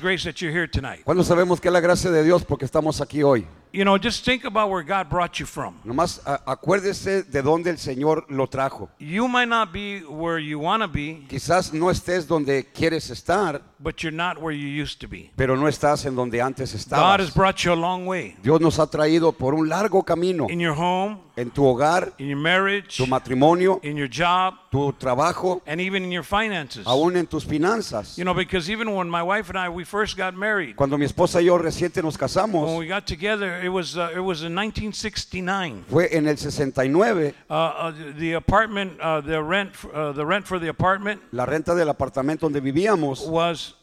Grace 0.00 0.32
tonight? 0.72 1.02
¿Cuándo 1.04 1.24
sabemos 1.24 1.60
que 1.60 1.68
es 1.68 1.72
la 1.72 1.80
gracia 1.80 2.10
de 2.10 2.22
Dios 2.22 2.44
porque 2.44 2.64
estamos 2.64 3.00
aquí 3.00 3.22
hoy? 3.22 3.46
You 3.72 3.84
know, 3.84 3.98
just 3.98 4.24
think 4.24 4.44
about 4.44 4.70
where 4.70 4.82
God 4.82 5.10
brought 5.10 5.38
you 5.38 5.44
from. 5.46 5.74
Nomás 5.84 6.20
a- 6.24 6.40
acuérdese 6.46 7.22
de 7.24 7.42
dónde 7.42 7.68
el 7.70 7.76
Señor 7.78 8.24
lo 8.30 8.46
trajo. 8.46 8.88
You 8.98 9.28
might 9.28 9.48
not 9.48 9.72
be 9.72 10.00
where 10.00 10.38
you 10.38 10.58
want 10.58 10.82
to 10.82 10.88
be, 10.88 11.24
Quizás 11.28 11.72
no 11.74 11.90
estés 11.90 12.26
donde 12.26 12.64
quieres 12.72 13.10
estar, 13.10 13.60
but 13.78 14.02
you're 14.02 14.10
not 14.16 14.38
where 14.40 14.52
you 14.56 14.66
used 14.68 15.00
to 15.00 15.08
be. 15.08 15.30
pero 15.36 15.56
no 15.56 15.68
estás 15.68 16.06
en 16.06 16.14
donde 16.16 16.40
antes 16.40 16.70
God 16.72 17.20
has 17.20 17.28
estabas. 17.28 17.34
brought 17.34 17.64
you 17.64 17.72
a 17.72 17.76
long 17.76 18.06
way 18.06 18.34
Dios 18.42 18.60
nos 18.60 18.78
ha 18.78 18.86
traído 18.86 19.32
por 19.36 19.52
un 19.54 19.68
largo 19.68 20.02
camino 20.02 20.46
in 20.48 20.58
your 20.60 20.74
home, 20.74 21.18
en 21.36 21.50
tu 21.50 21.62
hogar, 21.66 22.14
in 22.18 22.28
your 22.28 22.38
marriage, 22.38 22.96
tu 22.96 23.06
matrimonio, 23.06 23.78
in 23.82 23.96
your 23.96 24.08
job, 24.08 24.54
tu 24.70 24.90
trabajo, 24.98 25.60
and 25.66 25.80
even 25.82 26.02
in 26.04 26.10
your 26.12 26.22
finances. 26.24 26.86
aún 26.86 27.16
en 27.16 27.26
tus 27.26 27.44
finanzas. 27.44 28.16
You 28.16 28.24
know, 28.24 28.32
because 28.32 28.70
even 28.70 28.94
when 28.94 29.10
my 29.10 29.22
wife 29.22 29.50
and 29.50 29.58
I 29.58 29.68
we 29.68 29.84
first 29.84 30.16
got 30.16 30.34
married, 30.34 30.76
Cuando 30.76 30.96
mi 30.96 31.04
esposa 31.04 31.40
y 31.42 31.46
yo 31.46 31.58
reciente 31.58 32.02
nos 32.02 32.14
when 32.18 32.28
casamos, 32.28 32.78
we 32.78 32.86
got 32.86 33.04
together, 33.06 33.55
it 33.62 33.68
was 33.70 33.96
uh, 33.96 34.10
it 34.14 34.20
was 34.20 34.42
in 34.42 34.54
1969. 34.54 35.84
fue 35.88 36.08
en 36.12 36.26
el 36.28 36.36
69, 36.38 37.34
Uh, 37.48 37.54
uh, 37.54 37.92
the- 38.18 38.34
apartment, 38.34 38.98
uh, 39.00 39.20
the 39.20 39.40
rent, 39.42 39.72
uh, 39.94 40.12
the 40.12 40.24
rent 40.24 40.46
for 40.46 40.58
the 40.58 40.68
apartment 40.68 41.20
la 41.32 41.44
renta 41.46 41.74
del 41.74 41.88
apartamento 41.88 42.46
donde 42.46 42.60
vivíamos 42.60 43.26
was 43.28 43.74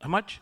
how 0.00 0.08
much? 0.08 0.40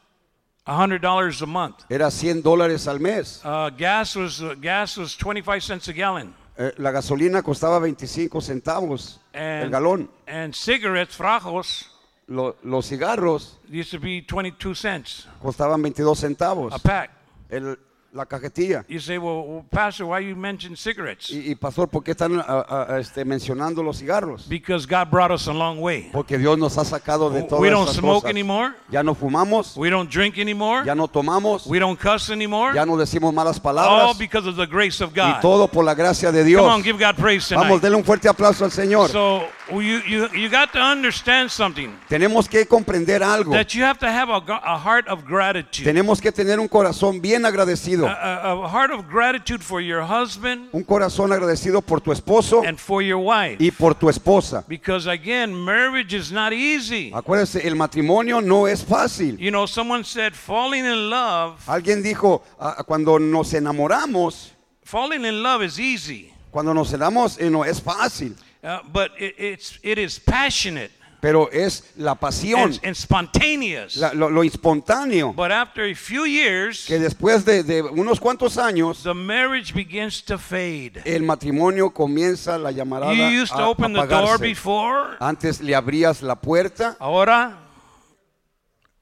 A 0.66 0.76
hundred 0.76 1.00
dollars 1.02 1.40
a 1.42 1.46
month. 1.46 1.84
era 1.88 2.10
100 2.10 2.42
dólares 2.42 2.86
al 2.86 3.00
mes. 3.00 3.40
Uh, 3.44 3.70
gas 3.70 4.14
was 4.14 4.40
uh, 4.40 4.54
gas 4.60 4.96
was 4.96 5.16
25 5.16 5.62
cents 5.62 5.88
a 5.88 5.92
gallon, 5.92 6.34
Eh, 6.56 6.72
la 6.76 6.90
gasolina 6.90 7.42
costaba 7.42 7.78
25 7.80 8.40
centavos 8.42 9.18
el 9.32 9.64
and 9.64 9.72
galón. 9.72 10.08
and 10.26 10.54
cigarettes, 10.54 11.16
frajos, 11.16 11.86
Lo- 12.28 12.54
los 12.62 12.86
cigarros 12.88 13.56
used 13.68 13.90
to 13.90 13.98
be 13.98 14.20
22 14.22 14.74
cents 14.78 15.26
costaban 15.42 15.80
22 15.82 16.16
centavos 16.20 16.72
a 16.72 16.78
pack. 16.78 17.10
el- 17.48 17.76
la 18.12 18.26
cajetilla. 18.26 18.84
You 18.88 18.98
say, 18.98 19.18
well, 19.18 19.44
well, 19.46 19.64
Pastor, 19.70 20.06
why 20.06 20.20
you 20.20 20.34
mention 20.34 20.76
cigarettes? 20.76 21.30
Y, 21.30 21.50
y 21.52 21.54
pastor, 21.54 21.88
¿por 21.88 22.02
qué 22.02 22.10
están 22.12 22.40
ah, 22.40 22.66
ah, 22.68 22.98
este, 22.98 23.24
mencionando 23.24 23.82
los 23.82 23.98
cigarros? 23.98 24.48
Because 24.48 24.86
God 24.86 25.10
brought 25.10 25.30
us 25.30 25.46
a 25.46 25.52
long 25.52 25.78
way. 25.80 26.10
Porque 26.12 26.36
Dios 26.36 26.58
nos 26.58 26.76
ha 26.76 26.84
sacado 26.84 27.30
de 27.30 27.42
todas 27.42 27.60
We 27.60 27.70
don't 27.70 27.84
esas 27.88 27.96
smoke 28.00 28.22
cosas. 28.22 28.30
anymore. 28.30 28.74
Ya 28.90 29.02
no 29.02 29.14
fumamos, 29.14 29.76
We 29.76 29.90
don't 29.90 30.10
drink 30.10 30.38
anymore. 30.38 30.84
ya 30.84 30.94
no 30.94 31.06
tomamos, 31.08 31.66
We 31.66 31.78
don't 31.78 31.98
cuss 32.00 32.30
anymore. 32.30 32.74
ya 32.74 32.84
no 32.84 32.96
decimos 32.96 33.32
malas 33.32 33.56
All 33.58 33.62
palabras. 33.62 34.18
because 34.18 34.48
of 34.48 34.56
the 34.56 34.66
grace 34.66 35.00
of 35.00 35.12
Y 35.12 35.20
God. 35.20 35.40
todo 35.40 35.68
por 35.68 35.84
la 35.84 35.94
gracia 35.94 36.32
de 36.32 36.40
Come 36.40 36.48
Dios. 36.48 36.62
on, 36.62 36.82
give 36.82 36.98
God 36.98 37.16
praise 37.16 37.48
Vamos, 37.54 37.66
tonight. 37.68 37.82
denle 37.82 37.96
un 37.96 38.04
fuerte 38.04 38.28
aplauso 38.28 38.64
al 38.64 38.72
Señor. 38.72 39.08
So 39.10 39.42
you, 39.72 40.00
you, 40.06 40.28
you 40.34 40.48
got 40.48 40.72
to 40.72 40.78
understand 40.80 41.50
something. 41.50 41.90
Tenemos 42.08 42.48
que 42.48 42.66
comprender 42.66 43.22
algo. 43.22 43.52
That 43.52 43.74
you 43.74 43.84
have 43.84 43.98
to 44.00 44.06
have 44.06 44.30
a, 44.30 44.38
a 44.64 44.78
heart 44.78 45.06
of 45.08 45.24
gratitude. 45.24 45.84
Tenemos 45.84 46.20
que 46.20 46.32
tener 46.32 46.58
un 46.58 46.68
corazón 46.68 47.20
bien 47.20 47.44
agradecido. 47.44 48.06
A, 48.06 48.12
a- 48.12 48.52
a 48.64 48.68
heart 48.68 48.90
of 48.92 49.06
gratitude 49.10 49.62
for 49.62 49.80
your 49.80 50.02
husband 50.02 50.68
Un 50.72 50.82
corazón 50.84 51.32
agradecido 51.32 51.80
por 51.82 52.00
tu 52.00 52.10
esposo 52.12 52.62
and 52.66 52.78
for 52.78 53.02
your 53.02 53.18
wife. 53.18 53.56
y 53.60 53.70
por 53.70 53.94
tu 53.94 54.08
esposa. 54.08 54.64
Because 54.66 55.06
again, 55.06 55.54
marriage 55.54 56.12
is 56.14 56.32
not 56.32 56.52
easy. 56.52 57.12
Acuérdense, 57.14 57.60
el 57.66 57.76
matrimonio 57.76 58.40
no 58.40 58.66
es 58.66 58.84
fácil. 58.84 59.36
You 59.38 59.50
know, 59.50 59.66
someone 59.66 60.04
said 60.04 60.32
falling 60.34 60.84
in 60.84 61.10
love, 61.10 61.58
Alguien 61.66 62.02
dijo, 62.02 62.42
ah, 62.58 62.82
cuando 62.86 63.18
nos 63.18 63.52
enamoramos, 63.54 64.52
falling 64.84 65.24
in 65.24 65.42
love 65.42 65.62
is 65.62 65.78
easy. 65.78 66.32
cuando 66.50 66.74
nos 66.74 66.92
enamoramos 66.92 67.38
eh, 67.38 67.48
no 67.50 67.64
es 67.64 67.80
fácil, 67.80 68.34
Uh, 68.62 68.78
but 68.92 69.10
it, 69.18 69.34
it's, 69.38 69.78
it 69.82 69.98
is 69.98 70.18
passionate 70.18 70.90
pero 71.22 71.48
es 71.52 71.92
la 71.98 72.14
pasión, 72.14 72.62
and, 72.62 72.80
and 72.82 72.96
spontaneous. 72.96 73.96
la- 73.96 74.12
lo, 74.14 74.30
lo 74.30 74.42
espontáneo, 74.42 75.34
But 75.36 75.52
after 75.52 75.84
a 75.84 75.94
few 75.94 76.24
years, 76.24 76.86
que 76.86 76.98
después 76.98 77.44
de, 77.44 77.62
de 77.62 77.82
unos 77.82 78.18
cuantos 78.18 78.56
años, 78.56 79.02
the 79.02 79.12
marriage 79.12 79.74
begins 79.74 80.22
to 80.24 80.38
fade. 80.38 81.02
el 81.04 81.22
matrimonio 81.22 81.90
comienza 81.90 82.56
la 82.58 82.70
llamarada 82.70 83.12
You 83.14 83.42
used 83.42 83.52
to 83.54 83.62
a 83.62 83.68
open 83.68 83.92
the 83.92 84.06
door 84.06 84.36
apagarse. 84.36 84.40
before. 84.40 85.16
Antes 85.20 85.60
le 85.60 85.74
abrías 85.74 86.22
la 86.22 86.36
puerta, 86.36 86.96
Ahora, 86.98 87.58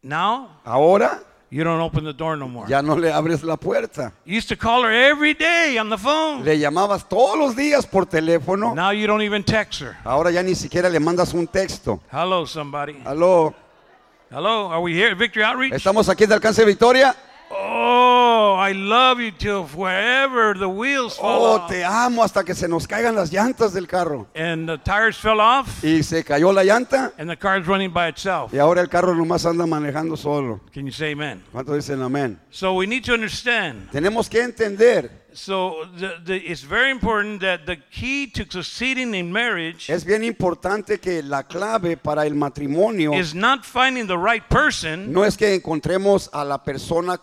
now, 0.03 0.49
ahora 0.65 1.23
you 1.51 1.65
don't 1.65 1.81
open 1.81 2.05
the 2.05 2.13
door 2.13 2.37
no 2.37 2.47
more. 2.49 2.67
ya 2.69 2.83
no 2.83 2.95
le 2.95 3.11
abres 3.13 3.43
la 3.43 3.57
puerta. 3.57 4.13
You 4.25 4.37
used 4.37 4.49
to 4.49 4.57
call 4.57 4.83
her 4.83 4.91
every 4.93 5.35
day 5.35 5.79
on 5.79 5.89
the 5.89 5.97
phone. 5.99 6.45
Le 6.45 6.59
llamabas 6.59 7.09
todos 7.09 7.39
los 7.39 7.55
días 7.57 7.87
por 7.87 8.05
teléfono, 8.07 8.75
Now 8.75 8.91
you 8.91 9.07
don't 9.07 9.23
even 9.23 9.43
text 9.43 9.81
her. 9.81 9.97
ahora 10.05 10.31
ya 10.31 10.43
ni 10.43 10.55
siquiera 10.55 10.89
le 10.91 11.01
mandas 11.01 11.33
un 11.35 11.47
texto. 11.47 12.01
Hello, 12.13 12.45
somebody. 12.47 12.97
Aló, 13.05 13.55
Hello, 14.31 14.69
are 14.71 14.81
we 14.83 14.93
here 14.93 15.11
at 15.13 15.17
Victory 15.17 15.43
Outreach? 15.43 15.73
¿estamos 15.73 16.09
aquí 16.11 16.27
de 16.27 16.35
Alcance 16.35 16.63
Victoria? 16.65 17.17
Oh, 17.81 18.55
I 18.59 18.73
love 18.73 19.21
you 19.21 19.31
till 19.31 19.65
wherever 19.69 20.53
the 20.59 20.69
wheels 20.69 21.17
fall 21.17 21.45
Oh, 21.45 21.57
off. 21.61 21.71
te 21.71 21.85
amo 21.85 22.23
hasta 22.25 22.43
que 22.43 22.55
se 22.55 22.67
nos 22.67 22.87
caigan 22.89 23.15
las 23.15 23.31
llantas 23.31 23.73
del 23.73 23.87
carro. 23.87 24.27
And 24.35 24.69
the 24.69 24.79
tires 24.79 25.17
fell 25.17 25.41
off, 25.41 25.85
Y 25.85 26.03
se 26.03 26.25
cayó 26.25 26.53
la 26.53 26.65
llanta 26.65 27.13
and 27.19 27.31
the 27.31 27.37
car's 27.37 27.67
running 27.69 27.93
by 27.93 28.09
itself. 28.09 28.53
y 28.53 28.59
ahora 28.59 28.81
el 28.81 28.89
carro 28.89 29.15
nomás 29.15 29.47
anda 29.47 29.65
manejando 29.67 30.17
solo. 30.17 30.61
Can 30.75 30.87
you 30.87 30.93
say 30.93 31.13
amen? 31.13 31.43
¿Cuántos 31.53 31.77
dicen 31.77 32.03
amén? 32.03 32.39
So 32.51 32.75
we 32.75 32.87
need 32.87 33.05
to 33.05 33.15
understand. 33.15 33.91
Tenemos 33.93 34.29
que 34.29 34.43
entender, 34.43 35.11
So 35.35 35.85
the, 35.97 36.15
the, 36.25 36.37
it's 36.37 36.63
very 36.65 36.91
important 36.91 37.41
that 37.43 37.65
the 37.67 37.77
key 37.93 38.27
to 38.33 38.45
succeeding 38.51 39.15
in 39.15 39.31
marriage 39.31 39.89
es 39.89 40.03
bien 40.05 40.25
importante 40.25 40.99
que 40.99 41.23
la 41.23 41.43
clave 41.45 41.97
para 41.97 42.27
el 42.27 42.35
matrimonio 42.35 43.13
is 43.13 43.35
not 43.35 43.65
finding 43.65 44.09
the 44.09 44.17
right 44.19 44.43
person. 44.49 45.13
no 45.13 45.25
es 45.25 45.37
que 45.37 45.55
encontremos 45.55 46.29
a 46.33 46.45
la 46.45 46.59
persona 46.65 47.19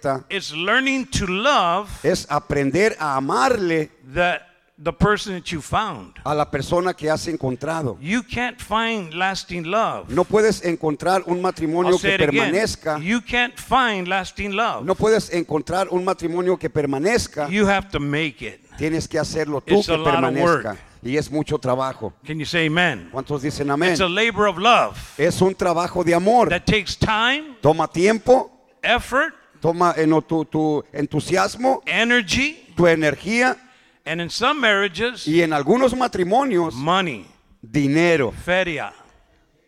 correcta, 0.00 0.24
It's 0.28 0.52
learning 0.52 1.06
to 1.06 1.26
love 1.26 1.88
es 2.02 2.26
aprender 2.30 2.96
a 2.98 3.16
amarle 3.16 3.90
that 4.14 4.42
the 4.82 4.92
person 4.92 5.34
that 5.34 5.46
you 5.50 5.60
found. 5.62 6.14
a 6.24 6.34
la 6.34 6.50
persona 6.50 6.92
que 6.94 7.08
has 7.10 7.26
encontrado. 7.28 7.96
You 8.00 8.22
can't 8.22 8.60
find 8.60 9.14
lasting 9.14 9.64
love. 9.64 10.10
No 10.10 10.24
puedes 10.24 10.62
encontrar 10.64 11.22
un 11.26 11.40
matrimonio 11.40 11.98
que 11.98 12.14
it 12.14 12.20
again. 12.20 12.34
permanezca. 12.52 12.98
You 13.02 13.20
can't 13.22 13.54
find 13.58 14.06
lasting 14.06 14.52
love. 14.54 14.84
No 14.84 14.94
puedes 14.94 15.32
encontrar 15.32 15.88
un 15.90 16.04
matrimonio 16.04 16.58
que 16.58 16.68
permanezca. 16.68 17.48
You 17.48 17.66
have 17.66 17.88
to 17.90 18.00
make 18.00 18.42
it. 18.42 18.60
Tienes 18.76 19.08
que 19.08 19.18
hacerlo 19.18 19.62
tú 19.62 19.78
It's 19.78 19.86
que 19.86 19.94
a 19.94 19.96
lot 19.96 20.08
of 20.08 20.12
permanezca. 20.14 20.76
Y 21.02 21.16
es 21.16 21.30
mucho 21.30 21.56
trabajo. 21.58 22.12
Can 22.26 22.38
you 22.38 22.44
say 22.44 22.66
amen? 22.66 23.08
¿Cuántos 23.12 23.40
dicen 23.40 23.70
amén? 23.70 23.92
It's 23.92 24.00
a 24.00 24.08
labor 24.08 24.46
of 24.48 24.58
love 24.58 24.98
Es 25.16 25.40
un 25.40 25.54
trabajo 25.54 26.02
de 26.04 26.12
amor. 26.14 26.48
that 26.50 26.66
takes 26.66 26.96
time, 26.98 27.56
Toma 27.62 27.86
tiempo, 27.88 28.50
effort, 28.82 29.32
toma 29.66 29.94
eh, 29.96 30.06
no, 30.06 30.22
tu, 30.22 30.44
tu 30.44 30.84
entusiasmo, 30.92 31.82
energy, 31.86 32.56
tu 32.76 32.86
energía 32.86 33.56
and 34.04 34.20
in 34.20 34.30
some 34.30 34.60
marriages, 34.60 35.26
y 35.26 35.42
en 35.42 35.52
algunos 35.52 35.92
matrimonios, 35.96 36.72
money, 36.74 37.26
dinero, 37.60 38.30
feria, 38.30 38.92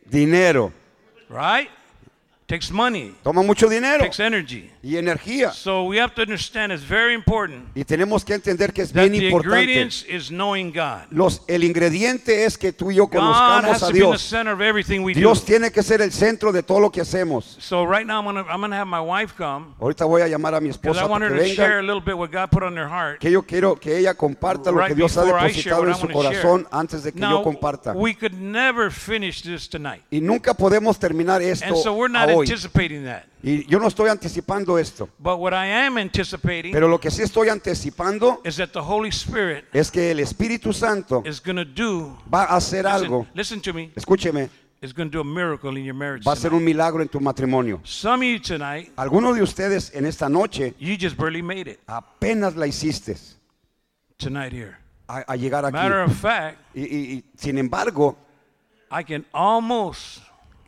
dinero. 0.09 0.73
right? 1.29 1.69
Takes 2.47 2.71
money, 2.71 3.13
Toma 3.25 3.43
mucho 3.43 3.69
dinero 3.69 3.99
takes 4.05 4.21
energy. 4.21 4.71
Y 4.83 4.97
energía. 4.97 5.51
So 5.53 5.85
we 5.85 6.01
have 6.01 6.15
to 6.15 6.23
understand 6.23 6.73
it's 6.73 6.83
very 6.89 7.15
important 7.15 7.65
Y 7.75 7.85
tenemos 7.85 8.25
que 8.25 8.35
entender 8.35 8.73
que 8.73 8.83
es 8.83 8.93
that 8.93 9.09
bien 9.09 9.13
the 9.13 9.27
importante. 9.29 9.61
ingredients 9.63 10.05
is 10.09 10.29
knowing 10.29 10.73
God. 10.73 11.07
Los, 11.11 11.43
el 11.49 11.65
ingrediente 11.65 12.45
es 12.45 12.57
que 12.57 12.73
tú 12.73 12.91
y 12.91 12.97
yo 12.97 13.07
God 13.09 13.19
conozcamos 13.19 13.83
a 13.83 13.87
to 13.89 13.93
be 13.93 13.99
in 13.99 14.05
the 14.05 14.09
Dios. 14.11 14.23
center 14.23 14.53
of 14.55 14.61
everything 14.61 15.01
we 15.03 15.15
do. 15.15 15.21
Dios 15.21 15.45
tiene 15.45 15.71
que 15.73 15.83
ser 15.83 16.01
el 16.01 16.13
centro 16.13 16.53
de 16.53 16.63
todo 16.63 16.81
lo 16.81 16.91
que 16.91 17.01
hacemos. 17.01 17.57
So 17.59 17.85
right 17.85 18.07
now 18.07 18.19
I'm 18.21 18.25
gonna 18.25 18.45
I'm 18.49 18.61
gonna 18.61 18.77
have 18.79 18.87
my 18.89 19.01
wife 19.01 19.35
come 19.37 19.75
Ahorita 19.81 20.05
voy 20.05 20.23
a 20.23 20.29
llamar 20.29 20.55
a 20.55 20.61
mi 20.61 20.69
because 20.69 20.97
esposa 20.97 21.03
I 21.07 21.09
want 21.09 21.25
para 21.25 21.35
her 21.35 21.43
que 21.43 21.49
to 21.51 21.55
share 21.55 21.69
venga. 21.77 21.81
a 21.81 21.83
little 21.83 22.01
bit 22.01 22.17
what 22.17 22.31
God 22.31 22.49
put 22.51 22.63
on 22.63 22.77
her 22.77 22.89
heart. 22.89 23.19
Que 23.21 23.31
yo 23.31 23.43
quiero 23.43 23.77
que 23.81 23.97
ella 23.99 24.15
comparta 24.15 24.71
lo 24.71 24.79
right 24.79 24.89
que 24.89 24.95
Dios 24.95 25.17
ha 25.17 25.23
before 25.25 25.41
I 25.41 25.53
share 25.53 25.75
depositado 25.75 25.81
what 25.83 25.89
en 25.89 25.95
I 25.95 26.01
su 26.01 26.07
share. 26.07 26.13
corazón 26.43 26.69
antes 26.71 27.03
de 27.03 27.13
que 27.13 27.21
yo 27.21 27.43
comparta. 27.43 27.93
we 27.95 28.15
could 28.15 28.35
never 28.35 28.91
finish 28.93 29.43
this 29.43 29.69
tonight, 29.69 30.03
Y 30.11 30.21
nunca 30.21 30.55
podemos 30.55 30.99
terminar 30.99 31.43
esto 31.43 31.67
and 31.67 31.77
so 31.77 31.93
we're 31.95 32.09
not 32.13 32.29
hoy. 32.31 32.45
anticipating 32.47 33.05
that. 33.05 33.25
Y 33.43 33.65
yo 33.67 33.79
no 33.79 33.87
estoy 33.87 34.09
anticipando 34.11 34.79
esto. 34.79 35.09
But 35.19 35.39
what 35.39 35.53
I 35.53 35.67
am 35.87 35.97
anticipating 35.99 36.73
Pero 36.73 36.89
lo 36.89 36.99
que 36.99 37.09
sí 37.11 37.23
estoy 37.23 37.49
anticipando 37.49 38.41
is 38.45 38.57
that 38.57 38.71
the 38.73 38.81
Holy 38.83 39.11
Spirit 39.11 39.65
es 39.73 39.91
que 39.91 40.11
el 40.11 40.19
Espíritu 40.19 40.73
Santo 40.73 41.23
is 41.25 41.41
going 41.41 41.57
to 41.57 41.65
do. 41.65 42.19
va 42.33 42.45
a 42.45 42.57
hacer 42.57 42.87
algo. 42.87 43.27
Listen, 43.35 43.59
listen 43.59 43.61
to 43.61 43.73
me. 43.73 43.93
Escúcheme, 43.95 44.51
Is 44.81 44.93
going 44.93 45.09
to 45.11 45.13
do 45.13 45.21
a 45.21 45.25
miracle 45.25 45.77
in 45.77 45.85
your 45.85 45.95
marriage. 45.95 46.25
va 46.25 46.33
a 46.33 46.37
ser 46.37 46.53
un 46.53 46.65
milagro 46.65 47.01
en 47.03 47.09
tu 47.09 47.19
matrimonio. 47.21 47.81
Some 47.85 48.23
of 48.25 48.29
you 48.33 48.39
tonight, 48.41 48.93
Algunos 48.97 49.35
de 49.37 49.43
ustedes 49.43 49.93
en 49.95 50.07
esta 50.07 50.29
noche 50.29 50.75
you 50.79 50.97
just 50.97 51.17
barely 51.17 51.43
made 51.43 51.69
it 51.69 51.81
apenas 51.89 52.55
la 52.57 52.67
hiciste 52.67 53.17
tonight 54.19 54.53
here. 54.53 54.77
a, 55.09 55.25
a 55.33 55.37
llegar 55.37 55.63
Matter 55.73 56.03
aquí. 56.03 56.11
of 56.11 56.17
fact, 56.17 56.59
Y, 56.75 56.81
y- 56.83 57.13
y, 57.19 57.25
sin 57.37 57.59
embargo, 57.59 58.17
I 58.91 59.03
can 59.05 59.25
almost, 59.33 60.21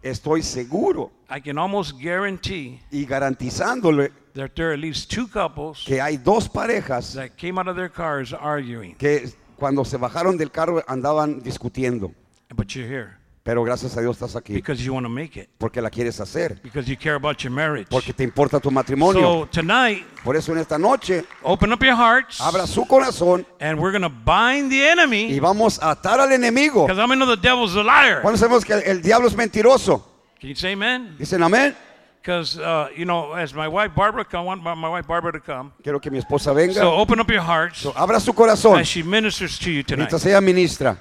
estoy 0.02 0.42
seguro 0.42 1.10
I 1.30 1.40
can 1.40 1.58
almost 1.58 1.92
guarantee 2.00 2.80
y 2.90 3.04
garantizándole 3.06 4.10
that 4.34 4.50
there 4.54 4.68
are 4.68 4.74
at 4.74 4.80
least 4.80 5.10
two 5.12 5.26
couples 5.28 5.84
que 5.86 6.00
hay 6.00 6.16
dos 6.16 6.48
parejas 6.48 7.14
that 7.14 7.30
came 7.36 7.58
out 7.58 7.68
of 7.68 7.76
their 7.76 7.90
cars 7.90 8.32
arguing, 8.32 8.94
que 8.96 9.30
cuando 9.56 9.84
se 9.84 9.96
bajaron 9.96 10.36
del 10.36 10.50
carro 10.50 10.82
andaban 10.88 11.42
discutiendo. 11.42 12.12
but 12.54 12.68
you're 12.74 12.86
here. 12.88 13.16
Pero 13.42 13.64
gracias 13.64 13.96
a 13.96 14.02
Dios 14.02 14.16
estás 14.20 14.36
aquí 14.36 14.52
because 14.52 14.84
you 14.84 14.92
want 14.92 15.04
to 15.04 15.08
make 15.08 15.34
it, 15.40 15.48
porque 15.56 15.80
la 15.80 15.88
quieres 15.88 16.20
hacer, 16.20 16.60
because 16.62 16.86
you 16.88 16.96
care 16.96 17.14
about 17.14 17.38
your 17.38 17.50
marriage. 17.50 17.88
porque 17.88 18.12
te 18.12 18.22
importa 18.22 18.60
tu 18.60 18.70
matrimonio. 18.70 19.20
So 19.22 19.46
tonight, 19.50 20.04
Por 20.22 20.36
eso 20.36 20.52
en 20.52 20.58
esta 20.58 20.78
noche 20.78 21.24
open 21.42 21.72
up 21.72 21.82
your 21.82 21.96
hearts, 21.96 22.40
abra 22.40 22.66
su 22.66 22.84
corazón 22.86 23.46
and 23.60 23.78
we're 23.80 23.92
going 23.98 24.02
to 24.02 24.10
bind 24.10 24.70
the 24.70 24.76
y 24.78 24.88
enemy, 24.88 25.40
vamos 25.40 25.78
a 25.82 25.92
atar 25.92 26.20
al 26.20 26.30
enemigo. 26.32 26.86
because 26.86 26.98
I 27.00 27.06
know 27.16 27.26
the 27.26 27.40
devil's 27.40 27.74
a 27.76 27.82
liar. 27.82 28.20
¿Cuándo 28.20 28.36
sabemos 28.38 28.64
que 28.64 28.74
el, 28.74 28.82
el 28.82 29.02
diablo 29.02 29.26
es 29.28 29.34
mentiroso? 29.34 30.09
Can 30.40 30.48
you 30.48 30.54
say 30.54 30.72
amen? 30.72 31.16
Dicen 31.18 31.42
amén. 31.42 31.74
Because, 32.22 32.58
uh, 32.58 32.88
you 32.96 33.04
know, 33.06 33.32
as 33.32 33.54
my 33.54 33.66
wife 33.68 33.94
Barbara, 33.94 34.26
I 34.32 34.40
want 34.40 34.62
my, 34.62 34.74
my 34.74 34.88
wife 34.88 35.06
Barbara 35.06 35.32
to 35.32 35.40
come. 35.40 35.72
Quiero 35.82 35.98
que 36.00 36.10
mi 36.10 36.18
esposa 36.18 36.54
venga. 36.54 36.74
So 36.74 36.92
open 36.92 37.18
up 37.20 37.30
your 37.30 37.40
hearts 37.42 37.78
So, 37.80 37.92
abra 37.96 38.20
su 38.20 38.32
corazón 38.32 38.78
as 38.80 38.88
she 38.88 39.02
ministers 39.02 39.58
to 39.58 39.70
you 39.70 39.82
tonight. 39.82 40.10
mientras 40.10 40.26
ella 40.26 40.40
ministra. 40.40 40.98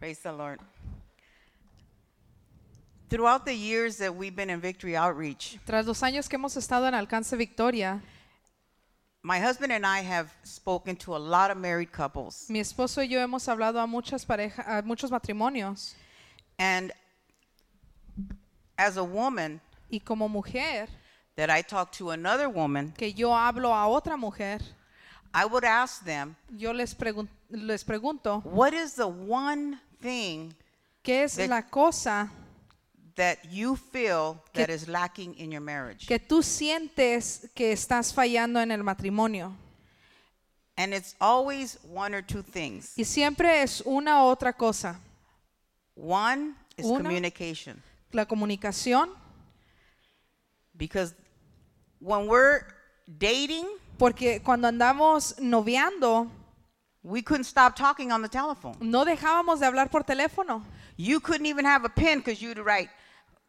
Praise 0.00 0.18
the 0.20 0.32
Lord. 0.32 0.60
Throughout 3.08 3.44
the 3.44 3.54
years 3.54 3.98
that 3.98 4.14
we've 4.16 4.34
been 4.34 4.50
in 4.50 4.60
Victory 4.60 4.96
Outreach, 4.96 5.58
Tras 5.64 5.86
los 5.86 6.02
años 6.02 6.28
que 6.28 6.36
hemos 6.36 6.56
estado 6.56 6.86
en 6.88 6.94
Alcance 6.94 7.36
Victoria, 7.36 8.00
my 9.26 9.40
husband 9.40 9.72
and 9.72 9.84
I 9.84 10.02
have 10.02 10.32
spoken 10.44 10.94
to 10.98 11.16
a 11.16 11.18
lot 11.18 11.50
of 11.50 11.56
married 11.58 11.90
couples. 11.90 12.46
mi 12.48 12.60
esposo 12.60 13.00
y 13.02 13.08
yo 13.08 13.18
hemos 13.18 13.48
hablado 13.48 13.80
a 13.82 13.86
muchas 13.86 14.24
parejas, 14.24 14.64
a 14.68 14.82
muchos 14.82 15.10
matrimonios. 15.10 15.94
And 16.60 16.92
as 18.78 18.96
a 18.96 19.02
woman, 19.02 19.60
Y 19.90 19.98
como 20.00 20.28
mujer, 20.28 20.88
that 21.36 21.50
I 21.50 21.62
talk 21.62 21.90
to 21.98 22.10
another 22.10 22.48
woman, 22.48 22.92
que 22.96 23.12
yo 23.12 23.30
hablo 23.30 23.72
a 23.74 23.86
otra 23.88 24.16
mujer, 24.16 24.60
I 25.34 25.44
would 25.44 25.64
ask 25.64 26.04
them, 26.04 26.36
yo 26.56 26.72
les, 26.72 26.94
pregun- 26.94 27.28
les 27.50 27.82
pregunto, 27.84 28.44
what 28.44 28.72
is 28.72 28.94
the 28.94 29.08
one 29.08 29.78
thing 30.00 30.54
¿qué 31.02 31.24
es 31.24 31.38
la 31.48 31.62
cosa 31.62 32.30
that 33.16 33.38
you 33.50 33.76
feel 33.76 34.42
that 34.54 34.70
is 34.70 34.86
lacking 34.88 35.34
in 35.38 35.50
your 35.50 35.60
marriage? 35.62 36.06
que 36.06 36.18
tú 36.18 36.42
sientes 36.42 37.48
que 37.54 37.72
estás 37.72 38.12
fallando 38.14 38.60
en 38.60 38.70
el 38.70 38.82
matrimonio? 38.82 39.52
And 40.78 40.92
it's 40.92 41.14
always 41.20 41.78
one 41.82 42.14
or 42.14 42.20
two 42.22 42.42
things. 42.42 42.92
Y 42.96 43.04
siempre 43.04 43.62
es 43.62 43.82
una 43.86 44.22
u 44.24 44.26
otra 44.34 44.52
cosa. 44.56 44.96
One 45.94 46.54
is 46.76 46.84
Una. 46.84 47.02
communication. 47.04 47.82
La 48.12 48.26
comunicación, 48.26 49.08
Because 50.76 51.14
when 52.00 52.26
we're 52.26 52.66
dating, 53.18 53.66
porque 53.98 54.42
cuando 54.44 54.68
andamos 54.68 55.38
noviando, 55.40 56.30
we 57.02 57.22
couldn't 57.22 57.44
stop 57.44 57.74
talking 57.74 58.12
on 58.12 58.20
the 58.20 58.28
telephone. 58.28 58.76
no 58.80 59.04
dejábamos 59.06 59.60
de 59.60 59.66
hablar 59.66 59.90
por 59.90 60.02
teléfono. 60.04 60.62
You 60.98 61.20
couldn't 61.20 61.46
even 61.46 61.64
have 61.64 61.84
a 61.86 61.88
pen 61.88 62.18
because 62.18 62.42
you'd 62.42 62.58
write, 62.58 62.90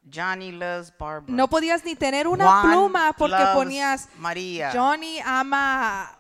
Johnny 0.10 0.52
loves 0.52 0.92
Barbara. 0.98 1.34
No 1.34 1.48
podías 1.48 1.84
ni 1.84 1.96
tener 1.96 2.28
una 2.28 2.46
Juan 2.46 2.72
pluma 2.72 3.14
porque 3.18 3.44
ponías 3.54 4.08
María. 4.20 4.72
Johnny 4.74 5.20
ama. 5.26 6.12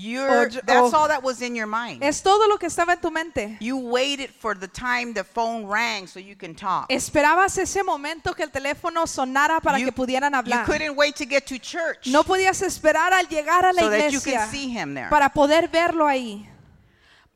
You're, 0.00 0.30
Or- 0.30 0.48
that's 0.64 0.94
all 0.94 1.08
that 1.08 1.24
was 1.24 1.42
in 1.42 1.56
your 1.56 1.66
mind. 1.66 2.04
Es 2.04 2.22
todo 2.22 2.46
lo 2.46 2.56
que 2.56 2.68
estaba 2.68 2.92
en 2.92 3.00
tu 3.00 3.10
mente. 3.10 3.56
You 3.60 3.76
waited 3.78 4.30
for 4.30 4.54
the 4.56 4.68
time 4.68 5.12
the 5.12 5.24
phone 5.24 5.66
rang 5.66 6.06
so 6.06 6.20
you 6.20 6.36
can 6.36 6.54
talk. 6.54 6.86
Esperabas 6.88 7.58
ese 7.58 7.82
momento 7.82 8.32
que 8.32 8.44
el 8.44 8.50
teléfono 8.52 9.08
sonara 9.08 9.58
para 9.60 9.76
you, 9.80 9.86
que 9.86 9.92
pudieran 9.92 10.30
you 10.34 10.38
hablar. 10.38 10.64
couldn't 10.66 10.94
wait 10.96 11.16
to 11.16 11.24
get 11.26 11.46
to 11.48 11.58
church 11.58 12.06
No 12.06 12.22
podías 12.22 12.62
esperar 12.62 13.12
al 13.12 13.26
llegar 13.26 13.64
a 13.64 13.72
la 13.72 13.82
so 13.82 13.90
that 13.90 14.12
you 14.12 14.18
iglesia 14.20 14.38
can 14.38 14.48
see 14.52 14.68
him 14.68 14.94
there. 14.94 15.10
para 15.10 15.30
poder 15.30 15.66
verlo 15.66 16.06
ahí. 16.06 16.46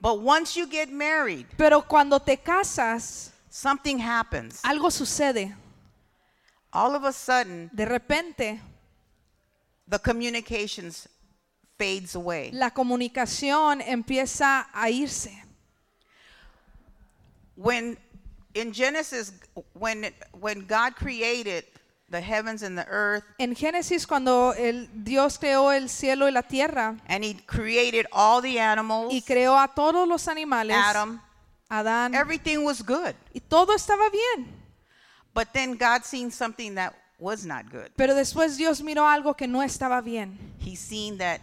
But 0.00 0.20
once 0.20 0.56
you 0.56 0.66
get 0.68 0.88
married, 0.88 1.46
Pero 1.58 1.82
cuando 1.82 2.20
te 2.20 2.36
casas, 2.36 3.32
something 3.50 3.98
happens. 3.98 4.60
algo 4.62 4.88
sucede. 4.92 5.52
All 6.72 6.94
of 6.94 7.04
a 7.04 7.12
sudden, 7.12 7.70
De 7.74 7.84
repente, 7.84 8.60
the 9.88 9.98
communications 9.98 11.08
fades 11.78 12.14
away. 12.14 12.50
la 12.52 12.70
comunicación 12.70 13.82
empieza 13.82 14.66
a 14.72 14.88
irse. 14.90 15.32
when 17.56 17.96
in 18.54 18.72
Genesis, 18.72 19.32
when 19.74 20.12
when 20.40 20.66
God 20.66 20.94
created 20.96 21.64
the 22.08 22.20
heavens 22.20 22.62
and 22.62 22.76
the 22.76 22.86
earth, 22.88 23.24
En 23.38 23.54
Génesis, 23.54 24.06
cuando 24.06 24.52
el 24.52 24.86
Dios 25.04 25.38
creó 25.38 25.72
el 25.74 25.88
cielo 25.88 26.26
y 26.26 26.30
la 26.30 26.42
tierra 26.42 26.96
and 27.08 27.24
He 27.24 27.34
created 27.46 28.06
all 28.12 28.40
the 28.42 28.58
animals, 28.60 29.12
y 29.12 29.22
creó 29.22 29.56
a 29.58 29.68
todos 29.74 30.06
los 30.08 30.28
animales, 30.28 30.76
Adam, 30.76 31.20
Adán, 31.70 32.14
everything 32.14 32.64
was 32.64 32.82
good. 32.82 33.14
y 33.34 33.40
todo 33.40 33.74
estaba 33.74 34.08
bien. 34.10 34.61
But 35.34 35.48
then 35.52 35.76
God 35.76 36.04
seen 36.04 36.30
something 36.30 36.74
that 36.74 36.94
was 37.18 37.44
not 37.44 37.70
good. 37.70 37.90
Pero 37.96 38.14
después 38.14 38.56
Dios 38.56 38.82
miró 38.82 39.06
algo 39.06 39.36
que 39.36 39.46
no 39.46 39.62
estaba 39.62 40.02
bien. 40.02 40.38
He 40.58 40.76
seen 40.76 41.18
that 41.18 41.40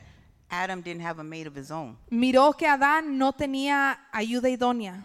Adam 0.50 0.82
didn't 0.82 1.02
have 1.02 1.20
a 1.20 1.24
mate 1.24 1.48
of 1.48 1.56
his 1.56 1.72
own. 1.72 1.98
Miró 2.10 2.56
que 2.58 2.68
Adán 2.68 3.18
no 3.18 3.34
tenía 3.34 3.98
ayuda 4.12 4.50
idónea. 4.50 5.04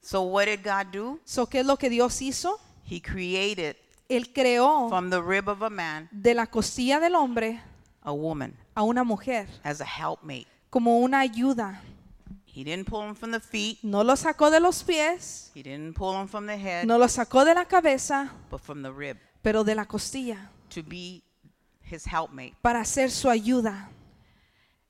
So 0.00 0.22
what 0.22 0.46
did 0.46 0.62
God 0.64 0.92
do? 0.92 1.20
So, 1.24 1.46
¿Qué 1.46 1.60
es 1.60 1.66
lo 1.66 1.76
que 1.76 1.88
Dios 1.88 2.20
hizo? 2.20 2.58
He 2.88 3.00
created 3.00 3.76
Él 4.08 4.32
creó 4.32 4.88
from 4.88 5.10
the 5.10 5.22
rib 5.22 5.48
of 5.48 5.62
a 5.62 5.70
man 5.70 6.08
de 6.10 6.34
la 6.34 6.46
costilla 6.46 7.00
del 7.00 7.14
hombre 7.14 7.60
a 8.02 8.12
woman 8.12 8.54
a 8.74 8.82
una 8.82 9.04
mujer 9.04 9.46
as 9.62 9.80
a 9.80 9.84
helpmate. 9.86 10.46
como 10.70 10.98
una 10.98 11.20
ayuda. 11.20 11.80
He 12.54 12.64
didn't 12.64 12.86
pull 12.86 13.02
him 13.08 13.14
from 13.14 13.30
the 13.30 13.40
feet. 13.40 13.78
No 13.82 14.02
lo 14.02 14.14
sacó 14.14 14.50
de 14.50 14.60
los 14.60 14.82
pies, 14.82 15.50
He 15.54 15.62
didn't 15.62 15.94
pull 15.94 16.14
him 16.20 16.28
from 16.28 16.46
the 16.46 16.56
head, 16.56 16.86
no 16.86 16.98
lo 16.98 17.06
sacó 17.08 17.44
de 17.46 17.54
la 17.54 17.64
cabeza, 17.64 18.30
but 18.50 18.60
from 18.60 18.82
the 18.82 18.92
rib 18.92 19.16
pero 19.42 19.64
de 19.64 19.74
la 19.74 19.84
costilla 19.86 20.50
to 20.68 20.82
be 20.82 21.22
his 21.82 22.04
helpmate. 22.04 22.54
para 22.62 22.84
ser 22.84 23.08
su 23.10 23.28
ayuda. 23.28 23.88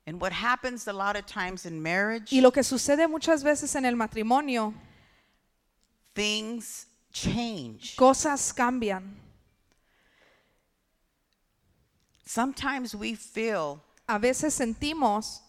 And 0.05 0.19
what 0.19 0.33
happens 0.33 0.85
a 0.89 0.93
lot 0.93 1.15
of 1.15 1.25
times 1.25 1.65
in 1.65 1.81
marriage, 1.81 2.33
Y 2.33 2.41
lo 2.41 2.51
que 2.51 2.63
sucede 2.63 3.07
muchas 3.07 3.41
veces 3.43 3.73
en 3.75 3.85
el 3.85 3.95
matrimonio, 3.95 4.73
things 6.13 6.87
change. 7.13 7.95
cosas 7.95 8.51
cambian. 8.53 9.15
Sometimes 12.25 12.93
we 12.95 13.15
feel 13.15 13.81
A 14.07 14.19
veces 14.19 14.53
sentimos 14.53 15.39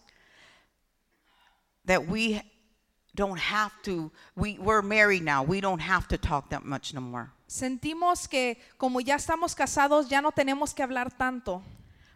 that 1.85 2.07
we 2.07 2.41
don't 3.15 3.39
have 3.39 3.71
to, 3.83 4.11
we, 4.35 4.57
we're 4.59 4.81
married 4.81 5.23
now, 5.23 5.43
we 5.43 5.61
don't 5.61 5.79
have 5.81 6.07
to 6.09 6.17
talk 6.17 6.49
that 6.49 6.65
much 6.65 6.93
no 6.93 7.01
more. 7.01 7.31
sentimos 7.47 8.27
que 8.27 8.57
como 8.77 8.99
ya 8.99 9.15
estamos 9.15 9.55
casados 9.55 10.09
ya 10.09 10.19
no 10.21 10.31
tenemos 10.31 10.73
que 10.73 10.83
hablar 10.83 11.11
tanto. 11.17 11.61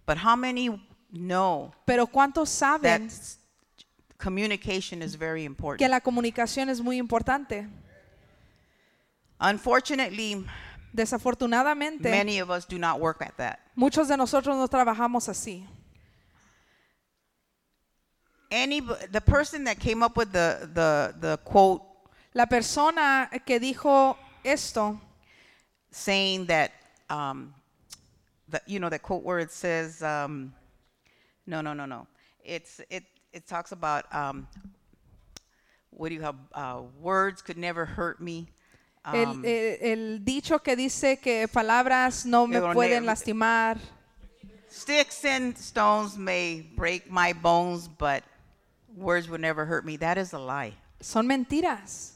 But 0.05 0.17
how 0.17 0.35
many 0.35 0.69
know 1.11 1.71
Pero 1.85 2.07
¿cuántos 2.07 2.49
that 2.59 2.81
saben 2.81 3.05
s- 3.07 3.37
communication 4.17 5.01
is 5.03 5.15
very 5.15 5.41
que 5.41 5.45
important? 5.45 5.89
la 5.89 5.99
comunicación 6.01 6.67
es 6.69 6.81
muy 6.81 6.97
importante? 6.97 7.67
Unfortunately, 9.39 10.45
Desafortunadamente, 10.91 12.09
many 12.09 12.39
of 12.39 12.49
us 12.49 12.65
do 12.65 12.79
not 12.79 12.99
work 12.99 13.21
at 13.21 13.37
that. 13.37 13.59
muchos 13.75 14.07
de 14.07 14.17
nosotros 14.17 14.57
no 14.57 14.67
trabajamos 14.67 15.29
así. 15.29 15.65
Any, 18.51 18.79
the 19.11 19.21
person 19.21 19.63
that 19.65 19.79
came 19.79 20.01
up 20.01 20.17
with 20.17 20.31
the, 20.31 20.69
the, 20.73 21.13
the 21.19 21.37
quote 21.37 21.83
La 22.33 22.45
persona 22.45 23.29
que 23.45 23.59
dijo 23.59 24.15
esto, 24.45 24.99
saying 25.91 26.45
that, 26.45 26.71
um, 27.09 27.53
the, 28.47 28.61
you 28.67 28.79
know, 28.79 28.89
that 28.89 29.01
quote 29.01 29.23
where 29.23 29.39
it 29.39 29.51
says, 29.51 30.01
um, 30.03 30.53
no, 31.47 31.61
no, 31.61 31.73
no, 31.73 31.85
no. 31.85 32.07
It's, 32.43 32.81
it, 32.89 33.03
it 33.33 33.47
talks 33.47 33.71
about, 33.71 34.05
um, 34.13 34.47
what 35.89 36.09
do 36.09 36.15
you 36.15 36.21
have, 36.21 36.35
uh, 36.53 36.81
words 37.01 37.41
could 37.41 37.57
never 37.57 37.85
hurt 37.85 38.21
me. 38.21 38.47
el, 39.05 39.29
Um, 39.31 39.45
el- 39.45 39.77
el 39.81 40.19
dicho 40.19 40.59
que 40.63 40.75
dice 40.75 41.19
que 41.21 41.47
palabras 41.47 42.25
no 42.25 42.45
me 42.47 42.59
pueden 42.59 43.05
lastimar, 43.05 43.77
Sticks 44.69 45.25
and 45.25 45.57
stones 45.57 46.15
may 46.15 46.61
break 46.75 47.09
my 47.09 47.33
bones, 47.33 47.87
but 47.87 48.23
words 48.99 49.29
will 49.29 49.39
never 49.39 49.65
hurt 49.65 49.85
me. 49.85 49.97
That 49.97 50.17
is 50.17 50.33
a 50.33 50.39
lie. 50.39 50.73
son 51.01 51.27
mentiras. 51.27 52.11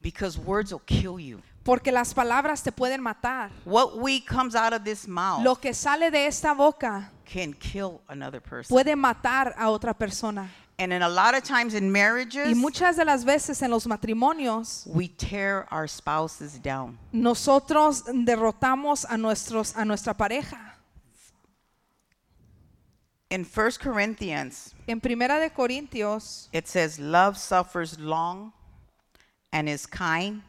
Because 0.00 0.38
words 0.38 0.70
will 0.72 0.82
kill 0.86 1.18
you. 1.18 1.40
Porque 1.64 1.90
las 1.90 2.12
palabras 2.12 2.62
te 2.62 2.70
pueden 2.70 3.00
matar. 3.00 3.50
What 3.64 3.96
we 3.98 4.20
comes 4.20 4.54
out 4.54 4.74
of 4.74 4.84
this 4.84 5.08
mouth 5.08 5.42
Lo 5.42 5.54
que 5.54 5.72
sale 5.72 6.10
de 6.10 6.26
esta 6.26 6.54
boca 6.54 7.10
can 7.24 7.54
kill 7.54 8.02
another 8.08 8.40
person. 8.40 8.68
puede 8.74 8.94
matar 8.96 9.54
a 9.56 9.70
otra 9.70 9.94
persona. 9.94 10.50
And 10.78 10.92
in 10.92 11.02
a 11.02 11.08
lot 11.08 11.34
of 11.34 11.44
times 11.44 11.72
in 11.72 11.90
marriages, 11.90 12.48
Y 12.48 12.54
muchas 12.54 12.96
de 12.96 13.04
las 13.04 13.24
veces 13.24 13.62
en 13.62 13.70
los 13.70 13.86
matrimonios, 13.86 14.82
we 14.88 15.08
tear 15.08 15.66
our 15.70 15.86
spouses 15.88 16.58
down. 16.60 16.98
nosotros 17.12 18.02
derrotamos 18.12 19.06
a, 19.08 19.16
nuestros, 19.16 19.74
a 19.76 19.84
nuestra 19.86 20.12
pareja. 20.14 20.63
In 23.34 23.42
1 23.42 23.70
Corinthians, 23.80 24.76
En 24.86 25.00
Primera 25.00 25.40
de 25.40 25.50
Corintios 25.50 26.46
it 26.52 26.68
says, 26.68 27.00
Love 27.00 27.36
suffers 27.36 27.98
long 27.98 28.52
and 29.52 29.68
is 29.68 29.86
kind. 29.86 30.40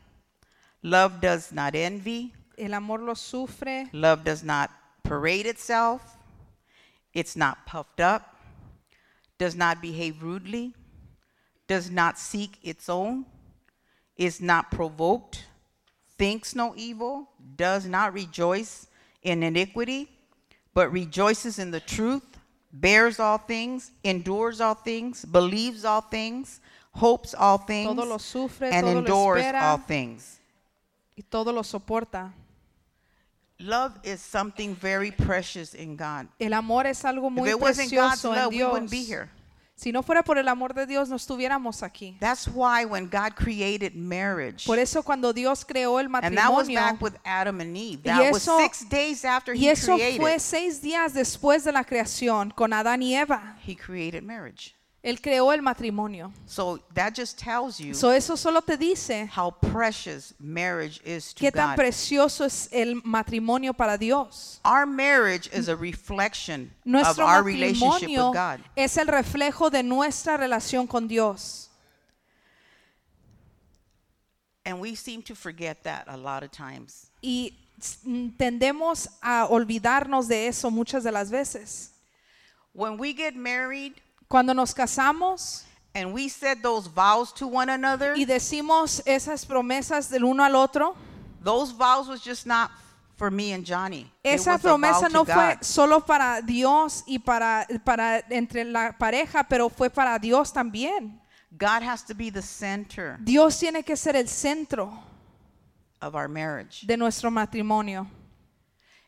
Love 0.84 1.20
does 1.20 1.52
not 1.52 1.74
envy. 1.74 2.32
el 2.60 2.76
amor 2.76 3.00
lo 3.00 3.16
sufre, 3.16 3.90
Love 3.92 4.24
does 4.24 4.44
not 4.44 4.70
parade 5.02 5.48
itself. 5.48 6.16
It's 7.12 7.36
not 7.36 7.66
puffed 7.66 8.02
up. 8.02 8.36
Does 9.40 9.56
not 9.56 9.82
behave 9.82 10.22
rudely. 10.22 10.76
Does 11.68 11.90
not 11.90 12.20
seek 12.20 12.60
its 12.62 12.88
own. 12.88 13.26
Is 14.16 14.40
not 14.40 14.70
provoked. 14.70 15.46
Thinks 16.20 16.54
no 16.54 16.76
evil. 16.78 17.30
Does 17.56 17.88
not 17.88 18.14
rejoice 18.14 18.86
in 19.24 19.42
iniquity, 19.42 20.08
but 20.76 20.92
rejoices 20.92 21.58
in 21.58 21.72
the 21.72 21.80
truth. 21.80 22.35
Bears 22.78 23.20
all 23.20 23.38
things. 23.38 23.92
Endures 24.04 24.60
all 24.60 24.76
things. 24.76 25.24
Believes 25.26 25.86
all 25.86 26.02
things. 26.02 26.60
Hopes 26.92 27.34
all 27.34 27.58
things. 27.58 27.88
Todo 27.88 28.06
lo 28.06 28.18
sufre, 28.18 28.70
and 28.72 28.86
todo 28.86 28.94
lo 28.94 29.00
endures 29.00 29.44
espera. 29.44 29.62
all 29.72 29.78
things. 29.78 30.40
y 31.18 31.24
todo 31.30 31.52
lo 31.52 31.64
soporta. 31.64 32.34
Love 33.60 33.98
is 34.04 34.20
something 34.20 34.76
very 34.76 35.12
precious 35.12 35.74
in 35.74 35.96
God. 35.96 36.28
El 36.40 36.54
amor 36.54 36.86
es 36.88 37.04
algo 37.04 37.32
muy 37.32 37.48
if 37.48 37.56
it 37.56 37.60
wasn't 37.60 37.92
God's 37.92 38.22
precioso 38.22 38.32
en 38.32 38.36
love, 38.36 38.54
we 38.54 38.64
wouldn't 38.64 38.92
be 38.92 39.04
here. 39.04 39.30
Si 39.78 39.92
no 39.92 40.02
fuera 40.04 40.24
por 40.24 40.38
el 40.38 40.48
amor 40.48 40.74
de 40.74 40.86
Dios, 40.86 41.10
no 41.10 41.18
estuviéramos 41.18 41.84
aquí. 41.84 42.18
That's 42.22 42.48
why 42.48 42.86
when 42.86 43.10
God 43.10 43.36
created 43.36 43.94
marriage, 43.94 44.66
Por 44.66 44.80
eso 44.80 45.04
cuando 45.04 45.34
Dios 45.34 45.66
creó 45.66 46.00
el 46.00 46.06
and 46.16 46.38
that 46.38 46.50
was 46.52 46.68
matrimonio, 46.70 46.76
back 46.80 47.02
with 47.02 47.14
Adam 47.26 47.60
and 47.60 47.76
Eve, 47.76 48.02
that 48.04 48.32
was 48.32 48.44
eso- 48.44 48.58
six 48.58 48.88
days 48.88 49.26
after 49.26 49.54
y 49.54 49.66
He 49.66 49.70
eso 49.72 49.96
created, 49.96 50.22
fue 50.22 50.40
seis 50.40 50.82
días 50.82 51.14
después 51.14 51.66
de 51.66 51.74
la 51.74 51.84
creación 51.84 52.52
con 52.56 52.72
Adán 52.72 53.02
y 53.04 53.16
Eva. 53.16 53.58
He 53.68 53.76
created 53.76 54.24
marriage. 54.24 54.74
Él 55.06 55.22
creó 55.22 55.54
el 55.54 55.62
matrimonio. 55.62 56.34
So 56.48 56.80
that 56.96 57.14
just 57.14 57.38
tells 57.38 57.80
you 57.80 57.94
So 57.94 58.10
eso 58.10 58.36
solo 58.36 58.62
te 58.62 58.76
dice 58.76 59.28
how 59.28 59.52
precious 59.52 60.34
marriage 60.40 61.00
is 61.06 61.32
to 61.36 61.44
qué 61.44 61.52
tan 61.52 61.70
God. 61.70 61.76
precioso 61.78 62.44
es 62.44 62.68
el 62.72 62.96
matrimonio 63.04 63.74
para 63.74 64.00
Dios. 64.00 64.60
Our 64.66 64.88
marriage 64.88 65.48
is 65.54 65.68
a 65.70 65.76
reflection 65.76 66.72
of 66.84 66.86
Nuestro 66.92 67.24
our 67.28 67.44
relationship 67.44 68.10
matrimonio 68.10 68.30
with 68.32 68.34
God. 68.36 68.62
es 68.76 68.98
el 68.98 69.06
reflejo 69.06 69.70
de 69.70 69.84
nuestra 69.84 70.38
relación 70.38 70.88
con 70.90 71.08
Dios. 71.08 71.70
And 74.66 74.80
we 74.80 74.96
seem 74.96 75.22
to 75.24 75.36
forget 75.36 75.84
that 75.84 76.06
a 76.08 76.18
lot 76.18 76.42
of 76.42 76.50
times. 76.52 77.12
Y 77.22 77.52
s- 77.80 78.00
mm, 78.04 78.36
tendemos 78.38 79.08
a 79.22 79.48
olvidarnos 79.52 80.28
de 80.28 80.48
eso 80.48 80.72
muchas 80.72 81.04
de 81.04 81.12
las 81.12 81.30
veces. 81.30 81.92
When 82.74 82.98
we 82.98 83.14
get 83.14 83.36
married 83.36 84.02
Cuando 84.30 84.54
nos 84.54 84.74
casamos 84.74 85.64
and 85.94 86.14
we 86.14 86.28
said 86.28 86.62
those 86.62 86.88
vows 86.88 87.32
to 87.34 87.48
one 87.48 87.70
another, 87.70 88.14
y 88.16 88.26
decimos 88.26 89.02
esas 89.06 89.46
promesas 89.46 90.10
del 90.10 90.26
uno 90.26 90.44
al 90.44 90.56
otro, 90.56 90.96
those 91.42 91.72
vows 91.72 92.08
was 92.08 92.22
just 92.22 92.46
not 92.46 92.72
for 93.16 93.32
me 93.32 93.54
and 93.54 93.66
Johnny. 93.66 94.12
Esa 94.24 94.58
promesa 94.58 95.10
no 95.12 95.24
fue 95.26 95.56
God. 95.56 95.64
solo 95.64 96.00
para 96.02 96.42
Dios 96.46 97.04
y 97.08 97.18
para, 97.20 97.66
para 97.86 98.24
entre 98.30 98.66
la 98.66 98.92
pareja, 99.00 99.46
pero 99.48 99.70
fue 99.70 99.90
para 99.90 100.20
Dios 100.20 100.52
también. 100.52 101.20
God 101.58 101.84
has 101.84 102.04
to 102.04 102.14
be 102.14 102.30
the 102.30 102.42
center 102.42 103.18
Dios 103.24 103.58
tiene 103.60 103.84
que 103.86 103.96
ser 103.96 104.18
el 104.18 104.28
centro 104.28 104.92
of 106.02 106.14
our 106.16 106.28
marriage. 106.28 106.86
de 106.86 106.98
nuestro 106.98 107.30
matrimonio. 107.30 108.08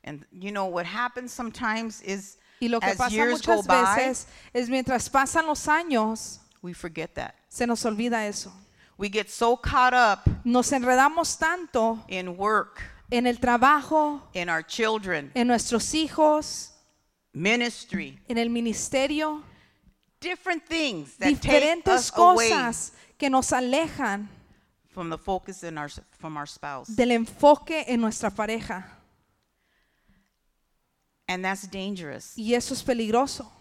And 0.04 0.26
you 0.32 0.52
know 0.52 0.68
what 0.68 0.86
happens 0.86 1.34
sometimes 1.34 2.02
is 2.02 2.38
Y 2.60 2.68
lo 2.68 2.80
que 2.80 2.88
as 2.90 2.98
pasa 2.98 3.14
years 3.14 3.42
go 3.42 3.58
muchas 3.58 3.68
by, 3.68 3.96
veces 3.96 4.28
es 4.54 4.70
mientras 4.70 5.10
pasan 5.10 5.46
los 5.46 5.68
años, 5.68 6.40
we 6.62 6.74
forget 6.74 7.14
that. 7.16 7.36
se 7.50 7.66
nos 7.66 7.84
olvida 7.86 8.28
eso. 8.28 8.52
We 8.98 9.10
get 9.10 9.30
so 9.30 9.56
caught 9.56 9.94
up 9.94 10.28
Nos 10.44 10.72
enredamos 10.72 11.38
tanto 11.38 12.04
in 12.08 12.36
work, 12.36 12.82
en 13.12 13.28
el 13.28 13.38
trabajo, 13.38 14.22
in 14.34 14.50
our 14.50 14.64
children, 14.64 15.32
en 15.36 15.48
nuestros 15.48 15.94
hijos, 15.94 16.72
ministry, 17.34 18.20
en 18.28 18.40
el 18.40 18.50
ministerio, 18.50 19.44
different 20.20 20.66
things 20.66 21.16
that 21.18 21.28
take 21.28 21.42
diferentes 21.42 21.94
us 21.94 22.12
away 22.16 22.50
cosas 22.50 22.92
que 23.20 23.30
nos 23.30 23.52
alejan 23.52 24.28
from 24.90 25.12
the 25.12 25.18
focus 25.18 25.64
in 25.64 25.78
our 25.78 25.90
from 26.18 26.36
our 26.38 26.48
spouse. 26.48 26.88
del 26.96 27.12
enfoque 27.12 27.86
en 27.88 28.02
nuestra 28.02 28.32
pareja. 28.32 28.97
And 31.28 31.44
that's 31.44 31.68
dangerous. 31.68 32.34
Y 32.38 32.54
eso 32.54 32.74
es 32.74 32.84
peligroso. 32.84 33.52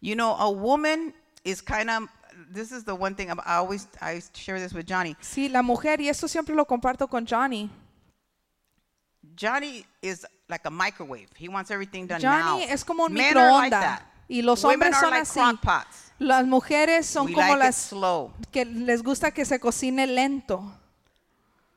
You 0.00 0.14
know, 0.14 0.36
a 0.38 0.50
woman 0.50 1.12
is 1.44 1.60
kind 1.60 1.90
of 1.90 2.08
this 2.52 2.72
is 2.72 2.84
the 2.84 2.94
one 2.94 3.14
thing 3.14 3.30
I 3.30 3.56
always 3.56 3.86
I 4.00 4.20
share 4.34 4.58
this 4.60 4.72
with 4.72 4.86
Johnny. 4.86 5.16
Sí, 5.20 5.48
la 5.50 5.62
mujer, 5.62 6.00
y 6.00 6.08
esto 6.08 6.26
siempre 6.28 6.54
lo 6.54 6.64
comparto 6.64 7.08
con 7.08 7.26
Johnny. 7.26 7.70
Johnny 9.34 9.84
is 10.02 10.26
like 10.48 10.64
a 10.66 10.70
microwave. 10.70 11.28
He 11.36 11.48
wants 11.48 11.70
everything 11.70 12.06
done 12.06 12.20
Johnny 12.20 12.66
now. 12.66 12.72
es 12.72 12.84
como 12.84 13.04
un 13.04 13.14
Men 13.14 13.36
are 13.36 13.50
like 13.50 13.70
microondas. 13.70 13.80
that. 13.80 14.02
Y 14.28 14.42
los 14.42 14.62
Women 14.64 14.92
hombres 14.92 14.98
son 14.98 15.10
like 15.10 15.68
así. 15.68 16.12
Las 16.18 16.46
mujeres 16.46 17.06
son 17.06 17.26
we 17.26 17.34
como 17.34 17.48
like 17.48 17.58
las 17.58 17.76
slow. 17.76 18.32
que 18.50 18.64
les 18.64 19.02
gusta 19.02 19.30
que 19.30 19.44
se 19.44 19.58
cocine 19.58 20.06
lento. 20.06 20.62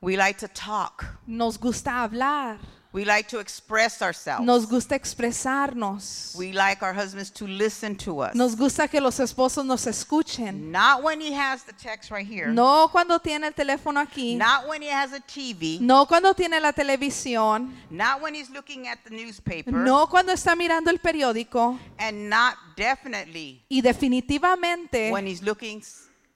We 0.00 0.16
like 0.16 0.38
to 0.40 0.48
talk. 0.48 1.04
Nos 1.26 1.58
gusta 1.58 2.02
hablar. 2.02 2.58
We 2.96 3.04
like 3.04 3.28
to 3.28 3.40
express 3.40 4.00
ourselves. 4.00 4.46
Nos 4.46 4.64
gusta 4.64 4.94
expresarnos. 4.94 6.34
we 6.34 6.54
like 6.54 6.82
our 6.82 6.94
husbands 6.94 7.30
to 7.32 7.46
listen 7.46 7.94
to 7.96 8.20
us. 8.22 8.34
Nos 8.34 8.56
gusta 8.56 8.88
que 8.88 9.02
los 9.02 9.20
esposos 9.20 9.66
nos 9.66 9.86
escuchen. 9.86 10.72
Not 10.72 11.02
when 11.02 11.20
he 11.20 11.30
has 11.34 11.62
the 11.64 11.74
text 11.74 12.10
right 12.10 12.26
here. 12.26 12.46
No 12.46 12.88
cuando 12.90 13.18
tiene 13.18 13.48
el 13.48 13.52
teléfono 13.52 14.00
aquí. 14.00 14.38
Not 14.38 14.66
when 14.66 14.80
he 14.80 14.88
has 14.88 15.12
a 15.12 15.20
TV. 15.20 15.78
No 15.78 16.06
cuando 16.06 16.32
tiene 16.32 16.58
la 16.58 16.72
televisión. 16.72 17.70
Not 17.90 18.22
when 18.22 18.34
he's 18.34 18.48
looking 18.48 18.88
at 18.88 19.04
the 19.04 19.10
newspaper. 19.10 19.74
No 19.74 20.06
cuando 20.06 20.32
está 20.32 20.56
mirando 20.56 20.90
el 20.90 20.98
periódico. 20.98 21.78
And 21.98 22.30
not 22.30 22.54
definitely 22.78 23.62
Y 23.68 23.82
definitivamente 23.82 25.12
when 25.12 25.26
he's 25.26 25.42
looking 25.42 25.82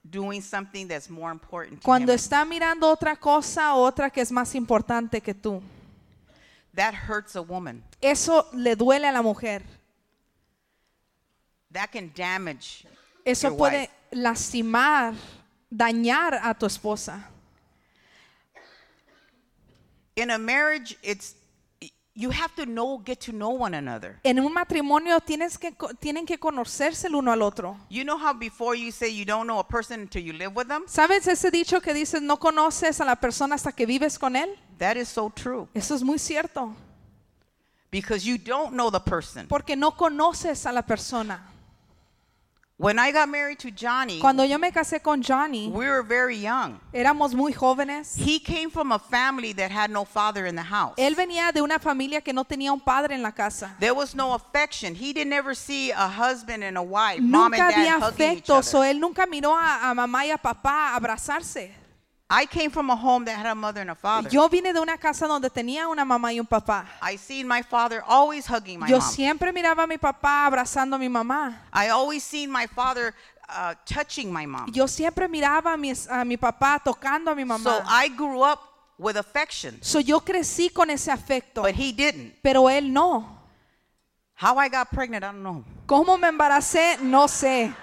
doing 0.04 0.42
something 0.42 0.86
that's 0.86 1.08
more 1.08 1.32
important 1.32 1.80
to 1.80 1.86
cuando 1.86 2.12
him. 2.12 2.16
está 2.16 2.44
mirando 2.44 2.86
otra 2.86 3.16
cosa, 3.16 3.72
otra 3.72 4.10
que 4.10 4.20
es 4.20 4.30
más 4.30 4.54
importante 4.54 5.22
que 5.22 5.32
tú. 5.32 5.62
That 6.74 6.94
hurts 6.94 7.34
a 7.36 7.42
woman. 7.42 7.82
Eso 8.00 8.46
le 8.52 8.76
duele 8.76 9.08
a 9.08 9.12
la 9.12 9.22
mujer. 9.22 9.62
That 11.72 11.92
can 11.92 12.10
damage 12.14 12.84
Eso 13.24 13.48
your 13.48 13.56
puede 13.56 13.80
wife. 13.80 13.90
lastimar, 14.12 15.14
dañar 15.72 16.40
a 16.42 16.54
tu 16.54 16.66
esposa. 16.66 17.22
In 20.16 20.30
a 20.30 20.38
marriage, 20.38 20.96
it's 21.02 21.34
you 22.20 22.30
have 22.30 22.54
to 22.54 22.66
know, 22.66 22.98
get 22.98 23.20
to 23.20 23.32
know 23.32 23.50
one 23.50 23.74
another. 23.74 24.20
En 24.22 24.38
un 24.38 24.52
matrimonio 24.52 25.20
tienes 25.20 25.56
que, 25.56 25.72
tienen 25.98 26.26
que 26.26 26.38
conocerse 26.38 27.06
el 27.06 27.14
uno 27.14 27.32
al 27.32 27.42
otro. 27.42 27.78
You 27.88 28.04
know 28.04 28.18
how 28.18 28.34
before 28.34 28.76
you 28.76 28.92
say 28.92 29.08
you 29.08 29.24
don't 29.24 29.46
know 29.46 29.58
a 29.58 29.66
person 29.66 30.00
until 30.00 30.22
you 30.22 30.32
live 30.32 30.54
with 30.54 30.68
them? 30.68 30.84
¿Sabes 30.86 31.26
ese 31.26 31.50
dicho 31.50 31.80
que 31.80 31.94
dices 31.94 32.20
no 32.20 32.38
conoces 32.38 33.00
a 33.00 33.04
la 33.04 33.16
persona 33.16 33.54
hasta 33.54 33.72
que 33.72 33.86
vives 33.86 34.18
con 34.18 34.36
él? 34.36 34.50
That 34.78 34.96
is 34.96 35.08
so 35.08 35.30
true. 35.30 35.68
Eso 35.74 35.94
es 35.94 36.02
muy 36.02 36.18
cierto. 36.18 36.74
Because 37.90 38.24
you 38.24 38.38
don't 38.38 38.72
know 38.72 38.90
the 38.90 39.00
person. 39.00 39.46
Porque 39.48 39.74
no 39.74 39.96
conoces 39.96 40.64
a 40.66 40.72
la 40.72 40.82
persona. 40.82 41.49
When 42.80 42.98
I 42.98 43.12
got 43.12 43.28
married 43.28 43.58
to 43.58 43.70
Johnny, 43.70 44.20
Cuando 44.20 44.42
yo 44.42 44.56
me 44.56 44.70
casé 44.70 45.02
con 45.02 45.20
Johnny, 45.20 45.68
we 45.68 45.86
were 45.86 46.02
very 46.02 46.38
young. 46.38 46.80
éramos 46.94 47.34
muy 47.34 47.52
jóvenes. 47.52 48.16
He 48.16 48.38
came 48.40 48.70
from 48.70 48.90
a 48.90 48.98
family 48.98 49.52
that 49.52 49.70
had 49.70 49.90
no 49.90 50.06
father 50.06 50.46
in 50.46 50.54
the 50.56 50.62
house. 50.62 50.94
Él 50.96 51.14
venía 51.14 51.52
de 51.52 51.60
una 51.60 51.78
familia 51.78 52.22
que 52.22 52.32
no 52.32 52.42
tenía 52.42 52.72
un 52.72 52.80
padre 52.80 53.14
en 53.14 53.22
la 53.22 53.32
casa. 53.32 53.76
There 53.80 53.92
was 53.92 54.14
no 54.14 54.32
affection. 54.32 54.94
He 54.94 55.12
didn't 55.12 55.34
ever 55.34 55.54
see 55.54 55.90
a 55.90 56.08
husband 56.08 56.64
and 56.64 56.78
a 56.78 56.82
wife, 56.82 57.20
mom 57.20 57.50
Nunca 57.50 57.64
and 57.66 57.74
había 57.74 57.98
dad 57.98 58.02
hugging 58.02 58.32
each 58.38 58.44
afecto, 58.44 58.62
so 58.64 58.78
other. 58.78 58.94
él 58.94 58.98
nunca 58.98 59.26
miró 59.26 59.54
a, 59.54 59.90
a 59.90 59.94
mamá 59.94 60.24
y 60.24 60.30
a 60.30 60.38
papá 60.38 60.94
abrazarse. 60.96 61.72
I 62.32 62.46
came 62.46 62.70
from 62.70 62.90
a 62.90 62.94
home 62.96 63.24
that 63.24 63.36
had 63.36 63.46
a 63.46 63.54
mother 63.56 63.80
and 63.80 63.90
a 63.90 63.94
father. 63.96 64.28
Yo 64.30 64.46
vine 64.48 64.72
de 64.72 64.80
una 64.80 64.96
casa 64.96 65.26
donde 65.26 65.50
tenía 65.50 65.88
una 65.90 66.04
mamá 66.04 66.32
y 66.32 66.38
un 66.38 66.46
papá. 66.46 66.86
I 67.02 67.16
seen 67.16 67.48
my 67.48 67.60
father 67.62 68.04
always 68.06 68.46
hugging 68.46 68.78
my 68.78 68.86
Yo 68.88 68.98
mom. 68.98 69.08
siempre 69.10 69.52
miraba 69.52 69.82
a 69.82 69.86
mi 69.88 69.96
papá 69.98 70.46
abrazando 70.46 70.94
a 70.94 70.98
mi 70.98 71.08
mamá. 71.08 71.56
I 71.72 71.88
always 71.88 72.22
seen 72.22 72.48
my 72.48 72.68
father 72.68 73.12
uh, 73.48 73.74
touching 73.84 74.32
my 74.32 74.46
mom. 74.46 74.70
Yo 74.72 74.86
siempre 74.86 75.26
miraba 75.26 75.74
a 75.74 75.76
mi, 75.76 75.90
a 76.08 76.24
mi 76.24 76.36
papá 76.36 76.80
tocando 76.84 77.32
a 77.32 77.34
mi 77.34 77.42
So 77.42 77.48
mamá. 77.58 77.82
I 77.88 78.08
grew 78.10 78.42
up 78.42 78.60
with 78.96 79.16
affection, 79.16 79.78
So 79.82 79.98
yo 79.98 80.20
crecí 80.20 80.72
con 80.72 80.88
ese 80.90 81.08
afecto, 81.10 81.62
but 81.62 81.74
he 81.74 81.90
didn't. 81.92 82.34
pero 82.44 82.68
él 82.68 82.92
no. 82.92 83.26
How 84.34 84.56
I 84.56 84.68
got 84.68 84.90
pregnant, 84.92 85.24
I 85.24 85.32
don't 85.32 85.42
know. 85.42 85.64
¿Cómo 85.86 86.16
me 86.16 86.28
embaracé? 86.28 87.00
No 87.02 87.26
sé. 87.26 87.74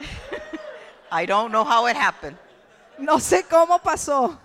I 1.10 1.26
don't 1.26 1.50
know 1.50 1.64
how 1.64 1.86
it 1.86 1.96
happened. 1.96 2.36
No 2.98 3.18
sé 3.18 3.44
cómo 3.48 3.78
pasó, 3.80 4.38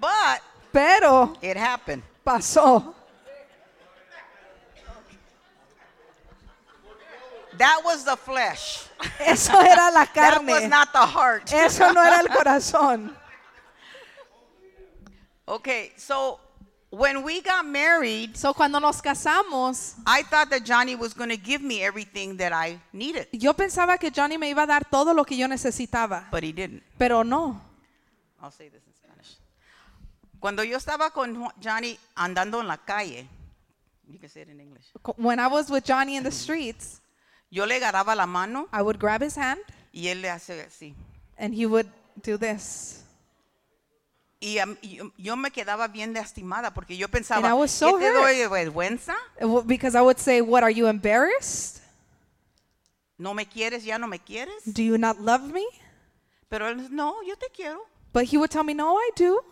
But 0.00 0.40
pero 0.72 1.36
it 1.42 1.56
happened. 1.56 2.02
pasó. 2.24 2.94
That 7.58 7.80
was 7.84 8.04
the 8.04 8.16
flesh. 8.16 8.86
Eso 9.18 9.52
era 9.58 9.90
la 9.92 10.04
That 10.14 10.44
was 10.44 10.58
carne. 10.60 10.70
not 10.70 10.92
the 10.92 11.04
heart. 11.04 11.52
Eso 11.52 11.92
no 11.92 12.00
era 12.00 12.20
el 12.20 12.26
corazón. 12.36 13.14
Okay, 15.46 15.92
so 15.96 16.38
when 16.90 17.22
we 17.22 17.40
got 17.42 17.66
married, 17.66 18.36
So 18.36 18.54
cuando 18.54 18.78
nos 18.80 19.00
casamos, 19.02 19.94
I 20.06 20.22
thought 20.22 20.48
that 20.50 20.64
Johnny 20.64 20.94
was 20.96 21.12
going 21.14 21.28
to 21.30 21.36
give 21.36 21.60
me 21.62 21.82
everything 21.82 22.36
that 22.38 22.52
I 22.52 22.80
needed, 22.92 23.28
yo 23.32 23.52
pensaba 23.52 23.98
que 23.98 24.10
Johnny 24.10 24.38
me 24.38 24.50
iba 24.54 24.62
a 24.62 24.66
dar 24.66 24.84
todo 24.90 25.12
lo 25.12 25.24
que 25.24 25.36
yo 25.36 25.46
necesitaba, 25.46 26.24
but 26.30 26.42
he 26.42 26.52
didn't. 26.52 26.82
pero 26.98 27.22
no. 27.24 27.60
I'll 28.42 28.50
say 28.50 28.68
this 28.68 28.82
in 28.86 28.94
Spanish. 28.94 29.36
Cuando 30.40 30.62
yo 30.62 30.76
estaba 30.78 31.10
con 31.12 31.48
Johnny 31.60 31.98
andando 32.16 32.60
en 32.60 32.68
la 32.68 32.76
calle, 32.78 33.26
you 34.08 34.18
can 34.18 34.28
say 34.30 34.42
it 34.42 34.48
in 34.48 34.60
English. 34.60 34.84
When 35.16 35.38
I 35.40 35.48
was 35.48 35.68
with 35.70 35.84
Johnny 35.84 36.16
in 36.16 36.22
the 36.22 36.30
streets, 36.32 37.00
Yo 37.50 37.64
le 37.64 37.74
agarraba 37.80 38.14
la 38.14 38.26
mano 38.26 38.68
I 38.72 38.82
would 38.82 38.98
grab 38.98 39.22
his 39.22 39.34
hand 39.36 39.60
y 39.92 40.08
él 40.08 40.20
le 40.22 40.28
hace 40.30 40.64
así. 40.66 40.94
and 41.38 41.54
he 41.54 41.66
would 41.66 41.88
do 42.22 42.36
this. 42.36 43.02
Y 44.40 44.58
am- 44.58 44.78
y 44.82 45.00
yo, 45.16 45.36
me 45.36 45.50
quedaba 45.50 45.88
bien 45.88 46.12
lastimada 46.12 46.72
porque 46.72 46.96
yo 46.96 47.08
pensaba, 47.08 47.38
And 47.48 47.56
I 47.56 47.58
was 47.60 47.72
so 47.72 47.98
¿qué 47.98 48.04
te 48.06 48.12
doy 48.12 48.46
vergüenza? 48.48 49.16
W- 49.40 49.62
Because 49.66 49.96
I 49.98 50.00
would 50.00 50.18
say, 50.18 50.40
What 50.40 50.62
are 50.62 50.72
you 50.72 50.86
embarrassed? 50.86 51.82
¿No 53.16 53.34
me 53.34 53.46
quieres? 53.46 53.82
¿Ya 53.84 53.98
no 53.98 54.06
me 54.06 54.20
quieres? 54.20 54.62
Do 54.64 54.80
you 54.82 54.96
not 54.96 55.18
love 55.18 55.42
me? 55.52 55.64
Pero 56.48 56.68
él, 56.68 56.88
no, 56.94 57.16
yo 57.26 57.36
te 57.36 57.46
quiero. 57.52 57.84
But 58.12 58.32
he 58.32 58.36
would 58.38 58.50
tell 58.50 58.62
me, 58.64 58.74
No, 58.74 58.96
I 58.96 59.10
do. 59.16 59.44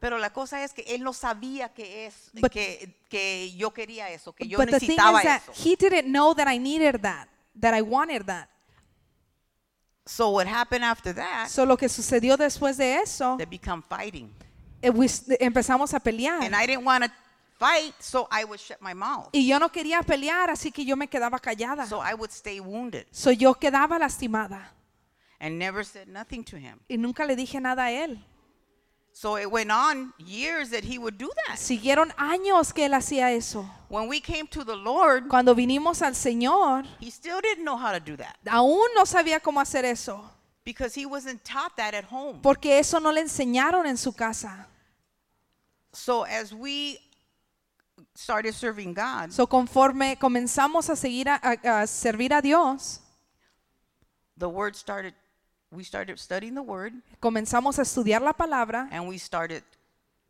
Pero 0.00 0.18
la 0.18 0.30
cosa 0.32 0.62
es 0.64 0.72
que 0.72 0.82
él 0.88 1.02
no 1.04 1.12
sabía 1.12 1.72
que 1.72 2.06
es 2.06 2.30
But- 2.34 2.50
que, 2.50 2.96
que 3.08 3.52
yo 3.56 3.72
quería 3.72 4.10
eso, 4.10 4.32
que 4.34 4.46
yo 4.48 4.58
But 4.58 4.70
the 4.70 4.80
thing 4.80 4.88
necesitaba 4.96 5.18
is 5.20 5.24
that 5.24 5.42
eso. 5.48 5.52
he 5.64 5.76
didn't 5.76 6.08
know 6.10 6.34
that 6.34 6.48
I 6.52 6.58
needed 6.58 7.00
that, 7.02 7.28
that 7.60 7.74
I 7.74 7.80
wanted 7.82 8.26
that. 8.26 8.48
So 10.06 10.30
what 10.30 10.46
happened 10.46 10.84
after 10.84 11.12
that? 11.14 11.48
So 11.48 11.66
lo 11.66 11.76
que 11.76 11.88
sucedió 11.88 12.36
después 12.36 12.76
de 12.76 12.96
eso, 13.00 13.36
They 13.36 13.46
become 13.46 13.82
fighting. 13.82 14.32
eh, 14.80 14.92
s- 15.04 15.24
empezamos 15.40 15.92
a 15.94 16.00
pelear. 16.00 16.42
And 16.42 16.54
I 16.54 16.66
didn't 16.66 16.84
want 16.86 17.04
to 17.04 17.10
fight, 17.58 17.92
so 17.98 18.28
I 18.30 18.44
would 18.44 18.60
shut 18.60 18.80
my 18.80 18.94
mouth. 18.94 19.28
Y 19.32 19.46
yo 19.48 19.58
no 19.58 19.68
quería 19.70 20.02
pelear, 20.02 20.48
así 20.50 20.70
que 20.70 20.84
yo 20.84 20.94
me 20.96 21.08
quedaba 21.08 21.40
callada. 21.40 21.86
So 21.86 22.00
I 22.00 22.14
would 22.14 22.30
stay 22.30 22.60
wounded 22.60 23.06
So 23.10 23.30
yo 23.32 23.54
quedaba 23.54 23.98
lastimada 23.98 24.70
and 25.40 25.58
never 25.58 25.84
said 25.84 26.06
nothing 26.08 26.44
to 26.44 26.56
him. 26.56 26.78
y 26.88 26.96
nunca 26.98 27.24
le 27.24 27.34
dije 27.34 27.60
nada 27.60 27.86
a 27.86 27.90
él. 27.90 28.24
So 29.18 29.38
it 29.38 29.50
went 29.50 29.70
on 29.70 30.12
years 30.18 30.68
that 30.72 30.84
he 30.84 30.98
would 30.98 31.16
do 31.16 31.30
that. 31.46 31.56
Siguieron 31.56 32.12
años 32.18 32.74
que 32.74 32.84
él 32.84 32.92
hacía 32.92 33.32
eso. 33.34 33.64
When 33.88 34.08
we 34.10 34.20
came 34.20 34.46
to 34.48 34.62
the 34.62 34.76
Lord, 34.76 35.26
Cuando 35.30 35.54
vinimos 35.54 36.02
al 36.02 36.12
Señor, 36.12 36.84
he 37.00 37.10
still 37.10 37.40
didn't 37.40 37.64
know 37.64 37.78
how 37.78 37.92
to 37.92 37.98
do 37.98 38.14
that 38.18 38.36
aún 38.46 38.86
no 38.94 39.04
sabía 39.06 39.40
cómo 39.40 39.58
hacer 39.58 39.86
eso, 39.86 40.20
because 40.66 40.94
he 40.94 41.06
wasn't 41.06 41.42
taught 41.44 41.74
that 41.78 41.94
at 41.94 42.04
home. 42.04 42.40
porque 42.42 42.78
eso 42.78 42.98
no 43.00 43.10
le 43.10 43.22
enseñaron 43.22 43.86
en 43.86 43.96
su 43.96 44.12
casa. 44.12 44.66
So 45.94 46.24
as 46.24 46.52
we 46.52 46.98
started 48.14 48.52
serving 48.54 48.92
God, 48.92 49.30
So 49.32 49.46
conforme 49.46 50.18
comenzamos 50.18 50.90
a 50.90 50.94
seguir 50.94 51.26
a, 51.30 51.40
a- 51.42 51.80
a 51.82 51.86
servir 51.86 52.34
a 52.34 52.42
Dios, 52.42 53.00
the 54.36 54.46
word 54.46 54.76
started 54.76 55.14
we 55.70 55.82
started 55.84 56.18
studying 56.18 56.54
the 56.54 56.62
word 56.62 56.92
comenzamos 57.20 57.78
a 57.78 57.82
estudiar 57.82 58.22
la 58.22 58.32
palabra 58.32 58.88
and 58.92 59.08
we 59.08 59.18
started 59.18 59.62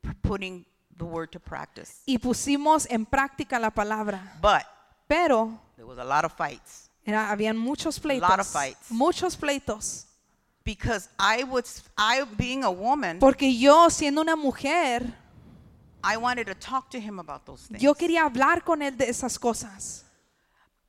p- 0.03 0.11
putting 0.23 0.65
the 0.97 1.05
word 1.05 1.31
to 1.31 1.39
practice. 1.39 2.03
y 2.07 2.19
pusimos 2.19 2.87
en 2.91 3.05
práctica 3.07 3.59
la 3.59 3.71
palabra. 3.71 4.39
But 4.41 4.63
Pero 5.09 5.61
there 5.77 5.87
was 5.87 5.99
a 5.99 6.05
lot 6.05 6.25
of 6.25 6.33
fights 6.33 6.89
era, 7.05 7.31
habían 7.31 7.57
muchos 7.57 7.97
lot 8.05 8.15
of 8.17 8.21
pleitos, 8.21 8.47
fights. 8.53 8.91
muchos 8.91 9.37
pleitos, 9.37 10.07
because 10.65 11.09
I 11.19 11.45
was 11.45 11.85
I 11.97 12.25
being 12.37 12.65
a 12.65 12.71
woman, 12.71 13.21
porque 13.21 13.57
yo 13.57 13.89
siendo 13.91 14.23
una 14.23 14.35
mujer, 14.37 15.13
I 16.03 16.17
wanted 16.17 16.47
to 16.47 16.55
talk 16.55 16.89
to 16.91 16.99
him 16.99 17.19
about 17.21 17.45
those 17.45 17.69
things. 17.69 17.81
yo 17.81 17.95
quería 17.95 18.25
hablar 18.25 18.65
con 18.65 18.81
él 18.83 18.97
de 18.97 19.09
esas 19.09 19.39
cosas. 19.39 20.05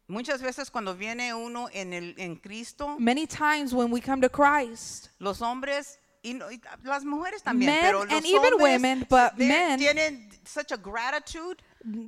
Muchas 0.08 0.42
veces 0.42 0.70
cuando 0.72 0.96
viene 0.96 1.34
uno 1.34 1.68
en 1.74 1.94
el 1.94 2.16
en 2.18 2.38
Cristo, 2.38 2.96
Many 2.98 3.28
times 3.28 3.74
when 3.74 3.92
we 3.92 4.00
come 4.02 4.22
to 4.22 4.30
Christ, 4.30 5.10
los 5.20 5.42
hombres 5.42 6.00
y, 6.24 6.34
no- 6.34 6.50
y 6.50 6.62
las 6.84 7.04
mujeres 7.04 7.44
también, 7.44 7.72
Men 7.72 7.82
pero 7.82 8.06
los 8.06 8.14
and 8.14 8.26
even 8.26 8.42
hombres 8.54 8.62
women, 8.62 9.06
but 9.10 9.38
men- 9.38 9.78
tienen 9.80 10.30
such 10.46 10.72
a 10.72 10.78
gratitude 10.78 11.58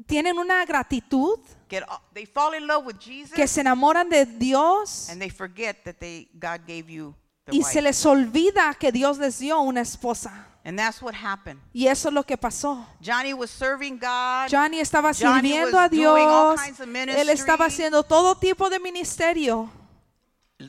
tienen 0.07 0.37
una 0.37 0.65
gratitud 0.65 1.39
get 1.69 1.83
they 2.13 2.25
fall 2.25 2.53
in 2.53 2.65
love 2.65 2.85
with 2.85 2.97
Jesus 2.99 3.33
que 3.33 3.47
se 3.47 3.61
enamoran 3.61 4.09
de 4.09 4.25
Dios 4.25 5.09
and 5.09 5.21
they 5.21 5.29
forget 5.29 5.83
that 5.83 5.99
they 5.99 6.27
God 6.39 6.61
gave 6.65 6.89
you 6.89 7.13
y 7.51 7.59
wife. 7.59 7.71
se 7.71 7.81
les 7.81 8.05
olvida 8.05 8.73
que 8.79 8.91
Dios 8.91 9.17
les 9.17 9.39
dio 9.39 9.59
una 9.61 9.81
esposa. 9.81 10.45
and 10.65 10.77
that's 10.77 11.01
what 11.01 11.13
happened. 11.15 11.59
Y 11.73 11.87
eso 11.87 12.09
es 12.09 12.13
lo 12.13 12.23
que 12.23 12.37
pasó. 12.37 12.85
Johnny 13.01 13.33
was 13.33 13.49
serving 13.49 13.97
God. 13.97 14.49
Johnny 14.49 14.79
estaba 14.79 15.13
Johnny 15.13 15.49
sirviendo 15.51 15.77
was 15.77 15.85
a 15.85 15.89
doing 15.89 16.27
all 16.27 16.55
Dios. 16.55 16.61
kinds 16.61 16.79
of 16.81 16.87
Él 16.89 17.29
estaba 17.29 17.65
haciendo 17.65 18.03
todo 18.03 18.35
tipo 18.35 18.69
de 18.69 18.77
ministerio, 18.79 19.69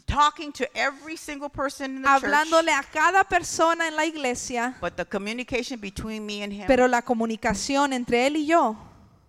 talking 0.06 0.52
to 0.52 0.64
every 0.74 1.16
single 1.16 1.48
person 1.50 1.96
in 1.96 2.02
the 2.02 2.08
hablándole 2.08 2.70
church. 2.72 2.86
a 2.86 2.90
cada 2.92 3.24
persona 3.24 3.88
en 3.88 3.96
la 3.96 4.04
iglesia, 4.06 4.76
But 4.80 4.94
the 4.96 5.04
communication 5.04 5.80
between 5.80 6.24
me 6.24 6.42
and 6.44 6.52
him 6.52 6.66
pero 6.68 6.86
la 6.86 7.02
comunicación 7.02 7.92
entre 7.92 8.26
él 8.26 8.36
y 8.36 8.46
yo 8.46 8.76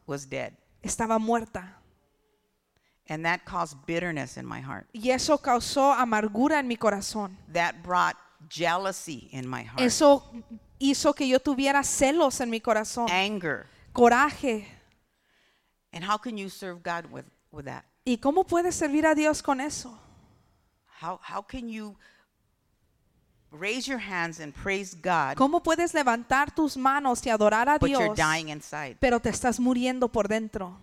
was 0.05 0.29
dead. 0.29 0.53
estaba 0.83 1.17
muerta. 1.19 1.80
And 3.11 3.25
that 3.25 3.43
caused 3.43 3.75
bitterness 3.85 4.37
in 4.37 4.45
my 4.45 4.61
heart. 4.61 4.87
Y 4.93 5.11
eso 5.11 5.37
causó 5.37 5.93
amargura 5.93 6.59
en 6.59 6.67
mi 6.69 6.77
corazón. 6.77 7.35
That 7.51 7.83
brought 7.83 8.15
jealousy 8.47 9.27
in 9.33 9.49
my 9.49 9.63
heart. 9.63 9.81
Eso 9.81 10.23
hizo 10.79 11.13
que 11.13 11.27
yo 11.27 11.39
tuviera 11.39 11.83
celos 11.83 12.39
en 12.39 12.49
mi 12.49 12.61
corazón, 12.61 13.09
anger. 13.11 13.67
coraje. 13.91 14.65
And 15.91 16.05
how 16.05 16.17
can 16.17 16.37
you 16.37 16.49
serve 16.49 16.83
God 16.83 17.07
with, 17.11 17.25
with 17.51 17.65
that? 17.65 17.83
¿Y 18.05 18.15
cómo 18.15 18.45
puedes 18.45 18.75
servir 18.75 19.05
a 19.05 19.13
Dios 19.13 19.41
con 19.41 19.59
eso? 19.59 19.93
How, 21.01 21.19
how 21.21 21.41
can 21.41 21.67
you 21.67 21.97
raise 23.51 23.89
your 23.89 23.99
hands 23.99 24.39
and 24.39 24.53
praise 24.53 24.95
God, 24.95 25.35
¿Cómo 25.35 25.61
puedes 25.61 25.93
levantar 25.93 26.55
tus 26.55 26.77
manos 26.77 27.25
y 27.25 27.29
adorar 27.29 27.67
a 27.67 27.77
but 27.77 27.89
you're 27.89 28.13
Dios, 28.13 28.17
dying 28.17 28.47
inside? 28.47 28.95
pero 29.01 29.19
te 29.19 29.29
estás 29.29 29.59
muriendo 29.59 30.07
por 30.09 30.29
dentro? 30.29 30.77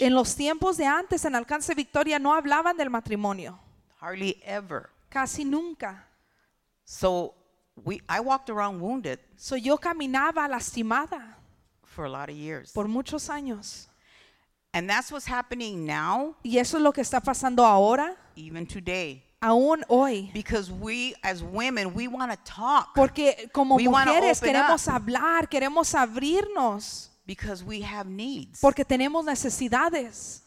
En 0.00 0.14
los 0.14 0.34
tiempos 0.34 0.76
de 0.76 0.86
antes 0.86 1.24
en 1.24 1.34
Alcance 1.34 1.74
Victoria 1.74 2.18
no 2.18 2.34
hablaban 2.34 2.76
del 2.76 2.88
matrimonio, 2.90 3.58
Hardly 4.00 4.40
ever. 4.44 4.88
casi 5.10 5.44
nunca. 5.44 6.06
So 6.84 7.34
we, 7.84 8.00
I 8.08 8.20
walked 8.20 8.48
around 8.48 8.80
wounded 8.80 9.18
So 9.36 9.56
yo 9.56 9.76
caminaba 9.76 10.48
lastimada 10.48 11.36
for 11.84 12.06
a 12.06 12.08
lot 12.08 12.30
of 12.30 12.36
years. 12.36 12.72
por 12.72 12.88
muchos 12.88 13.28
años. 13.28 13.88
And 14.72 14.88
that's 14.88 15.10
what's 15.10 15.26
happening 15.26 15.84
now, 15.86 16.36
Y 16.42 16.58
eso 16.58 16.76
es 16.76 16.82
lo 16.82 16.92
que 16.92 17.00
está 17.02 17.20
pasando 17.20 17.64
ahora, 17.64 18.14
even 18.36 18.66
today. 18.66 19.22
aún 19.40 19.82
hoy. 19.88 20.30
Because 20.34 20.70
we, 20.70 21.14
as 21.22 21.42
women, 21.42 21.94
we 21.94 22.08
want 22.08 22.30
to 22.30 22.38
talk 22.44 22.94
Porque 22.94 23.50
como 23.52 23.76
We 23.76 23.88
mujeres 23.88 24.40
queremos 24.40 24.86
up. 24.86 24.94
hablar, 24.94 25.48
queremos 25.48 25.94
abrirnos, 25.94 27.10
because 27.26 27.64
we 27.64 27.82
have 27.82 28.08
needs. 28.08 28.60
porque 28.60 28.84
tenemos 28.84 29.24
necesidades. 29.24 30.42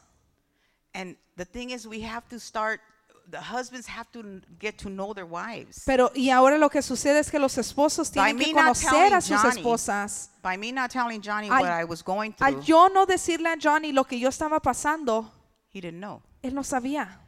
And 0.93 1.15
the 1.35 1.45
thing 1.45 1.69
is, 1.71 1.85
we 1.85 2.01
have 2.01 2.27
to 2.29 2.39
start, 2.39 2.81
the 3.29 3.39
husbands 3.39 3.85
have 3.87 4.11
to 4.11 4.41
get 4.59 4.77
to 4.79 4.89
know 4.89 5.13
their 5.13 5.25
wives. 5.25 5.83
Pero 5.85 6.11
y 6.15 6.29
ahora 6.31 6.57
lo 6.57 6.69
que 6.69 6.81
sucede 6.81 7.19
es 7.19 7.29
que 7.29 7.37
los 7.39 7.57
esposos 7.57 8.11
By 8.11 8.33
tienen 8.33 8.37
me 8.37 8.45
que 8.45 8.53
not 8.53 8.63
conocer 8.63 8.89
telling 8.89 9.13
a 9.13 9.21
sus 9.21 9.41
Johnny 9.41 9.61
esposas. 9.61 10.29
By 10.41 10.57
me 10.57 10.71
not 10.71 10.89
telling 10.89 11.21
Johnny 11.21 11.49
Al- 11.49 11.61
what 11.61 11.71
I 11.71 11.83
was 11.83 12.01
going 12.03 12.33
Al 12.39 12.53
through, 12.53 12.63
yo 12.65 12.87
no 12.89 13.05
decirle 13.05 13.49
a 13.49 13.57
Johnny 13.57 13.91
lo 13.91 14.03
que 14.05 14.17
yo 14.17 14.29
estaba 14.29 14.59
pasando, 14.59 15.31
he 15.71 15.79
didn't 15.81 15.99
know. 15.99 16.21
él 16.41 16.53
no 16.53 16.63
sabía. 16.63 17.19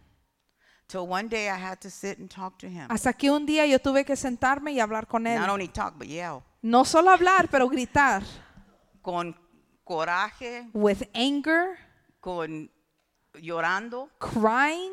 Till 0.88 1.08
one 1.08 1.30
day 1.30 1.48
I 1.48 1.56
had 1.56 1.80
to 1.82 1.90
sit 1.90 2.18
and 2.18 2.30
talk 2.30 2.58
to 2.60 2.68
him. 2.68 2.88
Hasta 2.90 3.14
que 3.14 3.32
un 3.32 3.46
día 3.46 3.66
yo 3.66 3.80
tuve 3.80 4.04
que 4.04 4.16
sentarme 4.16 4.74
y 4.74 4.80
hablar 4.80 5.08
con 5.08 5.26
él. 5.26 5.40
Not 5.40 5.50
only 5.50 5.70
talk, 5.70 5.94
but 5.98 6.08
yell. 6.08 6.44
No 6.62 6.84
solo 6.84 7.12
hablar, 7.12 7.48
pero 7.50 7.70
gritar. 7.70 8.24
Con 9.02 9.36
coraje, 9.84 10.70
With 10.74 11.04
anger, 11.14 11.78
con 12.20 12.70
llorando, 13.34 14.10
crying. 14.20 14.92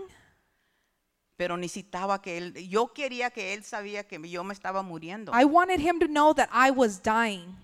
pero 1.36 1.56
necesitaba 1.56 2.20
que 2.20 2.36
él, 2.36 2.68
yo 2.68 2.92
quería 2.92 3.30
que 3.30 3.54
él 3.54 3.62
sabía 3.62 4.02
que 4.06 4.20
yo 4.28 4.42
me 4.42 4.52
estaba 4.52 4.82
muriendo. 4.82 5.32
I 5.32 5.44
wanted 5.44 5.78
him 5.80 6.00
to 6.00 6.06
know 6.06 6.34
that 6.34 6.48
I 6.52 6.70
was 6.70 7.00
dying. 7.00 7.56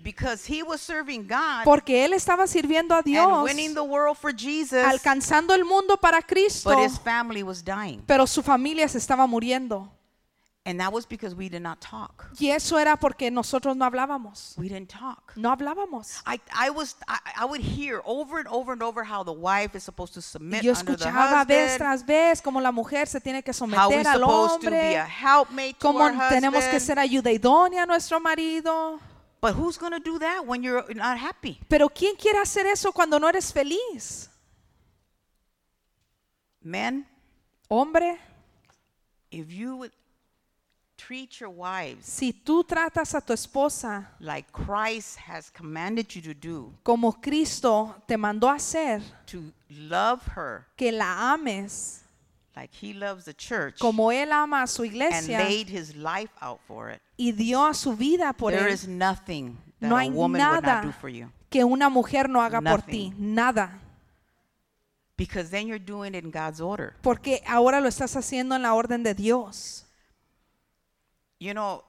Because 0.00 0.46
he 0.46 0.62
was 0.62 0.80
serving 0.80 1.26
God 1.26 1.64
Porque 1.64 2.04
él 2.04 2.12
estaba 2.12 2.46
sirviendo 2.46 2.94
a 2.94 2.98
and 2.98 3.04
Dios, 3.06 3.42
winning 3.42 3.74
the 3.74 3.82
world 3.82 4.16
for 4.16 4.32
Jesus, 4.32 4.84
alcanzando 4.84 5.54
el 5.54 5.64
mundo 5.64 5.96
para 5.96 6.22
Cristo, 6.22 6.70
but 6.70 6.78
his 6.78 6.96
family 7.00 7.42
was 7.42 7.64
dying. 7.64 8.00
pero 8.06 8.24
su 8.26 8.42
familia 8.42 8.86
se 8.88 8.98
estaba 8.98 9.26
muriendo. 9.26 9.90
And 10.68 10.80
that 10.80 10.92
was 10.92 11.06
because 11.06 11.34
we 11.34 11.48
did 11.48 11.62
not 11.62 11.80
talk. 11.80 12.26
Y 12.38 12.50
eso 12.50 12.76
era 12.76 12.98
porque 12.98 13.30
nosotros 13.30 13.74
no 13.74 13.86
hablábamos. 13.86 14.54
We 14.58 14.68
didn't 14.68 14.90
talk. 14.90 15.32
No 15.34 15.50
hablábamos. 15.50 16.20
I, 16.26 16.38
I 16.52 16.68
was 16.68 16.94
I, 17.08 17.18
I 17.38 17.44
would 17.46 17.62
hear 17.62 18.02
over 18.04 18.38
and 18.38 18.46
over 18.48 18.74
and 18.74 18.82
over 18.82 19.02
how 19.02 19.24
the 19.24 19.32
wife 19.32 19.74
is 19.74 19.82
supposed 19.82 20.12
to 20.12 20.20
submit 20.20 20.62
yo 20.62 20.74
under 20.74 20.94
the 20.94 21.04
escuchaba 21.06 21.46
vez 21.46 21.72
husband, 21.72 21.78
tras 21.78 22.04
vez 22.06 22.42
cómo 22.42 22.60
la 22.60 22.70
mujer 22.70 23.06
se 23.06 23.18
tiene 23.18 23.42
que 23.42 23.52
how 23.52 23.88
we're 23.88 24.04
someter 24.04 24.08
al 24.08 24.20
supposed 24.20 24.60
to 24.60 24.70
be 24.70 24.94
a 24.94 25.04
hombre, 25.04 25.08
helpmate 25.08 25.78
to 25.78 25.88
our 25.88 26.12
tenemos 26.28 26.60
que 26.68 26.76
husband. 26.76 26.82
ser 26.82 26.98
ayuda 26.98 27.32
idónea 27.32 27.84
a 27.84 27.86
nuestro 27.86 28.20
marido. 28.20 29.00
But 29.40 29.54
who's 29.54 29.78
going 29.78 29.92
to 29.92 30.00
do 30.00 30.18
that 30.18 30.44
when 30.44 30.62
you're 30.62 30.84
not 30.94 31.16
happy? 31.16 31.60
Pero 31.66 31.88
¿quién 31.88 32.14
quiere 32.14 32.40
hacer 32.40 32.66
eso 32.66 32.92
cuando 32.92 33.18
no 33.18 33.26
eres 33.26 33.54
feliz? 33.54 34.28
Men, 36.60 37.06
Hombre, 37.70 38.18
if 39.30 39.50
you 39.50 39.76
would 39.76 39.92
treat 41.08 41.40
your 41.40 41.48
wives 41.48 42.04
si 42.04 42.32
tú 42.34 42.62
tratas 42.62 43.14
a 43.14 43.20
tu 43.22 43.32
esposa 43.32 44.06
like 44.20 44.46
Christ 44.52 45.18
has 45.26 45.50
commanded 45.50 46.14
you 46.14 46.20
to 46.20 46.34
do, 46.34 46.70
como 46.84 47.12
Cristo 47.12 47.94
te 48.06 48.16
mandó 48.16 48.50
a 48.50 48.56
hacer, 48.56 49.00
to 49.26 49.50
love 49.70 50.20
her 50.36 50.66
que 50.76 50.92
la 50.92 51.32
ames 51.32 52.02
like 52.54 52.70
he 52.74 52.92
loves 52.92 53.24
the 53.24 53.32
church 53.32 53.78
como 53.78 54.10
Él 54.10 54.30
ama 54.32 54.64
a 54.64 54.66
su 54.66 54.82
and 54.82 54.92
iglesia 54.92 55.38
laid 55.38 55.68
his 55.70 55.96
life 55.96 56.32
out 56.42 56.60
for 56.66 56.90
it, 56.90 57.00
y 57.18 57.32
dio 57.32 57.66
a 57.66 57.72
su 57.72 57.96
vida 57.96 58.34
por 58.36 58.52
there 58.52 58.68
Él, 58.68 58.74
is 58.74 58.86
nothing 58.86 59.56
that 59.80 59.88
no 59.88 59.96
a 59.96 60.00
hay 60.00 60.10
woman 60.10 60.40
would 60.42 60.62
not 60.62 60.62
do 60.62 60.88
nada 60.88 60.92
for 61.00 61.08
you. 61.08 61.30
que 61.48 61.64
una 61.64 61.88
mujer 61.88 62.28
no 62.28 62.42
haga 62.42 62.60
por 62.60 62.82
ti, 62.82 63.14
nada. 63.16 63.80
Because 65.16 65.50
then 65.50 65.66
you're 65.66 65.80
doing 65.80 66.14
it 66.14 66.22
in 66.22 66.30
God's 66.30 66.60
order. 66.60 66.94
Porque 67.02 67.42
ahora 67.44 67.80
lo 67.80 67.88
estás 67.88 68.14
haciendo 68.14 68.54
en 68.54 68.62
la 68.62 68.74
orden 68.74 69.02
de 69.02 69.14
Dios. 69.14 69.87
You 71.40 71.54
know, 71.54 71.84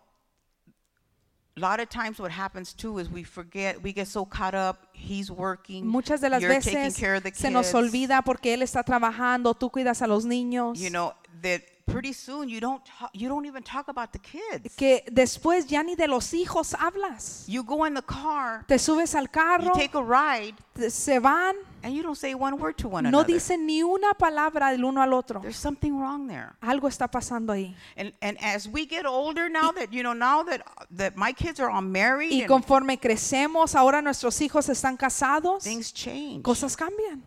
a 1.58 1.60
lot 1.60 1.80
of 1.80 1.90
times 1.90 2.20
what 2.20 2.32
happens 2.32 2.74
too 2.74 3.00
is 3.00 3.10
we 3.10 3.24
forget, 3.24 3.82
we 3.82 3.92
get 3.92 4.08
so 4.08 4.26
caught 4.26 4.56
up, 4.56 4.88
he's 4.94 5.30
working, 5.32 5.86
Muchas 5.86 6.22
de 6.22 6.30
las 6.30 6.42
you're 6.42 6.54
taking 6.62 6.74
veces 6.74 6.98
care 6.98 7.16
of 7.16 7.24
the 7.24 7.32
se 7.34 7.50
nos 7.50 7.74
olvida 7.74 8.22
porque 8.24 8.54
Él 8.54 8.62
está 8.62 8.84
trabajando, 8.84 9.54
tú 9.56 9.72
cuidas 9.72 10.02
a 10.02 10.08
los 10.08 10.26
niños. 10.26 10.80
You 10.80 10.90
know, 10.90 11.14
that 11.42 11.62
pretty 11.91 12.13
soon 12.13 12.49
you 12.49 12.60
don't 12.60 12.84
talk, 12.86 13.10
you 13.13 13.28
don't 13.30 13.45
even 13.45 13.63
talk 13.63 13.88
about 13.88 14.12
the 14.12 14.19
kids. 14.19 14.75
que 14.75 15.02
después 15.12 15.67
ya 15.67 15.82
ni 15.84 15.95
de 15.95 16.08
los 16.08 16.32
hijos 16.34 16.73
hablas. 16.73 17.43
You 17.47 17.63
go 17.63 17.86
in 17.86 17.93
the 17.93 18.02
car, 18.02 18.65
Te 18.67 18.78
subes 18.78 19.15
al 19.15 19.23
you 19.23 19.30
carro, 19.30 19.73
take 19.73 19.95
a 19.95 20.02
ride, 20.04 20.56
te- 20.75 20.89
se 20.89 21.19
van, 21.19 21.56
and 21.84 21.93
you 21.93 22.04
don't 22.04 22.17
say 22.17 22.34
one 22.36 22.58
word 22.58 22.78
to 22.78 22.88
one 22.89 23.04
no 23.04 23.10
another. 23.19 23.34
dicen 23.34 23.65
ni 23.65 23.82
una 23.84 24.13
palabra 24.13 24.71
del 24.71 24.84
uno 24.86 25.02
al 25.02 25.13
otro. 25.13 25.39
There's 25.41 25.56
something 25.58 25.97
wrong 25.99 26.28
there. 26.28 26.56
Algo 26.62 26.88
está 26.88 27.08
pasando 27.10 27.54
ahí. 27.54 27.73
And 27.97 28.13
and 28.21 28.38
as 28.41 28.67
we 28.67 28.86
get 28.86 29.06
older 29.06 29.49
now 29.49 29.71
that 29.71 29.91
you 29.93 30.04
know 30.04 30.13
now 30.13 30.43
that 30.43 30.62
that 30.91 31.15
my 31.15 31.32
kids 31.34 31.60
are 31.60 31.69
all 31.69 31.82
married 31.82 32.32
Y 32.34 32.45
conforme 32.47 32.97
crecemos, 32.99 33.75
ahora 33.75 34.02
nuestros 34.02 34.39
hijos 34.41 34.67
están 34.69 34.97
casados, 34.97 35.63
things 35.63 35.91
change. 35.93 36.43
cosas 36.43 36.75
cambian. 36.75 37.23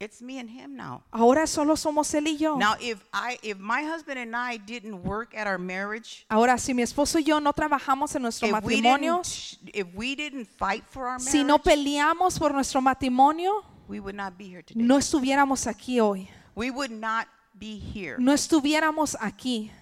It's 0.00 0.22
me 0.22 0.38
and 0.38 0.48
him 0.48 0.76
now. 0.76 1.02
Ahora 1.12 1.44
solo 1.48 1.74
somos 1.74 2.14
él 2.14 2.28
y 2.28 2.36
yo. 2.38 2.56
Now 2.56 2.76
if 2.80 3.02
I 3.12 3.36
if 3.42 3.58
my 3.58 3.82
husband 3.82 4.16
and 4.18 4.36
I 4.36 4.56
didn't 4.56 5.02
work 5.02 5.34
at 5.34 5.48
our 5.48 5.58
marriage, 5.58 6.24
Ahora, 6.30 6.56
si 6.56 6.72
mi 6.72 6.82
esposo 6.84 7.18
y 7.18 7.24
yo 7.24 7.40
no 7.40 7.52
trabajamos 7.52 8.14
en 8.14 8.22
nuestro 8.22 8.46
if 8.46 8.54
we 8.62 8.76
matrimonio, 8.80 9.22
didn't 9.22 9.74
if 9.74 9.94
we 9.94 10.14
didn't 10.14 10.46
fight 10.46 10.84
for 10.88 11.08
our 11.08 11.18
si 11.18 11.42
no 11.42 11.58
marriage, 11.58 11.64
peleamos 11.64 12.38
por 12.38 12.52
nuestro 12.52 12.80
matrimonio, 12.80 13.64
we 13.88 13.98
would 13.98 14.14
not 14.14 14.38
be 14.38 14.44
here 14.44 14.62
today. 14.62 14.80
no 14.80 14.98
estuviéramos 14.98 15.66
aquí 15.66 16.00
hoy. 16.00 16.28
We 16.54 16.70
would 16.70 16.92
not 16.92 17.26
be 17.58 17.76
here 17.78 18.18
No 18.20 18.32
estuviéramos 18.32 19.16
aquí. 19.20 19.72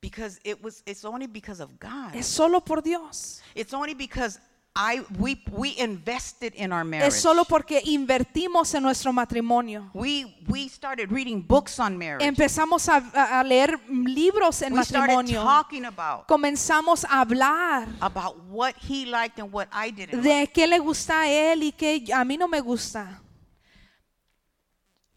because 0.00 0.40
it 0.44 0.60
was 0.60 0.82
it's 0.86 1.04
only 1.04 1.28
because 1.28 1.60
of 1.60 1.78
God. 1.78 2.16
Es 2.16 2.26
solo 2.26 2.58
por 2.60 2.80
Dios. 2.82 3.40
It's 3.54 3.72
only 3.72 3.94
because 3.94 4.40
I 4.76 5.02
we 5.20 5.40
we 5.52 5.76
invested 5.78 6.52
in 6.56 6.72
our 6.72 6.82
marriage. 6.84 7.14
Es 7.14 7.20
solo 7.20 7.44
porque 7.44 7.80
invertimos 7.84 8.74
en 8.74 8.82
nuestro 8.82 9.12
matrimonio. 9.12 9.88
we 9.94 10.24
we 10.48 10.68
started 10.68 11.12
reading 11.12 11.40
books 11.40 11.78
on 11.78 11.96
marriage. 11.96 12.26
Empezamos 12.26 12.88
a, 12.88 12.96
a- 13.38 13.44
leer 13.44 13.78
libros 13.88 14.62
en 14.62 14.72
we 14.72 14.82
started 14.84 15.14
matrimonio. 15.14 15.42
talking 15.44 15.84
about 15.84 16.26
Comenzamos 16.26 17.04
a 17.04 17.20
hablar 17.20 17.86
about 18.00 18.36
what 18.48 18.74
he 18.76 19.06
liked 19.06 19.38
and 19.38 19.52
what 19.52 19.68
I 19.72 19.90
didn't. 19.92 20.24
like. 20.24 20.24
de 20.24 20.46
qué 20.52 20.66
le 20.66 20.78
gusta 20.80 21.20
a 21.22 21.28
él 21.28 21.62
y 21.62 21.70
qué 21.72 22.04
a 22.12 22.24
mí 22.24 22.36
no 22.36 22.48
me 22.48 22.60
gusta. 22.60 23.20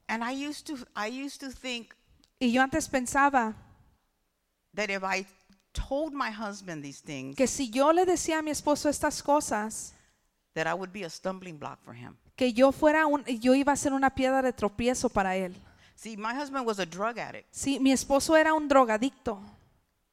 And 0.08 0.24
I 0.24 0.34
used 0.34 0.68
to 0.68 0.78
I 0.96 1.08
used 1.08 1.40
to 1.42 1.50
think 1.50 1.96
Y 2.40 2.52
yo 2.52 2.62
antes 2.62 2.88
pensaba 2.88 3.56
that 4.76 4.92
if 4.92 5.04
I 5.04 5.26
told 5.78 6.14
my 6.14 6.32
husband 6.32 6.84
these 6.84 7.02
things, 7.02 7.36
que 7.36 7.48
si 7.48 7.70
yo 7.70 7.92
le 7.92 8.06
decía 8.06 8.40
a 8.40 8.42
mi 8.42 8.52
esposo 8.52 8.90
estas 8.90 9.22
cosas, 9.22 9.94
that 10.54 10.68
I 10.68 10.74
would 10.74 10.92
be 10.92 11.04
a 11.04 11.10
stumbling 11.10 11.58
block 11.58 11.80
for 11.84 11.94
him. 11.94 12.18
que 12.36 12.52
yo 12.54 12.72
fuera 12.72 13.06
un, 13.06 13.24
yo 13.26 13.54
iba 13.54 13.74
a 13.74 13.76
ser 13.76 13.94
una 13.94 14.10
piedra 14.10 14.42
de 14.42 14.54
tropiezo 14.54 15.10
para 15.10 15.36
él. 15.36 15.56
See, 15.96 16.16
my 16.16 16.34
husband 16.34 16.66
was 16.66 16.80
a 16.80 16.86
drug 16.86 17.18
addict. 17.18 17.48
Sí, 17.52 17.80
mi 17.80 17.92
esposo 17.92 18.36
era 18.36 18.54
un 18.54 18.68
drogadicto. 18.68 19.40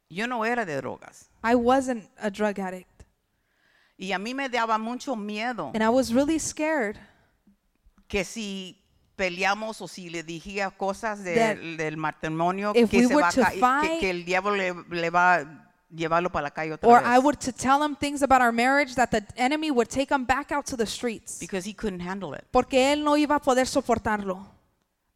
Yo 0.08 0.26
no 0.26 0.44
era 0.44 0.64
de 0.64 0.76
drogas. 0.76 1.28
I 1.42 1.54
wasn't 1.54 2.08
a 2.18 2.30
drug 2.30 2.58
addict. 2.58 3.04
Y 3.96 4.12
a 4.12 4.18
mí 4.18 4.34
me 4.34 4.48
daba 4.48 4.76
mucho 4.78 5.14
miedo 5.14 5.70
And 5.72 5.82
I 5.82 5.88
was 5.88 6.12
really 6.12 6.38
scared 6.38 6.98
que 8.08 8.24
si 8.24 8.83
peleamos 9.16 9.80
o 9.80 9.88
si 9.88 10.10
le 10.10 10.22
dijera 10.22 10.70
cosas 10.70 11.22
de- 11.24 11.34
That 11.34 11.56
del 11.76 11.96
matrimonio 11.96 12.72
que, 12.72 12.86
se 12.86 13.14
were 13.14 13.22
va 13.22 13.28
el 14.10 14.24
diablo 14.24 14.54
le, 14.56 14.74
le 14.90 15.10
va 15.10 15.34
a 15.36 15.64
llevarlo 15.90 16.30
para 16.30 16.44
la 16.44 16.50
calle 16.50 16.72
otra 16.72 16.88
or 16.88 17.00
vez. 17.02 17.08
I 17.14 17.18
would 17.18 17.38
to 17.38 17.52
tell 17.52 17.80
him 17.82 17.94
things 17.96 18.22
about 18.22 18.42
our 18.42 18.52
marriage 18.52 18.94
that 18.94 19.10
the 19.10 19.24
enemy 19.36 19.70
would 19.70 19.88
take 19.88 20.12
him 20.12 20.24
back 20.24 20.50
out 20.50 20.66
to 20.66 20.76
the 20.76 20.86
streets. 20.86 21.38
because 21.38 21.68
he 21.68 21.74
couldn't 21.74 22.00
handle 22.00 22.34
it. 22.36 22.44
Porque 22.50 22.92
él 22.92 23.04
no 23.04 23.16
iba 23.16 23.36
a 23.36 23.40
poder 23.40 23.66
soportarlo. 23.66 24.53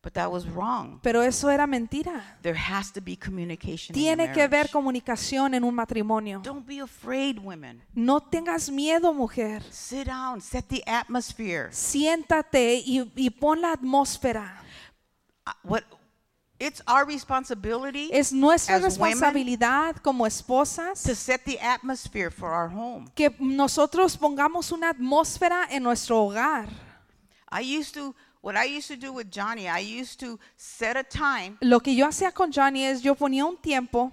But 0.00 0.14
that 0.14 0.30
was 0.30 0.46
wrong. 0.46 1.00
Pero 1.02 1.22
eso 1.22 1.48
era 1.48 1.66
mentira. 1.66 2.22
There 2.40 2.56
has 2.56 2.92
to 2.92 3.00
be 3.00 3.16
communication 3.16 3.94
in 3.96 4.00
Tiene 4.00 4.32
que 4.32 4.42
haber 4.42 4.70
comunicación 4.70 5.54
en 5.54 5.64
un 5.64 5.74
matrimonio. 5.74 6.40
Don't 6.40 6.64
be 6.64 6.78
afraid, 6.80 7.38
women. 7.38 7.82
No 7.94 8.20
tengas 8.20 8.70
miedo, 8.70 9.12
mujer. 9.12 9.60
Sit 9.70 10.06
down, 10.06 10.40
set 10.40 10.68
the 10.68 10.84
atmosphere. 10.86 11.70
Siéntate 11.72 12.80
y, 12.84 13.10
y 13.16 13.30
pon 13.30 13.60
la 13.60 13.72
atmósfera. 13.72 14.62
Uh, 15.44 15.50
What 15.64 15.82
it's 16.60 16.80
our 16.86 17.04
responsibility 17.04 18.10
Es 18.12 18.32
nuestra 18.32 18.76
as 18.76 18.82
women 18.98 19.14
responsabilidad 19.14 19.96
como 20.02 20.26
esposas 20.26 21.02
to 21.02 21.14
set 21.14 21.44
the 21.44 21.58
atmosphere 21.60 22.30
for 22.30 22.52
our 22.52 22.68
home. 22.68 23.06
que 23.16 23.34
nosotros 23.40 24.16
pongamos 24.16 24.70
una 24.70 24.90
atmósfera 24.90 25.66
en 25.70 25.82
nuestro 25.82 26.22
hogar. 26.24 26.68
I 27.50 27.62
used 27.62 27.94
to 27.94 28.14
what 28.40 28.56
I 28.56 28.64
used 28.64 28.88
to 28.88 28.96
do 28.96 29.12
with 29.12 29.30
Johnny, 29.30 29.68
I 29.68 29.80
used 29.80 30.20
to 30.20 30.38
set 30.56 30.96
a 30.96 31.02
time 31.02 31.58
Lo 31.60 31.80
que 31.80 31.94
yo 31.94 32.06
hacía 32.06 32.32
con 32.32 32.52
Johnny 32.52 32.84
es 32.84 33.02
yo 33.02 33.14
ponía 33.14 33.44
un 33.44 33.56
tiempo 33.56 34.12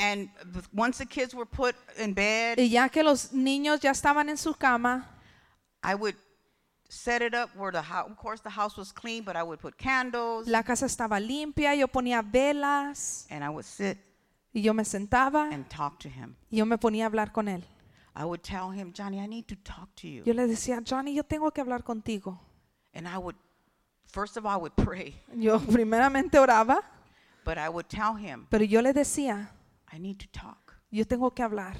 and 0.00 0.28
once 0.72 0.98
the 0.98 1.06
kids 1.06 1.34
were 1.34 1.46
put 1.46 1.74
in 1.98 2.14
bed, 2.14 2.58
y 2.58 2.68
ya 2.68 2.88
que 2.88 3.02
los 3.02 3.32
niños 3.32 3.80
ya 3.80 3.90
estaban 3.90 4.28
en 4.28 4.36
su 4.36 4.54
cama, 4.54 5.08
I 5.82 5.94
would 5.94 6.14
set 6.88 7.20
it 7.20 7.34
up 7.34 7.50
where 7.56 7.72
the 7.72 7.82
house, 7.82 8.08
of 8.08 8.16
course 8.16 8.40
the 8.40 8.50
house 8.50 8.76
was 8.76 8.92
clean, 8.92 9.24
but 9.24 9.36
I 9.36 9.42
would 9.42 9.60
put 9.60 9.76
candles 9.76 10.46
la 10.46 10.62
casa 10.62 10.86
estaba 10.86 11.20
limpia, 11.20 11.74
yo 11.74 11.88
ponía 11.88 12.22
velas 12.22 13.26
and 13.30 13.44
I 13.44 13.48
would 13.48 13.64
sit 13.64 13.98
y 14.54 14.60
yo 14.60 14.72
me 14.72 14.84
sentaba 14.84 15.52
and 15.52 15.68
talk 15.68 15.98
to 16.00 16.08
him. 16.08 16.36
y 16.50 16.58
yo 16.58 16.64
me 16.64 16.78
ponía 16.78 17.04
a 17.04 17.06
hablar 17.08 17.32
con 17.32 17.48
él. 17.48 17.64
I 18.14 18.24
would 18.24 18.42
tell 18.42 18.70
him, 18.70 18.92
Johnny, 18.92 19.20
I 19.20 19.28
need 19.28 19.46
to 19.46 19.54
talk 19.56 19.94
to 19.96 20.08
you. 20.08 20.24
Yo 20.24 20.32
le 20.34 20.48
decía, 20.48 20.82
Johnny, 20.84 21.14
yo 21.14 21.22
tengo 21.22 21.52
que 21.52 21.60
hablar 21.60 21.84
contigo. 21.84 22.40
And 22.94 23.06
I 23.06 23.18
would, 23.18 23.36
first 24.06 24.36
of 24.36 24.46
all, 24.46 24.52
I 24.52 24.56
would 24.60 24.74
pray, 24.76 25.14
Yo 25.36 25.58
primeramente 25.60 26.38
oraba, 26.38 26.80
but 27.44 27.58
I 27.58 27.68
would 27.68 27.88
tell 27.88 28.14
him, 28.16 28.46
pero 28.50 28.64
yo 28.64 28.80
le 28.80 28.92
decía, 28.92 29.50
I 29.92 29.98
need 29.98 30.18
to 30.20 30.26
talk. 30.32 30.74
yo 30.90 31.04
tengo 31.04 31.30
que 31.34 31.44
hablar. 31.44 31.76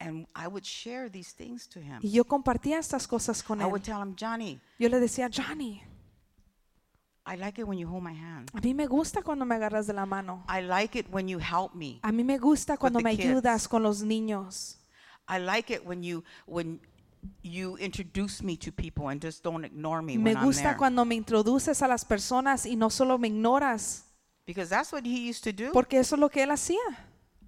And 0.00 0.26
I 0.34 0.48
would 0.48 0.64
share 0.64 1.08
these 1.08 1.32
things 1.32 1.68
to 1.68 1.80
him. 1.80 2.00
Y 2.02 2.10
yo 2.10 2.24
compartía 2.24 2.78
estas 2.78 3.06
cosas 3.06 3.40
con 3.42 3.60
I 3.60 3.64
él. 3.64 3.70
would 3.70 3.82
tell 3.84 4.00
him, 4.02 4.16
Johnny, 4.16 4.60
Yo 4.78 4.88
le 4.88 4.98
decía, 4.98 5.28
Johnny, 5.30 5.82
I 7.24 7.36
like 7.36 7.60
it 7.60 7.68
when 7.68 7.78
you 7.78 7.86
hold 7.88 8.02
my 8.02 8.12
hand. 8.12 8.50
a 8.52 8.60
mí 8.60 8.74
me 8.74 8.86
gusta 8.88 9.22
cuando 9.22 9.44
me 9.44 9.54
agarras 9.54 9.86
de 9.86 9.92
la 9.92 10.04
mano. 10.04 10.42
I 10.48 10.60
like 10.60 10.96
it 10.98 11.06
when 11.12 11.28
you 11.28 11.38
help 11.38 11.74
me. 11.76 12.00
A 12.02 12.10
mí 12.10 12.24
me 12.24 12.36
gusta 12.38 12.76
cuando 12.76 12.98
the 12.98 13.04
me 13.04 13.16
kids. 13.16 13.26
ayudas 13.28 13.68
con 13.68 13.84
los 13.84 14.02
niños. 14.02 14.78
I 15.28 15.38
like 15.38 15.70
it 15.72 15.86
when 15.86 16.02
you 16.02 16.24
when 16.46 16.80
you 17.42 17.76
introduce 17.78 18.42
me 18.42 18.56
to 18.56 18.72
people 18.72 19.08
and 19.08 19.20
just 19.20 19.42
don't 19.44 19.64
ignore 19.64 20.02
me 20.02 20.16
Me 20.16 20.24
when 20.32 20.36
I'm 20.38 20.44
gusta 20.46 20.62
there. 20.70 20.76
cuando 20.76 21.04
me 21.04 21.14
introduces 21.16 21.82
a 21.82 21.88
las 21.88 22.04
personas 22.04 22.66
y 22.66 22.74
no 22.76 22.88
solo 22.90 23.18
me 23.18 23.28
ignoras, 23.28 24.04
Because 24.46 24.68
that's 24.68 24.92
what 24.92 25.04
he 25.06 25.28
used 25.28 25.44
to 25.44 25.52
do. 25.52 25.70
porque 25.72 25.94
eso 25.98 26.16
es 26.16 26.20
lo 26.20 26.28
que 26.28 26.42
él 26.42 26.50
hacía. 26.50 26.80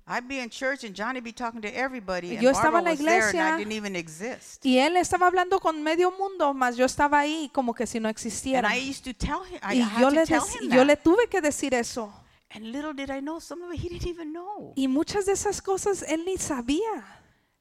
I'd 0.06 0.28
be 0.28 0.38
in 0.38 0.50
church 0.50 0.84
and 0.84 0.94
Johnny 0.94 1.20
be 1.20 1.32
talking 1.32 1.62
to 1.62 1.68
everybody, 1.68 2.32
and 2.36 2.42
Yo 2.42 2.50
estaba 2.50 2.72
Barbara 2.72 2.78
en 2.80 2.84
la 2.84 2.90
was 2.90 2.98
there 3.00 3.22
and 3.22 3.28
iglesia. 3.34 3.54
I 3.54 3.58
didn't 3.58 3.72
even 3.72 3.96
exist. 3.96 4.64
Y 4.64 4.76
él 4.78 4.96
estaba 4.98 5.26
hablando 5.26 5.58
con 5.60 5.82
medio 5.82 6.10
mundo, 6.10 6.52
mas 6.52 6.76
yo 6.76 6.84
estaba 6.84 7.20
ahí 7.20 7.50
como 7.54 7.72
que 7.72 7.86
si 7.86 7.98
no 8.00 8.08
And 8.08 8.14
existiera. 8.16 8.68
I 8.70 8.78
used 8.90 9.02
to 9.04 9.14
tell 9.14 9.42
him, 9.44 9.58
I 9.62 9.76
Y 9.76 9.80
had 9.80 10.00
yo 10.02 10.10
to 10.10 10.14
le, 10.16 10.26
tell 10.26 10.40
dec- 10.42 10.60
him 10.62 10.70
yo 10.70 10.76
that. 10.80 10.86
le 10.86 10.96
tuve 10.96 11.28
que 11.30 11.40
decir 11.40 11.72
eso. 11.72 12.12
And 12.50 12.66
little 12.70 12.92
did 12.92 13.10
I 13.10 13.20
know, 13.20 13.40
some 13.40 13.62
of 13.64 13.72
it 13.72 13.80
he 13.80 13.88
didn't 13.88 14.06
even 14.06 14.32
know. 14.32 14.74
Y 14.76 14.86
muchas 14.88 15.24
de 15.24 15.32
esas 15.32 15.62
cosas 15.62 16.02
él 16.06 16.24
ni 16.26 16.36
sabía. 16.36 17.02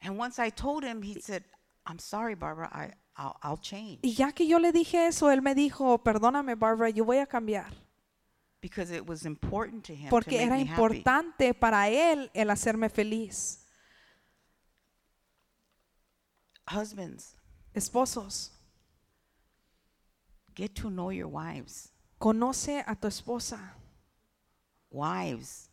And 0.02 0.20
once 0.20 0.38
I 0.38 0.50
told 0.52 0.84
him, 0.84 1.02
he 1.02 1.20
said, 1.22 1.44
I'm 1.86 2.00
sorry, 2.00 2.36
Barbara, 2.36 2.70
I, 2.72 2.94
I'll, 3.18 3.36
I'll 3.44 3.58
change. 3.62 4.00
Y 4.04 4.14
ya 4.14 4.32
que 4.32 4.48
yo 4.48 4.58
le 4.60 4.72
dije 4.72 5.08
eso, 5.08 5.30
él 5.30 5.42
me 5.42 5.54
dijo, 5.54 6.02
perdóname 6.04 6.56
Barbara, 6.58 6.90
yo 6.90 7.04
voy 7.06 7.18
a 7.18 7.26
cambiar. 7.26 7.72
Because 8.62 8.90
it 8.92 9.06
was 9.06 9.26
important 9.26 9.84
to 9.86 9.94
him 9.94 10.06
to 10.06 10.10
Porque 10.10 10.32
make 10.38 10.42
era 10.46 10.56
me 10.56 10.64
happy. 10.66 10.72
importante 10.72 11.54
para 11.54 11.90
él 11.90 12.32
el 12.34 12.50
hacerme 12.50 12.90
feliz. 12.90 13.60
Husbands, 16.68 17.36
Esposos, 17.76 18.52
get 20.56 20.74
to 20.76 20.90
know 20.90 21.10
your 21.12 21.28
wives. 21.28 21.90
conoce 22.20 22.84
a 22.88 22.96
tu 22.96 23.08
esposa. 23.08 23.60
Wives, 24.90 25.70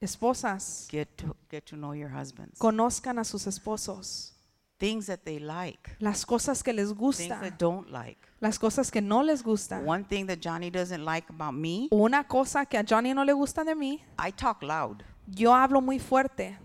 Esposas, 0.00 0.88
get 0.88 1.14
to, 1.18 1.36
get 1.50 1.66
to 1.66 1.76
know 1.76 1.92
your 1.92 2.08
husbands. 2.08 2.58
conozcan 2.58 3.18
a 3.18 3.24
sus 3.24 3.46
esposos. 3.46 4.32
Things 4.80 5.06
that 5.06 5.20
they 5.24 5.38
like, 5.38 5.94
Las 6.00 6.24
cosas 6.24 6.62
que 6.64 6.72
les 6.72 6.88
things 6.88 7.28
that 7.28 7.58
don't 7.58 7.88
like. 7.92 8.18
las 8.40 8.58
cosas 8.58 8.90
que 8.90 9.00
no 9.02 9.22
les 9.22 9.42
gusta. 9.42 9.78
One 9.84 10.04
thing 10.04 10.26
that 10.26 10.40
Johnny 10.40 10.70
doesn't 10.70 11.04
like 11.04 11.28
about 11.30 11.52
me, 11.54 11.88
Una 11.92 12.24
cosa 12.24 12.64
que 12.64 12.78
a 12.78 12.82
Johnny 12.82 13.12
no 13.12 13.22
le 13.22 13.34
gusta 13.34 13.62
de 13.62 13.74
mí, 13.74 14.00
I 14.18 14.32
talk 14.32 14.62
loud. 14.62 15.02
yo 15.28 15.52
hablo 15.54 15.82
muy 15.82 15.98
fuerte. 15.98 16.56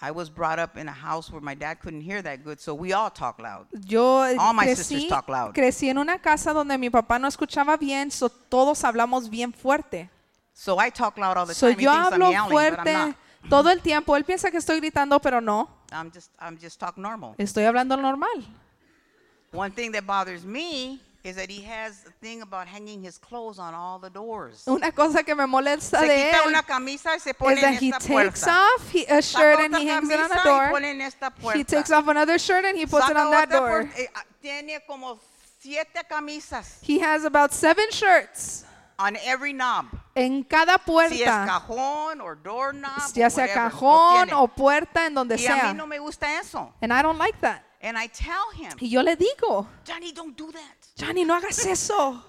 I 0.00 0.12
was 0.12 0.28
brought 0.30 0.60
up 0.60 0.76
in 0.76 0.88
a 0.88 0.92
house 0.92 1.28
where 1.32 1.40
my 1.40 1.56
dad 1.56 1.80
couldn't 1.80 2.02
hear 2.02 2.22
that 2.22 2.44
good, 2.44 2.60
so 2.60 2.72
we 2.72 2.92
all 2.92 3.10
talk 3.10 3.40
loud. 3.40 3.66
Yo 3.88 4.22
All 4.38 4.52
my 4.52 4.66
sisters 4.66 5.00
crecí, 5.04 5.08
talk 5.08 5.28
loud. 5.28 5.54
crecí 5.54 5.88
en 5.88 5.98
una 5.98 6.18
casa 6.20 6.52
donde 6.52 6.78
mi 6.78 6.88
papá 6.90 7.18
no 7.18 7.26
escuchaba 7.26 7.76
bien, 7.76 8.10
so 8.12 8.28
todos 8.28 8.84
hablamos 8.84 9.28
bien 9.30 9.52
fuerte. 9.52 10.08
So 10.52 10.78
I 10.78 10.90
talk 10.90 11.16
loud 11.18 11.36
all 11.36 11.46
the 11.46 11.54
So 11.54 11.68
time. 11.68 11.78
He 11.78 11.84
yo 11.84 11.92
thinks 11.92 12.06
I'm 12.12 12.12
hablo 12.20 12.30
yelling, 12.30 12.48
but 12.50 12.78
I'm 12.78 12.84
fuerte 12.84 12.92
not. 13.08 13.16
todo 13.48 13.70
el 13.70 13.80
tiempo. 13.80 14.14
Él 14.16 14.24
piensa 14.24 14.50
que 14.50 14.58
estoy 14.58 14.78
gritando, 14.80 15.18
pero 15.20 15.40
no. 15.40 15.68
I'm 15.92 16.10
just 16.10 16.30
I'm 16.40 16.58
just 16.58 16.78
talk 16.78 16.96
normal. 16.98 17.34
Estoy 17.38 17.64
hablando 17.64 17.96
normal. 18.00 18.28
One 19.52 19.70
thing 19.72 19.92
that 19.92 20.06
bothers 20.06 20.44
me 20.44 21.00
is 21.24 21.36
that 21.36 21.50
he 21.50 21.62
has 21.62 22.04
a 22.06 22.10
thing 22.22 22.42
about 22.42 22.66
hanging 22.68 23.02
his 23.02 23.18
clothes 23.18 23.58
on 23.58 23.74
all 23.74 23.98
the 23.98 24.10
doors. 24.10 24.64
Una 24.68 24.92
cosa 24.92 25.22
que 25.22 25.34
me 25.34 25.46
molesta 25.46 26.00
Se 26.00 26.06
de 26.06 26.14
quita 26.30 26.42
él 26.44 26.48
una 26.48 26.62
camisa 26.62 27.14
y 27.14 27.18
se 27.18 27.32
pone 27.34 27.54
is 27.54 27.62
en 27.64 27.72
that 27.74 27.82
he 27.82 27.88
esta 27.88 27.98
takes 27.98 28.06
puerta. 28.44 28.50
off 28.50 28.90
he- 28.92 29.04
a 29.06 29.20
Saca 29.22 29.38
shirt 29.38 29.60
and 29.60 29.76
he 29.76 29.86
hangs 29.88 30.10
it 30.10 30.20
on 30.20 30.30
a 30.30 30.44
door. 30.44 30.78
en 30.78 31.00
He 31.54 31.64
takes 31.64 31.90
off 31.90 32.06
another 32.08 32.38
shirt 32.38 32.64
and 32.66 32.76
he 32.78 32.86
puts 32.86 33.08
it 33.08 33.16
Saca 33.16 33.24
on 33.24 33.30
that 33.30 33.50
door. 33.50 33.80
eh, 33.96 34.06
ah, 34.14 34.22
Tiene 34.42 34.80
como 34.86 35.18
siete 35.60 36.04
camisas 36.08 36.78
He 36.82 37.00
has 37.00 37.24
about 37.24 37.52
seven 37.52 37.90
shirts 37.90 38.64
on 38.98 39.16
every 39.24 39.52
knob. 39.52 39.86
en 40.14 40.42
cada 40.42 40.74
Si 40.74 40.80
es 40.80 40.84
puerta, 40.86 41.46
cajón 41.46 42.20
o 42.20 42.34
doorknob, 42.34 43.12
ya 43.14 43.30
sea 43.30 43.44
whatever, 43.44 43.54
cajón 43.70 44.32
o 44.34 44.48
puerta, 44.48 45.06
en 45.06 45.14
donde 45.14 45.36
Y 45.36 45.46
a 45.46 45.54
mí 45.54 45.60
sea. 45.60 45.74
no 45.74 45.86
me 45.86 45.98
gusta 45.98 46.40
eso. 46.40 46.74
And 46.80 46.92
I 46.92 47.02
don't 47.02 47.18
like 47.18 47.38
that. 47.40 47.62
And 47.80 47.96
I 47.96 48.08
tell 48.08 48.50
him, 48.54 48.76
Y 48.80 48.90
yo 48.90 49.02
le 49.02 49.14
digo, 49.16 49.68
Johnny, 49.86 50.12
don't 50.12 50.36
do 50.36 50.50
that. 50.50 50.76
Johnny, 50.96 51.24
no 51.24 51.34
hagas 51.34 51.64
eso. 51.64 52.24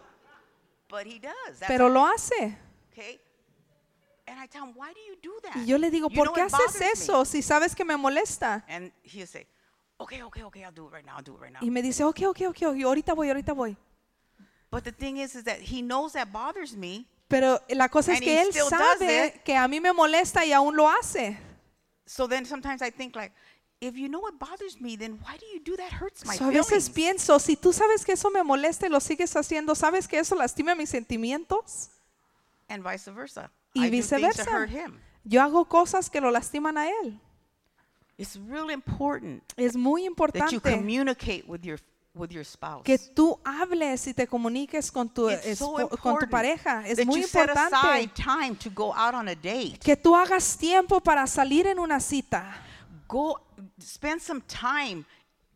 But 0.88 1.06
he 1.06 1.20
does. 1.20 1.60
That's 1.60 1.68
Pero 1.68 1.90
lo 1.90 2.06
hace. 2.06 2.58
Okay? 2.92 3.20
And 4.28 4.40
I 4.40 4.48
tell 4.48 4.64
him, 4.64 4.74
why 4.76 4.94
do 4.94 5.00
you 5.00 5.16
do 5.22 5.40
that? 5.42 5.56
Y 5.56 5.66
yo 5.66 5.78
le 5.80 5.90
digo, 5.90 6.08
You 6.10 6.16
¿por 6.16 6.34
qué 6.34 6.42
haces 6.42 6.52
bothers 6.52 6.80
me." 6.80 6.88
eso 6.92 7.26
si 7.26 7.42
sabes 7.42 7.76
que 7.76 7.84
me 7.84 7.98
molesta? 7.98 8.64
And 8.68 8.92
say, 9.26 9.48
okay, 9.98 10.22
okay, 10.22 10.44
okay, 10.44 10.64
I'll 10.64 10.72
do 10.72 10.88
it 10.88 10.94
right 10.94 11.06
now, 11.06 11.18
I'll 11.18 11.24
do 11.24 11.36
it 11.36 11.42
right 11.42 11.52
now. 11.54 11.60
Y 11.62 11.72
me 11.72 11.82
dice, 11.82 12.04
ok, 12.04 12.22
ok, 12.28 12.42
ok, 12.50 12.62
ahorita 12.86 13.16
voy, 13.16 13.30
ahorita 13.30 13.54
voy. 13.54 13.76
But 14.72 14.84
the 14.84 14.92
thing 14.92 15.18
is, 15.18 15.36
is 15.36 15.44
that 15.46 15.60
he 15.60 15.82
knows 15.82 16.14
that 16.14 16.32
bothers 16.32 16.76
me. 16.76 17.06
Pero 17.28 17.60
la 17.70 17.90
cosa 17.90 18.12
es 18.12 18.18
And 18.18 18.24
que 18.26 18.34
he 18.34 18.42
él 18.42 18.50
still 18.52 18.70
does 18.70 19.00
sabe 19.00 19.28
it. 19.28 19.44
que 19.44 19.56
a 19.56 19.68
mí 19.68 19.80
me 19.82 19.92
molesta 19.94 20.46
y 20.46 20.52
aún 20.52 20.76
lo 20.76 20.88
hace. 20.90 21.38
So 22.06 22.28
then 22.28 22.46
sometimes 22.46 22.82
I 22.82 22.90
think 22.92 23.16
like, 23.16 23.32
if 23.82 23.96
you 23.96 24.10
know 24.10 24.28
it 24.28 24.38
bothers 24.40 24.80
me, 24.82 24.96
then 24.98 25.20
why 25.24 25.38
do 25.38 25.46
you 25.54 25.60
do 25.64 25.76
that? 25.78 25.92
Hurts 25.92 26.26
my 26.26 26.36
So, 26.36 26.46
a 26.50 26.52
veces 26.52 26.90
feelings. 26.90 26.90
pienso, 26.90 27.40
si 27.40 27.56
tú 27.56 27.72
sabes 27.72 28.04
que 28.04 28.14
eso 28.14 28.30
me 28.32 28.44
molesta 28.44 28.88
y 28.88 28.90
lo 28.90 29.00
sigues 29.00 29.36
haciendo, 29.36 29.76
¿sabes 29.76 30.08
que 30.08 30.18
eso 30.20 30.36
lastima 30.36 30.76
mis 30.76 30.90
sentimientos? 30.90 31.90
And 32.68 32.84
vice 32.84 33.10
versa. 33.12 33.52
Y 33.74 33.82
I 33.86 33.86
do 33.86 33.92
things 33.92 34.10
to 34.10 34.16
viceversa. 34.18 34.52
hurt 34.52 34.70
him. 34.70 35.00
Yo 35.24 35.42
hago 35.42 35.66
cosas 35.66 36.10
que 36.10 36.20
lo 36.20 36.32
lastiman 36.32 36.78
a 36.78 36.90
él. 36.90 37.20
It's 38.18 38.36
real 38.38 38.70
important 38.70 39.44
Es 39.56 39.76
muy 39.76 40.02
that 40.02 40.06
you 40.06 40.12
importante 40.12 40.62
communicate 40.62 41.46
with 41.48 41.62
your 41.64 41.80
with 42.20 42.30
your 42.32 42.44
spouse. 42.46 42.84
que 42.84 42.98
tú 42.98 43.40
hables 43.44 44.06
y 44.08 44.14
te 44.14 44.28
comuniques 44.28 44.92
con 44.92 45.10
tu, 45.10 45.30
It's 45.30 45.60
so 45.60 45.74
con 45.74 45.88
tu 45.88 45.96
important 45.96 46.32
pareja. 46.32 46.84
Es 46.86 46.98
that 46.98 47.06
muy 47.08 47.22
you 47.22 47.28
set 47.28 47.50
aside 47.50 48.04
importante 48.04 48.14
time 48.16 48.56
to 48.56 48.70
go 48.70 48.94
out 48.94 49.16
on 49.16 49.28
a 49.30 49.36
date. 49.36 49.80
que 49.80 49.96
tú 49.96 50.16
hagas 50.16 50.58
tiempo 50.58 51.00
para 51.00 51.26
salir 51.28 51.66
en 51.68 51.80
una 51.80 52.00
cita. 52.00 52.46
Go 53.08 53.40
spend 53.82 54.22
some 54.22 54.42
time, 54.42 55.04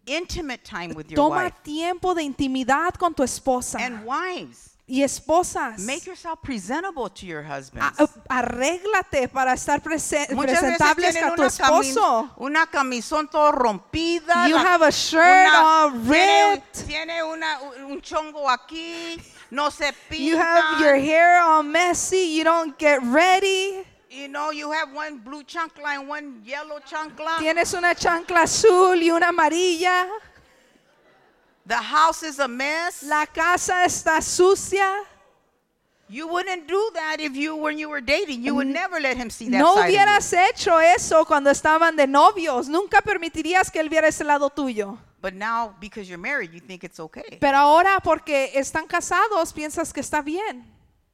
intimate 0.05 0.63
time 0.63 0.93
with 0.95 1.07
your 1.07 1.15
Toma 1.15 1.43
wife. 1.45 1.55
tiempo 1.63 2.15
de 2.15 2.23
intimidad 2.23 2.93
con 2.95 3.13
tu 3.13 3.23
esposa. 3.23 3.77
And 3.79 4.05
wives, 4.05 4.72
y 4.93 5.01
esposas, 5.01 5.79
make 5.79 6.05
yourself 6.05 6.39
presentable 6.43 7.09
to 7.09 7.25
your 7.25 7.41
a- 7.43 7.63
a- 7.97 8.07
arréglate 8.29 9.27
para 9.27 9.53
estar 9.53 9.81
prese- 9.81 10.27
Muchas 10.35 10.61
veces 10.61 10.77
presentables 10.77 11.17
con 11.17 11.35
tu 11.35 11.43
esposo. 11.43 12.29
una 12.37 12.67
camisón 12.67 13.27
todo 13.27 13.51
rompida. 13.51 14.47
You 14.47 14.55
la- 14.55 14.61
have 14.61 14.83
a 14.85 14.91
shirt 14.91 15.47
una- 15.47 15.61
all 15.63 15.91
tiene, 15.91 16.53
ripped. 16.53 16.85
tiene 16.85 17.23
una- 17.23 17.59
un 17.87 18.01
chongo 18.01 18.47
aquí, 18.47 19.19
no 19.49 19.71
se 19.71 19.91
pinta. 20.07 20.23
You 20.23 20.37
have 20.37 20.79
your 20.79 20.95
hair 20.95 21.41
all 21.41 21.63
messy. 21.63 22.35
You 22.37 22.43
don't 22.43 22.77
get 22.77 22.99
ready. 23.01 23.83
You 24.11 24.27
know, 24.27 24.51
you 24.51 24.71
have 24.71 24.93
one 24.93 25.17
blue 25.23 25.43
chancla 25.43 25.95
and 25.97 26.07
one 26.07 26.41
yellow 26.45 26.79
chancla. 26.81 27.37
Tienes 27.39 27.73
una 27.73 27.95
chancla 27.95 28.43
azul 28.43 29.01
y 29.01 29.09
una 29.09 29.29
amarilla. 29.29 30.05
The 31.65 31.75
house 31.77 32.23
is 32.23 32.39
a 32.39 32.47
mess. 32.47 33.03
La 33.03 33.25
casa 33.25 33.85
está 33.85 34.21
sucia. 34.21 34.91
You 36.09 36.27
wouldn't 36.27 36.67
do 36.67 36.91
that 36.93 37.17
if 37.19 37.33
you 37.35 37.55
when 37.55 37.77
you 37.77 37.89
were 37.89 38.01
dating. 38.01 38.43
You 38.43 38.53
would 38.55 38.67
never 38.67 38.99
let 38.99 39.15
him 39.17 39.29
see 39.29 39.49
that 39.49 39.57
No 39.57 39.75
side 39.75 39.85
of 39.85 39.89
you. 39.89 39.97
hubieras 39.97 40.33
hecho 40.33 40.79
eso 40.79 41.23
cuando 41.25 41.49
estaban 41.49 41.95
de 41.95 42.05
novios. 42.05 42.67
Nunca 42.67 43.01
permitirías 43.01 43.71
que 43.71 43.79
él 43.79 43.89
viera 43.89 44.07
ese 44.09 44.23
lado 44.23 44.49
tuyo. 44.49 44.97
But 45.21 45.33
now 45.33 45.73
because 45.79 46.09
you're 46.09 46.17
married, 46.21 46.51
you 46.51 46.59
think 46.59 46.83
it's 46.83 46.99
okay. 46.99 47.37
Pero 47.39 47.57
ahora 47.57 47.99
porque 48.03 48.51
están 48.55 48.85
casados 48.87 49.53
piensas 49.53 49.93
que 49.93 50.01
está 50.01 50.21
bien. 50.21 50.65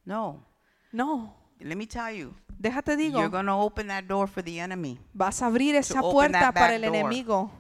No. 0.04 0.44
No, 0.92 1.36
Let 1.60 1.76
me 1.76 1.86
tell 1.86 2.12
you. 2.12 2.34
déjate 2.60 2.98
digo, 2.98 3.20
You're 3.20 3.30
going 3.30 3.46
to 3.46 3.54
open 3.54 3.88
that 3.90 4.06
door 4.08 4.28
for 4.28 4.42
the 4.44 4.60
enemy 4.60 4.98
vas 5.14 5.44
a 5.44 5.46
abrir 5.46 5.76
esa 5.76 6.02
puerta 6.02 6.52
para 6.52 6.74
el 6.76 6.82
door. 6.82 6.96
enemigo 6.96 7.52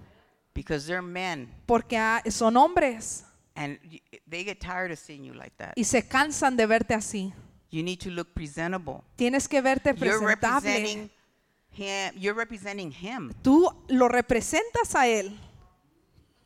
because 0.60 0.86
they're 0.86 1.02
men 1.02 1.48
porque 1.66 1.96
ah, 1.98 2.22
son 2.30 2.58
hombres 2.58 3.24
and 3.56 3.80
they 4.28 4.44
get 4.44 4.60
tired 4.60 4.92
of 4.92 5.00
seeing 5.00 5.24
you 5.24 5.34
like 5.34 5.56
that. 5.58 5.74
y 5.78 5.84
se 5.84 6.02
cansan 6.02 6.58
de 6.58 6.66
verte 6.68 6.94
así. 6.94 7.34
You 7.72 7.82
need 7.82 8.00
to 8.00 8.10
look 8.10 8.34
presentable. 8.34 9.04
Tienes 9.16 9.48
que 9.48 9.62
verte 9.62 9.94
You're 9.96 10.18
presentable. 10.20 10.28
representing 10.28 11.10
him. 11.72 12.14
You're 12.18 12.34
representing 12.34 12.92
him. 12.92 13.34
Tú 13.42 13.70
lo 13.88 14.10
representas 14.10 14.96
a 14.96 15.08
él. 15.08 15.38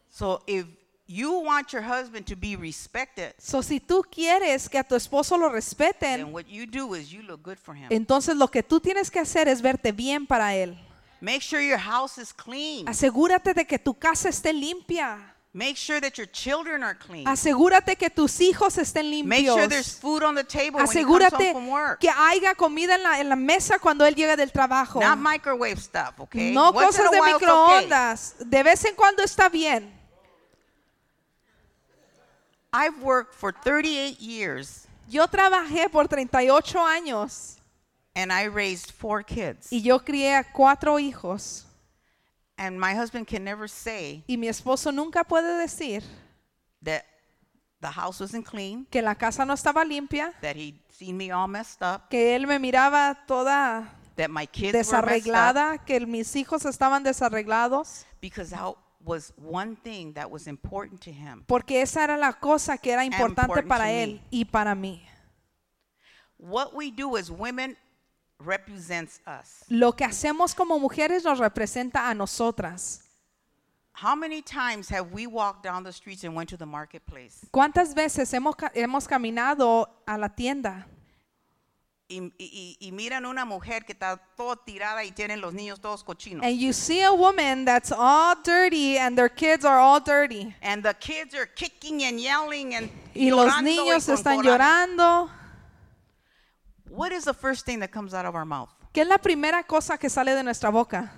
So 0.10 0.44
if 0.46 0.68
you 1.08 1.40
want 1.40 1.72
your 1.74 1.82
husband 1.82 2.28
to 2.28 2.36
be 2.36 2.56
respected, 2.56 3.34
So, 3.40 3.64
si 3.64 3.80
tú 3.80 4.04
quieres 4.12 4.70
que 4.70 4.78
a 4.78 4.84
tu 4.84 4.96
esposo 4.96 5.38
lo 5.38 5.46
then 5.46 5.54
respeten, 5.54 6.32
what 6.34 6.46
you 6.48 6.68
do 6.68 6.94
is 6.94 7.10
you 7.12 7.24
look 7.24 7.42
good 7.42 7.58
for 7.58 7.76
him. 7.76 7.88
entonces 7.90 8.36
lo 8.36 8.50
que 8.50 8.62
tú 8.62 8.80
tienes 8.80 9.10
que 9.10 9.20
hacer 9.20 9.48
es 9.48 9.62
verte 9.62 9.92
bien 9.92 10.28
para 10.28 10.56
él. 10.56 10.78
Make 11.24 11.42
sure 11.42 11.62
your 11.62 11.78
house 11.78 12.18
is 12.18 12.34
clean. 12.34 12.86
Asegúrate 12.86 13.54
de 13.54 13.64
que 13.64 13.80
tu 13.80 13.94
casa 13.94 14.28
esté 14.28 14.52
limpia. 14.52 15.20
Make 15.54 15.78
sure 15.78 16.02
that 16.02 16.18
your 16.18 16.28
children 16.28 16.84
are 16.84 16.96
clean. 16.96 17.26
Asegúrate 17.26 17.96
que 17.96 18.10
tus 18.10 18.42
hijos 18.42 18.78
estén 18.78 19.06
Make 19.26 19.46
sure 19.46 19.70
there's 19.70 19.88
limpios. 19.88 20.00
food 20.02 20.24
on 20.24 20.36
the 20.36 20.44
table 20.44 20.80
when 20.80 20.88
he 20.88 21.04
comes 21.04 21.06
home 21.06 21.22
Asegúrate 21.22 21.54
from 21.54 21.68
work. 21.70 22.02
que 22.02 22.10
haya 22.10 22.54
comida 22.56 22.96
en 22.96 23.04
la, 23.04 23.22
en 23.22 23.30
la 23.30 23.38
mesa 23.38 23.80
cuando 23.80 24.06
él 24.06 24.16
llega 24.16 24.36
del 24.36 24.52
trabajo. 24.52 25.00
Not 25.00 25.18
microwave 25.18 25.80
stuff, 25.80 26.20
okay? 26.20 26.52
No 26.52 26.72
Once 26.72 26.98
cosas 26.98 27.10
de 27.10 27.22
while, 27.22 27.36
it's 27.38 27.44
okay. 27.44 27.88
microondas. 27.88 28.36
De 28.40 28.64
vez 28.64 28.84
en 28.84 28.96
cuando 28.96 29.24
está 29.24 29.48
bien. 29.48 29.94
I've 32.74 33.02
worked 33.02 33.34
for 33.34 33.54
38 33.54 34.20
years 34.20 34.88
Yo 35.08 35.26
trabajé 35.28 35.90
por 35.90 36.10
38 36.10 36.86
años 36.86 37.58
and 38.16 38.32
I 38.32 38.46
raised 38.46 38.92
four 38.92 39.24
kids. 39.24 39.72
y 39.72 39.82
yo 39.82 40.00
crié 40.00 40.38
a 40.38 40.44
cuatro 40.44 41.00
hijos. 41.00 41.66
And 42.56 42.80
my 42.80 42.94
husband 42.94 43.28
can 43.28 43.44
never 43.44 43.68
say 43.68 44.24
Y 44.28 44.38
mi 44.38 44.48
esposo 44.48 44.92
nunca 44.92 45.24
puede 45.24 45.58
decir 45.60 46.04
that 46.84 47.04
the 47.82 47.90
house 47.90 48.20
wasn't 48.20 48.46
clean, 48.46 48.86
que 48.90 49.02
la 49.02 49.16
casa 49.16 49.46
no 49.46 49.54
estaba 49.54 49.84
limpia, 49.84 50.34
that 50.42 50.56
he'd 50.56 50.80
seen 50.90 51.18
me 51.18 51.32
all 51.32 51.48
messed 51.48 51.82
up, 51.82 52.10
que 52.10 52.36
él 52.36 52.48
me 52.48 52.60
miraba 52.60 53.18
toda 53.28 53.92
that 54.16 54.30
my 54.30 54.46
kids 54.46 54.74
were 54.74 54.80
messed 54.80 54.94
up, 54.94 55.06
desarreglada, 55.06 55.86
que 55.86 56.00
mis 56.06 56.34
hijos 56.36 56.66
estaban 56.66 57.04
desarreglados, 57.04 58.06
because 58.22 58.52
that 58.52 58.76
was 59.04 59.34
one 59.36 59.76
thing 59.76 60.14
that 60.14 60.30
was 60.30 60.48
important 60.48 61.02
to 61.02 61.12
him. 61.12 61.44
porque 61.48 61.82
esa 61.82 62.04
era 62.04 62.18
la 62.18 62.34
cosa 62.34 62.78
que 62.78 62.92
era 62.92 63.04
importante 63.04 63.42
important 63.42 63.68
para 63.68 63.92
él 63.92 64.14
me. 64.14 64.22
y 64.32 64.46
para 64.46 64.76
mí. 64.76 65.02
What 66.38 66.74
we 66.74 66.92
do 66.92 67.18
as 67.18 67.30
women 67.30 67.78
represents 68.40 69.20
us. 69.28 69.64
Lo 69.70 69.94
que 69.94 70.06
hacemos 70.06 70.54
como 70.56 70.80
mujeres 70.80 71.24
nos 71.24 71.40
representa 71.40 72.10
a 72.10 72.14
nosotras. 72.14 73.00
How 73.96 74.16
many 74.16 74.42
times 74.42 74.90
have 74.90 75.12
we 75.14 75.28
walked 75.28 75.64
down 75.64 75.84
the 75.84 75.94
streets 75.94 76.24
and 76.24 76.36
went 76.36 76.50
to 76.50 76.58
the 76.58 76.66
marketplace? 76.66 77.46
¿Cuántas 77.52 77.94
veces 77.94 78.34
hemos, 78.34 78.56
ca- 78.56 78.72
hemos 78.74 79.08
caminado 79.08 79.88
a 80.08 80.18
la 80.18 80.30
tienda 80.30 80.88
Y, 82.10 82.20
y- 82.38 82.78
y- 82.80 82.92
miran 82.92 83.26
una 83.26 83.46
mujer 83.46 83.86
que 83.86 83.94
está 83.94 84.18
toda 84.36 84.58
tirada 84.58 85.04
y 85.06 85.12
tienen 85.12 85.40
los 85.42 85.54
niños 85.54 85.80
todos 85.80 86.04
cochinos. 86.04 86.44
and 86.46 86.58
you 86.60 86.74
see 86.74 87.02
a 87.02 87.12
woman 87.14 87.66
that's 87.66 87.92
all 87.92 88.36
dirty 88.44 88.98
and 88.98 89.16
their 89.18 89.30
kids 89.30 89.64
are 89.64 89.80
all 89.80 90.00
dirty 90.02 90.54
And 90.62 90.84
the 90.84 90.94
kids 90.96 91.34
are 91.34 91.48
kicking 91.48 92.04
and 92.04 92.20
yelling 92.20 92.76
and 92.76 92.90
y 93.16 93.30
los 93.30 93.46
llorando 93.48 93.70
niños 93.72 94.06
con 94.06 94.16
están 94.16 94.36
coraje. 94.38 94.44
llorando? 94.50 95.30
What 96.96 97.12
is 97.12 97.26
the 97.26 97.34
first 97.34 97.66
thing 97.66 97.80
that 97.80 97.90
comes 97.92 98.14
out 98.14 98.26
of 98.26 98.36
our 98.36 98.46
mouth? 98.46 98.70
¿Qué 98.94 99.02
es 99.02 99.08
la 99.08 99.18
primera 99.18 99.64
cosa 99.64 99.98
que 99.98 100.10
sale 100.10 100.36
de 100.36 100.44
nuestra 100.44 100.70
boca? 100.70 101.12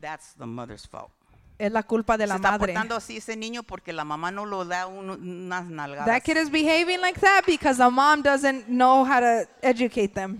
That's 0.00 0.34
the 0.34 0.44
mother's 0.46 0.86
fault. 0.86 1.10
Es 1.58 1.72
la 1.72 1.82
culpa 1.82 2.16
de 2.16 2.24
Se 2.24 2.28
la 2.28 2.36
está 2.36 2.50
madre. 2.52 2.72
portando 2.74 2.94
así 2.94 3.16
ese 3.16 3.34
niño 3.36 3.62
porque 3.64 3.92
la 3.92 4.04
mamá 4.04 4.30
no 4.30 4.44
lo 4.46 4.64
da 4.64 4.86
un- 4.86 5.10
unas 5.10 5.64
nalgadas. 5.66 6.06
That 6.06 6.22
kid 6.22 6.36
is 6.36 6.50
behaving 6.50 7.00
like 7.00 7.18
that 7.20 7.44
because 7.46 7.78
the 7.78 7.90
mom 7.90 8.22
doesn't 8.22 8.66
know 8.68 9.04
how 9.04 9.18
to 9.20 9.48
educate 9.62 10.14
them. 10.14 10.38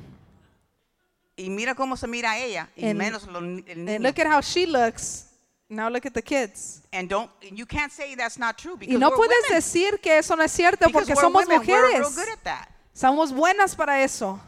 Y 1.37 1.49
mira 1.51 1.75
cómo 1.75 1.97
se 1.97 2.07
mira 2.07 2.37
ella, 2.39 2.69
y 2.77 2.85
And- 2.91 2.99
menos 2.99 3.27
lo- 3.27 3.39
el 3.39 3.65
And 3.69 3.89
niño. 3.89 4.01
look 4.03 4.19
at 4.19 4.27
how 4.27 4.41
she 4.43 4.67
looks. 4.67 5.25
Now 5.71 5.89
look 5.89 6.05
at 6.07 6.13
the 6.15 6.23
kids. 6.23 6.83
And 6.93 7.09
don't, 7.09 7.31
and 7.43 7.57
you 7.59 7.67
can't 7.67 7.93
say 7.93 8.15
that's 8.15 8.39
not 8.39 8.57
true 8.59 8.75
Y 8.75 8.81
because 8.81 8.99
no 9.01 9.09
we're 9.11 9.17
puedes 9.17 9.43
women. 9.49 9.57
decir 9.57 10.01
que 10.01 10.19
eso 10.19 10.37
no 10.37 10.43
es 10.45 10.53
cierto 10.53 10.87
Because 10.87 11.07
porque 11.07 11.15
we're 11.15 11.21
somos 11.23 11.47
women, 11.47 11.61
we're 11.67 11.89
real 11.89 12.01
mujeres. 12.03 12.15
good 12.17 12.29
at 12.29 12.43
that. 12.45 12.69
Somos 12.99 13.33
buenas 13.33 13.77
para 13.77 14.03
eso. 14.03 14.41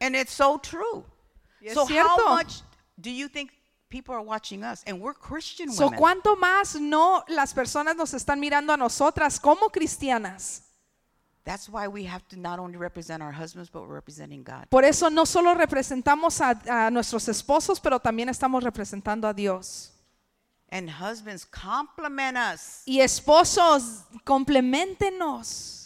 And 0.00 0.16
it's 0.16 0.32
so 0.32 0.58
true. 0.58 1.04
Es 1.62 1.74
so 1.74 1.86
cierto. 1.86 2.08
how 2.08 2.34
much 2.34 2.62
do 3.00 3.08
you 3.08 3.28
think 3.28 3.52
people 3.88 4.12
are 4.12 4.22
watching 4.22 4.64
us? 4.64 4.82
And 4.84 5.00
we're 5.00 5.14
Christian 5.14 5.70
So, 5.70 5.84
women. 5.84 6.00
¿Cuánto 6.00 6.36
más 6.36 6.74
no 6.80 7.22
las 7.28 7.54
personas 7.54 7.94
nos 7.94 8.14
están 8.14 8.40
mirando 8.40 8.72
a 8.72 8.76
nosotras 8.76 9.38
como 9.38 9.68
cristianas? 9.68 10.62
That's 11.44 11.68
why 11.68 11.86
we 11.86 12.04
have 12.06 12.26
to 12.30 12.36
not 12.36 12.58
only 12.58 12.76
represent 12.76 13.22
our 13.22 13.32
husbands, 13.32 13.70
but 13.70 13.82
we're 13.82 13.94
representing 13.94 14.42
God. 14.42 14.66
Por 14.70 14.84
eso 14.84 15.08
no 15.08 15.26
solo 15.26 15.54
representamos 15.54 16.40
a, 16.40 16.86
a 16.86 16.90
nuestros 16.90 17.28
esposos, 17.28 17.78
pero 17.78 18.00
también 18.00 18.28
estamos 18.28 18.64
representando 18.64 19.28
a 19.28 19.32
Dios. 19.32 19.92
And 20.68 20.90
husbands, 20.90 21.44
compliment 21.44 22.36
us. 22.36 22.82
Y 22.86 23.00
esposos, 23.00 24.02
complementenos. 24.24 25.80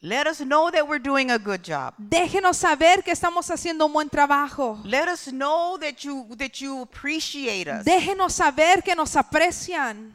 Let 0.00 0.28
us 0.28 0.40
know 0.40 0.70
that 0.70 0.86
we're 0.86 1.00
doing 1.00 1.30
a 1.32 1.38
good 1.38 1.62
job. 1.64 1.92
Déjenos 1.98 2.56
saber 2.56 3.02
que 3.02 3.12
estamos 3.12 3.50
haciendo 3.50 3.86
un 3.86 3.92
buen 3.92 4.08
trabajo. 4.08 4.78
Let 4.84 5.08
us 5.08 5.26
know 5.32 5.76
that 5.80 6.04
you 6.04 6.24
that 6.36 6.60
you 6.60 6.82
appreciate 6.82 7.66
us. 7.66 7.84
Déjenos 7.84 8.32
saber 8.32 8.82
que 8.84 8.94
nos 8.94 9.16
aprecian. 9.16 10.12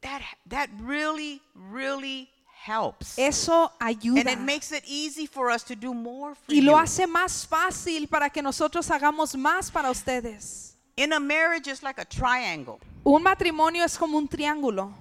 that 0.00 0.22
that 0.48 0.70
really 0.80 1.42
really 1.54 2.28
helps. 2.64 3.18
Eso 3.18 3.70
and 3.80 3.98
ayuda. 4.00 4.32
it 4.32 4.40
makes 4.40 4.72
it 4.72 4.82
easy 4.86 5.26
for 5.26 5.50
us 5.50 5.62
to 5.64 5.76
do 5.76 5.92
more 5.92 6.34
for 6.34 6.54
Y 6.54 6.60
lo 6.62 6.72
you. 6.72 6.78
hace 6.78 7.06
más 7.06 7.46
fácil 7.46 8.08
para 8.08 8.30
que 8.30 8.40
nosotros 8.40 8.88
hagamos 8.90 9.34
más 9.36 9.70
para 9.70 9.90
ustedes. 9.90 10.74
In 10.96 11.12
a 11.12 11.20
marriage 11.20 11.66
it's 11.68 11.82
like 11.82 11.98
a 12.00 12.04
triangle. 12.06 12.80
Un 13.04 13.22
matrimonio 13.22 13.84
es 13.84 13.98
como 13.98 14.16
un 14.16 14.26
triángulo. 14.26 14.94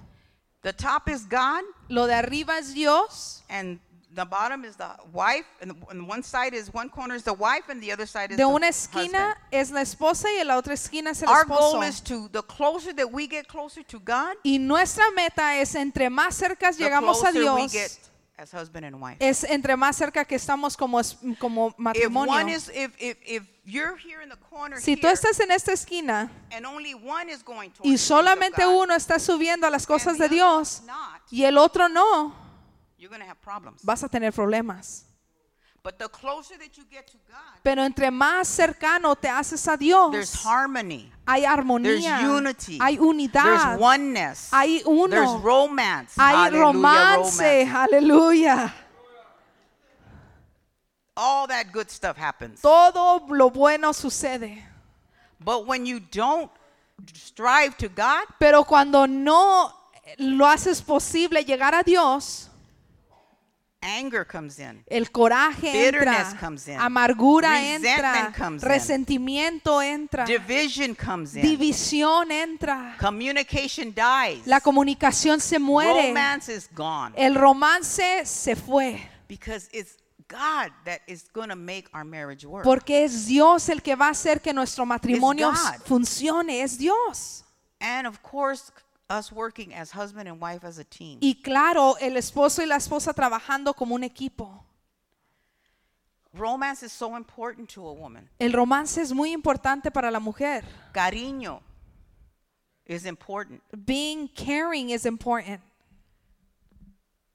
The 0.63 0.73
top 0.73 1.07
is 1.09 1.23
God 1.25 1.63
Lo 1.89 2.07
de 2.07 2.15
arriba 2.15 2.57
es 2.57 2.73
Dios. 2.73 3.43
and 3.49 3.79
the 4.15 4.25
bottom 4.25 4.63
is 4.65 4.75
the 4.77 4.87
wife 5.13 5.45
and, 5.61 5.71
the, 5.71 5.75
and 5.91 6.07
one 6.07 6.23
side 6.23 6.53
is 6.53 6.73
one 6.73 6.89
corner 6.89 7.15
is 7.15 7.23
the 7.23 7.33
wife 7.33 7.69
and 7.69 7.81
the 7.81 7.91
other 7.91 8.05
side 8.07 8.31
is 8.31 8.37
De 8.37 8.43
the 8.43 8.47
una 8.47 8.67
husband. 8.67 9.09
esquina 9.11 9.37
es 9.51 9.71
la 9.71 9.81
esposa 9.81 10.27
y 10.33 10.39
en 10.39 10.47
la 10.47 10.55
otra 10.57 10.73
esquina 10.73 11.11
es 11.11 11.21
el 11.21 11.29
Our 11.29 11.45
goal 11.45 11.83
is 11.83 12.01
to 12.01 12.29
the 12.31 12.41
closer 12.43 12.93
that 12.93 13.11
we 13.11 13.27
get 13.27 13.47
closer 13.47 13.83
to 13.83 13.99
God, 13.99 14.35
Y 14.43 14.57
nuestra 14.57 15.03
meta 15.15 15.55
es 15.59 15.75
entre 15.75 16.09
más 16.09 16.35
cerca 16.35 16.71
the 16.71 16.83
llegamos 16.83 17.17
a 17.23 17.31
closer 17.31 17.33
we 17.33 17.41
Dios, 17.67 17.71
get 17.73 17.99
as 18.37 18.51
husband 18.53 18.85
and 18.85 18.99
wife. 19.01 19.17
es 19.19 19.43
entre 19.43 19.75
más 19.77 19.95
cerca 19.97 20.25
que 20.25 20.35
estamos 20.35 20.75
como, 20.77 20.99
es- 20.99 21.17
como 21.39 21.67
If 21.69 21.73
one 21.75 21.83
matrimonio. 21.83 22.47
is 22.55 22.69
if 22.73 22.91
if 22.99 23.17
if 23.25 23.43
you're 23.65 23.97
here 23.97 24.21
in 24.21 24.29
the 24.29 24.37
corner 24.49 24.77
Si 24.79 24.95
tú 24.95 25.07
here, 25.07 25.13
estás 25.13 25.39
en 25.39 25.51
esta 25.51 25.71
esquina 25.73 26.29
and 26.51 26.65
only 26.65 26.93
one 26.93 27.29
is 27.29 27.43
going 27.43 27.69
towards 27.71 27.79
y 27.79 27.91
the 27.93 27.97
things 27.97 28.01
of 28.01 28.07
solamente 28.17 28.63
God, 28.65 28.83
uno 28.83 28.93
está 28.95 29.19
subiendo 29.19 29.65
a 29.67 29.69
las 29.69 29.85
cosas 29.85 30.17
de 30.17 30.25
other 30.25 30.29
Dios 30.29 30.81
not, 30.85 31.21
y 31.31 31.43
el 31.45 31.57
otro 31.57 31.87
no, 31.89 32.35
you're 32.97 33.09
going 33.09 33.21
to 33.21 33.27
have 33.27 33.41
problems. 33.41 33.81
vas 33.83 34.03
a 34.03 34.09
tener 34.09 34.31
problemas. 34.31 35.03
But 35.83 35.99
the 35.99 36.07
closer 36.07 36.57
that 36.57 36.75
you 36.77 36.83
get 36.89 37.05
to 37.07 37.17
God, 37.29 37.61
Pero 37.63 37.83
entre 37.83 38.09
más 38.09 38.47
cercano 38.47 39.15
te 39.15 39.27
haces 39.27 39.67
a 39.71 39.77
Dios, 39.77 40.11
there's 40.11 40.33
harmony, 40.33 41.11
hay 41.27 41.41
there's 41.41 41.59
armonía, 41.59 42.21
unity, 42.23 42.79
hay 42.79 42.95
there's 42.95 43.07
unidad, 43.07 43.79
oneness, 43.79 44.49
hay 44.51 44.81
uno, 44.83 45.07
there's 45.07 45.43
romance, 45.43 46.15
hay 46.17 46.33
Hallelujah, 46.33 46.63
romance. 46.63 47.41
aleluya. 47.41 48.73
All 51.15 51.45
that 51.47 51.71
good 51.71 51.91
stuff 51.91 52.17
happens. 52.17 52.61
Todo 52.61 53.23
lo 53.29 53.49
bueno 53.51 53.93
sucede. 53.93 54.63
But 55.39 55.67
when 55.67 55.85
you 55.85 55.99
don't 55.99 56.49
strive 57.13 57.77
to 57.77 57.89
God, 57.89 58.25
Pero 58.39 58.63
cuando 58.63 59.05
no 59.05 59.71
lo 60.17 60.45
haces 60.47 60.81
posible 60.81 61.43
llegar 61.45 61.75
a 61.75 61.83
Dios, 61.83 62.49
anger 63.85 64.25
comes 64.25 64.57
in. 64.59 64.83
el 64.87 65.11
coraje 65.11 65.71
Bitterness 65.71 66.29
entra, 66.31 66.39
comes 66.39 66.67
in. 66.67 66.79
amargura 66.79 67.51
Resentment 67.51 67.85
entra, 67.97 68.33
comes 68.35 68.63
in. 68.63 68.69
resentimiento 68.69 69.81
entra, 69.81 70.25
Division 70.25 70.95
comes 70.95 71.35
in. 71.35 71.41
división 71.43 72.31
entra, 72.31 72.97
Communication 72.99 73.93
dies. 73.93 74.45
la 74.47 74.59
comunicación 74.59 75.39
se 75.39 75.59
muere, 75.59 76.07
Romance 76.09 76.53
is 76.53 76.67
gone. 76.75 77.13
el 77.15 77.35
romance 77.35 78.25
se 78.25 78.55
fue, 78.55 78.99
Because 79.27 79.69
it's 79.71 79.97
God 80.27 80.71
that 80.85 81.01
is 81.07 81.25
going 81.31 81.49
to 81.49 81.55
make 81.55 81.87
our 81.93 82.03
marriage 82.03 82.45
work. 82.45 82.63
porque 82.63 83.03
es 83.03 83.27
Dios 83.27 83.69
el 83.69 83.81
que 83.83 83.95
va 83.95 84.07
a 84.07 84.11
hacer 84.11 84.41
que 84.41 84.53
nuestro 84.53 84.85
matrimonio 84.85 85.51
God. 85.51 85.81
funcione, 85.85 86.61
es 86.63 86.77
Dios. 86.79 87.43
And 87.79 88.07
of 88.07 88.19
course, 88.23 88.71
us 89.09 89.31
working 89.31 89.73
as 89.73 89.91
husband 89.91 90.27
and 90.27 90.39
wife 90.39 90.63
as 90.63 90.77
a 90.79 90.83
team. 90.83 91.19
Y 91.21 91.41
claro, 91.43 91.95
el 91.99 92.17
esposo 92.17 92.61
y 92.61 92.65
la 92.65 92.77
esposa 92.77 93.13
trabajando 93.13 93.75
como 93.75 93.95
un 93.95 94.03
equipo. 94.03 94.63
Romance 96.33 96.83
is 96.83 96.91
so 96.91 97.15
important 97.15 97.69
to 97.69 97.87
a 97.87 97.93
woman. 97.93 98.27
El 98.39 98.51
romance 98.51 98.97
es 98.97 99.13
muy 99.13 99.31
importante 99.31 99.91
para 99.91 100.11
la 100.11 100.19
mujer. 100.19 100.63
Cariño 100.93 101.61
is 102.85 103.05
important. 103.05 103.61
Being 103.85 104.27
caring 104.27 104.89
is 104.89 105.05
important. 105.05 105.61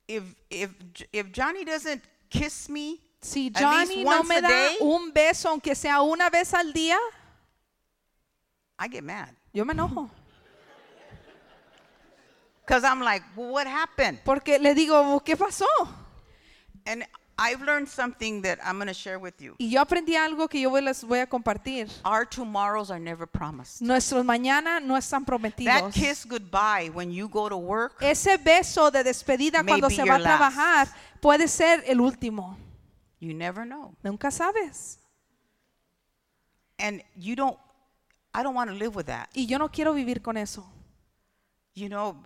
If 0.07 0.35
if 0.51 0.71
if 1.13 1.33
Johnny 1.33 1.65
doesn't 1.65 2.03
kiss 2.29 2.69
me 2.69 3.01
Si 3.23 3.51
Johnny 3.51 4.03
no 4.03 4.23
me 4.23 4.41
da 4.41 4.49
day, 4.49 4.77
un 4.81 5.13
beso, 5.13 5.51
aunque 5.51 5.75
sea 5.75 6.01
una 6.01 6.31
vez 6.31 6.55
al 6.55 6.73
día, 6.73 6.97
I 8.79 8.89
get 8.89 9.05
mad. 9.05 9.35
yo 9.53 9.65
me 9.65 9.75
enojo. 9.75 10.11
Because 12.71 12.85
I'm 12.85 13.01
like, 13.01 13.25
well, 13.35 13.51
what 13.53 13.67
happened? 13.67 14.21
Porque 14.25 14.59
le 14.61 14.75
digo, 14.77 15.21
¿qué 15.25 15.37
pasó? 15.37 15.67
And 16.87 17.05
I've 17.37 17.63
learned 17.63 17.89
something 17.89 18.43
that 18.43 18.59
I'm 18.65 18.77
going 18.77 18.87
to 18.87 18.95
share 18.95 19.19
with 19.19 19.41
you. 19.41 19.57
Y 19.59 19.71
yo 19.71 19.81
aprendí 19.85 20.15
algo 20.15 20.49
que 20.49 20.61
yo 20.61 20.71
voy- 20.71 20.83
les 20.83 21.03
voy 21.03 21.19
a 21.19 21.27
compartir. 21.27 21.91
Our 22.05 22.25
tomorrows 22.25 22.93
are 22.93 23.01
never 23.01 23.27
promised. 23.27 23.81
Nuestros 23.83 24.25
mañana 24.25 24.79
no 24.81 24.95
están 24.97 25.25
That 25.25 25.33
prometidos. 25.33 25.93
kiss 25.95 26.25
goodbye 26.25 26.91
when 26.95 27.11
you 27.11 27.29
go 27.29 27.49
to 27.49 27.57
work, 27.57 28.01
Ese 28.03 28.37
beso 28.39 28.93
de 28.93 29.03
despedida 29.03 29.65
cuando 29.67 29.89
se 29.91 29.97
va 29.97 30.03
a 30.03 30.07
your 30.07 30.19
last. 30.21 30.39
trabajar 30.39 30.89
puede 31.21 31.49
ser 31.49 31.83
el 31.89 32.01
último. 32.01 32.57
you 33.19 33.35
never 33.35 33.65
know. 33.67 33.97
Nunca 34.05 34.31
sabes. 34.31 34.99
And 36.79 37.03
you 37.17 37.35
don't, 37.35 37.59
I 38.33 38.45
don't 38.45 38.55
want 38.55 38.71
to 38.71 38.77
live 38.77 38.95
with 38.95 39.07
that. 39.07 39.29
Y 39.35 39.47
yo 39.47 39.59
no 39.59 39.69
quiero 39.69 39.93
vivir 39.93 40.23
con 40.23 40.37
eso. 40.37 40.65
You 41.75 41.89
know, 41.89 42.17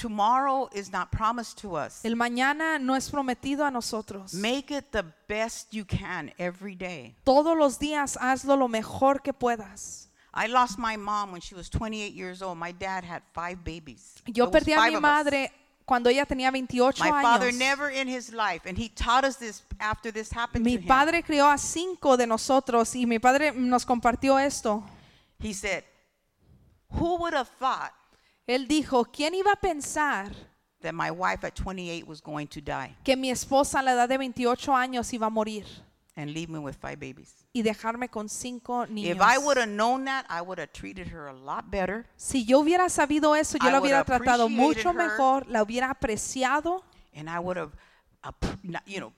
tomorrow 0.00 0.68
is 0.72 0.90
not 0.90 1.10
promised 1.12 1.58
to 1.58 1.76
us. 1.76 2.04
El 2.04 2.14
mañana 2.16 2.80
no 2.80 2.94
es 2.94 3.10
prometido 3.10 3.66
a 3.66 3.70
nosotros. 3.70 4.32
Make 4.34 4.70
it 4.70 4.90
the 4.92 5.04
best 5.28 5.72
you 5.74 5.84
can 5.84 6.32
every 6.38 6.74
day. 6.74 7.14
Todos 7.24 7.56
los 7.56 7.78
días 7.78 8.16
hazlo 8.16 8.56
lo 8.56 8.68
mejor 8.68 9.22
que 9.22 9.32
puedas. 9.32 10.08
I 10.32 10.46
lost 10.46 10.78
my 10.78 10.96
mom 10.96 11.32
when 11.32 11.40
she 11.40 11.54
was 11.54 11.68
28 11.68 12.14
years 12.14 12.40
old. 12.40 12.56
My 12.56 12.72
dad 12.72 13.04
had 13.04 13.22
five 13.34 13.64
babies. 13.64 14.14
Yo 14.26 14.50
perdí 14.50 14.72
a 14.72 14.90
mi 14.90 14.96
madre 15.00 15.50
cuando 15.84 16.08
ella 16.08 16.24
tenía 16.24 16.52
28 16.52 17.00
My 17.00 17.10
father 17.22 17.48
años. 17.50 17.58
never 17.58 17.90
in 17.90 18.06
his 18.06 18.32
life, 18.32 18.64
and 18.64 18.78
he 18.78 18.88
taught 18.88 19.24
us 19.24 19.36
this 19.36 19.62
after 19.80 20.12
this 20.12 20.30
happened 20.30 20.64
Mi 20.64 20.76
to 20.76 20.82
him. 20.82 20.86
padre 20.86 21.22
crió 21.22 21.50
a 21.52 21.58
cinco 21.58 22.16
de 22.16 22.26
nosotros 22.26 22.94
y 22.94 23.06
mi 23.06 23.18
padre 23.18 23.52
nos 23.52 23.84
compartió 23.84 24.38
esto. 24.38 24.84
He 25.40 25.52
said, 25.52 25.82
Who 26.92 27.16
would 27.16 27.34
have 27.34 27.48
thought 27.58 27.92
Él 28.50 28.66
dijo, 28.66 29.04
¿quién 29.04 29.34
iba 29.34 29.52
a 29.52 29.56
pensar 29.56 30.32
that 30.82 30.92
my 30.92 31.10
wife 31.10 31.46
at 31.46 31.54
28 31.54 32.04
was 32.06 32.20
going 32.20 32.46
to 32.46 32.60
die 32.60 32.96
que 33.04 33.16
mi 33.16 33.30
esposa 33.30 33.78
a 33.78 33.82
la 33.82 33.92
edad 33.92 34.08
de 34.08 34.18
28 34.18 34.74
años 34.74 35.12
iba 35.12 35.26
a 35.26 35.30
morir 35.30 35.64
and 36.16 36.32
leave 36.32 36.48
me 36.48 36.58
with 36.58 36.74
five 36.74 36.96
babies. 36.96 37.46
y 37.52 37.62
dejarme 37.62 38.08
con 38.08 38.28
cinco 38.28 38.86
niños. 38.86 39.16
If 39.16 39.22
I 39.22 39.38
would 39.38 39.56
have 39.56 39.68
known 39.68 40.04
that, 40.06 40.26
I 40.28 40.40
would 40.40 40.58
have 40.58 40.72
treated 40.72 41.08
her 41.08 41.28
a 41.28 41.32
lot 41.32 41.70
better. 41.70 42.06
Si 42.16 42.44
yo 42.44 42.60
hubiera 42.60 42.88
sabido 42.88 43.36
eso, 43.36 43.58
yo 43.58 43.68
I 43.68 43.72
la 43.72 43.80
hubiera 43.80 44.04
tratado 44.04 44.48
mucho 44.48 44.90
appreciated 44.90 45.00
her. 45.00 45.10
mejor, 45.10 45.46
la 45.48 45.62
hubiera 45.62 45.90
apreciado 45.90 46.82
and 47.14 47.28
I 47.28 47.38
would 47.38 47.56
have, 47.56 47.72
uh, 48.24 48.32
you 48.86 48.98
know, 49.00 49.12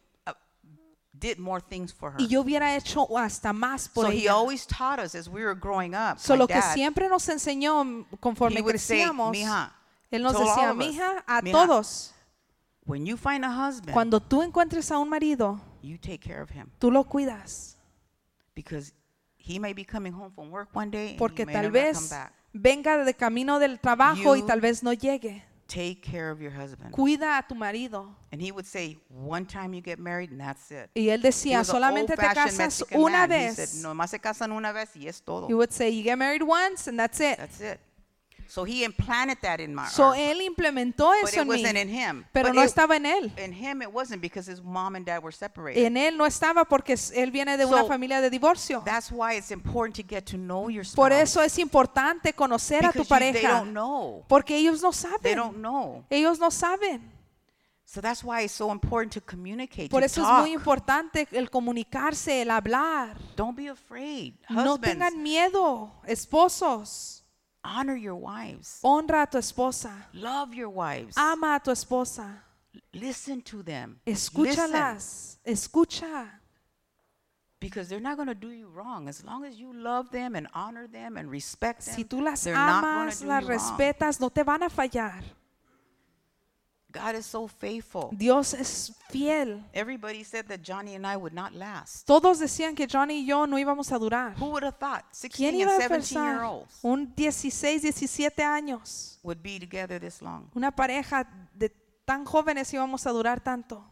did 1.23 1.39
more 1.39 1.61
things 1.63 1.93
for 1.95 2.11
her. 2.13 2.21
y 2.21 2.27
yo 2.27 2.43
hubiera 2.43 2.75
hecho 2.77 3.07
hasta 3.17 3.53
más 3.53 3.89
por 3.89 4.07
so 4.07 4.11
he 4.13 4.23
ella. 4.25 4.33
always 4.35 4.67
taught 4.67 4.99
us 4.99 5.15
as 5.15 5.29
we 5.29 5.45
were 5.45 5.55
growing 5.59 5.95
up. 5.95 6.19
So, 6.19 6.35
my 6.35 6.39
lo 6.41 6.47
que 6.49 6.57
dad, 6.57 6.75
siempre 6.75 7.09
nos 7.09 7.29
enseñó 7.29 8.07
conforme 8.21 8.59
he 8.59 8.63
would 8.63 8.77
say, 8.79 8.99
crecíamos, 8.99 9.31
"Mija, 9.31 9.73
él 10.11 10.23
nos 10.23 10.33
told 10.33 10.49
all 10.49 10.55
decía, 10.57 10.71
of 10.73 10.79
us, 10.79 10.87
mija, 10.87 11.25
a 11.27 11.41
mija, 11.43 11.53
todos, 11.67 12.13
when 12.85 13.07
you 13.07 13.17
find 13.17 13.45
a 13.45 13.51
husband, 13.51 13.93
cuando 13.93 14.21
tú 14.21 14.43
encuentres 14.43 14.91
a 14.91 14.99
un 14.99 15.09
marido, 15.09 15.61
you 15.83 15.97
take 15.97 16.19
care 16.19 16.43
of 16.43 16.51
him 16.51 16.69
tú 16.79 16.91
lo 16.91 17.05
cuidas, 17.05 17.77
because 18.55 18.93
he 19.37 19.59
may 19.59 19.73
be 19.73 19.85
coming 19.85 20.13
home 20.13 20.31
from 20.35 20.51
work 20.51 20.69
one 20.75 20.91
day 20.91 21.11
and 21.11 21.19
porque 21.19 21.43
he 21.43 21.47
may 21.47 21.53
tal 21.55 21.63
never 21.63 21.81
come 21.81 21.93
vez 22.01 22.11
back. 22.11 22.33
venga 22.53 23.05
de 23.05 23.15
camino 23.15 23.59
del 23.59 23.79
trabajo 23.81 24.37
y 24.37 24.41
You- 24.41 24.47
tal 24.47 24.61
vez 24.61 24.83
no 24.83 24.93
llegue. 24.93 25.45
Take 25.73 26.03
care 26.03 26.31
of 26.31 26.43
your 26.43 26.51
husband. 26.51 26.93
Cuida 26.93 27.39
a 27.39 27.43
tu 27.49 27.55
marido. 27.55 28.15
And 28.31 28.43
he 28.43 28.53
would 28.53 28.67
say, 28.67 28.99
one 29.09 29.47
time 29.47 29.73
you 29.73 29.81
get 29.81 29.99
married 29.99 30.31
and 30.31 30.39
that's 30.39 30.71
it. 30.71 30.91
Y 30.95 31.09
él 31.09 31.23
decía, 31.23 31.65
solamente 31.65 32.15
te 32.15 32.17
casas 32.17 32.83
una 32.95 33.27
man. 33.27 33.29
Vez. 33.31 33.57
said, 33.57 33.83
nomás 33.83 34.11
se 34.11 34.19
casan 34.19 34.53
una 34.53 34.71
vez 34.73 34.91
y 34.95 35.07
es 35.07 35.23
todo. 35.23 35.49
He 35.49 35.55
would 35.55 35.73
say, 35.73 35.89
you 35.89 36.03
get 36.03 36.19
married 36.19 36.43
once 36.43 36.89
and 36.89 36.99
that's 36.99 37.21
it. 37.21 37.39
That's 37.39 37.63
it. 37.63 37.81
So 38.53 38.65
he 38.67 38.85
implanted 38.85 39.39
that 39.41 39.61
in 39.61 39.75
my 39.75 39.87
So 39.89 40.13
él 40.13 40.43
implementó 40.43 41.07
But 41.23 41.31
eso 41.31 41.37
it 41.37 41.39
en 41.41 41.49
mí, 41.49 41.63
wasn't 41.63 41.79
in 41.79 41.89
him. 41.89 42.27
pero 42.33 42.49
But 42.49 42.55
no 42.57 42.61
it- 42.63 42.67
estaba 42.69 42.97
en 42.97 43.07
él. 43.07 43.33
In 43.39 43.51
him 43.55 43.81
it 43.81 43.89
wasn't 43.91 44.21
because 44.21 44.47
his 44.47 44.61
mom 44.63 44.95
and 44.95 45.07
dad 45.07 45.23
were 45.23 45.33
separated. 45.35 45.83
En 45.87 45.97
él 45.97 46.19
no 46.19 46.27
estaba 46.27 46.67
porque 46.67 46.93
s- 46.93 47.15
él 47.19 47.31
viene 47.31 47.57
de 47.57 47.65
una 47.65 47.79
So, 47.81 47.89
familia 47.89 48.21
de 48.21 48.29
divorcio. 48.29 48.83
That's 48.85 49.11
why 49.11 49.37
it's 49.39 49.51
important 49.51 49.97
to 49.97 50.03
get 50.07 50.27
to 50.27 50.37
know 50.37 50.69
your 50.69 50.85
spouse. 50.85 50.97
Por 50.97 51.13
eso 51.15 51.41
es 51.41 51.57
importante 51.59 52.35
conocer 52.35 52.85
a 52.85 52.93
tu 52.93 52.99
you- 52.99 53.05
they 53.05 53.09
pareja, 53.09 53.49
don't 53.61 53.71
know. 53.71 54.23
porque 54.29 54.55
ellos 54.59 54.83
no 54.83 54.91
They 55.23 55.35
don't 55.35 55.53
saben. 55.55 55.63
know. 55.63 56.05
Ellos 56.11 56.39
no 56.39 56.51
saben. 56.51 57.11
So 57.87 58.03
that's 58.03 58.23
why 58.23 58.43
it's 58.45 58.53
so 58.53 58.71
important 58.71 59.15
to 59.15 59.23
communicate, 59.23 59.89
Por 59.89 60.01
to 60.03 60.05
eso 60.07 60.21
es 60.21 60.27
talk. 60.29 60.41
muy 60.41 60.53
importante 60.53 61.27
el 61.33 61.49
comunicarse, 61.49 62.43
el 62.43 62.51
hablar. 62.51 63.17
Don't 63.35 63.57
be 63.57 63.69
afraid. 63.71 64.35
No 64.51 64.75
Husbands, 64.75 64.83
tengan 64.83 65.23
miedo, 65.23 65.91
esposos. 66.07 67.22
Honor 67.65 67.97
your 67.97 68.17
wives. 68.17 68.81
Honra 68.83 69.23
a 69.23 69.27
tu 69.27 69.39
esposa. 69.39 69.93
Love 70.15 70.55
your 70.55 70.69
wives. 70.71 71.17
Ama 71.17 71.57
a 71.57 71.61
tu 71.65 71.71
esposa. 71.71 72.43
Listen 72.95 73.41
to 73.43 73.63
them. 73.63 74.01
Listen, 74.07 74.45
Escúchalas. 74.45 75.39
Escucha. 75.47 76.29
because 77.63 77.89
they're 77.89 78.01
not 78.01 78.17
going 78.17 78.29
to 78.29 78.35
do 78.35 78.51
you 78.51 78.67
wrong. 78.69 79.09
As 79.09 79.25
long 79.25 79.45
as 79.45 79.55
you 79.59 79.73
love 79.73 80.11
them 80.11 80.35
and 80.35 80.49
honor 80.53 80.89
them 80.89 81.17
and 81.17 81.31
respect 81.31 81.87
them, 81.87 81.95
Si 81.95 82.05
tú 82.05 82.21
las 82.21 82.47
amas, 82.47 83.23
las 83.23 83.45
respetas, 83.45 84.21
no 84.21 84.29
te 84.31 84.43
van 84.43 84.65
a 84.65 84.69
fallar. 84.69 85.23
God 86.93 87.15
is 87.17 87.27
so 87.27 87.49
faithful. 87.49 88.11
Dios 88.13 88.53
es 88.55 88.93
fiel. 89.11 89.65
Everybody 89.73 90.23
said 90.25 90.47
that 90.49 90.61
Johnny 90.63 90.95
and 90.95 91.07
I 91.07 91.17
would 91.17 91.33
not 91.35 91.53
last. 91.55 92.07
Todos 92.07 92.39
decían 92.39 92.75
que 92.77 92.87
Johnny 92.87 93.21
y 93.23 93.27
yo 93.27 93.47
no 93.47 93.57
íbamos 93.59 93.91
a 93.93 93.99
durar. 93.99 94.35
Who 94.39 94.51
would 94.51 94.63
have 94.65 94.77
thought 94.79 95.05
¿Quién 95.31 95.55
16 95.55 95.61
iba 95.61 95.73
and 95.75 95.83
a 95.83 95.89
17 95.89 96.15
year 96.23 96.35
pensar? 96.39 96.45
olds 96.45 96.79
Un 96.83 97.15
16, 97.17 97.81
17 97.81 98.43
años. 98.45 99.19
would 99.23 99.43
be 99.43 99.59
together 99.59 99.99
this 99.99 100.21
long? 100.23 100.51
Una 100.55 100.71
pareja 100.71 101.27
de 101.55 101.71
tan 102.05 102.25
jóvenes 102.25 102.73
íbamos 102.73 103.07
a 103.07 103.11
durar 103.11 103.41
tanto. 103.43 103.85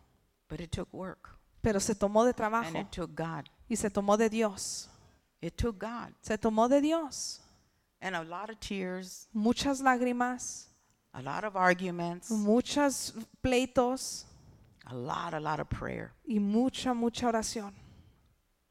But 0.49 0.61
it 0.61 0.71
took 0.71 0.93
work 0.93 1.31
Pero 1.63 1.79
se 1.81 1.95
tomó 1.95 2.25
de 2.25 2.31
and 2.31 2.37
trabajo 2.37 2.79
it 2.81 2.91
took 2.91 3.15
God. 3.15 3.45
y 3.69 3.77
se 3.77 3.89
tomó 3.91 4.17
de 4.17 4.29
Dios. 4.29 4.89
It 5.41 5.57
took 5.57 5.79
God 5.79 6.13
Se 6.21 6.37
tomó 6.39 6.69
de 6.69 6.81
Dios. 6.81 7.41
and 8.03 8.17
a 8.17 8.25
lot 8.25 8.51
of 8.51 8.59
tears, 8.61 9.29
Muchas 9.33 9.81
lágrimas, 9.81 10.70
a 11.13 11.23
lot 11.23 11.45
of 11.45 11.57
arguments, 11.57 12.31
muchos 12.31 13.15
pleitos 13.43 14.25
a 14.87 14.95
lot, 14.95 15.35
a 15.35 15.41
lot 15.41 15.61
of 15.61 15.69
prayer 15.69 16.13
y 16.27 16.39
mucha, 16.39 16.95
mucha 16.95 17.27
oración. 17.27 17.73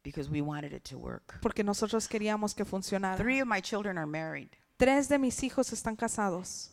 because 0.04 0.30
we 0.30 0.42
wanted 0.42 0.74
it 0.74 0.84
to 0.84 0.98
work. 0.98 1.40
Porque 1.42 1.64
nosotros 1.64 2.08
queríamos 2.08 2.56
que 2.56 2.66
funcionara. 2.66 3.18
Three 3.18 3.40
of 3.40 3.48
my 3.48 3.62
children 3.62 3.98
are 3.98 4.08
married 4.08 4.50
Tres 4.80 5.10
de 5.10 5.18
mis 5.18 5.44
hijos 5.44 5.74
están 5.74 5.98
casados 5.98 6.70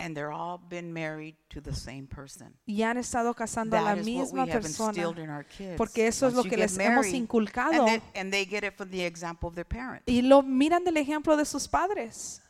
and 0.00 0.16
they're 0.16 0.32
all 0.32 0.56
been 0.56 0.92
married 0.92 1.34
to 1.50 1.60
the 1.60 1.74
same 1.74 2.06
person. 2.06 2.54
y 2.66 2.82
han 2.82 2.96
estado 2.96 3.34
casando 3.34 3.76
a 3.76 3.82
la 3.82 3.96
misma 3.96 4.46
persona. 4.46 5.44
Porque 5.76 6.06
eso 6.06 6.26
es 6.26 6.34
lo 6.34 6.42
que 6.44 6.56
les 6.56 6.78
hemos 6.78 7.06
inculcado. 7.08 7.86
And 7.86 8.00
they, 8.00 8.20
and 8.20 8.32
they 8.32 8.46
get 8.46 8.64
it 8.64 8.74
from 8.74 8.90
the 8.90 9.04
example 9.04 9.48
of 9.48 9.54
their 9.54 9.66
parents. 9.66 10.04
Y 10.06 10.22
lo 10.22 10.42
miran 10.42 10.84
del 10.84 10.96
ejemplo 10.96 11.36
de 11.36 11.44
sus 11.44 11.68
padres. 11.68 12.40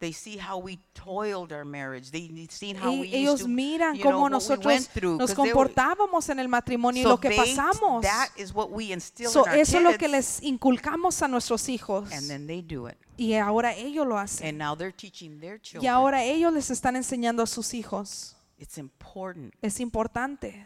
They 0.00 0.12
see 0.12 0.36
how 0.38 0.58
we 0.58 0.78
toiled 0.94 1.52
our 1.52 1.64
marriage. 1.64 2.12
They 2.12 2.28
seen 2.50 2.76
how 2.76 2.92
Y 2.92 3.00
we 3.00 3.08
ellos 3.14 3.40
used 3.40 3.42
to, 3.46 3.48
miran 3.48 3.96
you 3.96 4.04
know, 4.04 4.12
cómo 4.12 4.24
we 4.26 4.30
nosotros 4.30 4.88
nos 5.18 5.34
comportábamos 5.34 6.28
en 6.28 6.38
el 6.38 6.46
matrimonio 6.46 7.00
y 7.00 7.02
so 7.02 7.08
lo 7.08 7.16
que 7.18 7.30
they- 7.30 7.36
pasamos. 7.36 8.02
That 8.02 8.28
is 8.36 8.54
what 8.54 8.70
we 8.70 8.92
instill 8.92 9.28
So, 9.28 9.42
in 9.44 9.50
our 9.50 9.58
eso 9.58 9.76
es 9.78 9.82
lo 9.82 9.98
que 9.98 10.06
les 10.06 10.40
inculcamos 10.42 11.20
a 11.22 11.26
nuestros 11.26 11.68
hijos. 11.68 12.12
and 12.12 12.28
then 12.28 12.46
they 12.46 12.62
do 12.62 12.86
it. 12.86 12.96
Y 13.16 13.34
ahora 13.34 13.74
ellos 13.74 14.06
lo 14.06 14.16
hacen. 14.16 14.46
And 14.46 14.58
now 14.58 14.76
they're 14.76 14.92
teaching 14.96 15.40
their 15.40 15.56
Y 15.56 15.60
children. 15.62 15.90
ahora 15.92 16.22
ellos 16.22 16.52
les 16.52 16.70
están 16.70 16.94
enseñando 16.94 17.42
a 17.42 17.46
sus 17.48 17.74
hijos. 17.74 18.36
it's 18.56 18.78
important. 18.78 19.52
Es 19.62 19.80
importante 19.80 20.64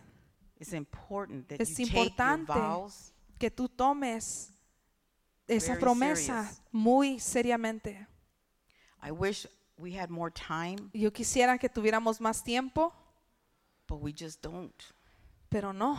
It's 0.61 0.75
important 0.75 1.49
that 1.49 1.61
Es 1.61 1.71
you 1.71 1.87
take 1.87 1.97
your 1.97 2.07
importante. 2.07 2.53
vows 2.53 3.13
que 3.39 3.51
tú 3.51 3.67
tomes 3.69 4.51
esa 5.49 5.77
promesa 5.79 6.45
serious. 6.45 6.63
muy 6.71 7.19
seriamente. 7.19 8.07
I 9.03 9.11
wish 9.11 9.47
we 9.79 9.93
had 9.93 10.11
more 10.11 10.31
time, 10.31 10.91
Yo 10.93 11.11
quisiera 11.11 11.59
que 11.59 11.69
tuviéramos 11.69 12.21
más 12.21 12.43
tiempo, 12.45 12.93
but 13.89 13.97
we 14.01 14.13
just 14.13 14.41
don't. 14.43 14.75
pero 15.51 15.73
no. 15.73 15.99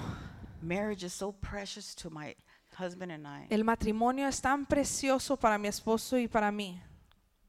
Marriage 0.61 1.03
is 1.03 1.13
so 1.13 1.31
precious 1.33 1.93
to 1.95 2.09
my 2.09 2.33
husband 2.77 3.11
and 3.11 3.27
I. 3.27 3.47
El 3.49 3.63
matrimonio 3.63 4.27
es 4.27 4.39
tan 4.39 4.65
precioso 4.65 5.37
para 5.37 5.57
mi 5.57 5.67
esposo 5.67 6.17
y 6.17 6.27
para 6.27 6.51
mí 6.51 6.79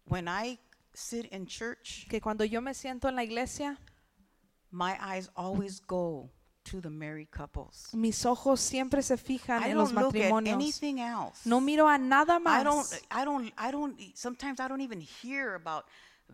When 0.07 0.26
I 0.28 0.59
sit 0.92 1.26
in 1.26 1.46
church, 1.46 2.07
que 2.09 2.20
cuando 2.20 2.44
yo 2.44 2.61
me 2.61 2.72
siento 2.74 3.09
en 3.09 3.14
la 3.16 3.22
iglesia, 3.22 3.78
my 4.70 4.96
eyes 5.00 5.30
always 5.36 5.80
go 5.80 6.28
to 6.65 6.81
the 6.81 6.91
married 6.91 7.31
couples. 7.31 7.91
mis 7.93 8.25
ojos 8.27 8.61
siempre 8.61 9.03
se 9.03 9.17
fijan 9.17 9.62
I 9.62 9.71
en 9.71 9.79
los 9.79 9.93
don't 9.93 10.05
look 10.05 10.17
at 10.17 10.31
matrimonios. 10.33 10.55
anything 10.55 10.99
else. 10.99 11.41
No 11.49 11.61
miro 11.61 11.87
a 11.89 11.99
nada 11.99 12.37
I 12.45 12.65
don't, 12.65 12.77
más. 12.79 13.01
I 13.11 13.25
don't, 13.25 13.53
I 13.57 13.71
don't, 13.71 14.01
sometimes 14.17 14.59
I 14.61 14.69
don't 14.69 14.81
even 14.81 15.01
hear 15.01 15.55
about 15.55 15.85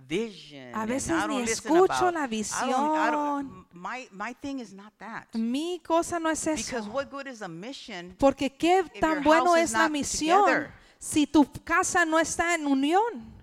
vision. 0.08 0.72
A 0.74 0.82
and 0.82 0.88
veces 0.88 1.10
I 1.10 1.26
ni 1.26 1.40
listen 1.44 1.72
escucho 1.72 1.84
about- 2.08 2.14
la 2.14 2.24
I 2.24 2.26
don't- 2.26 2.96
I 2.96 3.10
don't- 3.10 3.48
visión. 3.50 3.66
my, 3.72 4.08
my 4.12 4.32
thing 4.34 4.60
is 4.60 4.72
not 4.72 4.92
that. 4.98 5.26
Mi 5.34 5.80
cosa 5.80 6.18
no 6.20 6.30
es 6.30 6.44
Because 6.44 6.72
eso. 6.86 6.90
what 6.90 7.10
good 7.10 7.26
is 7.26 7.42
a 7.42 7.48
mission 7.48 8.14
Porque 8.18 8.50
qué 8.56 8.76
your 8.76 9.00
tan 9.00 9.22
bueno 9.24 9.46
house 9.46 9.58
es 9.58 9.70
is 9.70 9.72
la 9.72 9.82
not 9.82 9.90
misión 9.92 10.44
together? 10.44 10.72
si 10.98 11.26
tu 11.26 11.44
casa 11.64 12.04
no 12.04 12.18
está 12.18 12.54
en 12.54 12.66
unión. 12.66 13.39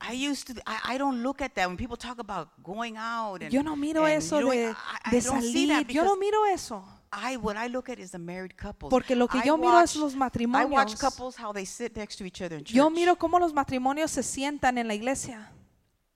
I 0.00 0.12
used 0.12 0.46
to, 0.46 0.62
I, 0.66 0.94
I 0.94 0.98
don't 0.98 1.22
look 1.22 1.42
at 1.42 1.54
that 1.56 1.66
when 1.66 1.76
people 1.76 1.96
talk 1.96 2.18
about 2.18 2.48
going 2.62 2.96
out. 2.96 3.42
And, 3.42 3.52
Yo 3.52 3.62
no 3.62 3.74
miro 3.74 4.04
and, 4.04 4.14
eso 4.14 4.40
de, 4.40 4.74
I, 5.04 5.10
de 5.10 5.20
salir. 5.20 5.90
Yo 5.90 6.04
no 6.04 6.16
miro 6.16 6.44
eso. 6.44 6.84
I, 7.12 7.36
what 7.36 7.56
I 7.56 7.68
look 7.68 7.88
at 7.88 7.98
is 7.98 8.12
the 8.12 8.18
married 8.18 8.56
couples. 8.56 8.90
Porque 8.90 9.16
lo 9.16 9.26
que 9.26 9.40
I 9.40 9.46
yo 9.46 9.56
miro 9.56 9.78
es 9.80 9.96
los 9.96 10.14
I 10.14 10.18
watch 10.18 10.32
matrimonios. 10.32 11.00
couples 11.00 11.36
how 11.36 11.52
they 11.52 11.64
sit 11.64 11.96
next 11.96 12.16
to 12.16 12.24
each 12.24 12.42
other 12.42 12.56
in 12.56 12.64
church. 12.64 12.76
Yo 12.76 12.90
miro 12.90 13.16
cómo 13.16 13.40
los 13.40 13.52
matrimonios 13.52 14.10
se 14.10 14.22
sientan 14.22 14.78
en 14.78 14.86
la 14.86 14.94
iglesia. 14.94 15.50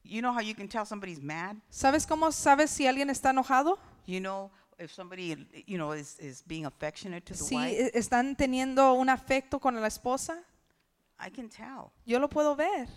You 0.04 0.20
know 0.20 0.32
how 0.32 0.40
you 0.40 0.54
can 0.54 0.68
tell 0.68 0.84
somebody's 0.84 1.20
mad? 1.20 1.56
¿Sabes 1.70 2.06
cómo 2.06 2.30
sabes 2.32 2.70
si 2.70 2.86
alguien 2.86 3.08
está 3.08 3.30
enojado? 3.30 3.78
You 4.06 4.20
know, 4.20 4.50
if 4.78 4.92
somebody, 4.92 5.36
you 5.66 5.78
know, 5.78 5.92
is, 5.92 6.18
is 6.20 6.42
being 6.46 6.66
affectionate 6.66 7.24
to 7.26 7.32
the 7.32 7.42
Si 7.42 7.56
wife, 7.56 7.86
eh, 7.86 7.90
están 7.94 8.36
teniendo 8.36 8.92
un 8.94 9.08
afecto 9.08 9.58
con 9.60 9.74
la 9.80 9.86
esposa. 9.86 10.38
I 11.18 11.30
can 11.30 11.48
tell. 11.48 11.92
Yo 12.04 12.18
lo 12.18 12.28
puedo 12.28 12.54
ver. 12.54 12.88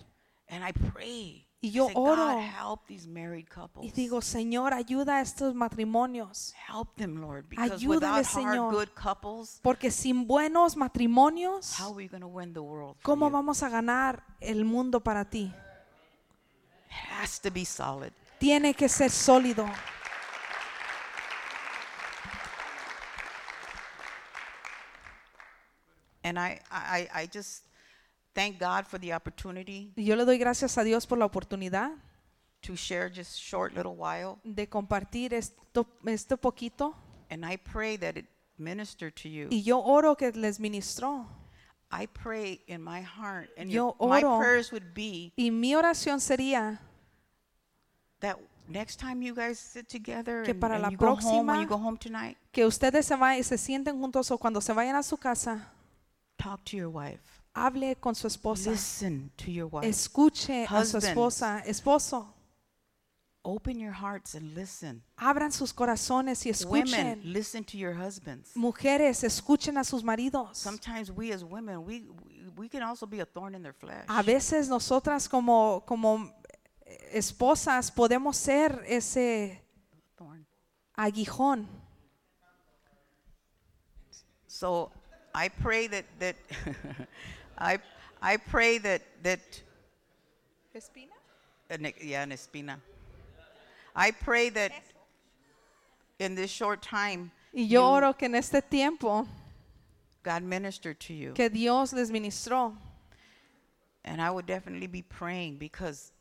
And 0.48 0.64
I 0.64 0.72
pray. 0.72 1.48
Y 1.62 1.70
I 1.70 1.72
yo 1.72 1.88
say, 1.88 1.93
oro. 1.96 2.16
God, 2.16 2.41
help 2.41 2.88
these 2.88 3.08
married 3.08 3.50
couples. 3.50 3.86
Y 3.86 3.91
digo, 3.91 4.22
Señor, 4.22 4.74
ayuda 4.74 5.18
a 5.18 5.22
estos 5.22 5.56
matrimonios. 5.56 6.54
help 6.68 6.96
them, 6.96 7.22
Lord, 7.22 7.50
because 7.50 7.84
without 7.86 8.24
hard, 8.24 8.26
Señor. 8.26 8.72
good 8.72 8.89
couples, 8.93 9.60
Porque 9.64 9.89
sin 9.89 10.28
buenos 10.28 10.76
matrimonios, 10.76 11.80
how 11.80 11.88
are 11.89 11.96
we 11.96 12.08
going 12.08 12.22
to 12.22 12.28
win 12.28 12.54
the 12.54 12.62
world? 12.62 12.98
¿cómo 13.02 13.28
you? 13.28 13.34
vamos 13.34 13.64
a 13.64 13.70
ganar 13.70 14.24
el 14.41 14.64
mundo 14.64 15.00
para 15.00 15.26
ti? 15.26 15.52
It 16.88 17.12
has 17.20 17.39
to 17.39 17.50
be 17.50 17.66
solid. 17.66 18.14
Tiene 18.39 18.76
que 18.76 18.88
ser 18.88 19.10
sólido. 19.10 19.68
And 26.24 26.39
I, 26.39 26.60
I, 26.72 27.08
I 27.14 27.26
just 27.28 27.64
thank 28.36 28.59
God 28.59 28.86
for 28.86 28.99
the 28.99 29.11
opportunity 29.13 29.91
Y 29.97 30.03
yo 30.03 30.15
le 30.15 30.25
doy 30.25 30.38
gracias 30.38 30.77
a 30.77 30.83
Dios 30.83 31.07
por 31.07 31.17
la 31.17 31.25
oportunidad 31.25 31.91
to 32.61 32.75
share 32.75 33.09
just 33.09 33.36
short 33.39 33.73
little 33.73 33.95
while. 33.95 34.38
de 34.43 34.67
compartir 34.67 35.33
esto, 35.33 35.88
esto 36.05 36.38
poquito. 36.38 36.93
And 37.31 37.43
I 37.45 37.57
pray 37.57 37.97
that 37.97 38.17
it 38.17 38.25
minister 38.57 39.09
to 39.11 39.27
you. 39.29 39.47
Y 39.51 39.61
yo 39.63 39.79
oro 39.81 40.15
que 40.15 40.31
les 40.31 40.59
ministró. 40.59 41.25
I 41.91 42.07
pray 42.07 42.61
in 42.67 42.81
my 42.83 43.01
heart, 43.01 43.49
and 43.57 43.69
Yo 43.69 43.95
your, 43.99 44.09
my 44.09 44.21
oro. 44.23 44.39
prayers 44.39 44.71
would 44.71 44.93
be 44.93 45.31
Y 45.38 45.49
mi 45.51 45.75
oración 45.75 46.19
sería 46.19 46.79
that 48.19 48.38
next 48.67 48.99
time 48.99 49.21
you 49.21 49.33
guys 49.36 49.59
sit 49.59 49.88
together 49.88 50.43
Que 50.43 50.51
and, 50.51 50.59
para 50.59 50.75
and 50.75 50.81
la 50.83 50.89
you 50.89 50.97
go 50.97 51.15
home, 51.15 51.45
when 51.47 51.57
próxima- 51.57 51.61
you 51.61 51.67
go 51.67 51.77
home 51.77 51.97
tonight, 51.97 52.38
que 52.51 52.65
ustedes 52.65 53.05
se, 53.05 53.15
se 53.43 53.57
sienten 53.57 53.99
juntos 53.99 54.31
o 54.31 54.38
cuando 54.38 54.59
se 54.61 54.73
vayan 54.73 54.95
a 54.95 55.03
su 55.03 55.15
casa, 55.17 55.71
talk 56.38 56.63
to 56.65 56.75
your 56.75 56.89
wife. 56.89 57.34
Hable 57.56 57.95
con 57.95 58.14
su 58.16 58.28
esposa. 58.28 58.70
Listen 58.72 59.32
to 59.38 59.49
your 59.49 59.68
wife. 59.72 59.88
Escuche 59.88 60.66
a 60.66 60.68
su 60.86 60.97
Husbands. 60.97 61.06
esposa. 61.08 61.64
Esposo, 61.66 62.28
Open 63.47 63.80
your 63.80 63.93
hearts 63.93 64.34
and 64.36 64.56
listen. 64.56 65.03
abran 65.18 65.51
sus 65.51 65.72
corazones 65.72 66.43
y 66.45 66.51
Women, 66.66 66.88
escuchen. 66.88 67.22
listen 67.34 67.64
to 67.64 67.78
your 67.78 67.93
husbands. 67.93 68.51
Mujeres, 68.56 69.24
escuchen 69.24 69.78
a 69.78 69.84
sus 69.84 70.03
maridos. 70.03 70.58
Sometimes 70.58 71.12
we 71.12 71.32
as 71.32 71.43
women, 71.43 71.86
we 71.86 72.08
we- 72.58 72.68
can 72.70 72.82
also 72.84 73.06
be 73.06 73.20
a 73.22 73.26
thorn 73.26 73.53
in 73.56 73.62
their 73.62 73.74
flesh. 73.74 74.06
A 74.08 74.24
veces 74.24 74.68
nosotras 74.68 75.28
como, 75.30 75.84
como 75.86 76.32
esposas 77.14 77.91
podemos 77.91 78.36
ser 78.36 78.84
ese 78.88 79.62
aguijón. 80.97 81.68
So 84.47 84.91
I 85.34 85.49
pray 85.49 85.88
that 85.89 86.06
that 86.20 86.36
I 87.58 87.80
I 88.22 88.38
pray 88.38 88.78
that 88.80 89.01
that 89.24 89.39
an, 91.70 91.93
yeah, 92.01 92.24
an 92.24 92.32
espina. 92.32 92.78
I 93.95 94.12
pray 94.12 94.49
that 94.49 94.72
in 96.20 96.36
this 96.36 96.51
short 96.51 96.82
time 96.82 97.32
Y 97.53 97.62
yo 97.68 97.86
oro 97.93 98.14
que 98.14 98.26
en 98.28 98.36
este 98.36 98.62
tiempo 98.70 99.26
God 100.24 100.43
ministered 100.43 100.99
to 101.01 101.14
you. 101.14 101.34
que 101.34 101.49
Dios 101.49 101.93
les 101.93 102.12
ministró. 102.12 102.76
And 104.03 104.22
I 104.22 104.30
would 104.30 104.45
definitely 104.45 104.88
be 104.88 105.01
praying 105.01 105.58
because 105.58 106.12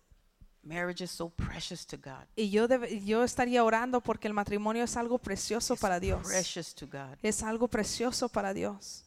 marriage 0.64 1.03
is 1.03 1.11
so 1.11 1.28
precious 1.28 1.85
to 1.87 1.97
God. 1.99 2.24
Y 2.39 2.45
yo, 2.45 2.66
debe- 2.66 3.05
yo 3.05 3.22
estaría 3.22 3.62
orando 3.62 4.01
porque 4.01 4.26
el 4.26 4.32
matrimonio 4.32 4.85
es 4.85 4.97
algo 4.97 5.18
precioso 5.18 5.74
It's 5.74 5.80
para 5.82 6.01
Dios. 6.01 6.22
precious 6.26 6.72
to 6.74 6.87
God. 6.87 7.18
Es 7.22 7.43
algo 7.43 7.68
precioso 7.68 8.28
para 8.32 8.55
Dios. 8.55 9.05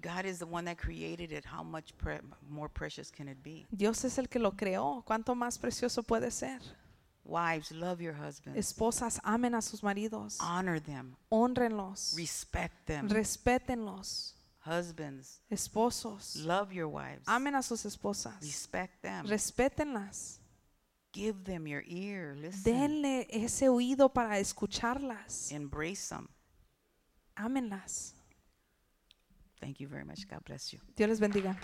God 0.00 0.24
is 0.26 0.38
the 0.38 0.46
one 0.46 0.64
that 0.66 0.78
created 0.78 1.32
it. 1.32 1.44
How 1.44 1.62
much 1.62 1.96
pre- 1.98 2.20
more 2.48 2.68
precious 2.68 3.10
can 3.10 3.28
it 3.28 3.42
be? 3.42 3.66
Dios 3.74 4.04
es 4.04 4.18
el 4.18 4.26
que 4.26 4.40
lo 4.40 4.52
creó. 4.52 5.04
¿Cuánto 5.04 5.34
más 5.34 5.58
precioso 5.58 6.02
puede 6.02 6.30
ser? 6.30 6.60
Wives, 7.24 7.70
love 7.72 8.00
your 8.00 8.14
husbands. 8.14 8.58
Esposas, 8.58 9.20
amen 9.24 9.54
a 9.54 9.60
sus 9.62 9.82
maridos. 9.82 10.38
Honor 10.40 10.80
them. 10.80 11.16
Honrenlos. 11.30 12.16
Respect 12.16 12.86
them. 12.86 13.08
Respétenlos. 13.08 14.34
Husbands, 14.64 15.40
Esposos, 15.50 16.44
love 16.44 16.72
your 16.72 16.88
wives. 16.88 17.26
amen 17.26 17.54
a 17.54 17.62
sus 17.62 17.84
esposas. 17.86 18.38
Respect 18.42 19.00
them. 19.00 19.26
Respétenlas. 19.26 20.40
Give 21.12 21.42
them 21.44 21.66
your 21.66 21.82
ear. 21.86 22.34
Listen. 22.36 22.74
Denle 22.74 23.26
ese 23.30 23.68
oído 23.68 24.12
para 24.12 24.38
escucharlas. 24.38 25.50
Embrace 25.52 26.08
them. 26.10 26.28
Ámenlas. 27.36 28.12
Thank 29.60 29.80
you 29.80 29.88
very 29.88 30.04
much. 30.04 30.28
God 30.28 30.44
bless 30.44 30.72
you. 30.72 30.78
Dios 30.96 31.08
les 31.10 31.20
bendiga. 31.20 31.56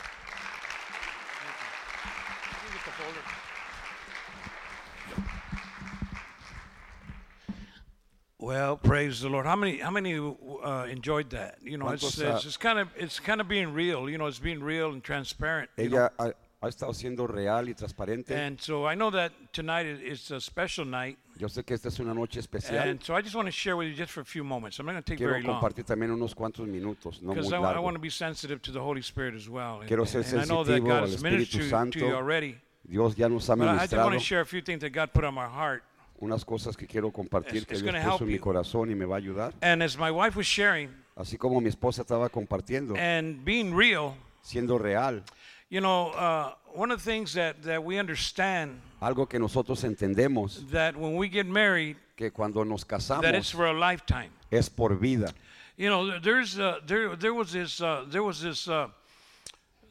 Well, 8.39 8.77
praise 8.77 9.21
the 9.23 9.31
Lord. 9.31 9.47
How 9.47 9.57
many 9.57 9.79
how 9.79 9.91
many 9.91 10.19
uh, 10.19 10.87
enjoyed 10.91 11.31
that? 11.31 11.59
You 11.63 11.79
know, 11.79 11.89
it's, 11.89 12.19
it's, 12.19 12.45
it's 12.45 12.57
kind 12.59 12.79
of 12.79 12.89
it's 12.95 13.19
kind 13.19 13.41
of 13.41 13.49
being 13.49 13.73
real. 13.73 14.11
You 14.11 14.19
know, 14.19 14.27
it's 14.27 14.39
being 14.39 14.63
real 14.63 14.93
and 14.93 15.03
transparent. 15.03 15.71
you 15.79 15.89
know. 15.89 16.11
Ella 16.19 16.35
ha, 16.65 16.69
estado 16.69 16.93
siendo 16.95 17.27
real 17.27 17.69
y 17.69 17.75
transparente. 17.75 18.35
And 18.37 18.59
so 18.61 18.89
I 18.91 18.95
know 18.95 19.11
that 19.13 19.33
tonight 19.53 19.87
is, 19.87 20.01
is 20.01 20.31
a 20.31 20.41
special 20.41 20.87
night, 20.87 21.19
Yo 21.39 21.49
sé 21.49 21.65
que 21.65 21.75
esta 21.75 21.89
es 21.89 21.99
una 22.01 22.15
noche 22.15 22.39
especial. 22.41 22.89
and 22.89 23.03
so 23.03 23.15
I 23.17 23.23
just 23.23 23.35
want 23.35 23.47
to 23.47 23.53
share 23.53 23.77
with 23.77 23.89
you 23.89 23.95
just 23.95 24.13
for 24.13 24.21
a 24.23 24.25
few 24.25 24.45
moments. 24.45 24.79
I'm 24.79 24.87
not 24.87 24.93
going 24.93 25.03
to 25.03 25.11
take 25.11 25.19
Quiero 25.19 25.33
very 25.33 25.43
long 25.45 25.55
compartir 25.61 25.85
también 25.85 26.11
unos 26.13 26.35
cuantos 26.35 26.67
minutos, 26.67 27.21
no 27.23 27.29
muy 27.29 27.37
because 27.37 27.53
I, 27.53 27.59
largo. 27.59 27.83
want 27.83 27.97
to 27.97 28.01
be 28.01 28.11
sensitive 28.11 28.61
to 28.63 28.73
the 28.73 28.81
Holy 28.81 29.03
Spirit 29.03 29.35
as 29.35 29.49
well. 29.49 29.81
And, 29.81 29.89
Quiero 29.89 30.05
ser 30.05 30.21
and 30.21 30.41
I 30.43 30.45
know 30.47 30.65
that 30.65 30.73
sensitivo 30.81 30.87
God 30.89 30.97
al 30.99 31.05
has 31.05 31.15
Espíritu 31.17 31.31
ministered 31.31 31.63
to, 31.63 31.69
Santo. 31.71 31.99
you 31.99 32.15
already. 32.15 32.57
Dios 32.87 33.17
ya 33.17 33.29
nos 33.29 33.47
ha 33.49 33.57
But 33.57 33.69
I 33.69 33.87
just 33.87 33.93
want 33.95 34.11
ministrado 34.13 34.19
to 34.19 34.21
share 34.21 34.41
a 34.43 34.47
few 34.47 34.61
things 34.63 34.81
that 34.81 34.91
God 34.93 35.11
put 35.13 35.25
on 35.25 35.35
my 35.35 35.47
heart. 35.49 35.83
unas 36.21 36.45
cosas 36.45 36.77
que 36.77 36.87
quiero 36.87 37.11
compartir 37.11 37.63
It's- 37.63 37.67
que 37.67 37.75
it's 37.75 37.83
Dios 37.83 37.93
gonna 37.93 38.05
puso 38.05 38.11
help 38.13 38.21
en 38.23 38.29
mi 38.29 38.35
you. 38.35 38.41
corazón 38.41 38.91
y 38.91 38.95
me 38.95 39.05
va 39.05 39.17
a 39.17 39.19
ayudar. 39.19 39.53
And 39.63 39.83
as 39.83 39.97
my 39.99 40.11
wife 40.11 40.37
was 40.37 40.47
sharing 40.47 40.91
Así 41.17 41.37
como 41.39 41.61
mi 41.61 41.69
esposa 41.69 42.03
estaba 42.03 42.29
compartiendo, 42.29 42.95
and 42.97 43.45
being 43.45 43.73
real, 43.75 44.15
siendo 44.43 44.79
real, 44.79 45.23
you 45.71 45.81
know, 45.81 46.09
uh, 46.11 46.53
one 46.75 46.91
of 46.91 47.03
the 47.03 47.11
things 47.11 47.33
that, 47.35 47.63
that 47.63 47.83
we 47.83 47.99
understand 47.99 48.81
algo 49.01 49.29
que 49.29 49.39
nosotros 49.39 49.83
entendemos 49.85 50.69
that 50.71 50.97
when 50.97 51.17
we 51.17 51.29
get 51.29 51.47
married, 51.47 51.97
que 52.17 52.31
cuando 52.31 52.63
nos 52.65 52.85
that 52.85 52.97
it's 53.35 53.53
casamos 53.53 53.53
for 53.53 53.67
a 53.67 53.73
lifetime. 53.73 54.31
es 54.51 54.69
por 54.69 54.95
vida. 54.97 55.33
You 55.77 55.89
know, 55.91 56.07
there- 56.07 56.21
there's 56.21 56.59
uh, 56.59 56.79
there 56.87 57.17
there 57.17 57.35
was 57.35 57.53
this 57.53 57.81
uh, 57.81 58.05
there 58.09 58.23
was 58.23 58.41
this 58.41 58.69
uh, 58.69 58.89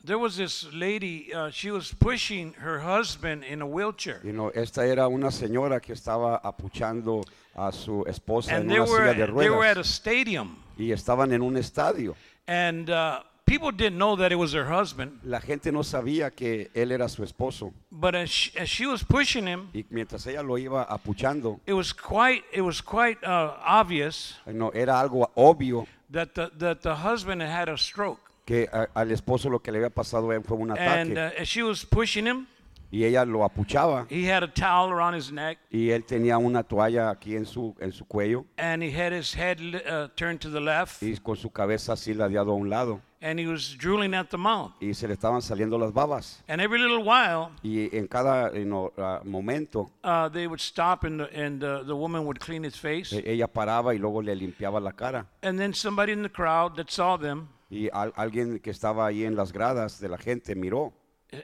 there 0.06 0.18
was 0.18 0.36
this 0.38 0.66
lady. 0.74 1.34
Uh, 1.34 1.50
she 1.50 1.72
was 1.72 1.94
pushing 1.94 2.54
her 2.54 2.80
husband 2.80 3.44
in 3.44 3.62
a 3.62 3.68
wheelchair, 3.68 4.22
You 4.24 4.32
know, 4.34 4.50
esta 4.56 4.82
era 4.86 5.08
una 5.10 5.28
señora 5.32 5.82
que 5.82 5.94
estaba 5.94 6.42
apuchando 6.44 7.24
a 7.56 7.72
su 7.72 8.04
esposa 8.08 8.52
and 8.56 8.64
en 8.64 8.68
they 8.70 8.80
una 8.80 8.90
were 8.90 9.14
silla 9.14 9.28
de 9.28 9.34
they 9.34 9.50
were 9.50 9.66
at 9.66 9.78
a 9.78 9.82
ruedas 9.82 9.88
stadium, 9.88 10.58
y 10.78 10.92
estaban 10.92 11.32
en 11.34 11.42
un 11.42 11.56
estadio. 11.58 12.16
and 12.48 12.90
uh, 12.90 13.22
people 13.54 13.72
didn't 13.72 13.98
know 13.98 14.16
that 14.16 14.32
it 14.32 14.36
was 14.36 14.54
her 14.54 14.66
husband. 14.66 15.20
La 15.24 15.40
gente 15.40 15.72
no 15.72 15.84
sabía 15.84 16.32
que 16.32 16.72
él 16.74 16.92
era 16.92 17.08
su 17.08 17.24
esposo. 17.24 17.72
But 17.92 18.16
as 18.16 18.30
she, 18.30 18.58
as 18.58 18.70
she 18.70 18.88
was 18.88 19.04
pushing 19.04 19.46
him, 19.48 19.70
y 19.74 19.86
mientras 19.90 20.26
ella 20.28 20.42
lo 20.42 20.58
iba 20.58 20.84
apuchando, 20.84 21.60
it 21.66 21.74
was 21.74 21.94
quite 21.94 22.44
it 22.52 22.62
was 22.62 22.82
quite 22.82 23.18
uh, 23.24 23.54
obvious 23.66 24.36
no, 24.48 24.72
era 24.74 25.00
algo 25.00 25.30
obvio 25.36 25.86
that 26.12 26.34
the 26.34 26.50
that 26.58 26.82
the 26.82 26.96
husband 26.96 27.42
had 27.42 27.52
had 27.54 27.70
a 27.70 27.78
stroke, 27.78 28.20
que 28.46 28.68
a- 28.72 28.88
al 28.96 29.12
esposo 29.12 29.50
lo 29.50 29.60
que 29.60 29.72
le 29.72 29.78
había 29.80 29.90
pasado 29.90 30.28
fue 30.44 30.58
un 30.58 30.72
and 30.72 30.80
ataque. 30.80 31.18
uh, 31.38 31.42
as 31.42 31.48
she 31.48 31.62
was 31.62 31.86
pushing 31.86 32.26
him, 32.26 32.48
y 32.92 33.04
ella 33.06 33.24
lo 33.26 33.44
apuchaba. 33.44 34.06
he 34.10 34.26
had 34.26 34.44
a 34.44 34.48
towel 34.48 34.92
around 34.92 35.16
his 35.16 35.32
neck, 35.32 35.60
y 35.72 35.90
él 35.92 36.04
tenía 36.04 36.38
una 36.40 36.64
toalla 36.64 37.10
aquí 37.12 37.36
en 37.36 37.46
su 37.46 37.76
en 37.80 37.92
su 37.92 38.06
cuello. 38.06 38.46
And 38.58 38.82
he 38.84 38.92
had 38.92 39.14
his 39.14 39.34
head 39.36 39.60
uh, 39.60 40.08
turned 40.16 40.40
to 40.42 40.50
the 40.50 40.60
left. 40.60 41.02
y 41.04 41.16
con 41.18 41.36
su 41.36 41.52
cabeza 41.52 41.94
así 41.94 42.14
ladeado 42.14 42.52
a 42.52 42.56
un 42.56 42.70
lado 42.70 43.00
and 43.24 43.40
he 43.40 43.48
was 43.48 43.76
drooling 43.78 44.14
at 44.14 44.28
the 44.30 44.38
mouth. 44.38 44.72
y 44.82 44.94
se 44.94 45.08
le 45.08 45.14
estaban 45.14 45.42
saliendo 45.42 45.78
las 45.80 45.94
babas 45.94 46.44
And 46.48 46.60
every 46.62 46.78
little 46.80 47.04
while, 47.04 47.52
y 47.64 47.90
en 47.96 48.08
cada 48.08 48.52
you 48.54 48.66
know, 48.66 48.92
ah, 48.98 49.22
momento 49.24 49.90
uh, 50.04 50.28
they 50.30 50.46
would 50.46 50.60
stop 50.60 51.06
and, 51.06 51.22
the, 51.22 51.30
and 51.34 51.64
uh, 51.64 51.84
the 51.86 51.96
woman 51.96 52.26
would 52.26 52.40
clean 52.40 52.64
his 52.66 52.76
face. 52.78 53.14
e- 53.14 53.24
ella 53.26 53.48
paraba 53.48 53.96
y 53.96 53.98
luego 53.98 54.22
le 54.22 54.36
limpiaba 54.36 54.80
la 54.82 54.92
cara 54.92 55.26
And 55.42 55.58
then 55.58 55.74
somebody 55.74 56.12
in 56.12 56.22
the 56.22 56.30
crowd 56.30 56.76
that 56.76 56.90
saw 56.90 57.18
them 57.18 57.48
y 57.70 57.90
al- 57.94 58.12
alguien 58.18 58.60
que 58.60 58.72
estaba 58.72 59.08
ahí 59.08 59.24
en 59.24 59.36
las 59.36 59.52
gradas 59.54 60.00
de 60.00 60.10
la 60.10 60.18
gente 60.18 60.54
miró 60.56 60.92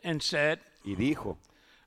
and 0.04 0.22
said, 0.22 0.60
y 0.84 0.96
dijo 0.96 1.38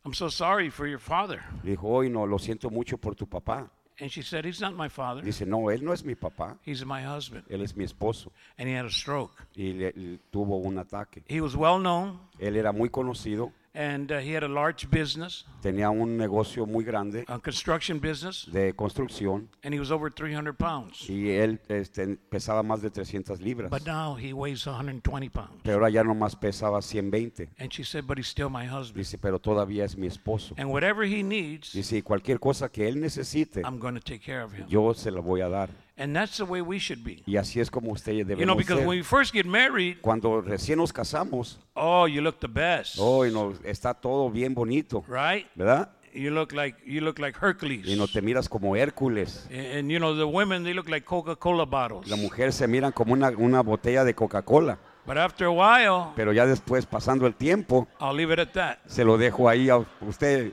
I'm 0.05 0.15
so 0.15 0.29
sorry 0.31 0.69
for 0.71 0.87
your 0.89 0.99
father. 0.99 1.43
dijo 1.63 1.87
hoy 1.87 2.09
no 2.11 2.27
lo 2.27 2.39
siento 2.39 2.71
mucho 2.71 2.97
por 2.99 3.15
tu 3.15 3.29
papá 3.29 3.71
And 4.01 4.11
she 4.11 4.23
said, 4.23 4.45
He's 4.45 4.61
not 4.61 4.75
my 4.75 4.89
father. 4.89 5.23
dice 5.23 5.47
no 5.47 5.71
él 5.71 5.83
no 5.83 5.93
es 5.93 6.05
mi 6.05 6.15
papá 6.15 6.57
He's 6.65 6.85
my 6.85 7.03
husband. 7.05 7.45
él 7.49 7.63
es 7.63 7.77
mi 7.77 7.85
esposo 7.85 8.33
And 8.59 8.69
he 8.69 8.75
had 8.77 8.87
a 8.87 8.91
stroke. 8.91 9.33
y 9.55 9.73
le- 9.75 9.93
le- 9.95 10.19
tuvo 10.31 10.57
un 10.57 10.79
ataque 10.79 11.23
He 11.29 11.41
was 11.41 11.55
well 11.55 11.79
known 11.79 12.19
él 12.39 12.57
era 12.57 12.73
muy 12.73 12.89
conocido 12.89 13.53
and 13.75 14.13
uh, 14.13 14.19
he 14.19 14.35
had 14.35 14.43
a 14.45 14.49
large 14.49 14.87
business, 14.91 15.47
tenía 15.63 15.89
un 15.91 16.17
negocio 16.19 16.67
muy 16.67 16.85
grande 16.85 17.25
a 17.29 17.39
construction 17.39 17.99
business, 18.01 18.47
de 18.53 18.75
construcción 18.75 19.49
and 19.63 19.73
he 19.75 19.81
was 19.81 19.91
over 19.91 20.11
300 20.13 20.55
pounds. 20.57 21.09
y 21.09 21.31
él 21.31 21.59
este, 21.69 22.17
pesaba 22.29 22.63
más 22.63 22.83
de 22.83 22.91
300 22.91 23.41
libras 23.41 23.71
But 23.71 23.87
now 23.87 24.15
he 24.17 24.33
weighs 24.35 24.67
120 24.67 25.31
pounds. 25.31 25.61
pero 25.63 25.77
ahora 25.77 25.91
ya 25.91 26.05
nomás 26.05 26.37
pesaba 26.37 26.83
120 26.83 27.49
And 27.59 27.71
she 27.73 27.83
said, 27.85 28.05
But 28.07 28.19
he's 28.19 28.29
still 28.29 28.51
my 28.51 28.67
husband. 28.67 28.97
dice 28.97 29.17
pero 29.19 29.39
todavía 29.39 29.85
es 29.85 29.97
mi 29.97 30.07
esposo 30.07 30.55
And 30.59 30.71
whatever 30.71 31.05
he 31.07 31.23
needs, 31.23 31.73
dice 31.73 31.97
y 31.99 32.03
cualquier 32.03 32.39
cosa 32.41 32.69
que 32.71 32.87
él 32.89 33.01
necesite 33.01 33.63
I'm 33.65 33.79
going 33.79 33.95
to 33.95 34.01
take 34.01 34.21
care 34.21 34.43
of 34.43 34.53
him. 34.53 34.67
yo 34.69 34.93
se 34.95 35.11
la 35.11 35.21
voy 35.21 35.41
a 35.41 35.49
dar 35.49 35.71
And 35.97 36.15
that's 36.17 36.39
the 36.39 36.45
way 36.45 36.63
we 36.63 36.79
should 36.79 37.05
be. 37.05 37.23
y 37.27 37.37
así 37.37 37.61
es 37.61 37.71
como 37.71 37.93
usted 37.93 38.13
You 38.13 38.45
know, 38.45 38.57
because 38.57 38.81
ser 38.81 38.89
when 38.89 38.99
we 38.99 39.05
first 39.05 39.33
get 39.33 39.45
married, 39.47 39.99
cuando 40.01 40.41
recién 40.41 40.79
nos 40.79 40.93
casamos 40.93 41.59
oh, 41.75 42.07
you 42.07 42.23
look 42.23 42.39
the 42.41 42.49
best, 42.49 42.97
hoy 42.99 43.31
nos 43.31 43.61
está 43.65 43.93
todo 43.95 44.31
bien 44.31 44.55
bonito 44.55 45.05
right? 45.07 45.47
¿verdad? 45.55 45.91
You 46.15 46.31
look 46.31 46.53
like 46.53 46.79
you 46.87 47.01
look 47.01 47.19
like 47.19 47.39
Hercules. 47.41 47.87
y 47.87 47.97
no 47.97 48.07
te 48.07 48.21
miras 48.23 48.49
como 48.49 48.75
Hércules 48.77 49.47
and, 49.51 49.79
and, 49.79 49.91
you 49.91 49.99
know 49.99 50.15
the 50.17 50.25
women 50.27 50.63
they 50.65 50.75
look 50.75 50.89
like 50.89 51.05
Coca-Cola 51.07 51.65
bottles. 51.67 52.09
la 52.09 52.17
mujer 52.17 52.53
se 52.53 52.67
miran 52.67 52.93
como 52.93 53.13
una, 53.13 53.31
una 53.31 53.63
botella 53.63 54.05
de 54.05 54.15
Coca-Cola 54.15 54.79
But 55.05 55.17
after 55.17 55.47
a 55.47 55.51
while, 55.51 56.13
pero 56.15 56.33
ya 56.33 56.47
después 56.47 56.87
pasando 56.87 57.27
el 57.27 57.35
tiempo 57.35 57.89
I'll 58.01 58.17
leave 58.17 58.33
it 58.33 58.39
at 58.39 58.53
that. 58.53 58.79
se 58.87 59.05
lo 59.05 59.19
dejo 59.19 59.49
ahí 59.49 59.69
a 59.69 59.79
usted 60.01 60.53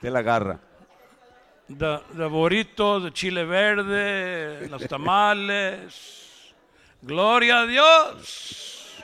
Te 0.00 0.10
la 0.10 0.20
agarra. 0.20 0.60
The, 1.68 2.02
the 2.14 2.30
burrito, 2.30 3.02
the 3.02 3.10
chile 3.10 3.44
verde, 3.44 4.68
los 4.70 4.86
tamales. 4.88 6.54
Gloria 7.02 7.60
a 7.60 7.66
Dios. 7.66 8.96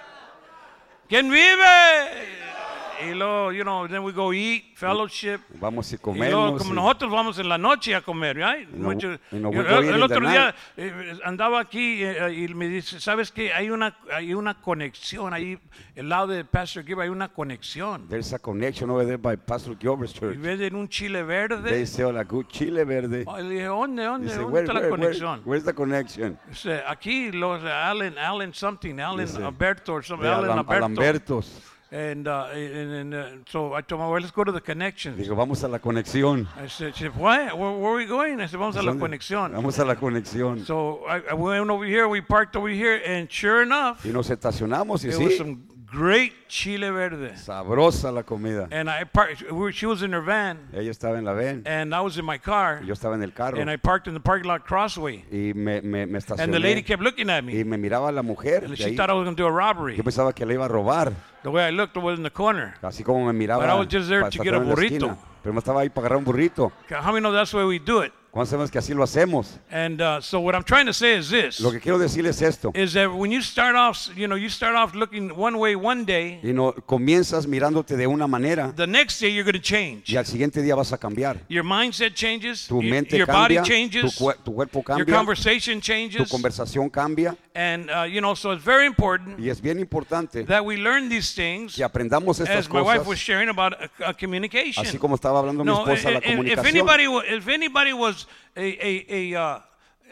¿Quién 1.08 1.28
vive? 1.30 2.53
Y 3.02 3.12
luego, 3.14 3.52
you 3.52 3.62
know, 3.64 3.86
then 3.88 4.02
we 4.04 4.12
go 4.12 4.32
eat, 4.32 4.76
fellowship. 4.76 5.40
Vamos 5.60 5.92
y 5.92 5.96
Y 5.96 5.98
luego, 5.98 6.12
comemos. 6.52 6.58
como 6.62 6.72
y- 6.72 6.76
nosotros 6.76 7.10
vamos 7.12 7.38
en 7.38 7.48
la 7.48 7.58
noche 7.58 7.94
a 7.94 8.00
comer, 8.02 8.36
right? 8.36 8.68
no- 8.70 8.88
Mucho- 8.90 9.18
y 9.32 9.36
no 9.36 9.52
yo- 9.52 9.62
el, 9.78 9.96
in 9.96 10.02
otro 10.02 10.20
día 10.28 10.54
eh, 10.76 11.18
andaba 11.24 11.60
aquí 11.60 12.02
eh, 12.04 12.32
y 12.32 12.54
me 12.54 12.68
dice, 12.68 13.00
¿sabes 13.00 13.30
qué? 13.32 13.52
Hay 13.52 13.70
una, 13.70 13.96
hay 14.12 14.32
una 14.34 14.54
conexión 14.60 15.34
ahí, 15.34 15.58
el 15.94 16.08
lado 16.08 16.28
de 16.28 16.44
Pastor 16.44 16.84
Gibb 16.84 17.00
hay 17.00 17.08
una 17.08 17.28
conexión. 17.28 18.08
There's 18.08 18.32
a 18.32 18.38
connection 18.38 18.90
over 18.90 19.04
there 19.04 19.18
by 19.18 19.36
Pastor 19.36 19.76
Gilbert's 19.78 20.14
Y 20.14 20.18
church. 20.20 20.38
venden 20.38 20.74
un 20.76 20.88
chile 20.88 21.18
They 21.18 21.26
verde. 21.26 21.86
sell 21.86 22.16
a 22.16 22.24
good 22.24 22.46
chile 22.48 22.84
verde. 22.84 23.24
Oh, 23.26 23.38
y 23.38 23.42
le 23.42 23.50
dije, 23.50 23.64
¿dónde, 23.64 24.04
dónde, 24.04 24.26
Dice, 24.28 24.38
dónde 24.38 24.52
where, 24.52 24.64
está 24.66 24.72
la 24.74 24.80
where, 24.80 24.92
where- 24.92 25.02
conexión? 25.02 25.42
where's 25.44 25.64
the 25.64 25.74
connection? 25.74 26.38
Dice, 26.48 26.82
aquí 26.86 27.32
los 27.32 27.62
Allen, 27.64 28.16
Allen 28.18 28.54
something, 28.54 28.98
Allen 29.00 29.26
Dice, 29.26 29.42
Alberto 29.42 29.92
or 29.94 30.04
something, 30.04 30.24
De 30.28 30.32
Allen 30.34 30.50
Alam- 30.50 30.58
Alberto. 30.60 30.74
Alambertos. 30.86 31.62
And, 31.94 32.26
uh, 32.26 32.46
and, 32.52 32.90
and 32.92 33.14
uh, 33.14 33.28
so 33.48 33.72
I 33.72 33.80
told 33.80 34.00
my 34.00 34.08
wife, 34.08 34.22
let's 34.22 34.34
go 34.34 34.42
to 34.42 34.50
the 34.50 34.60
connections. 34.60 35.16
Digo, 35.16 35.36
vamos 35.36 35.62
a 35.62 35.68
la 35.68 35.78
conexión. 35.78 36.48
I 36.56 36.66
said, 36.66 36.96
she 36.96 37.04
said, 37.04 37.16
why? 37.16 37.52
Where, 37.52 37.70
where 37.70 37.92
are 37.92 37.96
we 37.96 38.04
going? 38.04 38.40
I 38.40 38.46
said, 38.46 38.58
vamos 38.58 38.74
a 38.74 38.82
la 38.82 38.94
conexión. 38.94 39.52
Vamos 39.52 39.78
a 39.78 39.84
la 39.84 39.94
conexión. 39.94 40.66
So 40.66 41.04
I, 41.06 41.22
I 41.30 41.34
went 41.34 41.70
over 41.70 41.84
here, 41.84 42.08
we 42.08 42.20
parked 42.20 42.56
over 42.56 42.68
here, 42.68 43.00
and 43.06 43.30
sure 43.30 43.62
enough, 43.62 44.04
Y 44.04 44.10
nos 44.10 44.28
estacionamos 44.28 45.04
y 45.04 45.10
it 45.10 45.18
was 45.18 45.34
sí, 45.34 45.38
some 45.38 45.62
great 45.94 46.32
chile 46.48 46.90
verde. 46.90 47.36
sabrosa 47.36 48.12
la 48.12 48.22
comida. 48.22 48.68
And 48.70 48.88
I 48.90 49.04
parked, 49.04 49.44
she 49.72 49.86
was 49.86 50.02
in 50.02 50.12
her 50.12 50.20
van, 50.22 50.58
Ella 50.72 50.90
estaba 50.90 51.18
en 51.18 51.24
la 51.24 51.32
ven, 51.32 51.62
and 51.66 51.94
I 51.94 52.00
was 52.00 52.18
in 52.18 52.24
my 52.24 52.38
car, 52.38 52.80
y 52.82 52.86
yo 52.86 52.94
estaba 52.94 53.14
en 53.14 53.22
el 53.22 53.32
carro. 53.32 53.58
and 53.60 53.70
I 53.70 53.76
parked 53.76 54.06
in 54.08 54.14
the 54.14 54.20
parking 54.20 54.48
lot 54.48 54.64
crossway. 54.64 55.24
Y 55.30 55.52
me, 55.54 55.80
me, 55.80 56.06
me 56.06 56.18
And 56.38 56.52
the 56.52 56.58
lady 56.58 56.80
estacioné. 56.82 56.86
kept 56.86 57.02
looking 57.02 57.30
at 57.30 57.44
me. 57.44 57.58
Y 57.58 57.64
me 57.64 57.76
miraba 57.76 58.12
la 58.12 58.22
mujer. 58.22 58.68
de 58.68 58.76
She 58.76 58.84
ahí. 58.84 58.96
thought 58.96 59.10
I 59.10 59.14
was 59.14 59.24
going 59.24 59.36
to 59.36 59.42
do 59.42 59.46
a 59.46 59.52
robbery. 59.52 59.96
Yo 59.96 60.02
pensaba 60.02 60.34
que 60.34 60.44
le 60.44 60.54
iba 60.54 60.64
a 60.64 60.68
robar. 60.68 61.12
The 61.42 61.50
way 61.50 61.64
I 61.66 61.70
looked, 61.70 61.96
I 61.96 62.00
was 62.00 62.18
in 62.18 62.22
the 62.24 62.30
corner. 62.30 62.74
Así 62.82 63.04
como 63.04 63.24
me 63.26 63.32
miraba. 63.32 63.62
But 63.62 63.70
I 63.70 63.74
was 63.74 63.86
just 63.88 64.08
there 64.08 64.28
to 64.28 64.38
get 64.42 64.54
a 64.54 64.58
burrito. 64.60 65.16
Pero 65.42 65.52
me 65.52 65.60
estaba 65.60 65.80
ahí 65.82 65.90
para 65.90 66.06
agarrar 66.06 66.18
un 66.18 66.24
burrito. 66.24 66.72
How 66.90 67.12
many 67.12 67.20
know 67.20 67.32
that's 67.32 67.50
the 67.50 67.58
way 67.58 67.64
we 67.66 67.78
do 67.78 68.00
it? 68.00 68.12
¿Cuándo 68.34 68.50
sabemos 68.50 68.68
que 68.72 68.78
así 68.78 68.92
lo 68.92 69.04
hacemos? 69.04 69.60
And 69.70 70.02
uh, 70.02 70.20
so 70.20 70.40
what 70.40 70.56
I'm 70.56 70.64
trying 70.64 70.86
to 70.86 70.92
say 70.92 71.16
is 71.16 71.30
this. 71.30 71.60
Lo 71.60 71.70
que 71.70 71.78
quiero 71.78 72.00
decirles 72.00 72.42
es 72.42 72.54
esto. 72.56 72.72
is 72.74 72.92
that 72.94 73.08
when 73.08 73.30
you 73.30 73.40
start 73.40 73.76
off, 73.76 74.08
you 74.16 74.26
know, 74.26 74.34
you 74.36 74.48
start 74.48 74.74
off 74.74 74.92
looking 74.96 75.30
one 75.30 75.56
way 75.56 75.76
one 75.76 76.04
day, 76.04 76.40
Y 76.42 76.52
no, 76.52 76.72
comienzas 76.84 77.46
mirándote 77.46 77.96
de 77.96 78.08
una 78.08 78.26
manera 78.26 78.72
the 78.74 78.88
next 78.88 79.20
day 79.20 79.32
you're 79.32 79.44
going 79.44 79.52
to 79.54 79.62
change. 79.62 80.10
y 80.12 80.16
al 80.16 80.26
siguiente 80.26 80.62
día 80.62 80.74
vas 80.74 80.92
a 80.92 80.98
cambiar. 80.98 81.36
Your 81.48 81.62
mindset 81.62 82.14
changes, 82.14 82.66
Tu 82.66 82.80
y- 82.82 82.90
mente 82.90 83.16
your 83.16 83.28
body 83.28 83.54
cambia, 83.54 83.62
tu, 83.62 83.68
changes, 83.68 84.16
tu 84.44 84.52
cuerpo 84.52 84.80
your 84.80 84.84
cambia, 84.84 85.14
conversation 85.14 85.76
tu 85.76 85.82
changes, 85.86 86.28
conversación 86.28 86.90
cambia. 86.90 87.36
and 87.54 87.88
uh, 87.88 88.02
you 88.02 88.20
know, 88.20 88.34
so 88.34 88.50
it's 88.50 88.64
very 88.64 88.84
important 88.86 89.38
Y 89.38 89.48
es 89.48 89.60
bien 89.60 89.78
importante 89.78 90.42
that 90.46 90.64
we 90.64 90.76
learn 90.76 91.08
these 91.08 91.32
things. 91.36 91.76
que 91.76 91.84
aprendamos 91.84 92.40
estas 92.40 92.66
As 92.66 92.68
my 92.68 92.80
wife 92.80 92.98
was 93.06 93.06
cosas. 93.06 93.20
sharing 93.20 93.48
about 93.48 93.74
uh, 93.74 93.86
uh, 94.08 94.12
communication. 94.18 94.84
Así 94.84 94.98
como 94.98 95.14
estaba 95.14 95.38
hablando 95.38 95.62
mi 95.62 95.70
No, 95.70 95.86
esposa, 95.86 96.10
la 96.10 96.18
i- 96.18 96.22
i- 96.22 96.24
if 96.24 96.30
comunicación. 96.32 96.66
anybody, 96.66 97.06
wa- 97.06 97.22
if 97.24 97.46
anybody 97.46 97.92
was 97.92 98.23
a, 98.56 98.60
a, 98.60 99.34
a 99.34 99.40
uh, 99.40 99.60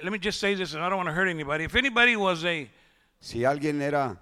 let 0.03 0.13
me 0.13 0.19
just 0.19 0.41
say 0.41 0.55
this, 0.55 0.75
and 0.75 0.83
I 0.83 0.89
don't 0.89 0.97
want 0.97 1.09
to 1.09 1.13
hurt 1.13 1.29
anybody. 1.29 1.65
If 1.65 1.77
anybody 1.77 2.17
was 2.17 2.45
a, 2.45 2.69
Si 3.21 3.45
alguien 3.45 3.81
era 3.81 4.17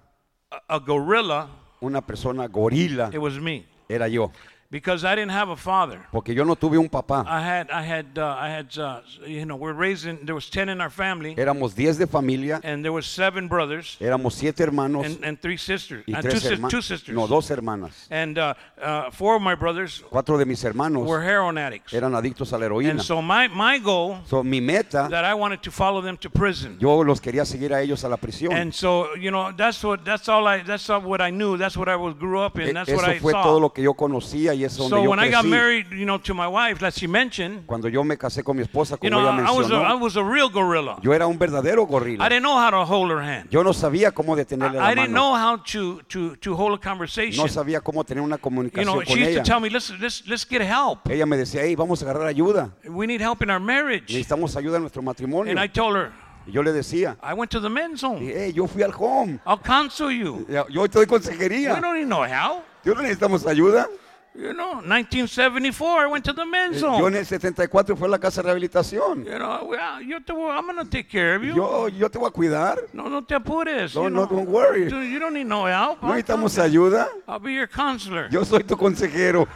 a, 0.51 0.75
a 0.75 0.79
gorilla, 0.79 1.49
una 1.81 2.01
persona 2.01 2.47
gorila, 2.47 3.11
it 3.13 3.17
was 3.17 3.39
me, 3.39 3.65
era 3.89 4.07
yo. 4.07 4.31
Because 4.71 5.03
I 5.03 5.15
didn't 5.15 5.31
have 5.31 5.49
a 5.49 5.55
father. 5.57 5.99
Porque 6.11 6.33
yo 6.33 6.45
no 6.45 6.55
tuve 6.55 6.77
un 6.79 6.87
papá. 6.89 7.25
I 7.27 7.41
had, 7.41 7.69
I 7.69 7.81
had, 7.83 8.17
uh, 8.17 8.35
I 8.39 8.49
had, 8.49 8.77
uh, 8.77 9.01
you 9.27 9.45
know, 9.45 9.57
we're 9.57 9.73
raising. 9.73 10.25
There 10.25 10.33
was 10.33 10.49
ten 10.49 10.69
in 10.69 10.79
our 10.79 10.89
family, 10.89 11.35
Éramos 11.35 11.75
10 11.75 11.97
de 11.97 12.07
familia, 12.07 12.61
and 12.63 12.83
there 12.83 12.93
was 12.93 13.05
seven 13.05 13.47
brothers 13.49 13.97
éramos 13.99 14.33
siete 14.33 14.61
hermanos 14.63 15.05
and, 15.05 15.23
and 15.25 15.41
three 15.41 15.57
sisters, 15.57 16.03
y 16.07 16.13
and 16.15 16.23
two, 16.23 16.29
tres 16.29 16.43
sis- 16.43 16.69
two 16.69 16.81
sisters. 16.81 17.13
No, 17.15 17.27
dos 17.27 17.49
hermanas. 17.49 18.07
And 18.09 18.37
uh, 18.37 18.53
uh, 18.81 19.11
four 19.11 19.35
of 19.35 19.41
my 19.41 19.55
brothers 19.55 20.01
Cuatro 20.09 20.37
de 20.37 20.45
mis 20.45 20.63
hermanos 20.63 21.05
were 21.05 21.21
heroin 21.21 21.57
addicts. 21.57 21.93
eran 21.93 22.13
adictos 22.15 22.53
a 22.53 22.57
la 22.57 22.65
heroína. 22.67 22.91
And 22.91 23.01
so 23.03 23.21
my, 23.21 23.47
my 23.49 23.77
goal 23.79 24.19
So, 24.25 24.41
mi 24.43 24.61
meta, 24.61 25.07
that 25.11 25.25
I 25.25 25.33
wanted 25.33 25.61
to 25.63 25.71
follow 25.71 26.01
them 26.01 26.15
to 26.17 26.29
prison. 26.29 26.77
yo 26.79 27.01
los 27.03 27.19
quería 27.19 27.45
seguir 27.45 27.73
a 27.73 27.81
ellos 27.81 28.03
a 28.05 28.09
la 28.09 28.17
prisión. 28.17 28.53
And 28.53 28.73
so, 28.73 29.15
you 29.15 29.31
know, 29.31 29.51
that's 29.51 29.83
what 29.83 30.05
that's 30.05 30.29
all 30.29 30.47
I 30.47 30.63
that's 30.63 30.89
all 30.89 31.01
what 31.01 31.19
I 31.19 31.29
knew. 31.29 31.57
That's 31.57 31.75
what 31.75 31.89
I 31.89 31.97
was 31.97 32.13
grew 32.15 32.39
up 32.39 32.57
in. 32.57 32.69
E- 32.69 32.71
That's 32.71 32.89
what 32.89 33.03
Eso 33.03 33.11
I 33.11 33.19
fue 33.19 33.31
saw. 33.33 33.43
todo 33.43 33.59
lo 33.59 33.69
que 33.73 33.83
yo 33.83 33.93
conocía 33.95 34.53
y 34.53 34.60
donde 34.69 34.89
so 34.89 35.03
yo 35.03 35.09
when 35.09 35.19
I 35.19 35.29
got 35.29 35.43
crecí. 35.43 35.49
married, 35.49 35.85
you 35.91 36.05
know, 36.05 36.17
to 36.17 36.33
my 36.33 36.47
wife, 36.47 36.79
that 36.79 36.93
she 36.93 37.07
mentioned, 37.07 37.65
Cuando 37.67 37.87
yo 37.87 38.03
me 38.03 38.15
casé 38.17 38.43
con 38.43 38.55
mi 38.57 38.63
esposa, 38.63 38.95
you 39.01 39.09
como 39.09 39.21
know, 39.21 39.33
ella 39.39 39.47
I 39.47 39.51
was 39.51 39.71
a, 39.71 39.75
I 39.75 39.93
was 39.93 40.15
a 40.17 40.23
real 40.23 40.49
gorilla. 40.49 40.97
yo 41.01 41.11
era 41.13 41.27
un 41.27 41.37
verdadero 41.37 41.83
I 41.83 41.91
gorila. 41.91 42.29
didn't 42.29 42.43
know 42.43 42.57
how 42.57 42.69
to 42.69 42.85
hold 42.85 43.09
her 43.11 43.21
hand. 43.21 43.49
Yo 43.49 43.63
no 43.63 43.71
sabía 43.73 44.11
cómo 44.11 44.35
detenerle 44.35 44.77
I, 44.77 44.81
I 44.81 44.95
la 44.95 45.01
didn't 45.03 45.13
mano. 45.13 45.31
know 45.31 45.35
how 45.35 45.57
to 45.57 46.01
to 46.09 46.35
to 46.37 46.55
hold 46.55 46.73
a 46.73 46.77
conversation. 46.81 47.43
No 47.45 47.47
sabía 47.51 47.81
cómo 47.81 48.03
tener 48.03 48.23
una 48.23 48.37
You 48.37 48.41
comunicación 48.41 48.85
know, 48.85 48.95
con 48.97 49.05
she 49.05 49.13
used 49.21 49.25
to 49.33 49.39
ella. 49.39 49.43
tell 49.43 49.59
me, 49.59 49.69
let's 49.69 49.89
let's 49.99 50.23
let's 50.27 50.45
get 50.47 50.61
help. 50.61 51.09
Ella 51.09 51.25
me 51.25 51.37
decía, 51.37 51.61
hey, 51.63 51.75
vamos 51.75 52.01
a 52.01 52.05
agarrar 52.05 52.27
ayuda. 52.27 52.71
We 52.87 53.07
need 53.07 53.21
help 53.21 53.41
in 53.41 53.49
our 53.49 53.59
marriage. 53.59 54.07
Necesitamos 54.13 54.55
ayuda 54.55 54.77
en 54.77 54.83
nuestro 54.83 55.01
matrimonio. 55.01 55.51
And 55.51 55.59
I 55.59 55.67
told 55.67 55.95
her, 55.95 56.11
Y 56.47 56.51
yo 56.53 56.63
le 56.63 56.71
decía, 56.73 57.17
I 57.21 57.33
went 57.35 57.51
to 57.51 57.59
the 57.59 57.69
men's 57.69 58.01
home. 58.03 58.19
hey, 58.19 58.51
yo 58.51 58.65
fui 58.65 58.81
al 58.81 58.91
home. 58.91 59.39
I'll 59.45 59.59
counsel 59.61 60.09
you. 60.11 60.45
Yo 60.69 60.87
te 60.87 60.93
doy 60.93 61.01
We 61.01 61.05
consejería. 61.05 61.79
don't 61.79 61.93
need 61.95 62.07
no 62.07 62.23
help. 62.23 62.63
Yo 62.83 62.95
no 62.95 63.01
necesitamos 63.03 63.45
ayuda. 63.45 63.87
You 64.33 64.53
know, 64.53 64.75
1974, 64.75 65.87
I 65.99 66.07
went 66.07 66.23
to 66.23 66.31
the 66.33 66.45
men's 66.45 66.79
Yo 66.81 66.89
home. 66.89 67.07
en 67.07 67.15
el 67.15 67.25
74 67.25 67.97
fue 67.97 68.07
a 68.07 68.11
la 68.11 68.17
casa 68.17 68.41
de 68.41 68.47
rehabilitación. 68.47 69.25
You 69.25 69.37
know, 69.37 69.65
well, 69.65 70.01
yo 70.01 70.19
te 70.21 70.31
voy- 70.31 70.49
I'm 70.55 70.73
to 70.77 70.85
take 70.85 71.09
care 71.09 71.35
of 71.35 71.43
you. 71.43 71.53
Yo, 71.53 71.87
yo 71.89 72.07
te 72.09 72.17
voy 72.17 72.29
a 72.29 72.31
cuidar. 72.31 72.77
No, 72.93 73.09
no 73.09 73.23
te 73.23 73.35
apures. 73.35 73.93
No, 73.93 74.03
you 74.03 74.09
no, 74.09 74.25
know. 74.25 74.37
don't 74.37 74.47
worry. 74.49 74.85
Dude, 74.87 75.09
you 75.11 75.19
don't 75.19 75.33
need 75.33 75.47
no 75.47 75.65
help. 75.65 76.01
No 76.01 76.07
I'll, 76.09 76.13
necesitamos 76.15 76.57
ayuda. 76.57 77.07
I'll 77.27 77.39
be 77.39 77.53
your 77.53 77.67
counselor. 77.67 78.29
Yo 78.31 78.45
soy 78.45 78.63
tu 78.63 78.77
consejero. 78.77 79.47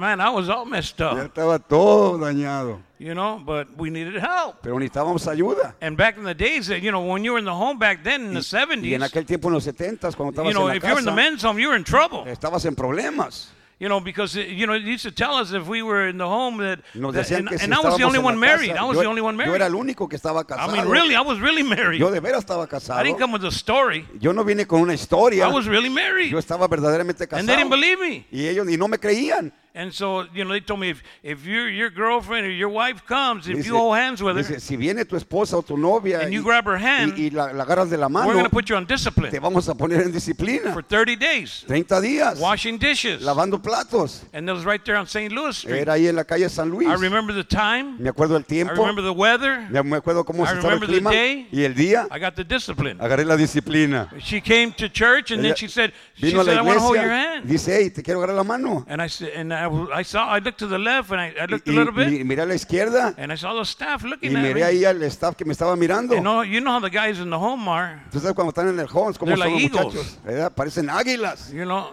Man, 0.00 0.20
I 0.20 0.30
was 0.30 0.48
all 0.48 0.64
messed 0.64 0.98
Ya 0.98 1.10
up, 1.12 1.18
estaba 1.18 1.58
todo 1.58 2.18
dañado. 2.18 2.80
you 2.98 3.14
know, 3.14 3.38
but 3.44 3.68
we 3.76 3.90
needed 3.90 4.14
help. 4.16 4.56
Pero 4.62 4.78
necesitábamos 4.78 5.26
ayuda. 5.28 5.74
And 5.82 5.96
back 5.96 6.16
in 6.16 6.24
the 6.24 6.34
days, 6.34 6.70
uh, 6.70 6.74
you 6.74 6.90
know, 6.90 7.02
when 7.02 7.22
you 7.22 7.32
were 7.32 7.38
in 7.38 7.44
the 7.44 7.54
home 7.54 7.78
back 7.78 8.02
then 8.02 8.22
in 8.28 8.34
the 8.34 8.40
Y 8.40 8.94
en 8.94 9.00
70s, 9.00 9.04
aquel 9.04 9.26
tiempo, 9.26 9.48
en 9.48 9.54
los 9.54 9.66
70s, 9.66 10.16
cuando 10.16 10.32
estabas 10.32 10.48
you 10.52 10.54
know, 10.58 10.68
en 10.68 10.76
if 10.76 10.82
la 10.82 10.88
you 10.88 10.94
were 10.94 11.00
in 11.00 11.04
the 11.04 11.10
casa, 11.10 11.16
men's 11.30 11.42
home, 11.42 11.58
you 11.60 11.68
were 11.68 11.76
in 11.76 11.84
trouble. 11.84 12.24
estabas 12.26 12.64
en 12.64 12.74
problemas. 12.74 13.48
You 13.82 13.88
know, 13.88 13.98
because, 13.98 14.36
uh, 14.36 14.40
you 14.40 14.66
know, 14.66 14.74
it 14.74 14.82
used 14.82 15.04
to 15.04 15.10
tell 15.10 15.36
us 15.36 15.52
if 15.54 15.66
we 15.66 15.80
were 15.82 16.06
in 16.06 16.18
the 16.18 16.26
home 16.28 16.58
that, 16.58 16.80
Nos 16.94 17.14
that- 17.14 17.30
and, 17.30 17.48
que 17.48 17.56
si 17.56 17.64
and 17.64 17.72
I 17.74 17.80
was 17.80 17.96
the 17.96 18.04
only 18.04 18.18
one 18.18 18.38
married. 18.38 18.68
casa, 18.72 18.82
I 18.82 18.84
was 18.84 18.96
yo, 18.96 19.02
the 19.04 19.08
only 19.08 19.22
one 19.22 19.36
yo 19.38 19.40
era 19.44 19.52
married. 19.52 19.62
el 19.62 19.74
único 19.74 20.06
que 20.06 20.16
estaba 20.18 20.40
I 20.40 20.44
casado. 20.44 20.72
mean, 20.72 20.86
really, 20.86 21.14
I 21.16 21.22
was 21.22 21.40
really 21.40 21.62
married. 21.62 21.98
Yo 21.98 22.10
de 22.10 22.20
veras 22.20 22.40
estaba 22.44 22.64
I 22.64 22.66
casado. 22.68 23.02
didn't 23.02 23.18
come 23.18 23.32
with 23.32 23.42
a 23.46 23.50
story. 23.50 24.06
Yo 24.20 24.32
no 24.34 24.44
vine 24.44 24.66
con 24.66 24.82
una 24.82 24.92
historia. 24.92 25.46
I 25.46 25.50
was 25.50 25.66
really 25.66 25.88
married. 25.88 26.30
Yo 26.30 26.38
estaba 26.38 26.68
verdaderamente 26.68 27.22
And 27.30 27.48
they 27.48 27.56
didn't 27.56 27.70
casado. 27.70 27.80
believe 27.80 27.98
me. 28.00 28.26
Y 28.30 28.48
ellos 28.48 28.68
y 28.68 28.76
no 28.76 28.86
me 28.86 28.98
creían. 28.98 29.50
And 29.74 29.94
so, 29.94 30.24
you 30.34 30.44
know, 30.44 30.50
they 30.50 30.60
told 30.60 30.80
me 30.80 30.90
if, 30.90 31.02
if 31.22 31.46
your 31.46 31.68
your 31.68 31.90
girlfriend 31.90 32.46
or 32.46 32.50
your 32.50 32.68
wife 32.68 33.06
comes, 33.06 33.46
if 33.46 33.56
Dice- 33.56 33.66
you 33.66 33.76
hold 33.76 33.96
hands 33.96 34.20
with 34.20 34.36
her 34.36 34.42
dice, 34.42 34.62
si 34.62 34.76
viene 34.76 35.04
tu 35.04 35.16
esposa 35.16 35.54
o 35.54 35.62
tu 35.62 35.76
novia 35.76 36.20
and 36.20 36.32
y, 36.32 36.36
you 36.36 36.42
grab 36.42 36.64
her 36.64 36.76
hand, 36.76 37.12
y- 37.16 37.26
y 37.26 37.30
la, 37.32 37.52
la 37.52 37.64
agarras 37.64 37.88
de 37.88 37.96
la 37.96 38.08
we're 38.08 38.32
going 38.32 38.44
to 38.44 38.50
put 38.50 38.68
you 38.68 38.76
on 38.76 38.84
discipline 38.84 39.30
te 39.30 39.38
vamos 39.38 39.68
a 39.68 39.74
poner 39.74 40.02
en 40.02 40.10
disciplina. 40.10 40.72
for 40.72 40.82
30 40.82 41.16
days, 41.16 41.64
30 41.68 42.00
días 42.00 42.40
washing 42.40 42.78
dishes. 42.78 43.22
lavando 43.22 43.62
platos. 43.62 44.24
And 44.32 44.48
that 44.48 44.54
was 44.54 44.64
right 44.64 44.84
there 44.84 44.96
on 44.96 45.06
St. 45.06 45.32
Louis 45.32 45.56
Street. 45.56 45.82
Era 45.82 45.92
ahí 45.92 46.08
en 46.08 46.16
la 46.16 46.24
calle 46.24 46.48
San 46.48 46.70
Luis. 46.70 46.88
I 46.88 46.94
remember 46.94 47.32
the 47.32 47.44
time. 47.44 47.96
Me 47.98 48.10
acuerdo 48.10 48.36
el 48.36 48.44
I 48.50 48.62
remember 48.70 49.02
the 49.02 49.12
weather. 49.12 49.66
Me 49.70 49.96
acuerdo 49.96 50.24
cómo 50.24 50.44
I 50.44 50.48
se 50.48 50.54
estaba 50.56 50.74
el 50.74 50.80
remember 50.80 50.86
the 50.88 50.94
clima 50.94 51.10
day. 51.10 51.46
y 51.52 51.64
el 51.64 51.74
día. 51.74 52.08
I 52.10 52.18
got 52.18 52.34
the 52.34 52.44
discipline. 52.44 52.98
Agarré 52.98 53.24
la 53.24 53.36
disciplina. 53.36 54.10
She 54.18 54.40
came 54.40 54.72
to 54.72 54.88
church 54.88 55.30
and 55.30 55.44
then 55.44 55.54
she 55.54 55.68
said, 55.68 55.92
she 56.14 56.30
said, 56.30 56.48
I 56.48 56.62
want 56.62 56.78
to 56.78 56.80
hold 56.80 56.96
your 56.96 57.10
hand. 57.10 57.48
Dice, 57.48 57.66
hey, 57.66 57.90
te 57.90 58.02
quiero 58.02 58.20
agarrar 58.20 58.36
la 58.36 58.44
mano. 58.44 58.84
And 58.88 59.00
I 59.00 59.06
said, 59.06 59.32
and 59.34 59.52
I, 59.52 59.59
w- 59.64 59.92
I 59.92 60.02
saw, 60.04 60.28
I 60.28 60.38
looked 60.40 60.58
to 60.58 60.66
the 60.68 60.78
left 60.78 61.10
and 61.10 61.20
I, 61.20 61.34
I 61.40 61.46
looked 61.46 61.68
a 61.68 61.72
little 61.72 61.92
bit 61.92 62.08
y 62.08 62.24
miré 62.24 62.42
a 62.42 62.46
la 62.46 62.54
izquierda 62.54 63.14
and 63.18 63.32
I 63.32 63.36
saw 63.36 63.54
the 63.54 63.64
staff 63.64 64.02
y 64.04 64.08
looking 64.08 64.36
at 64.36 64.42
miré 64.42 64.54
me. 64.54 64.62
ahí 64.62 64.84
al 64.84 65.02
staff 65.04 65.34
que 65.36 65.44
me 65.44 65.52
estaba 65.52 65.74
mirando. 65.76 66.14
You 66.14 66.20
know, 66.20 66.42
you 66.42 66.60
know 66.60 66.72
how 66.72 66.80
the 66.80 66.90
guys 66.90 67.18
in 67.18 67.30
the 67.30 67.38
home 67.38 67.68
are. 67.68 68.00
Tú 68.12 68.20
sabes 68.20 68.34
cuando 68.34 68.50
están 68.52 68.68
en 68.68 68.78
el 68.78 68.86
Homes, 68.86 69.18
cómo 69.18 69.26
They're 69.34 69.36
son 69.38 69.52
like 69.52 69.52
los 69.52 69.62
eagles. 69.62 69.94
muchachos. 69.94 70.18
¿verdad? 70.24 70.52
Parecen 70.54 70.88
águilas. 70.90 71.52
You 71.52 71.64
know, 71.64 71.90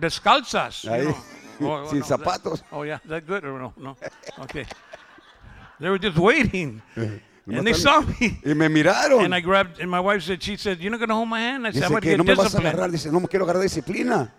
descalzas. 0.00 0.84
you 0.84 0.90
Ahí, 0.90 1.02
know. 1.04 1.16
Oh, 1.62 1.82
oh, 1.84 1.90
sin 1.90 2.00
no, 2.00 2.06
that- 2.06 2.18
zapatos. 2.18 2.62
oh, 2.72 2.82
yeah, 2.84 2.98
that 3.08 3.26
good 3.26 3.44
or 3.44 3.58
no? 3.58 3.72
No. 3.76 3.96
Okay. 4.40 4.66
They 5.78 5.88
were 5.88 5.98
just 5.98 6.18
waiting. 6.18 6.82
Nomás 7.46 7.58
And 7.58 7.66
they 7.66 7.72
saw 7.74 8.00
me. 8.02 8.38
Y 8.44 8.54
me 8.54 8.68
miraron. 8.68 9.24
And 9.24 9.34
I 9.34 9.40
grabbed, 9.40 9.80
and 9.80 9.90
my 9.90 9.98
wife 10.00 10.22
said, 10.22 10.42
she 10.42 10.56
said, 10.56 10.78
You're 10.78 10.90
not 10.90 10.98
going 10.98 11.08
to 11.08 11.14
hold 11.14 11.28
my 11.28 11.40
hand? 11.40 11.66
I 11.66 11.70
said, 11.72 11.84
I'm 11.84 11.90
Dice 11.90 11.90
going 11.90 12.02
to 12.02 12.08
que 12.08 12.16
no 12.18 12.24
get 12.24 12.30
me 12.30 12.34
vas 12.36 12.54
a 12.54 12.58
discipline. 12.58 12.76
agarrar. 12.76 12.90
Dice, 12.92 13.06
no 13.12 13.20
me 13.20 13.26
quiero 13.28 13.44
agarrar 13.46 13.62
disciplina. 13.62 14.30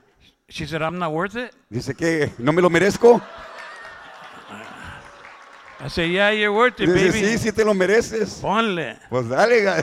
She 0.51 0.65
said, 0.67 0.81
I'm 0.81 0.99
not 0.99 1.11
worth 1.13 1.35
it. 1.37 1.53
Dice 1.69 1.95
que 1.95 2.29
no 2.37 2.51
me 2.51 2.61
lo 2.61 2.69
merezco. 2.69 3.21
I 5.79 5.87
said, 5.87 6.11
Yeah, 6.11 6.29
you're 6.31 6.51
worth 6.53 6.79
it, 6.79 6.87
Dice, 6.87 7.11
baby. 7.11 7.21
sí, 7.25 7.37
sí 7.37 7.51
te 7.51 7.63
lo 7.63 7.73
mereces. 7.73 8.39
Ponle. 8.41 8.97
Pues 9.09 9.27
dale. 9.29 9.61
ga- 9.63 9.81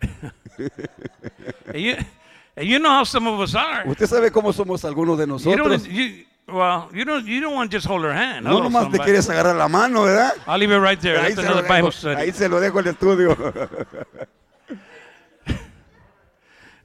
and, 1.66 1.76
you, 1.76 1.96
and 2.56 2.66
you 2.66 2.78
know 2.78 2.90
how 2.90 3.04
some 3.04 3.26
of 3.26 3.40
us 3.40 3.54
are. 3.54 3.84
Usted 3.86 4.06
sabe 4.06 4.30
cómo 4.30 4.52
somos 4.52 4.84
algunos 4.84 5.18
de 5.18 5.24
You 5.24 5.32
nosotros. 5.32 5.82
don't, 5.84 5.92
you, 5.92 6.24
well, 6.48 6.88
you 6.92 7.04
don't, 7.04 7.26
you 7.26 7.40
don't 7.40 7.54
want 7.54 7.70
to 7.70 7.76
just 7.76 7.86
hold 7.86 8.02
her 8.04 8.12
hand. 8.12 8.44
No 8.44 8.50
Hello, 8.58 8.64
nomás 8.68 8.84
te 8.90 8.96
somebody. 8.96 9.04
quieres 9.04 9.28
agarrar 9.30 9.56
la 9.56 9.68
mano, 9.68 10.02
¿verdad? 10.04 10.32
I'll 10.46 10.58
leave 10.58 10.72
it 10.72 10.78
right 10.80 11.00
there. 11.00 11.18
Ahí 11.18 11.34
That's 11.34 11.36
se, 11.36 11.42
lo 11.42 11.52
another 11.58 11.62
Bible 11.68 11.76
dejo, 11.90 11.92
study. 11.92 12.16
ahí 12.20 12.32
se 12.32 12.48
lo 12.48 12.60
dejo 12.60 12.78
el 12.80 12.86
estudio. 12.88 13.36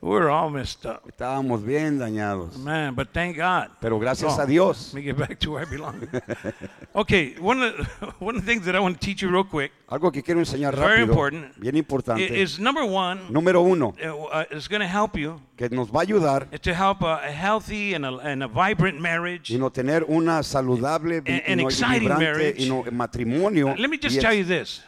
We're 0.06 0.30
all 0.30 0.52
messed 0.52 0.86
up. 0.86 1.02
Estábamos 1.10 1.64
bien 1.66 1.98
dañados. 1.98 2.56
Man, 2.58 2.94
but 2.94 3.12
thank 3.12 3.38
God. 3.38 3.70
Pero 3.82 3.98
gracias 3.98 4.38
Oh, 4.38 4.42
a 4.44 4.46
Dios. 4.46 4.94
Let 4.94 5.00
me 5.00 5.02
get 5.02 5.18
back 5.18 5.40
to 5.40 5.52
where 5.54 5.64
I 5.64 5.66
belong. 5.66 6.08
okay, 6.96 7.34
one 7.40 7.64
of, 7.64 7.76
the, 7.76 7.84
one 8.20 8.36
of 8.36 8.46
the 8.46 8.52
things 8.54 8.66
that 8.68 8.76
I 8.76 8.80
want 8.80 9.02
to 9.02 9.04
teach 9.04 9.24
you 9.24 9.30
real 9.32 9.44
quick 9.44 9.72
Algo 9.90 10.12
que 10.14 10.22
quiero 10.22 10.40
enseñar 10.42 10.76
Very 10.76 11.00
rápido, 11.02 11.08
important. 11.10 11.60
bien 11.60 11.76
importante. 11.76 12.30
is 12.30 12.60
number 12.60 12.86
one, 12.86 13.20
Número 13.32 13.64
uno, 13.64 13.96
uh, 14.00 14.08
uh, 14.42 14.46
is 14.52 14.68
going 14.68 14.82
to 14.82 14.88
help 14.88 15.18
you 15.18 15.42
que 15.58 15.70
nos 15.70 15.90
va 15.90 16.02
a 16.02 16.06
ayudar 16.06 16.52
to 16.62 16.74
help 16.76 17.02
a, 17.02 17.22
a 17.26 17.32
healthy 17.32 17.96
and 17.96 18.06
a, 18.06 18.16
and 18.20 18.44
a 18.44 18.48
vibrant 18.48 19.02
marriage. 19.02 19.50
y 19.50 19.58
no 19.58 19.72
tener 19.72 20.04
una 20.08 20.44
saludable 20.44 21.22
vi- 21.22 21.32
An- 21.32 21.42
an 21.48 21.58
y 21.60 21.64
no 21.64 21.68
exciting 21.68 22.10
marriage. 22.10 22.60
y 22.64 22.68
no 22.70 22.84
matrimonio. 22.92 23.76
Let 23.76 23.90
me 23.90 23.98
just 23.98 24.22
tell 24.22 24.36
you 24.36 24.44
this. 24.44 24.82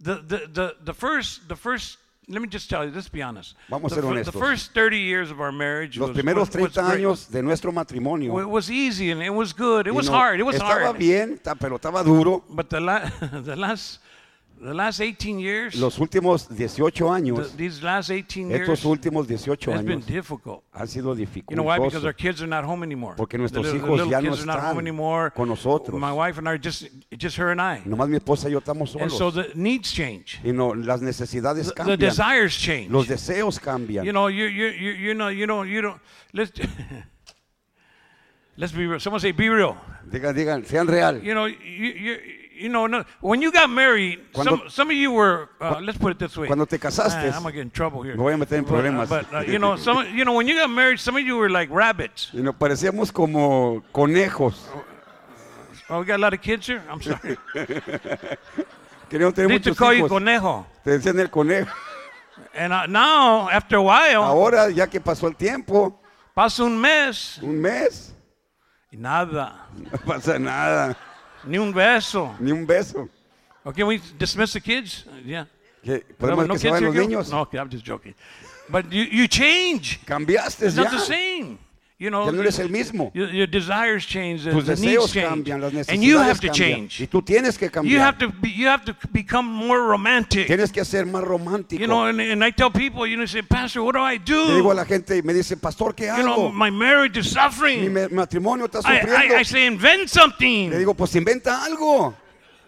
The, 0.00 0.14
the, 0.22 0.46
the, 0.52 0.76
the 0.84 0.94
first, 0.94 1.48
the 1.48 1.56
first, 1.56 1.98
let 2.30 2.40
me 2.40 2.48
just 2.48 2.70
tell 2.70 2.84
you, 2.84 2.92
let's 2.94 3.08
be 3.08 3.20
honest. 3.22 3.54
Vamos 3.68 3.92
a 3.92 3.96
the, 3.96 4.00
ser 4.00 4.08
fir- 4.08 4.14
the 4.24 4.30
honestos. 4.30 4.38
first 4.40 4.72
30 4.72 4.98
years 4.98 5.30
of 5.30 5.40
our 5.40 5.52
marriage 5.52 5.98
Los 5.98 6.08
was, 6.10 6.16
primeros 6.16 6.48
was, 6.48 6.56
was 6.56 6.72
30 6.74 6.80
great. 6.88 7.00
años 7.04 7.28
de 7.30 7.42
nuestro 7.42 7.72
matrimonio. 7.72 8.38
It 8.40 8.48
was 8.48 8.70
easy 8.70 9.10
and 9.10 9.20
it 9.22 9.30
was 9.34 9.52
good. 9.52 9.86
It 9.86 9.94
was 9.94 10.06
no- 10.08 10.16
hard. 10.16 10.40
It 10.40 10.44
was 10.44 10.56
estaba 10.56 10.84
hard. 10.86 10.98
bien, 10.98 11.38
ta- 11.42 11.54
pero 11.54 11.76
estaba 11.78 12.02
duro. 12.04 12.42
But 12.48 12.70
the, 12.70 12.80
la- 12.80 13.10
the 13.42 13.56
last, 13.56 13.98
the 14.62 14.74
last 14.74 15.00
18 15.00 15.38
years, 15.38 15.74
Los 15.76 15.98
últimos 15.98 16.46
18 16.48 16.90
the- 16.92 17.04
años, 17.10 17.56
these 17.56 17.82
last 17.82 18.10
18 18.10 18.50
years, 18.50 18.68
estos 18.68 18.84
últimos 18.84 19.26
18 19.26 19.72
has 19.72 19.82
been 19.82 20.00
años 20.00 20.06
difficult. 20.06 20.62
han 20.72 20.86
sido 20.86 21.14
You 21.16 21.26
know 21.56 21.62
why? 21.64 21.78
Because 21.78 22.04
our 22.04 22.12
kids 22.12 22.42
are 22.42 22.46
not 22.46 22.64
home 22.64 22.82
anymore. 22.82 23.14
Porque 23.16 23.32
The 23.32 23.38
nuestros 23.38 23.70
the 23.70 23.76
hijos 23.78 24.08
ya 24.10 24.20
no 24.20 24.34
están 24.34 25.32
con 25.34 25.48
nosotros. 25.48 25.98
My 25.98 26.12
wife 26.12 26.38
and 26.38 26.46
I 26.46 26.52
are 26.52 26.58
just, 26.58 26.88
just 27.16 27.36
her 27.38 27.50
and 27.50 27.60
I. 27.60 27.80
Nomás 27.86 28.08
mi 28.08 28.16
esposa 28.16 28.48
y 28.48 28.52
yo 28.52 28.58
estamos 28.60 28.94
And 29.00 29.10
so 29.10 29.30
solos. 29.30 29.34
the 29.34 29.52
needs 29.54 29.92
change. 29.92 30.40
Y 30.44 30.52
no, 30.52 30.74
las 30.74 31.00
necesidades 31.00 31.68
The, 31.68 31.72
the 31.72 31.74
cambian. 31.74 31.98
desires 31.98 32.54
change. 32.56 32.90
Los 32.90 33.08
deseos 33.08 33.58
cambian. 33.58 34.04
You 34.04 34.12
know, 34.12 34.28
you 34.28 34.44
you 34.46 34.66
you 34.68 34.90
you 34.92 35.14
know 35.14 35.28
you 35.30 35.46
know 35.46 35.62
you 35.64 35.80
don't 35.80 36.00
let's 36.34 36.52
let's 38.56 38.72
be 38.72 38.86
real. 38.86 39.00
Someone 39.00 39.20
say 39.20 39.32
be 39.32 39.48
real. 39.48 39.76
Digan, 40.10 40.34
digan, 40.34 40.64
sean 40.66 40.86
real. 40.86 41.22
You 41.22 41.34
know, 41.34 41.46
you 41.46 41.56
you 41.56 42.18
you 42.60 42.68
know 42.68 42.86
no, 42.86 43.04
when 43.20 43.40
you 43.42 43.50
got 43.50 43.70
married, 43.70 44.18
Cuando- 44.32 44.56
some 44.58 44.70
some 44.70 44.90
of 44.90 44.96
you 44.96 45.10
were 45.12 45.48
uh, 45.60 45.80
let's 45.80 45.98
put 45.98 46.12
it 46.12 46.18
this 46.18 46.36
way. 46.36 46.46
Cuando 46.46 46.66
te 46.66 46.78
casaste, 46.78 47.16
Man, 47.16 47.32
I'm 47.34 47.42
gonna 47.42 47.52
get 47.52 47.62
in 47.62 47.70
trouble 47.70 48.02
here. 48.02 48.14
me 48.14 48.22
voy 48.22 48.32
a 48.34 48.36
meter 48.36 48.56
en 48.56 48.64
But, 48.64 48.70
uh, 48.70 48.74
problemas. 48.74 49.08
But, 49.08 49.32
uh, 49.32 49.40
you 49.40 49.58
know, 49.58 49.76
some 49.76 50.06
you 50.14 50.24
know 50.24 50.34
when 50.34 50.46
you 50.46 50.56
got 50.56 50.70
married, 50.70 51.00
some 51.00 51.16
of 51.16 51.22
you 51.24 51.36
were 51.36 51.48
like 51.50 51.70
rabbits. 51.70 52.30
Y 52.34 52.40
nos 52.40 52.54
parecíamos 52.54 53.12
como 53.12 53.82
conejos. 53.92 54.54
Oh, 55.88 56.00
we 56.00 56.04
got 56.04 56.16
a 56.16 56.22
lot 56.22 56.34
of 56.34 56.40
kids 56.40 56.66
here. 56.66 56.82
I'm 56.88 57.02
sorry. 57.02 57.36
Queríamos 59.10 59.34
tener 59.34 59.48
muchos 59.48 59.76
call 59.76 59.94
you 59.94 60.06
conejo. 60.06 60.66
Te 60.84 60.90
decían 60.92 61.18
el 61.18 61.28
conejo. 61.28 61.70
And 62.54 62.72
uh, 62.72 62.86
now, 62.86 63.48
after 63.48 63.76
a 63.76 63.82
while, 63.82 64.22
Ahora, 64.22 64.70
ya 64.70 64.86
que 64.86 65.00
pasó 65.00 65.26
el 65.26 65.34
tiempo, 65.34 66.00
pasa 66.34 66.64
un 66.64 66.80
mes 66.80 67.38
un 67.42 67.60
mes, 67.60 68.14
y 68.92 68.96
nada, 68.96 69.66
no 69.76 69.98
pasa 69.98 70.38
nada. 70.38 70.96
Ni 71.44 71.58
un 71.58 71.72
beso. 71.72 72.34
Ni 72.40 72.52
un 72.52 72.66
beso. 72.66 73.08
Okay, 73.64 73.84
we 73.84 74.00
dismiss 74.18 74.52
the 74.52 74.60
kids? 74.60 75.04
Uh, 75.06 75.20
Yeah. 75.24 75.44
Que 75.82 76.04
podemos 76.18 76.46
no 76.46 76.54
que 76.54 76.60
se 76.60 76.68
kids 76.68 76.72
vayan 76.80 76.94
los 76.94 76.94
niños. 76.94 77.30
No, 77.30 77.40
okay, 77.40 77.58
I'm 77.58 77.70
just 77.70 77.84
joking. 77.84 78.14
But 78.68 78.92
you, 78.92 79.02
you 79.04 79.26
change. 79.28 80.00
Cambiaste 80.06 80.62
It's 80.66 80.76
ya. 80.76 80.82
not 80.84 80.92
the 80.92 80.98
same. 81.00 81.58
You 82.02 82.08
know, 82.08 82.24
Ya 82.24 82.32
no 82.32 82.40
eres 82.40 82.58
el 82.58 82.70
mismo. 82.70 83.10
your, 83.12 83.28
your 83.28 83.46
desires 83.46 84.06
change, 84.06 84.44
the, 84.44 84.52
Tus 84.52 84.64
the 84.64 84.76
needs 84.76 84.80
deseos 85.04 85.12
change, 85.12 85.44
cambian, 85.44 85.60
las 85.60 85.86
and 85.90 86.02
you 86.02 86.16
have 86.16 86.38
necesidades 86.38 86.40
to 86.40 86.46
cambian. 86.48 86.88
change. 86.88 87.00
Y 87.02 87.06
tú 87.08 87.20
tienes 87.22 87.58
que 87.58 87.68
You 87.84 88.00
have 88.00 88.16
cambiar. 88.16 88.18
to 88.18 88.28
be, 88.40 88.48
you 88.48 88.68
have 88.68 88.84
to 88.86 88.96
become 89.12 89.44
more 89.46 89.82
romantic. 89.82 90.46
Tienes 90.46 90.72
que 90.72 90.82
ser 90.86 91.04
más 91.04 91.22
romántico. 91.22 91.78
You 91.78 91.86
know, 91.86 92.06
and, 92.06 92.18
and 92.18 92.42
I 92.42 92.52
tell 92.52 92.70
people, 92.70 93.06
you 93.06 93.18
know, 93.18 93.26
say, 93.26 93.42
Pastor, 93.42 93.82
what 93.82 93.92
do 93.96 94.00
I 94.00 94.14
Le 94.14 94.18
digo 94.20 94.70
a 94.70 94.72
do? 94.72 94.74
la 94.74 94.86
gente 94.86 95.18
y 95.18 95.22
me 95.22 95.34
dice, 95.34 95.58
pastor, 95.58 95.94
¿qué 95.94 96.06
You 96.06 96.22
know, 96.22 96.48
hago? 96.48 96.52
my 96.54 96.70
marriage 96.70 97.18
is 97.18 97.26
Mi 97.26 97.32
suffering. 97.42 97.92
ma- 97.92 98.08
matrimonio 98.10 98.64
está 98.64 98.78
I, 98.78 99.00
sufriendo. 99.02 99.34
I, 99.36 99.40
I 99.40 99.44
say, 99.44 99.66
invent 99.66 100.08
something. 100.08 100.70
Le 100.70 100.78
digo, 100.78 100.94
pues 100.94 101.14
inventa 101.16 101.62
algo. 101.62 102.14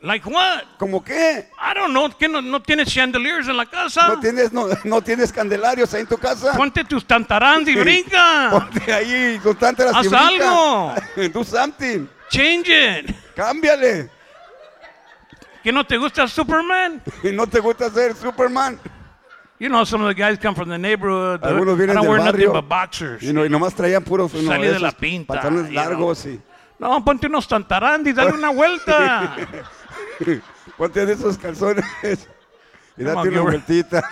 Like 0.02 0.28
what? 0.28 0.64
¿Cómo 0.78 1.02
qué? 1.02 1.48
I 1.56 1.74
don't 1.74 1.90
know. 1.90 2.10
¿Qué 2.18 2.28
no, 2.28 2.42
no 2.42 2.60
tienes 2.60 2.92
chandeliers 2.92 3.46
en 3.46 3.56
la 3.56 3.66
casa? 3.66 4.08
¿No 4.08 4.18
tienes, 4.18 4.52
no, 4.52 4.66
no 4.82 5.00
tienes 5.00 5.32
candelarios 5.32 5.94
ahí 5.94 6.00
en 6.00 6.08
tu 6.08 6.18
casa? 6.18 6.54
Ponte 6.56 6.82
tus 6.82 7.06
tantarans 7.06 7.68
y 7.68 7.76
brinca. 7.76 8.48
Ponte 8.50 8.92
ahí 8.92 9.38
con 9.40 9.54
tantas 9.54 9.94
Haz 9.94 10.12
algo. 10.12 10.94
Do 11.32 11.44
something. 11.44 12.08
Change 12.30 12.68
it. 12.68 13.16
Cámbiale. 13.36 14.10
¿Que 15.62 15.70
no 15.70 15.84
te 15.84 15.96
gusta 15.96 16.26
Superman? 16.26 17.00
Y 17.22 17.30
no 17.32 17.46
te 17.46 17.60
gusta 17.60 17.88
ser 17.88 18.16
Superman. 18.16 18.80
You 19.60 19.68
know, 19.68 19.84
some 19.84 20.02
of 20.02 20.08
the 20.08 20.20
guys 20.20 20.36
come 20.36 20.56
from 20.56 20.68
the 20.68 20.78
neighborhood. 20.78 21.44
Algunos 21.44 21.78
vienen 21.78 22.00
del 22.00 22.18
barrio. 22.18 22.52
but 22.52 22.68
boxers. 22.68 23.22
Y, 23.22 23.32
no, 23.32 23.44
y 23.44 23.48
nomás 23.48 23.72
traían 23.72 24.02
puros 24.02 24.34
uno, 24.34 24.50
Salí 24.50 24.64
de 24.64 24.70
esos 24.70 24.82
la 24.82 24.90
pinta, 24.90 25.34
pantalones 25.34 25.72
largos 25.72 26.26
y 26.26 26.40
No, 26.80 27.04
ponte 27.04 27.28
unos 27.28 27.46
tantarans 27.46 28.04
y 28.08 28.12
dale 28.12 28.32
una 28.32 28.50
vuelta. 28.50 29.36
ponte 30.78 31.06
de 31.06 31.12
esos 31.12 31.36
calzones 31.38 31.84
y 32.96 33.04
date 33.04 33.28
una 33.28 33.40
vueltita. 33.42 34.02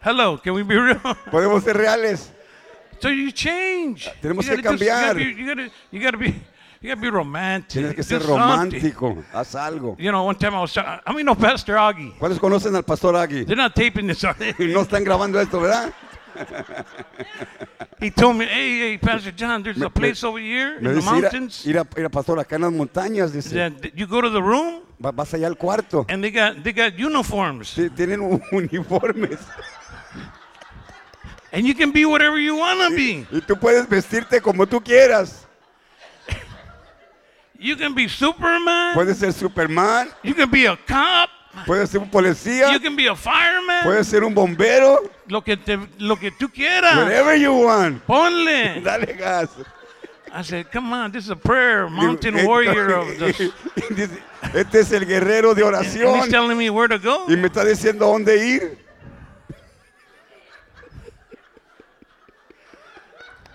Hello, 0.00 0.38
can 0.42 0.54
we 0.54 0.62
be 0.62 0.78
real? 0.78 1.00
Podemos 1.30 1.62
ser 1.64 1.76
reales. 1.76 2.30
So 3.00 3.08
you 3.08 3.30
change. 3.32 4.08
Tenemos 4.22 4.46
You 4.46 4.56
que 4.56 4.62
gotta 4.62 4.76
just- 4.78 4.88
cambiar. 4.88 5.18
You 5.18 5.46
gotta, 5.46 5.56
be, 5.56 5.72
you 5.90 6.00
gotta, 6.02 6.16
be, 6.16 6.26
you 6.80 6.88
gotta 6.88 7.00
be 7.00 7.10
romantic. 7.10 7.82
Tienes 7.82 7.94
que 7.94 8.02
ser 8.04 8.20
something. 8.22 8.38
romántico. 8.38 9.24
Haz 9.32 9.54
algo. 9.54 9.96
You 9.98 10.10
know, 10.12 10.22
one 10.24 10.36
time 10.38 10.54
I 10.54 10.60
was, 10.60 10.72
talking- 10.72 11.00
I 11.06 11.12
mean, 11.12 11.26
no, 11.26 11.34
Pastor 11.34 11.76
Augie. 11.76 12.14
¿Cuáles 12.18 12.38
conocen 12.38 12.74
al 12.76 12.84
pastor 12.84 13.14
Agui? 13.16 13.44
They're 13.44 13.56
not 13.56 13.74
taping 13.74 14.06
this, 14.06 14.22
no 14.58 14.80
están 14.82 15.04
grabando 15.04 15.40
esto, 15.40 15.60
¿verdad? 15.60 15.92
He 18.00 18.10
told 18.10 18.36
me, 18.36 18.44
hey, 18.46 18.78
hey, 18.90 18.98
Pastor 18.98 19.30
John, 19.32 19.62
there's 19.62 19.80
a 19.80 19.88
place 19.88 20.22
over 20.22 20.38
here 20.38 20.76
in 20.76 20.84
Me 20.84 20.90
the 20.90 20.96
dice, 20.96 21.06
ir 21.06 21.08
a, 21.08 21.20
mountains. 21.22 21.66
ir 21.66 21.76
a- 21.78 21.86
ir 21.96 22.04
a 22.04 22.10
pastor 22.10 22.38
acá 22.38 22.56
en 22.56 22.62
las 22.62 22.72
montañas, 22.72 23.32
dice. 23.32 23.54
That 23.54 23.96
you 23.96 24.06
go 24.06 24.20
to 24.20 24.28
the 24.30 24.42
room 24.42 24.82
Va- 24.98 25.12
Vas 25.12 25.32
allá 25.32 25.46
al 25.46 25.56
cuarto. 25.56 26.04
and 26.08 26.22
they 26.22 26.30
got 26.30 26.62
they 26.62 26.72
got 26.72 26.92
uniforms, 26.98 27.68
Sí, 27.74 27.88
Tienen 27.90 28.20
un- 28.20 28.42
uniformes. 28.52 29.38
and 31.52 31.66
you 31.66 31.74
can 31.74 31.90
be 31.90 32.04
whatever 32.04 32.38
you 32.38 32.54
wanna 32.56 32.90
be. 32.90 33.26
Y 33.32 33.40
tú 33.40 33.56
puedes 33.58 33.88
vestirte 33.88 34.40
como 34.42 34.66
tú 34.66 34.80
quieras. 34.82 35.44
You 37.58 37.76
can 37.76 37.94
be 37.94 38.06
Superman. 38.08 38.94
Puedes 38.94 39.16
ser 39.18 39.32
Superman, 39.32 40.10
You 40.22 40.34
can 40.34 40.50
be 40.50 40.66
a 40.66 40.76
cop. 40.76 41.30
Puedes 41.64 41.90
ser 41.90 42.00
un 42.00 42.10
policía, 42.10 42.72
You 42.72 42.80
can 42.80 42.96
be 42.96 43.08
a 43.08 43.14
fireman. 43.16 43.82
puedes 43.84 44.06
ser 44.06 44.24
un 44.24 44.34
bombero. 44.34 45.10
Lo 45.28 45.42
que 45.42 45.56
te, 45.56 45.78
lo 45.98 46.16
que 46.16 46.30
tú 46.32 46.48
quieras. 46.50 46.96
Whatever 46.96 47.36
you 47.38 47.52
want. 47.52 48.02
Ponle. 48.04 48.80
Dale 48.84 49.14
gas. 49.14 49.48
I 50.32 50.42
said, 50.42 50.70
come 50.70 50.92
on, 50.92 51.12
this 51.12 51.24
is 51.24 51.30
a 51.30 51.36
prayer, 51.36 51.88
mountain 51.88 52.36
eh, 52.38 52.44
warrior 52.44 52.90
of 52.98 53.06
the. 53.18 54.10
Este 54.54 54.80
es 54.80 54.92
el 54.92 55.06
guerrero 55.06 55.54
de 55.54 55.62
And 55.64 55.76
he's 55.86 55.96
oración. 55.96 56.28
telling 56.30 56.58
me 56.58 56.68
where 56.68 56.88
to 56.88 56.98
go. 56.98 57.24
Y 57.28 57.36
me 57.36 57.46
está 57.48 57.64
diciendo 57.64 58.04
a 58.04 58.08
dónde 58.08 58.36
ir. 58.46 58.78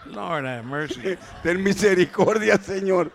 Lord 0.07 0.45
have 0.45 0.65
mercy. 0.65 1.17
Ten 1.43 1.63
misericordia, 1.63 2.57
Señor. 2.57 3.11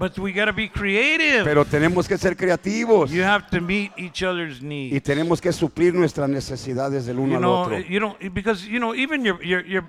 But 0.00 0.18
we 0.18 0.32
got 0.32 0.46
to 0.46 0.52
be 0.54 0.66
creative. 0.70 1.44
Pero 1.44 1.66
tenemos 1.66 2.08
que 2.08 2.16
ser 2.16 2.34
creativos. 2.34 3.10
You 3.10 3.22
have 3.22 3.48
to 3.50 3.60
meet 3.60 3.92
each 3.98 4.22
other's 4.22 4.62
Y 4.62 4.64
needs. 4.64 5.02
tenemos 5.02 5.42
que 5.42 5.52
suplir 5.52 5.92
nuestras 5.92 6.26
necesidades 6.30 7.04
del 7.04 7.18
uno 7.18 7.32
You 7.32 7.36
al 7.36 7.40
know, 7.42 7.52
otro. 7.64 7.78
you 7.80 7.98
know, 8.00 8.16
because 8.32 8.66
you 8.66 8.78
know, 8.78 8.94
even 8.94 9.22
your 9.26 9.38
your 9.44 9.62
your. 9.66 9.84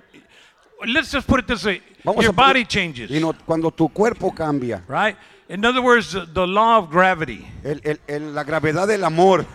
Let's 0.84 1.10
just 1.10 1.26
put 1.26 1.40
it 1.40 1.46
this 1.46 1.64
way: 1.64 1.80
Vamos 2.04 2.22
your 2.24 2.32
a 2.32 2.36
body 2.36 2.66
changes, 2.66 3.10
Y 3.10 3.20
no- 3.20 3.32
cuando 3.46 3.70
tu 3.70 3.88
cuerpo 3.88 4.34
cambia, 4.34 4.84
right? 4.86 5.16
In 5.48 5.64
other 5.64 5.80
words, 5.80 6.12
the, 6.12 6.26
the 6.26 6.46
law 6.46 6.76
of 6.78 6.90
gravity. 6.90 7.46
el- 7.64 7.80
el- 7.82 8.00
el- 8.06 8.34
la 8.34 8.44
gravedad 8.44 8.86
del 8.86 9.04
amor, 9.04 9.46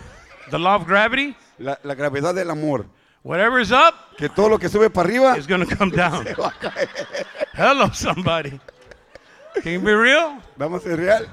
The 0.50 0.58
law 0.58 0.74
of 0.74 0.86
gravity. 0.88 1.36
la, 1.58 1.78
la 1.84 1.94
gravedad 1.94 2.34
del 2.34 2.50
amor, 2.50 2.86
Whatever's 3.22 3.70
up 3.70 3.94
que 4.16 4.28
todo 4.28 4.48
lo 4.48 4.58
que 4.58 4.68
sube 4.68 4.90
para 4.90 5.06
arriba 5.08 5.36
is 5.38 5.46
going 5.46 5.64
to 5.64 5.76
come 5.76 5.90
down. 5.96 6.26
Hello, 7.54 7.90
somebody. 7.92 8.58
Can 9.54 9.72
you 9.72 9.80
be 9.80 9.92
real? 9.92 10.40
Vamos 10.56 10.84
a 10.84 10.88
ser 10.88 10.96
real. 10.96 11.26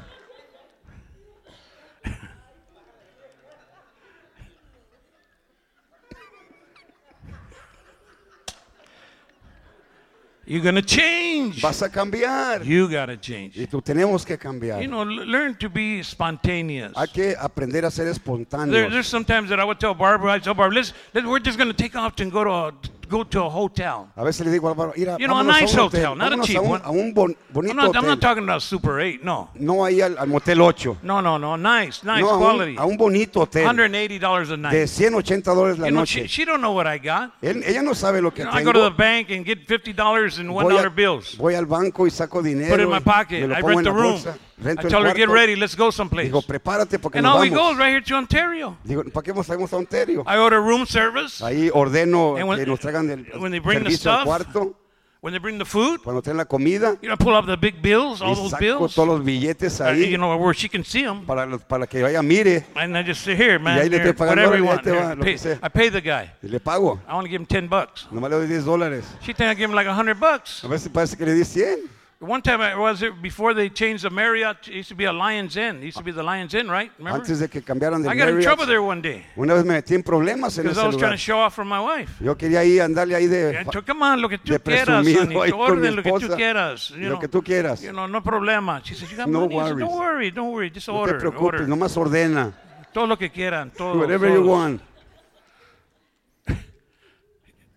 You're 10.47 10.61
going 10.61 10.75
to 10.75 10.81
change. 10.83 11.59
Vas 11.59 11.81
a 11.81 11.89
cambiar. 11.89 12.63
You 12.63 12.87
got 12.87 13.07
to 13.07 13.17
change. 13.17 13.57
Y 13.57 13.65
tú 13.65 13.81
tenemos 13.81 14.23
que 14.23 14.37
cambiar. 14.37 14.79
You 14.79 14.87
know, 14.87 15.03
learn 15.03 15.55
to 15.55 15.69
be 15.69 16.03
spontaneous. 16.03 16.93
Hay 16.95 17.07
que 17.07 17.35
aprender 17.35 17.83
a 17.83 17.89
ser 17.89 18.03
There, 18.05 18.13
espontáneos. 18.13 18.91
there's 18.91 19.07
sometimes 19.07 19.49
that 19.49 19.59
I 19.59 19.63
would 19.63 19.79
tell 19.79 19.95
Barbara, 19.95 20.33
I 20.33 20.39
tell 20.39 20.53
Barbara, 20.53 20.75
let's, 20.75 20.93
let's, 21.15 21.25
we're 21.25 21.39
just 21.39 21.57
going 21.57 21.71
to 21.71 21.75
take 21.75 21.95
off 21.95 22.19
and 22.19 22.31
go 22.31 22.43
to 22.43 22.51
a, 22.51 22.73
go 23.07 23.23
to 23.23 23.43
a 23.43 23.49
hotel. 23.49 24.07
A 24.15 24.23
veces 24.23 24.45
le 24.45 24.51
digo 24.51 24.67
a 24.67 24.71
Álvaro, 24.71 24.93
mira, 24.95 25.17
You 25.19 25.27
know, 25.27 25.37
a 25.37 25.43
nice 25.43 25.73
un 25.73 25.79
hotel, 25.85 26.05
hotel, 26.13 26.15
not 26.17 26.33
a 26.33 26.41
cheap 26.43 26.57
a 26.57 26.61
un, 26.61 26.69
one. 26.71 26.81
a 26.83 26.89
un 26.91 27.13
bon- 27.13 27.31
I'm 27.31 27.53
bonito 27.53 27.73
not, 27.75 27.83
I'm 27.85 27.87
hotel. 27.95 28.09
not 28.09 28.21
talking 28.21 28.43
about 28.43 28.61
Super 28.61 28.99
8, 28.99 29.23
no. 29.23 29.49
No 29.55 29.83
ahí 29.85 30.01
al, 30.01 30.17
al 30.17 30.27
Motel 30.27 30.59
8. 30.61 30.97
No, 31.03 31.21
no, 31.21 31.37
no, 31.37 31.55
nice, 31.57 32.03
nice 32.03 32.21
no, 32.21 32.35
a 32.35 32.37
quality. 32.37 32.71
un, 32.73 32.79
a 32.79 32.85
un 32.85 32.97
bonito 32.97 33.41
hotel. 33.41 33.65
$180 33.67 34.41
a 34.41 34.45
De 34.45 34.57
night. 34.57 34.87
180 34.87 35.51
dólares 35.53 35.77
la 35.79 35.87
You 35.87 35.91
know, 35.91 36.01
noche. 36.01 36.23
she, 36.23 36.27
she 36.27 36.45
don't 36.45 36.59
know 36.61 36.71
what 36.73 36.87
I 36.87 36.97
got. 36.97 37.31
Él- 37.41 37.63
ella 37.65 37.81
no 37.81 37.93
sabe 37.93 38.21
lo 38.21 38.31
que 38.31 38.43
You 38.43 38.49
know, 38.49 38.53
I 38.53 38.63
tengo. 38.63 38.73
go 38.73 38.79
to 38.79 38.89
the 38.89 38.95
bank 38.95 39.29
and 39.31 39.45
get 39.45 39.67
$50 39.67 40.39
in 40.39 40.47
$1 40.47 40.63
voy, 40.63 40.77
a- 40.77 40.89
bills. 40.89 41.37
voy 41.37 41.55
al 41.55 41.65
banco 41.65 42.05
y 42.05 42.09
saco 42.11 42.41
dinero. 42.41 42.69
Put 42.71 42.79
it 42.79 42.83
in 42.83 42.89
my 42.89 42.99
pocket. 42.99 43.43
I 43.51 43.61
rent 43.61 43.77
en 43.79 43.83
the 43.83 43.91
room. 43.91 44.13
bolsa. 44.13 44.37
I 44.57 44.63
Rento 44.63 44.83
el 44.83 44.89
tell 44.89 45.03
her, 45.05 45.13
get 45.13 45.27
ready, 45.29 45.55
let's 45.55 45.75
go 45.75 45.91
someplace. 45.91 46.27
Digo, 46.27 46.41
prepárate 46.41 46.97
porque 46.97 47.17
And 47.17 47.25
nos 47.27 47.35
out 47.35 47.41
we 47.41 47.49
vamos. 47.49 47.73
go 47.73 47.77
right 47.77 47.89
here 47.91 48.01
to 48.01 48.15
Ontario. 48.15 48.77
Digo, 48.85 49.03
¿para 49.11 49.23
qué 49.23 49.33
nos 49.33 49.45
traemos 49.45 49.71
a 49.73 49.75
Ontario? 49.77 50.23
I 50.25 50.37
order 50.37 50.61
room 50.61 50.85
service. 50.85 51.43
Ahí 51.43 51.69
ordeno 51.73 52.37
And 52.37 52.47
when- 52.47 52.59
que 52.59 52.65
nos 52.65 52.79
traigan 52.79 53.09
el 53.09 53.25
when 53.41 53.51
they 53.51 53.59
bring 53.59 53.79
the 53.83 53.91
servicio 53.91 54.11
al 54.11 54.17
stuff, 54.19 54.25
cuarto. 54.53 54.75
When 55.21 55.31
they 55.33 55.39
bring 55.39 55.57
the 55.57 55.65
food, 55.65 56.01
Cuando 56.03 56.21
traen 56.21 56.37
la 56.37 56.45
comida, 56.45 56.97
you 57.01 57.07
know, 57.09 57.17
pull 57.17 57.33
up 57.35 57.47
the 57.47 57.57
big 57.57 57.81
bills, 57.81 58.21
all 58.21 58.33
y 58.33 58.35
those 58.35 58.51
saco 58.51 58.59
bills. 58.61 58.93
todos 58.95 59.07
los 59.09 59.23
billetes 59.25 59.79
Uh, 59.81 59.85
ahí 59.85 60.11
you 60.11 60.17
know, 60.17 60.33
where 60.37 60.53
she 60.53 60.69
can 60.69 60.83
see 60.85 61.01
them. 61.03 61.25
para, 61.25 61.47
los- 61.47 61.63
para 61.63 61.87
que 61.87 62.01
vaya 62.03 62.21
mire 62.21 62.63
And 62.75 62.95
I 62.95 63.01
just 63.03 63.23
say, 63.25 63.35
here, 63.35 63.57
man, 63.57 63.79
ahí 63.79 63.89
le 63.89 63.97
here, 63.97 64.09
estoy 64.11 64.13
pagando, 64.13 64.43
whatever 64.43 64.57
you 64.59 64.63
ahí 64.65 64.69
want. 64.69 64.83
te 64.83 64.89
Here, 64.91 65.15
lo 65.15 65.21
pay- 65.23 65.31
que 65.33 65.37
sea. 65.39 65.59
I 65.63 65.69
pay 65.69 65.89
the 65.89 65.99
guy. 66.01 66.31
y 66.43 66.47
le 66.47 66.59
pago. 66.59 67.01
I 67.09 67.13
want 67.13 67.25
to 67.25 67.29
give 67.31 67.41
him 67.41 67.45
10 67.47 67.67
bucks. 67.67 68.07
Nomás 68.11 68.29
le 68.29 68.37
doy 68.37 68.47
10 68.47 68.63
dólares. 68.63 69.03
She 69.21 69.33
think 69.33 69.49
I 69.51 69.55
give 69.55 69.65
him 69.67 69.73
like 69.75 69.89
100 69.89 70.17
bucks. 70.19 70.63
A 70.63 70.67
veces 70.67 70.89
parece 70.93 71.17
que 71.17 71.25
le 71.25 71.33
di 71.33 71.43
100. 71.43 71.89
One 72.27 72.41
time 72.41 72.61
I 72.61 72.75
was 72.75 72.99
there 72.99 73.11
before 73.11 73.53
they 73.53 73.69
changed 73.69 74.03
the 74.03 74.09
Marriott. 74.09 74.67
It 74.67 74.73
used 74.73 74.89
to 74.89 74.95
be 74.95 75.05
a 75.05 75.13
Lion's 75.13 75.55
Inn. 75.57 75.77
It 75.77 75.85
used 75.85 75.97
to 75.97 76.03
be 76.03 76.11
the 76.11 76.23
Lion's 76.23 76.53
Inn, 76.53 76.69
right? 76.69 76.91
Remember? 76.97 77.19
Antes 77.19 77.39
de 77.39 77.47
que 77.47 77.61
cambiaran 77.61 78.01
de 78.01 78.09
I 78.09 78.15
got 78.15 78.29
in 78.29 78.41
trouble 78.41 78.65
there 78.65 78.81
one 78.81 79.01
day 79.01 79.25
Una 79.37 79.53
vez 79.53 79.63
me 79.65 79.73
metí 79.75 79.93
en 79.95 80.03
problemas 80.03 80.57
en 80.57 80.63
because 80.63 80.77
ese 80.77 80.83
I 80.83 80.87
was 80.87 80.95
trying 80.97 81.11
lugar. 81.11 81.11
to 81.11 81.17
show 81.17 81.37
off 81.39 81.53
for 81.53 81.65
my 81.65 81.79
wife. 81.79 82.11
Yo 82.19 82.35
quería 82.35 82.63
ir 82.63 82.81
andarle 82.81 83.15
ahí 83.15 83.27
de, 83.27 83.51
Yeah, 83.53 83.63
so 83.71 83.81
come 83.83 84.01
on, 84.03 84.21
lo 84.21 84.29
que 84.29 84.37
tú 84.39 84.53
de 84.53 84.59
quieras, 84.59 84.85
presumido 85.03 85.21
honey. 85.23 85.37
ahí 85.41 85.51
Tú 85.51 85.57
con 85.57 85.65
mi 85.67 85.71
orden 85.77 85.95
lo 85.95 86.03
que 86.03 86.09
tú 86.09 86.15
esposa. 86.17 86.35
quieras. 86.37 86.89
You 86.89 86.97
lo 86.97 87.07
know, 87.09 87.19
que 87.19 87.27
tú 87.27 87.41
quieras. 87.43 87.81
you 87.81 87.91
know, 87.91 88.07
no 88.07 88.21
problema. 88.23 88.81
She 88.83 88.95
said, 88.95 89.09
you 89.09 89.17
got 89.17 89.27
No 89.27 89.41
money? 89.41 89.59
I 89.59 89.67
said, 89.69 89.77
don't 89.79 89.93
worry, 89.93 90.31
don't 90.31 90.51
worry. 90.51 90.71
Just 90.71 90.87
No 90.87 91.05
te 91.05 91.13
preocupes, 91.15 91.61
order. 91.61 91.67
nomás 91.67 91.95
ordena. 91.97 92.53
Todo 92.93 93.07
lo 93.07 93.17
que 93.17 93.29
quieran. 93.29 93.71
Todo, 93.71 93.99
Whatever 93.99 94.29
you 94.29 94.37
todo. 94.43 94.51
want. 94.51 94.81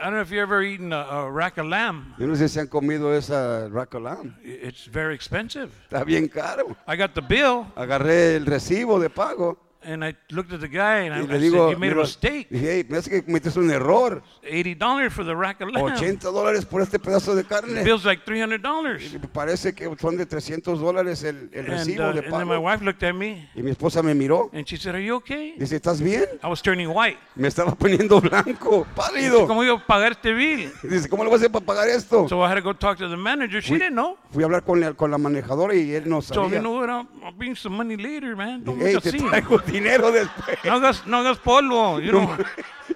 I 0.01 0.05
don't 0.05 0.15
know 0.15 0.21
if 0.21 0.31
you 0.31 0.41
ever 0.41 0.63
eaten 0.63 0.93
a, 0.93 0.99
a 0.99 1.31
rack 1.31 1.59
of 1.59 1.67
lamb. 1.67 2.15
Yo 2.19 2.27
no 2.27 2.35
sé 2.35 2.49
si 2.49 2.61
han 2.61 2.69
comido 2.69 3.13
esa 3.17 3.69
racolam. 3.69 4.37
It's 4.45 4.87
very 4.87 5.13
expensive. 5.15 5.71
Está 5.91 6.05
bien 6.05 6.29
caro. 6.29 6.77
I 6.87 6.95
got 6.97 7.15
the 7.15 7.21
bill 7.21 7.67
Agarré 7.75 8.37
el 8.37 8.47
recibo 8.47 9.01
de 9.01 9.11
pago 9.11 9.59
and 9.83 10.05
I 10.05 10.15
looked 10.31 10.53
at 10.53 10.61
the 10.61 10.69
guy 10.69 11.07
and 11.07 11.15
I, 11.15 11.19
y 11.19 11.21
I 11.21 11.23
le 11.23 11.29
said, 11.29 11.41
digo, 11.41 11.71
you 11.71 11.79
made 11.79 11.93
a 11.93 11.95
mira, 11.95 12.03
mistake. 12.03 12.49
dije, 12.51 12.85
"Hey, 12.89 12.97
hace 12.97 13.11
que 13.11 13.23
cometiste 13.25 13.59
un 13.61 13.71
error. 13.71 14.23
$80 14.43 15.11
for 15.11 15.25
the 15.25 15.35
rack 15.35 15.61
of 15.61 15.69
lamb. 15.71 15.87
80 15.95 16.29
dólares 16.31 16.65
por 16.65 16.83
este 16.83 16.99
pedazo 16.99 17.35
de 17.35 17.45
carne. 17.45 17.83
bill's 17.85 18.05
like 18.05 18.25
$300. 18.25 19.01
Y 19.15 19.19
me 19.19 19.29
Parece 19.29 19.75
que 19.75 19.89
son 20.01 20.17
de 20.17 20.27
300 20.27 20.81
dólares 20.81 21.23
el, 21.23 21.49
el 21.53 21.61
And, 21.61 21.69
recibo 21.69 22.05
uh, 22.09 22.13
de 22.13 22.19
and 22.21 22.33
then 22.33 22.47
my 22.49 22.55
pago. 22.55 22.61
wife 22.61 22.83
looked 22.85 23.03
at 23.05 23.15
me 23.15 23.49
Y 23.55 23.63
mi 23.63 23.71
esposa 23.71 24.03
me 24.03 24.15
miró. 24.15 24.51
and 24.53 24.67
she 24.67 24.77
said, 24.77 24.95
are 24.95 25.03
you 25.05 25.15
okay? 25.17 25.55
Dice, 25.59 25.77
¿estás 25.77 26.01
bien? 26.01 26.25
I 26.43 26.49
was 26.49 26.61
turning 26.63 26.89
white. 26.89 27.19
Me 27.37 27.49
estaba 27.49 27.75
poniendo 27.77 28.21
blanco, 28.21 28.87
pálido. 28.97 29.47
¿Cómo 29.47 29.63
iba 29.65 29.75
a 29.75 29.87
pagar 29.87 30.13
este 30.13 30.33
bill? 30.33 30.71
Dice, 30.83 31.09
¿cómo 31.09 31.23
le 31.25 31.29
voy 31.31 31.37
a 31.37 31.39
hacer 31.39 31.51
para 31.53 31.65
pagar 31.65 31.89
esto? 31.89 32.29
So 32.29 32.43
I 32.45 32.49
had 32.51 32.57
to 32.57 32.63
go 32.63 32.73
talk 32.75 32.99
to 32.99 33.09
the 33.09 33.17
manager. 33.17 33.61
She 33.63 33.75
didn't 33.75 33.95
know. 33.95 34.17
Fui 34.33 34.43
a 34.43 34.47
hablar 34.47 34.65
con 34.65 34.81
la, 34.81 34.93
con 34.95 35.11
la 35.11 35.19
manejadora 35.19 35.75
y 35.75 35.93
él 35.95 36.09
no 36.09 36.21
So 36.23 36.35
sabía. 36.35 36.57
you 36.57 36.61
know 36.63 36.73
what? 36.81 36.89
I'll, 36.91 37.07
I'll 37.25 37.33
bring 37.33 37.55
some 37.55 37.77
money 37.77 37.97
later, 37.97 38.35
man. 38.37 38.65
Don't 38.65 38.79
make 38.79 38.89
hey, 38.89 38.95
a 38.97 39.01
te 39.01 39.11
scene. 39.11 39.29
traigo 39.29 39.61
dinero 39.81 40.11
después. 40.13 40.59
No 40.65 40.73
hagas, 40.75 41.07
no 41.07 41.19
hagas 41.19 41.39
polvo. 41.39 42.01
You 42.03 42.13
know, 42.13 42.37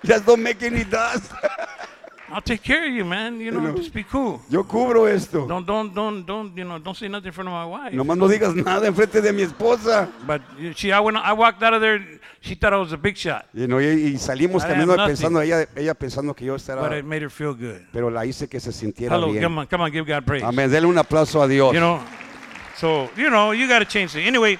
Just 0.04 0.26
don't 0.26 0.42
make 0.42 0.62
any 0.62 0.84
dust. 0.84 1.32
I'll 2.34 2.40
take 2.40 2.62
care 2.62 2.86
of 2.86 2.92
you, 2.94 3.04
man. 3.04 3.38
You 3.40 3.50
know, 3.50 3.60
know. 3.60 3.74
just 3.76 3.92
be 3.92 4.04
cool. 4.04 4.40
Yo 4.48 4.64
cubro 4.64 5.06
esto. 5.06 5.46
Don't, 5.46 5.66
don't, 5.66 5.94
don't, 5.94 6.24
don't, 6.24 6.56
you 6.56 6.64
know, 6.64 6.78
don't 6.78 6.96
say 6.96 7.06
nothing 7.06 7.26
in 7.26 7.32
front 7.32 7.48
of 7.48 7.52
my 7.52 7.66
wife. 7.66 7.92
Nomás 7.92 8.16
no 8.16 8.26
digas 8.26 8.54
nada 8.54 8.86
enfrente 8.86 9.20
de 9.20 9.32
mi 9.34 9.42
esposa. 9.42 10.08
But 10.26 10.40
you- 10.58 10.72
she, 10.72 10.90
I 10.92 11.00
went, 11.00 11.18
I 11.18 11.34
walked 11.34 11.62
out 11.62 11.74
of 11.74 11.82
there. 11.82 12.02
She 12.40 12.54
thought 12.54 12.72
I 12.72 12.78
was 12.78 12.92
a 12.92 12.96
big 12.96 13.16
shot, 13.18 13.44
Y, 13.54 13.66
no, 13.68 13.78
y, 13.80 13.84
y 14.14 14.18
salimos 14.18 14.64
caminando 14.64 14.96
pensando, 15.06 15.40
ella, 15.42 15.68
ella 15.76 15.94
pensando 15.94 16.34
que 16.34 16.44
yo 16.46 16.54
but 16.54 16.60
estaba, 16.60 16.98
it 16.98 17.04
made 17.04 17.22
her 17.22 17.30
feel 17.30 17.54
good. 17.54 17.82
pero 17.92 18.10
la 18.10 18.24
hice 18.24 18.48
que 18.48 18.58
se 18.58 18.72
sintiera 18.72 19.14
Hello, 19.14 19.30
bien. 19.30 19.44
come 19.44 19.58
on, 19.60 19.66
come 19.68 19.84
on, 19.84 19.92
give 19.92 20.04
God 20.06 20.24
praise. 20.24 20.42
Amén. 20.42 20.68
Dele 20.68 20.86
un 20.86 20.98
aplauso 20.98 21.40
a 21.40 21.46
Dios. 21.46 21.72
You 21.72 21.80
know, 21.80 22.00
so 22.76 23.10
you 23.16 23.28
know, 23.30 23.52
you 23.52 23.68
got 23.68 23.78
to 23.80 23.84
change 23.84 24.16
it. 24.16 24.26
Anyway, 24.26 24.58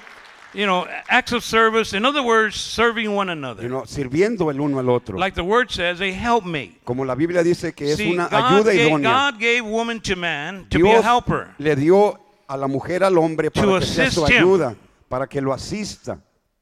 you 0.53 0.65
know, 0.65 0.87
acts 1.07 1.31
of 1.31 1.43
service. 1.43 1.93
In 1.93 2.05
other 2.05 2.23
words, 2.23 2.55
serving 2.55 3.13
one 3.13 3.29
another. 3.29 3.63
You 3.63 3.69
know, 3.69 3.83
sirviendo 3.85 4.51
el 4.51 4.59
uno 4.61 4.79
al 4.79 4.89
otro. 4.89 5.17
Like 5.17 5.35
the 5.35 5.43
word 5.43 5.71
says, 5.71 6.01
a 6.01 6.11
helpmate. 6.11 6.81
Como 6.83 7.03
la 7.05 7.15
Biblia 7.15 7.43
dice 7.43 7.73
que 7.73 7.91
es 7.91 7.97
See, 7.97 8.11
una 8.11 8.27
God, 8.29 8.33
ayuda 8.33 8.73
gave, 8.73 8.89
idónea. 8.89 9.31
God 9.31 9.39
gave 9.39 9.61
woman 9.65 9.99
to 10.01 10.15
man 10.15 10.67
to 10.69 10.79
be 10.79 10.89
a 10.89 10.93
Dios 10.93 11.03
helper. 11.05 11.55
le 11.57 11.75
dio 11.75 12.19
a 12.47 12.57
la 12.57 12.67
mujer 12.67 13.03
al 13.03 13.17
hombre 13.17 13.49
para 13.51 13.79
que 13.79 13.85
sea 13.85 14.11
su 14.11 14.23
assist 14.23 14.31
him. 14.31 14.43
ayuda, 14.43 14.75
para 15.09 15.27
que 15.27 15.41
lo 15.41 15.53
asista. 15.53 16.19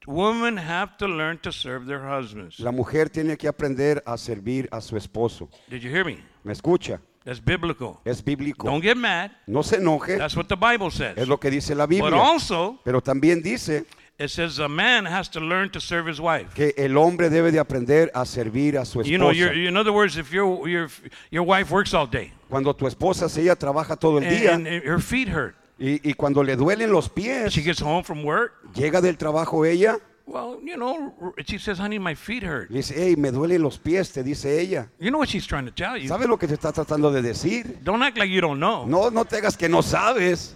Women 0.08 0.58
have 0.58 0.98
to 0.98 1.08
learn 1.08 1.38
to 1.40 1.52
serve 1.52 1.86
their 1.86 2.02
husbands. 2.02 2.60
La 2.60 2.72
mujer 2.72 3.10
tiene 3.10 3.38
que 3.38 3.48
aprender 3.48 4.02
a 4.06 4.18
servir 4.18 4.68
a 4.72 4.82
su 4.82 4.98
esposo. 4.98 5.48
Did 5.70 5.82
you 5.82 5.92
hear 5.92 6.04
me? 6.04 6.18
¿Me 6.44 6.54
escucha? 6.54 7.00
That's 7.24 7.40
biblical. 7.44 8.00
Es 8.04 8.24
bíblico. 8.24 8.66
Don't 8.68 8.82
get 8.84 8.96
mad. 8.98 9.32
No 9.48 9.62
se 9.64 9.78
enoje, 9.78 10.18
That's 10.18 10.36
what 10.36 10.48
the 10.48 10.56
Bible 10.56 10.90
says. 10.92 11.18
es 11.18 11.28
lo 11.28 11.40
que 11.40 11.52
dice 11.52 11.76
la 11.76 11.86
But 11.86 11.90
Biblia. 11.90 12.16
also, 12.20 12.80
Pero 12.84 13.02
también 13.02 13.42
dice 13.44 13.86
it 14.18 14.30
says 14.30 14.60
a 14.60 14.68
man 14.68 15.06
has 15.06 15.30
to 15.30 15.40
learn 15.40 15.70
to 15.72 15.80
serve 15.80 16.08
his 16.10 16.20
wife. 16.20 16.54
que 16.56 16.74
el 16.78 16.96
hombre 16.98 17.30
debe 17.30 17.52
de 17.52 17.60
aprender 17.60 18.12
a 18.16 18.26
servir 18.26 18.78
a 18.78 18.86
su 18.86 19.02
You 19.04 19.18
know, 19.18 19.32
esposa. 19.32 19.54
in 19.56 19.78
other 19.78 19.92
words, 19.92 20.18
if 20.18 20.32
your 20.32 20.68
your 20.68 20.90
your 21.30 21.44
wife 21.46 21.72
works 21.72 21.94
all 21.94 22.08
day 22.08 22.32
Cuando 22.50 22.74
tu 22.76 22.88
esposa, 22.88 23.30
si 23.30 23.42
ella 23.42 23.56
trabaja 23.56 23.96
todo 23.98 24.18
el 24.18 24.24
and, 24.26 24.32
día 24.38 24.54
and 24.54 24.68
her 24.68 25.00
feet 25.00 25.28
hurt, 25.30 25.56
y, 25.80 26.00
y 26.04 26.14
cuando 26.14 26.44
le 26.44 26.56
duelen 26.56 26.92
los 26.92 27.08
pies, 27.10 27.52
she 27.54 27.62
gets 27.62 27.82
home 27.82 28.04
from 28.04 28.24
work. 28.26 28.54
llega 28.76 29.00
del 29.02 29.18
trabajo 29.18 29.64
ella, 29.66 29.98
Well, 30.32 30.60
you 30.64 30.78
know, 30.78 31.14
she 31.46 31.58
says, 31.58 31.78
"Honey, 31.78 32.00
my 32.00 32.16
feet 32.16 32.44
hurt." 32.44 32.70
le 32.72 32.78
dice, 32.78 32.92
hey, 32.96 33.16
me 33.18 33.32
duelen 33.32 33.62
los 33.62 33.78
pies, 33.78 34.12
te 34.14 34.24
dice 34.24 34.46
ella. 34.46 34.88
You 34.98 35.10
know 35.12 35.20
what 35.20 35.28
she's 35.28 35.46
trying 35.46 35.66
to 35.66 35.72
tell 35.72 35.98
you. 35.98 36.08
¿Sabes 36.08 36.28
lo 36.30 36.38
que 36.38 36.48
te 36.48 36.54
está 36.56 36.72
tratando 36.72 37.12
de 37.12 37.22
decir? 37.22 37.80
Don't 37.84 38.02
act 38.02 38.18
like 38.18 38.30
you 38.32 38.40
don't 38.40 38.58
know. 38.60 38.86
No, 38.86 39.10
no 39.10 39.26
te 39.26 39.38
hagas 39.38 39.58
que 39.58 39.68
no 39.68 39.82
sabes. 39.82 40.56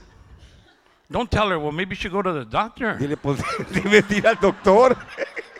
Don't 1.11 1.29
tell 1.29 1.49
her, 1.49 1.59
"Well, 1.59 1.73
maybe 1.73 1.89
you 1.93 1.95
should 1.97 2.13
go 2.13 2.21
to 2.21 2.31
the 2.31 2.45
doctor." 2.45 2.97
Dile, 2.97 3.17
pues, 3.17 3.39
debes 3.73 4.09
ir 4.11 4.25
al 4.25 4.35
doctor. 4.35 4.95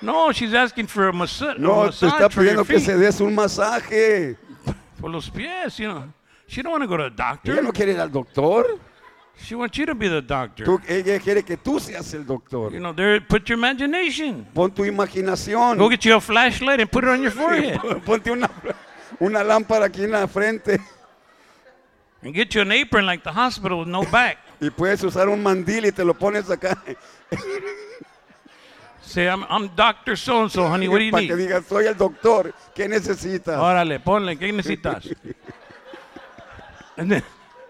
No, 0.01 0.31
she's 0.31 0.53
asking 0.53 0.87
for 0.87 1.09
a, 1.09 1.13
massa- 1.13 1.51
a 1.51 1.57
No, 1.59 1.89
te 1.89 1.89
está 1.89 2.19
massage 2.19 2.35
pidiendo 2.35 2.65
que 2.65 2.79
se 2.79 2.97
des 2.97 3.19
un 3.19 3.35
masaje. 3.35 4.37
For 4.99 5.09
los 5.09 5.29
pies, 5.29 5.77
you 5.77 5.87
know. 5.87 6.05
She 6.47 6.61
don't 6.61 6.71
want 6.71 6.83
to 6.83 6.87
go 6.87 6.95
to 6.95 7.09
the 7.09 7.15
doctor. 7.15 7.51
Ella 7.51 7.63
no 7.63 7.71
quiere 7.73 7.91
ir 7.93 7.99
al 7.99 8.09
doctor. 8.09 8.79
She 9.37 9.53
wants 9.53 9.77
you 9.77 9.85
to 9.85 9.93
be 9.93 10.07
the 10.07 10.21
doctor. 10.21 10.65
Tú- 10.65 10.81
ella 10.87 11.19
quiere 11.19 11.43
que 11.43 11.57
tú 11.57 11.79
seas 11.79 12.13
el 12.13 12.23
doctor. 12.25 12.71
You 12.71 12.79
know, 12.79 12.93
there. 12.93 13.19
Put 13.21 13.47
your 13.49 13.57
imagination. 13.57 14.45
Pon 14.53 14.71
tu 14.71 14.83
imaginación. 14.83 15.77
Go 15.77 15.89
get 15.89 16.03
you 16.05 16.15
a 16.15 16.21
flashlight 16.21 16.79
and 16.79 16.91
put 16.91 17.03
it 17.03 17.09
on 17.09 17.21
your 17.21 17.31
forehead, 17.31 17.79
Ponte 18.05 18.31
una, 18.31 18.49
una 19.19 19.43
lámpara 19.43 19.85
aquí 19.85 20.03
en 20.03 20.11
la 20.11 20.27
frente 20.27 20.79
and 22.23 22.33
get 22.33 22.55
you 22.55 22.61
an 22.61 22.71
apron 22.71 23.05
like 23.05 23.23
the 23.23 23.31
hospital 23.31 23.79
with 23.79 23.87
no 23.87 24.03
back. 24.03 24.37
y 24.61 24.69
puedes 24.69 25.03
usar 25.03 25.29
un 25.29 25.43
mandil 25.43 25.85
y 25.85 25.91
te 25.91 26.03
lo 26.03 26.13
pones 26.15 26.49
acá 26.49 26.81
Say, 29.01 29.27
I'm, 29.29 29.45
I'm 29.49 29.69
Doctor 29.75 30.15
So 30.15 30.41
and 30.41 30.51
So, 30.51 30.67
honey. 30.67 30.87
What 30.87 30.97
do 30.97 31.03
you 31.05 31.11
para 31.11 31.27
que 31.27 31.35
need? 31.35 31.47
digas, 31.47 31.65
soy 31.67 31.85
el 31.85 31.95
doctor. 31.95 32.51
¿Qué 32.73 32.89
necesitas? 32.89 33.59
Órale, 33.59 33.99
ponle. 33.99 34.35
¿Qué 34.35 34.51
necesitas? 34.51 35.07
And 36.97 37.11
then, 37.11 37.23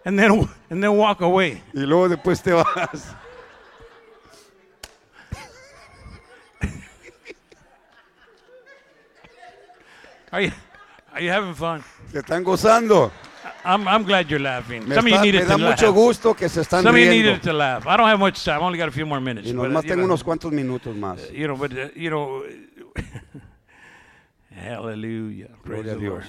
and 0.05 0.17
then, 0.17 0.47
and 0.69 0.81
then 0.83 0.95
walk 0.95 1.21
away. 1.21 1.61
Y 1.73 1.81
luego 1.85 2.07
después 2.09 2.41
te 2.41 2.51
vas. 2.51 3.13
Are 10.31 10.41
you, 10.41 10.51
are 11.13 11.21
you 11.21 11.29
having 11.29 11.53
fun? 11.53 11.83
Se 12.11 12.19
están 12.21 12.43
gozando. 12.43 13.11
I'm, 13.63 13.87
I'm 13.87 14.03
glad 14.03 14.29
you're 14.29 14.39
laughing. 14.39 14.87
Me, 14.87 14.95
Some 14.95 15.05
of 15.07 15.11
you 15.11 15.17
está- 15.17 15.21
needed 15.23 15.41
me 15.43 15.47
da 15.47 15.55
to 15.57 15.63
laugh. 15.63 15.79
mucho 15.81 15.93
gusto 15.93 16.33
que 16.33 16.49
se 16.49 16.61
están 16.61 16.83
Some 16.83 16.95
of 16.95 16.97
you 16.97 17.05
riendo. 17.09 17.23
needed 17.25 17.41
to 17.43 17.53
laugh. 17.53 17.87
I 17.87 17.97
don't 17.97 18.07
have 18.07 18.19
much 18.19 18.43
time. 18.43 18.61
I 18.61 18.65
only 18.65 18.77
got 18.77 18.89
a 18.89 18.91
few 18.91 19.05
more 19.05 19.19
minutes. 19.21 19.47
Y 19.47 19.53
but, 19.53 19.69
nomás 19.69 19.83
you 19.83 19.89
tengo 19.89 20.01
know, 20.01 20.05
unos 20.13 20.23
cuantos 20.23 20.51
minutos 20.51 20.95
más. 20.95 21.31
you 21.31 21.47
know, 21.47 21.55
but 21.55 21.71
uh, 21.71 21.89
you 21.95 22.09
know, 22.09 22.43
hallelujah, 24.55 25.49
praise 25.63 25.83
Gloria 25.83 25.91
a 25.91 25.95
the 25.95 25.99
Dios. 26.01 26.11
Lord. 26.11 26.25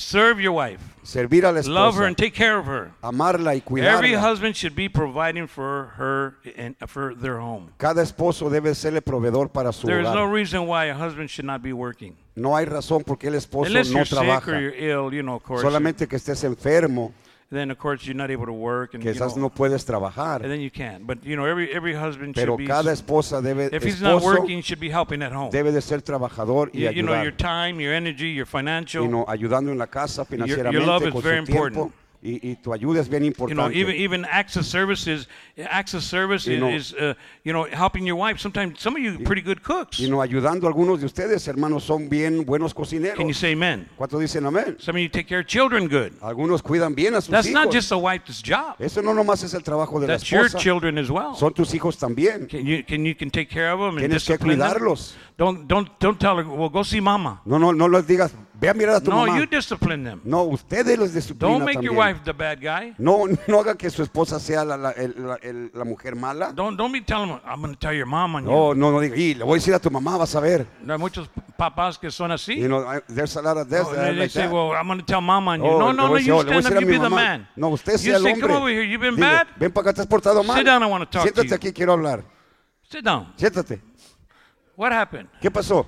Serve 0.00 0.40
your 0.40 0.54
wife, 0.54 0.80
Servir 1.02 1.44
a 1.44 1.52
la 1.52 1.60
love 1.66 1.94
her, 1.96 2.06
and 2.06 2.16
take 2.16 2.32
care 2.32 2.58
of 2.58 2.64
her. 2.64 2.90
amarla 3.02 3.52
y 3.54 3.62
Every 3.82 4.14
husband 4.14 4.56
should 4.56 4.74
be 4.74 4.88
providing 4.88 5.46
for 5.46 5.92
her 5.98 6.36
and 6.56 6.74
for 6.88 7.14
their 7.14 7.38
home. 7.38 7.70
Cada 7.76 8.02
esposo 8.02 8.48
debe 8.48 8.74
serle 8.74 9.02
proveedor 9.02 9.52
para 9.52 9.72
su 9.74 9.86
There 9.86 10.00
is 10.00 10.08
no 10.08 10.24
reason 10.24 10.66
why 10.66 10.86
a 10.86 10.94
husband 10.94 11.28
should 11.28 11.44
not 11.44 11.60
be 11.62 11.74
working, 11.74 12.16
No 12.34 12.56
hay 12.56 12.64
razón 12.64 13.04
por 13.04 13.18
qué 13.18 13.28
el 13.28 13.34
esposo 13.34 13.66
unless 13.66 13.90
no 13.90 13.98
you're 13.98 14.06
sick 14.06 14.18
or 14.18 14.24
trabaja. 14.24 14.58
you're 14.58 14.74
ill. 14.74 15.12
You 15.12 15.22
know, 15.22 15.34
of 15.34 15.42
course. 15.42 15.62
Solamente 15.62 16.08
que 16.08 16.16
estés 16.16 16.42
enfermo. 16.44 17.12
Then 17.50 17.70
of 17.70 17.78
course 17.78 18.06
you're 18.06 18.14
not 18.14 18.30
able 18.30 18.46
to 18.46 18.52
work, 18.52 18.94
and 18.94 19.02
you 19.02 19.12
know, 19.12 19.34
no 19.36 19.50
puedes 19.50 19.84
and 19.88 20.50
then 20.50 20.60
you 20.60 20.70
can't. 20.70 21.06
But 21.06 21.24
you 21.24 21.36
know, 21.36 21.46
every 21.46 21.72
every 21.72 21.94
husband 21.94 22.34
pero 22.34 22.52
should 22.52 22.58
be. 22.58 22.66
cada 22.66 22.92
esposa 22.92 23.42
debe, 23.42 23.70
if 23.72 23.82
he's 23.82 24.00
not 24.00 24.22
working, 24.22 24.62
should 24.62 24.80
be 24.80 24.90
helping 24.90 25.22
at 25.22 25.32
home. 25.32 25.50
debe 25.50 25.72
de 25.72 25.80
ser 25.80 26.00
trabajador 26.02 26.70
y 26.72 26.80
You, 26.80 26.90
you 26.92 27.02
know, 27.02 27.20
your 27.22 27.32
time, 27.32 27.80
your 27.80 27.92
energy, 27.92 28.32
your 28.32 28.46
financial. 28.46 29.04
y 29.04 29.08
no, 29.08 29.24
ayudando 29.26 29.72
en 29.72 29.78
la 29.78 29.88
casa 29.88 30.24
your 30.28 30.38
love 30.38 30.48
financieramente 30.48 31.08
is 31.08 31.12
con 31.12 31.22
very 31.22 31.40
su 31.40 31.44
tiempo, 31.46 31.66
important. 31.66 31.94
Y, 32.22 32.50
y 32.50 32.56
tu 32.56 32.72
ayuda 32.72 33.00
es 33.00 33.08
bien 33.08 33.24
you 33.24 33.30
know, 33.32 33.46
importante. 33.46 33.76
even 33.78 33.94
even 33.96 34.24
access 34.26 34.66
services, 34.66 35.26
access 35.70 36.04
service 36.04 36.44
know- 36.46 36.68
is, 36.68 36.92
uh, 36.94 37.14
you 37.44 37.52
know, 37.52 37.64
helping 37.72 38.04
your 38.06 38.16
wife. 38.16 38.38
Sometimes 38.38 38.78
some 38.78 38.94
of 38.96 39.02
you 39.02 39.18
pretty 39.24 39.40
good 39.42 39.62
cooks. 39.62 39.98
y 40.00 40.08
no 40.08 40.20
ayudando 40.20 40.66
a 40.66 40.70
algunos 40.70 41.00
de 41.00 41.06
ustedes, 41.06 41.46
hermanos, 41.48 41.84
son 41.84 42.08
bien 42.08 42.44
buenos 42.44 42.74
cocineros. 42.74 43.16
Can 43.16 43.26
you 43.28 43.34
say 43.34 43.52
amen? 43.52 43.88
¿Cuántos 43.96 44.20
dicen 44.20 44.44
amén? 44.44 44.76
Some 44.78 44.98
of 44.98 45.02
you 45.02 45.08
take 45.08 45.26
care 45.26 45.40
of 45.40 45.46
children 45.46 45.88
good. 45.88 46.12
Algunos 46.20 46.62
cuidan 46.62 46.94
bien 46.94 47.14
a 47.14 47.20
sus 47.22 47.30
That's 47.30 47.48
not 47.50 47.68
hijos. 47.68 47.74
just 47.74 47.92
a 47.92 47.96
wife's 47.96 48.42
job. 48.42 48.76
Eso 48.78 49.00
no 49.00 49.14
nomás 49.14 49.42
es 49.42 49.54
el 49.54 49.62
trabajo 49.62 49.98
de 49.98 50.06
la 50.06 50.14
That's 50.14 50.28
your 50.30 50.44
esposa, 50.46 50.58
children 50.62 50.98
as 50.98 51.10
well. 51.10 51.34
son 51.34 51.54
tus 51.54 51.72
hijos 51.74 51.96
también. 51.98 52.46
Can 52.48 52.66
you 52.66 52.84
can 52.84 53.04
you 53.06 53.14
can 53.14 53.30
take 53.30 53.48
care 53.48 53.70
of 53.72 53.78
them 53.80 53.96
and 53.96 54.00
Tienes 54.00 54.24
que 54.26 54.34
discipline 54.36 54.58
them? 54.58 54.68
cuidarlos. 54.68 55.14
Don't 55.38 55.66
don't 55.66 55.88
don't 55.98 56.18
tell 56.18 56.36
her. 56.36 56.44
Well, 56.46 56.68
go 56.68 56.82
see 56.84 57.00
mama. 57.00 57.40
No, 57.46 57.58
no, 57.58 57.72
no 57.72 57.88
les 57.88 58.06
digas, 58.06 58.32
ve 58.60 58.68
a 58.68 58.74
mirar 58.74 58.96
a 58.96 59.00
tu 59.00 59.10
No, 59.10 59.24
mamá. 59.26 59.38
you 59.38 59.46
discipline 59.46 60.04
them. 60.04 60.20
No, 60.24 60.42
ustedes 60.44 60.98
los 60.98 61.08
Don't 61.08 61.14
disciplinan 61.14 61.64
make 61.64 61.80
your 61.82 61.94
también. 61.94 61.96
wife 61.96 62.20
the 62.24 62.32
bad 62.32 62.60
guy. 62.60 62.94
No, 62.98 63.24
no 63.46 63.60
haga 63.60 63.74
que 63.76 63.88
su 63.90 64.02
esposa 64.02 64.38
sea 64.38 64.64
la, 64.64 64.76
la- 64.76 64.94
la- 65.16 65.38
la 65.72 65.84
mujer 65.84 66.14
mala. 66.14 66.52
Don't 66.52 66.76
don't 66.76 66.92
be 66.92 67.00
telling 67.00 67.28
them. 67.30 67.40
I'm 67.44 67.60
going 67.62 67.72
to 67.74 67.78
tell 67.80 67.94
your 67.94 68.06
mom 68.06 68.34
on 68.36 68.44
No, 68.44 68.74
no, 68.74 68.90
no 68.92 69.00
diga, 69.00 69.16
y 69.16 69.34
le 69.34 69.44
voy 69.44 69.56
a 69.56 69.60
decir 69.60 69.74
a 69.74 69.78
tu 69.78 69.90
mamá, 69.90 70.18
vas 70.18 70.34
a 70.34 70.40
ver. 70.40 70.66
you. 70.84 70.92
Hay 70.92 70.98
muchos 70.98 71.30
papás 71.56 71.98
que 71.98 72.10
son 72.10 72.30
así. 72.32 72.56
You 72.56 72.68
know, 72.68 72.80
I- 72.86 73.00
there's 73.08 73.36
a 73.36 73.42
lot 73.42 73.56
of 73.56 73.68
this, 73.68 73.80
Oh, 73.86 73.92
that, 73.94 74.08
and 74.10 74.16
they 74.16 74.22
like 74.24 74.30
say, 74.30 74.42
that. 74.42 74.52
well, 74.52 74.72
I'm 74.72 74.86
going 74.86 74.98
to 75.00 75.06
tell 75.06 75.20
mama 75.20 75.52
on 75.52 75.60
you. 75.62 75.66
Oh, 75.70 75.78
no, 75.78 75.92
no, 75.92 76.08
no, 76.08 76.14
decir, 76.14 76.26
you 76.26 76.34
oh, 76.34 76.42
stand 76.42 76.66
up, 76.66 76.80
you 76.80 76.86
be 76.86 76.98
the 76.98 77.08
man. 77.10 77.48
No, 77.56 77.70
usted 77.70 77.92
you 77.92 77.98
sea 77.98 78.10
el 78.12 78.22
say, 78.22 78.30
hombre. 78.32 78.48
come 78.48 78.56
over 78.58 78.68
here, 78.70 78.82
you've 78.84 79.00
been 79.00 79.16
Dile, 79.16 79.20
bad? 79.26 79.46
Ven 79.58 79.72
para 79.72 79.90
acá, 79.90 79.94
te 79.94 80.00
has 80.02 80.06
portado 80.06 80.42
mal. 80.44 80.56
Sit 80.56 80.66
down, 80.66 80.82
I 80.82 80.88
talk 81.06 81.10
to 81.10 81.20
Siéntate 81.22 81.48
you. 81.48 81.54
aquí, 81.56 81.72
quiero 81.72 81.92
hablar. 81.94 82.22
Sit 82.90 83.04
down. 83.04 83.32
Siéntate. 83.36 83.80
What 84.76 84.92
happened? 84.92 85.28
¿Qué 85.40 85.50
pasó? 85.50 85.86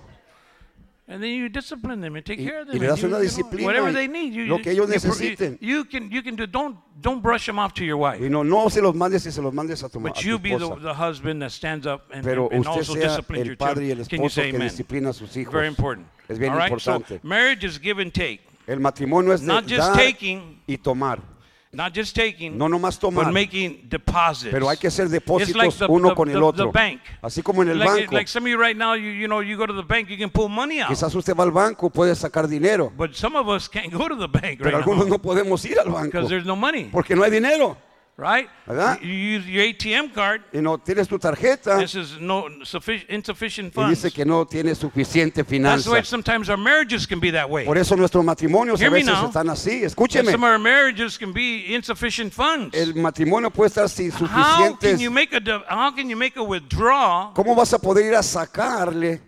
And 1.08 1.20
then 1.20 1.30
you 1.30 1.48
discipline 1.48 2.00
them 2.00 2.14
and 2.14 2.24
take 2.24 2.38
Y- 2.38 2.46
care 2.46 2.60
of 2.62 2.68
y 2.68 2.72
them. 2.74 2.80
le 2.82 2.86
das 2.86 3.02
una 3.02 3.16
you 3.18 3.24
disciplina 3.24 3.66
whatever 3.66 3.92
they 3.92 4.06
need. 4.06 4.32
You, 4.32 4.46
lo 4.46 4.58
que 4.58 4.70
ellos 4.72 4.86
you- 4.86 4.94
necesiten. 4.94 5.58
You 5.60 5.84
can, 5.84 6.10
you 6.12 6.22
can 6.22 6.36
do, 6.36 6.46
don't, 6.46 6.76
don't 7.00 7.20
brush 7.20 7.44
them 7.44 7.58
off 7.58 7.74
to 7.74 7.84
your 7.84 7.96
wife. 7.98 8.20
Y 8.22 8.28
no, 8.28 8.44
no 8.44 8.68
se 8.68 8.80
los 8.80 8.94
mandes 8.94 9.26
y 9.26 9.30
se 9.32 9.42
los 9.42 9.52
mandes 9.52 9.82
a 9.82 9.88
tu, 9.88 9.98
ma- 9.98 10.10
a 10.10 10.12
But 10.12 10.20
tu 10.22 10.28
you 10.28 10.38
be 10.38 10.50
the, 10.56 10.76
the 10.80 10.94
husband 10.94 11.42
that 11.42 11.50
stands 11.50 11.86
up 11.86 12.02
and, 12.12 12.22
Pero 12.24 12.48
and 12.50 12.60
usted 12.60 12.70
also 12.78 12.94
sea 12.94 13.00
disciplines 13.00 13.42
el 13.42 13.46
your 13.48 13.56
padre 13.56 13.86
y 13.86 13.90
el 13.90 13.96
Can 14.06 14.20
you 14.20 14.26
esposo 14.26 14.30
say 14.30 14.50
que 14.50 14.56
amen? 14.56 14.68
disciplina 14.68 15.10
a 15.10 15.12
sus 15.12 15.36
hijos. 15.36 15.52
Very 15.52 15.66
important. 15.66 16.06
Es 16.28 16.38
bien 16.38 16.52
All 16.52 16.58
right? 16.58 16.70
importante. 16.70 17.20
So 17.20 17.28
marriage 17.28 17.64
is 17.64 17.78
give 17.82 18.00
and 18.00 18.12
take. 18.14 18.40
El 18.68 18.78
matrimonio 18.78 19.32
es 19.34 19.40
de 19.40 19.48
Not 19.48 19.64
just 19.66 19.78
dar 19.80 19.96
taking. 19.96 20.60
y 20.68 20.76
tomar. 20.76 21.18
Not 21.74 21.94
just 21.94 22.14
taking, 22.14 22.58
No 22.58 22.68
nomás 22.68 22.98
tomar. 22.98 23.24
but 23.24 23.32
making 23.32 23.88
deposits. 23.88 24.50
Pero 24.52 24.68
hay 24.68 24.76
que 24.76 24.88
hacer 24.88 25.06
It's 25.06 25.12
depósitos 25.14 25.54
like 25.56 25.74
the, 25.78 25.86
uno 25.86 26.10
the- 26.10 26.14
con 26.14 26.28
el 26.28 26.34
the- 26.34 26.42
otro. 26.44 26.66
the 26.66 26.70
bank. 26.70 27.00
Así 27.22 27.42
como 27.42 27.62
en 27.62 27.70
el 27.70 27.78
like, 27.78 27.90
banco. 28.02 28.14
like 28.14 28.28
some 28.28 28.44
of 28.46 28.50
you 28.50 28.58
right 28.60 28.76
now, 28.76 28.92
you, 28.94 29.08
you 29.08 29.26
know, 29.26 29.40
you 29.40 29.56
go 29.56 29.64
to 29.66 29.72
the 29.72 29.82
bank, 29.82 30.06
you 30.10 30.18
can 30.18 30.28
pull 30.28 30.50
money 30.50 30.80
out. 30.82 30.90
Quizás 30.90 31.14
usted 31.14 31.34
va 31.34 31.44
al 31.44 31.50
banco, 31.50 31.88
puede 31.88 32.14
sacar 32.14 32.46
dinero. 32.46 32.92
But 32.94 33.14
some 33.14 33.34
of 33.38 33.48
us 33.48 33.68
can't 33.70 33.90
go 33.90 34.06
to 34.06 34.14
the 34.16 34.28
bank 34.28 34.58
Pero 34.58 34.64
right 34.70 34.74
algunos 34.84 35.06
now 35.06 35.12
no 35.16 35.18
podemos 35.22 35.64
ir 35.64 35.78
al 35.78 35.86
banco. 35.90 36.10
because 36.10 36.28
there's 36.28 36.44
no 36.44 36.56
money, 36.56 36.90
Porque 36.92 37.16
no 37.16 37.22
hay 37.24 37.30
dinero. 37.30 37.78
Right? 38.16 38.48
¿Verdad? 38.66 39.00
You 39.00 39.12
use 39.38 39.46
your 39.48 39.62
ATM 39.64 40.12
card. 40.14 40.42
Y 40.52 40.60
no 40.60 40.78
tienes 40.78 41.08
tu 41.08 41.18
tarjeta 41.18 41.78
This 41.78 41.94
is 41.94 42.20
no 42.20 42.44
sufficient, 42.64 43.10
insufficient 43.10 43.68
y 43.72 43.74
funds. 43.74 44.02
dice 44.02 44.12
que 44.14 44.24
no 44.24 44.44
tienes 44.46 44.78
suficiente 44.78 45.42
That's 45.42 45.48
finanza. 45.50 45.90
why 45.90 46.02
sometimes 46.02 46.48
our 46.48 46.56
marriages 46.58 47.06
can 47.06 47.18
be 47.20 47.30
that 47.32 47.48
way. 47.48 47.64
Por 47.64 47.78
eso 47.78 47.96
nuestros 47.96 48.24
matrimonios 48.24 48.80
a 48.80 48.84
Hear 48.84 48.90
veces 48.92 49.06
now. 49.14 49.26
están 49.28 49.48
así. 49.50 49.82
Escúcheme. 49.84 50.30
some 50.30 50.44
of 50.44 50.50
our 50.50 50.58
marriages 50.58 51.16
can 51.18 51.32
be 51.32 51.74
insufficient 51.74 52.32
funds. 52.32 52.76
El 52.76 52.94
matrimonio 52.94 53.50
puede 53.50 53.68
estar 53.70 53.88
sin 53.88 54.10
How 54.12 54.18
can 54.18 54.28
suficientes. 54.78 55.00
you 55.00 55.10
make 55.10 55.32
a 55.34 55.40
de- 55.40 55.62
how 55.68 55.90
can 55.94 56.08
you 56.08 56.16
make 56.16 56.36
a 56.38 56.42
withdrawal 56.42 57.32
¿Cómo 57.34 57.54
vas 57.56 57.72
a 57.72 57.78
poder 57.78 58.06
ir 58.06 58.14
a 58.14 58.22
sacarle 58.22 59.20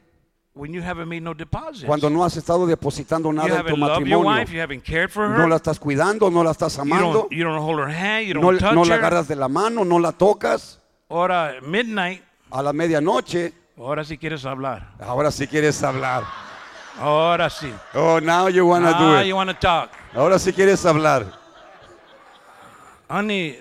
when 0.54 0.72
you 0.72 0.80
haven't 0.82 1.08
made 1.08 1.20
no 1.22 1.34
deposits? 1.34 1.84
cuando 1.84 2.08
no 2.08 2.22
has 2.24 2.36
estado 2.36 2.66
depositando 2.66 3.28
you 3.30 3.32
nada 3.34 3.60
en 3.60 3.66
tu 3.66 3.76
matrimonio? 3.76 4.20
wife, 4.24 4.52
you 4.52 4.60
haven't 4.60 4.82
cared 4.84 5.10
for 5.10 5.28
her. 5.28 5.38
No 5.38 5.46
la 5.48 5.56
estás 5.56 5.78
cuidando, 5.78 6.30
no 6.30 6.42
la 6.44 6.52
estás 6.52 6.76
you 6.76 6.82
amando, 6.82 7.12
don't 7.12 7.32
you 7.32 7.44
don't 7.44 7.58
hold 7.60 7.78
her 7.80 7.88
hand, 7.88 8.26
you 8.28 8.34
no, 8.34 8.52
don't 8.52 8.74
no 8.74 8.84
la 8.84 8.94
agarras 8.96 9.26
de 9.28 9.36
la 9.36 9.48
mano, 9.48 9.84
no 9.84 9.98
la 9.98 10.12
tocas. 10.12 10.78
Ahora 11.08 11.54
midnight, 11.62 12.22
A 12.50 12.62
la 12.62 12.72
medianoche, 12.72 13.52
ahora 13.76 14.04
sí 14.04 14.16
quieres 14.16 14.44
hablar. 14.44 14.92
ahora 15.00 15.30
sí 15.30 15.46
quieres 15.48 15.82
hablar. 15.82 16.22
Ahora 17.00 17.50
sí. 17.50 17.72
Oh, 17.94 18.20
now 18.20 18.48
you 18.48 18.64
wanna 18.64 18.90
do 18.92 19.16
Ah, 19.16 19.22
it. 19.22 19.26
you 19.26 19.34
want 19.34 19.50
to 19.50 19.56
talk. 19.56 19.90
Ahora 20.14 20.38
sí 20.38 20.52
quieres 20.52 20.84
hablar. 20.86 21.26
Honey, 23.10 23.58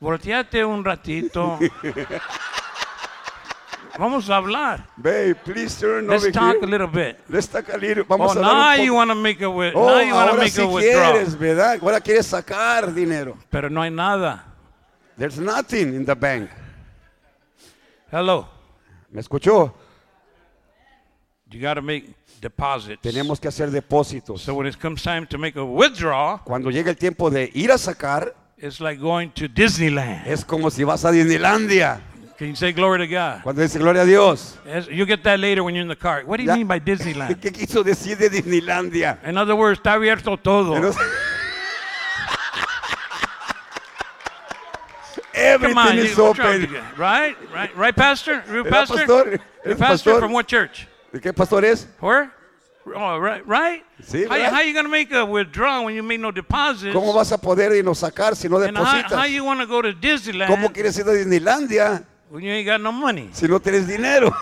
volteate 0.00 0.64
un 0.64 0.84
ratito. 0.84 1.58
Vamos 3.98 4.28
a 4.30 4.36
hablar. 4.36 4.86
Babe, 4.96 5.34
please 5.44 5.78
turn 5.78 6.06
Let's 6.08 6.22
over 6.24 6.32
talk 6.32 6.56
a 6.56 6.58
here. 6.60 6.66
little 6.66 6.86
bit. 6.88 7.18
Let's 7.28 7.46
talk 7.48 7.68
a 7.68 7.76
little. 7.76 8.04
Oh, 8.08 8.16
Vamos 8.16 8.36
a 8.36 8.40
now 8.40 8.48
hablar 8.48 8.78
un 8.78 8.84
you 8.86 8.92
poco. 8.92 8.96
want 8.96 9.10
to 9.10 9.14
make 9.14 9.40
a 9.40 9.48
wi- 9.48 9.72
Oh, 9.74 9.86
now 9.86 10.00
you 10.00 10.14
want 10.14 10.26
to 10.28 10.32
ahora 10.32 10.42
make 10.42 10.52
sí 10.52 10.62
a 10.62 10.66
withdrawal. 10.66 11.12
quieres, 11.12 11.38
¿verdad? 11.38 11.78
Ahora 11.82 12.00
quieres 12.00 12.26
sacar 12.26 12.92
dinero. 12.94 13.36
Pero 13.50 13.68
no 13.68 13.82
hay 13.82 13.90
nada. 13.90 14.44
There's 15.18 15.38
nothing 15.38 15.94
in 15.94 16.06
the 16.06 16.14
bank. 16.14 16.48
Hello. 18.10 18.48
¿Me 19.10 19.20
escuchó? 19.20 19.74
You 21.50 21.60
got 21.60 21.74
to 21.74 21.82
make 21.82 22.14
deposits. 22.40 23.02
Tenemos 23.02 23.38
que 23.38 23.48
hacer 23.48 23.70
depósitos. 23.70 24.40
So 24.40 24.54
when 24.54 24.66
it 24.66 24.78
comes 24.78 25.02
time 25.02 25.26
to 25.26 25.36
make 25.38 25.54
a 25.58 25.64
withdrawal, 25.64 26.40
Cuando 26.44 26.70
llega 26.70 26.88
el 26.90 26.96
tiempo 26.96 27.28
de 27.30 27.50
ir 27.52 27.70
a 27.70 27.76
sacar, 27.76 28.34
it's 28.56 28.80
like 28.80 28.98
going 29.00 29.28
to 29.34 29.48
Disneyland. 29.48 30.26
es 30.26 30.44
como 30.46 30.70
si 30.70 30.82
vas 30.82 31.04
a 31.04 31.10
Disneylandia. 31.12 32.00
Can 32.42 32.48
you 32.48 32.56
say 32.56 32.72
glory 32.72 32.98
to 32.98 33.06
God? 33.06 33.44
Cuando 33.44 33.62
dice 33.62 33.78
gloria 33.78 34.02
a 34.02 34.04
Dios. 34.04 34.58
Yes, 34.66 34.88
You 34.90 35.06
get 35.06 35.22
that 35.22 35.38
later 35.38 35.62
when 35.62 35.76
you're 35.76 35.82
in 35.82 35.88
the 35.88 35.94
car. 35.94 36.24
What 36.26 36.38
do 36.38 36.42
you 36.42 36.48
Ya. 36.48 36.56
mean 36.56 36.66
by 36.66 36.80
Disneyland? 36.80 37.36
¿Qué 37.40 37.52
quiso 37.52 37.84
decir 37.84 38.18
de 38.18 38.28
Disneylandia? 38.28 39.20
In 39.24 39.36
other 39.36 39.54
words, 39.54 39.78
está 39.78 39.92
abierto 39.92 40.36
todo. 40.36 40.76
No 40.80 40.90
sé. 40.90 40.98
Come 45.14 45.34
Everything 45.34 45.78
on, 45.78 45.98
is 45.98 46.16
you- 46.16 46.24
what's 46.24 46.38
wrong 46.40 46.48
open. 46.48 46.62
you? 46.62 46.80
right? 46.96 47.36
Right? 47.54 47.76
Right, 47.76 47.94
Pastor? 47.94 48.42
A 48.42 48.64
pastor? 48.64 48.96
pastor? 48.96 49.40
A 49.64 49.74
pastor 49.76 50.18
from 50.18 50.32
what 50.32 50.48
church? 50.48 50.88
¿De 51.12 51.20
qué 51.20 51.32
pastor 51.32 51.64
es? 51.64 51.86
Where? 52.00 52.28
Oh, 52.92 53.18
right, 53.18 53.46
right? 53.46 53.84
Sí, 54.02 54.26
how, 54.26 54.34
you, 54.34 54.42
¿verdad? 54.42 54.52
how 54.52 54.60
you 54.62 54.72
going 54.72 54.84
to 54.84 54.90
make 54.90 55.12
a 55.12 55.24
withdrawal 55.24 55.84
when 55.84 55.94
you 55.94 56.02
make 56.02 56.18
no 56.18 56.32
deposits? 56.32 56.92
¿Cómo 56.92 57.14
vas 57.14 57.30
a 57.30 57.38
poder 57.38 57.70
irnos 57.70 57.98
sacar 57.98 58.34
si 58.34 58.48
no 58.48 58.56
and 58.56 58.76
how, 58.76 58.82
how 58.84 59.02
depositas? 59.02 59.30
you 59.30 59.44
want 59.44 59.60
to 59.60 59.66
go 59.66 59.80
to 59.80 59.92
Disneyland 59.92 60.48
¿Cómo 60.50 60.72
quieres 60.72 60.98
ir 60.98 61.06
a 61.06 61.12
Disneylandia 61.12 62.04
when 62.32 62.42
you 62.42 62.50
ain't 62.50 62.66
got 62.66 62.80
no 62.80 62.90
money? 62.92 63.28
si 63.32 63.46
no 63.46 63.58
tienes 63.60 63.86
dinero? 63.86 64.32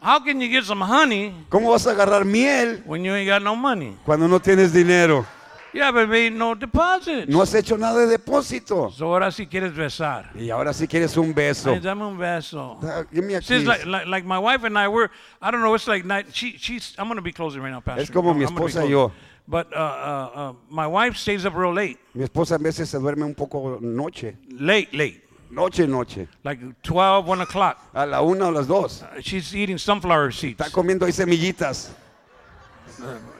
How 0.00 0.18
can 0.18 0.40
you 0.40 0.48
get 0.48 0.64
some 0.64 0.80
honey 0.80 1.32
¿Cómo 1.48 1.70
vas 1.70 1.86
a 1.86 1.92
agarrar 1.92 2.24
miel 2.24 2.82
when 2.84 3.04
you 3.04 3.14
ain't 3.14 3.28
got 3.28 3.42
no 3.42 3.54
money? 3.56 3.96
cuando 4.04 4.26
no 4.28 4.38
tienes 4.40 4.72
dinero? 4.72 5.24
You 5.74 5.80
haven't 5.82 6.10
made 6.10 6.34
no 6.34 6.54
deposits. 6.54 7.28
No 7.30 7.40
has 7.40 7.54
hecho 7.54 7.78
nada 7.78 8.00
de 8.06 8.18
depósito. 8.18 8.90
So 8.92 9.06
ahora 9.06 9.30
sí 9.32 9.46
quieres 9.46 9.74
besar. 9.74 10.30
Y 10.34 10.50
ahora 10.50 10.74
sí 10.74 10.86
quieres 10.86 11.16
un 11.16 11.32
beso. 11.32 11.70
Ay, 11.72 11.80
dame 11.80 12.04
un 12.04 12.18
beso. 12.18 12.78
Ah, 12.82 13.04
Give 13.10 13.24
me 13.24 13.34
a 13.36 13.40
kiss. 13.40 13.64
like, 13.64 13.86
like, 13.86 14.06
like 14.06 14.26
my 14.26 14.38
wife 14.38 14.64
and 14.64 14.78
I 14.78 14.88
were, 14.88 15.10
I 15.40 15.50
don't 15.50 15.62
know, 15.62 15.72
it's 15.74 15.88
like 15.88 16.04
night, 16.04 16.26
she, 16.34 16.58
she's, 16.58 16.94
I'm 16.98 17.06
going 17.06 17.16
to 17.16 17.22
be 17.22 17.32
closing 17.32 17.62
right 17.62 17.70
now, 17.70 17.80
Pastor. 17.80 18.02
Es 18.02 18.10
como 18.10 18.32
I'm- 18.32 18.38
mi 18.40 18.44
I'm 18.44 18.54
gonna 18.54 18.66
be 18.66 18.70
esposa 18.70 18.84
y 18.84 18.88
closing. 18.88 18.90
yo. 18.90 19.12
But 19.48 19.72
uh, 19.74 19.78
uh, 19.78 20.30
uh, 20.34 20.52
my 20.68 20.86
wife 20.86 21.16
stays 21.16 21.46
up 21.46 21.54
real 21.56 21.72
late, 21.72 21.98
Mi 22.14 22.22
esposa 22.24 22.56
a 22.56 22.58
veces 22.58 22.90
se 22.90 22.98
duerme 22.98 23.24
un 23.24 23.34
poco 23.34 23.78
noche. 23.80 24.36
late, 24.50 24.88
late, 24.92 25.21
Noche, 25.52 25.86
noche. 25.86 26.26
like 26.44 26.58
12, 26.82 27.26
1 27.26 27.40
o'clock. 27.42 27.78
A 27.94 28.06
la 28.06 28.22
una 28.22 28.46
o 28.46 28.50
las 28.50 28.66
dos. 28.66 29.02
Uh, 29.02 29.20
She's 29.20 29.54
eating 29.54 29.76
sunflower 29.78 30.32
seeds. 30.32 30.58
Está 30.58 30.70
comiendo 30.72 31.04
ahí 31.04 31.12
semillitas. 31.12 31.90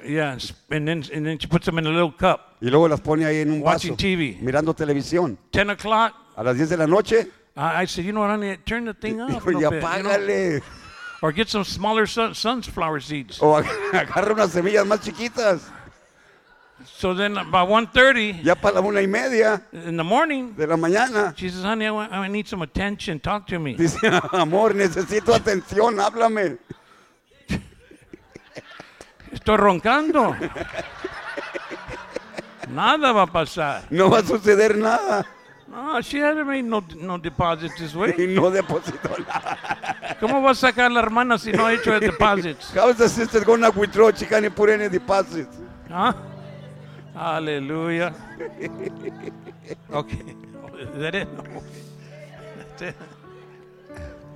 Yeah, 0.05 0.37
and 0.71 0.87
then, 0.89 1.05
and 1.15 1.25
then 1.27 1.39
she 1.39 1.47
puts 1.47 1.65
them 1.67 1.79
in 1.79 1.87
a 1.87 1.91
little 1.91 2.13
cup. 2.13 2.57
Y 2.61 2.69
luego 2.69 2.89
las 2.89 3.01
pone 3.01 3.25
ahí 3.25 3.41
en 3.43 3.51
un 3.53 3.61
vaso. 3.63 3.89
Watching 3.89 3.97
TV. 3.97 4.39
Mirando 4.41 4.75
televisión. 4.75 5.39
10 5.53 5.71
o'clock, 5.71 6.15
A 6.37 6.43
las 6.43 6.57
10 6.57 6.69
de 6.71 6.77
la 6.77 6.87
noche. 6.87 7.27
I, 7.57 7.83
I 7.83 7.85
said, 7.87 8.05
you 8.05 8.13
know 8.13 8.21
what, 8.21 8.31
honey, 8.31 8.57
turn 8.67 8.85
the 8.87 8.95
thing 8.95 9.21
off 9.21 9.31
a 9.31 9.35
Dijo, 9.35 9.45
little 9.47 9.61
ya 9.63 9.71
bit, 9.71 9.83
you 9.83 10.03
know? 10.03 10.11
págale. 10.11 10.63
or 11.23 11.33
get 11.33 11.49
some 11.49 11.65
smaller 11.65 12.07
sun, 12.07 12.35
sunflower 12.35 13.01
seeds. 13.01 13.39
O 13.41 13.55
ag- 13.57 13.67
agarra 13.93 14.33
unas 14.35 14.51
semillas 14.53 14.85
más 14.87 15.01
chiquitas. 15.01 15.61
So 16.85 17.15
then 17.15 17.37
about 17.37 17.69
1.30 17.69 18.43
Ya 18.45 18.55
para 18.55 18.75
la 18.77 18.81
una 18.81 19.01
y 19.01 19.07
media 19.07 19.63
in 19.73 19.97
the 19.97 20.05
morning, 20.05 20.53
de 20.57 20.67
la 20.67 20.77
mañana. 20.77 21.37
she 21.37 21.49
says, 21.49 21.63
honey, 21.65 21.87
I, 21.87 21.91
want, 21.91 22.13
I 22.13 22.29
need 22.29 22.47
some 22.49 22.63
attention, 22.63 23.21
talk 23.21 23.47
to 23.49 23.59
me. 23.59 23.75
Dice, 23.77 23.99
amor, 24.33 24.75
necesito 24.75 25.35
atención, 25.35 25.99
háblame. 26.01 26.59
Estoy 29.33 29.57
roncando. 29.57 30.37
Nada 32.69 33.13
va 33.13 33.23
a 33.23 33.27
pasar. 33.27 33.83
No 33.91 34.09
va 34.11 34.19
a 34.19 34.23
suceder 34.23 34.77
nada. 34.77 35.25
No, 35.69 36.01
she 36.03 36.19
hasn't 36.19 36.47
made 36.47 36.63
no, 36.65 36.85
no 37.01 37.17
deposits 37.19 37.75
this 37.79 37.95
Y 37.95 37.99
way. 37.99 38.35
no 38.35 38.51
depositó 38.51 39.09
nada. 39.27 40.17
¿Cómo 40.21 40.43
va 40.43 40.51
a 40.51 40.55
sacar 40.55 40.91
la 40.93 41.01
hermana 41.01 41.39
si 41.39 41.51
no 41.51 41.65
ha 41.67 41.73
hecho 41.73 41.99
deposits? 41.99 42.73
How 42.75 42.91
is 42.91 42.99
the 42.99 43.09
sister 43.09 43.43
gonna 43.45 43.71
withdraw? 43.71 44.11
She 44.13 44.27
can't 44.27 44.55
put 44.55 44.69
any 44.69 44.89
deposits. 44.91 45.57
Huh? 45.91 46.13
Hallelujah. 47.15 48.15
Okay. 49.93 50.35
Is 50.79 50.99
that 50.99 51.15
it? 51.15 51.29
That's 52.57 52.83
it. 52.89 52.97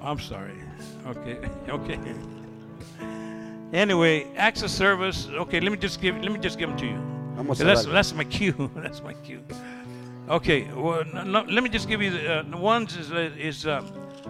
I'm 0.02 0.20
sorry. 0.20 0.54
Okay. 1.06 1.38
Okay. 1.68 1.98
Anyway, 3.72 4.26
acts 4.36 4.62
of 4.62 4.70
service. 4.70 5.26
Okay, 5.28 5.58
let 5.60 5.72
me 5.72 5.78
just 5.78 6.00
give 6.00 6.14
let 6.22 6.30
me 6.30 6.38
just 6.38 6.58
give 6.58 6.68
them 6.68 6.78
to 6.78 6.86
you. 6.86 6.98
Vamos 7.34 7.60
a 7.60 7.64
that's 7.64 7.84
darle. 7.84 7.92
that's 7.92 8.12
my 8.14 8.24
cue. 8.24 8.70
that's 8.76 9.02
my 9.02 9.12
cue. 9.14 9.42
Okay. 10.28 10.70
Well, 10.72 11.04
no, 11.12 11.24
no, 11.24 11.42
let 11.42 11.62
me 11.64 11.68
just 11.68 11.88
give 11.88 12.00
you 12.00 12.10
the, 12.12 12.32
uh, 12.32 12.42
the 12.42 12.56
ones 12.56 12.96
is 12.96 13.10
uh, 13.10 13.30
is 13.36 13.66
uh, 13.66 13.80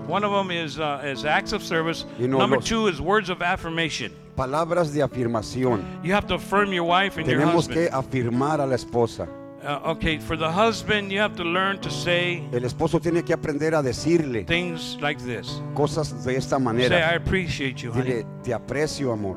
one 0.07 0.24
of 0.24 0.32
them 0.32 0.51
is 0.51 0.80
uh, 0.80 1.03
is 1.05 1.24
acts 1.24 1.53
of 1.53 1.62
service. 1.62 2.07
You 2.18 2.28
know, 2.28 2.38
Number 2.38 2.57
los- 2.57 2.64
two 2.66 2.86
is 2.86 3.01
words 3.01 3.28
of 3.28 3.42
affirmation. 3.42 4.12
Palabras 4.37 4.93
de 4.93 5.03
afirmación. 5.03 5.82
You 6.05 6.12
have 6.14 6.26
to 6.28 6.34
affirm 6.34 6.72
your 6.72 6.84
wife 6.87 7.16
and 7.18 7.26
your 7.26 7.39
Tenemos 7.41 7.66
husband. 7.66 7.74
que 7.80 7.89
afirmar 7.91 8.61
a 8.61 8.66
la 8.66 8.74
esposa. 8.76 9.26
Uh, 9.64 9.91
okay, 9.93 10.18
for 10.18 10.37
the 10.37 10.49
husband, 10.49 11.11
you 11.11 11.18
have 11.18 11.34
to 11.34 11.43
learn 11.43 11.80
to 11.80 11.91
say 11.91 12.47
El 12.53 12.64
esposo 12.64 13.01
tiene 13.01 13.24
que 13.24 13.34
aprender 13.34 13.74
a 13.74 13.82
decirle 13.82 14.45
things 14.47 14.97
like 15.01 15.20
this. 15.24 15.61
cosas 15.74 16.24
de 16.24 16.37
esta 16.37 16.57
Say, 16.57 16.62
I 16.62 16.64
manera. 16.64 17.16
appreciate 17.16 17.82
you, 17.82 17.91
honey. 17.91 18.05
Dile, 18.22 18.26
te 18.45 18.53
aprecio, 18.53 19.12
amor. 19.12 19.37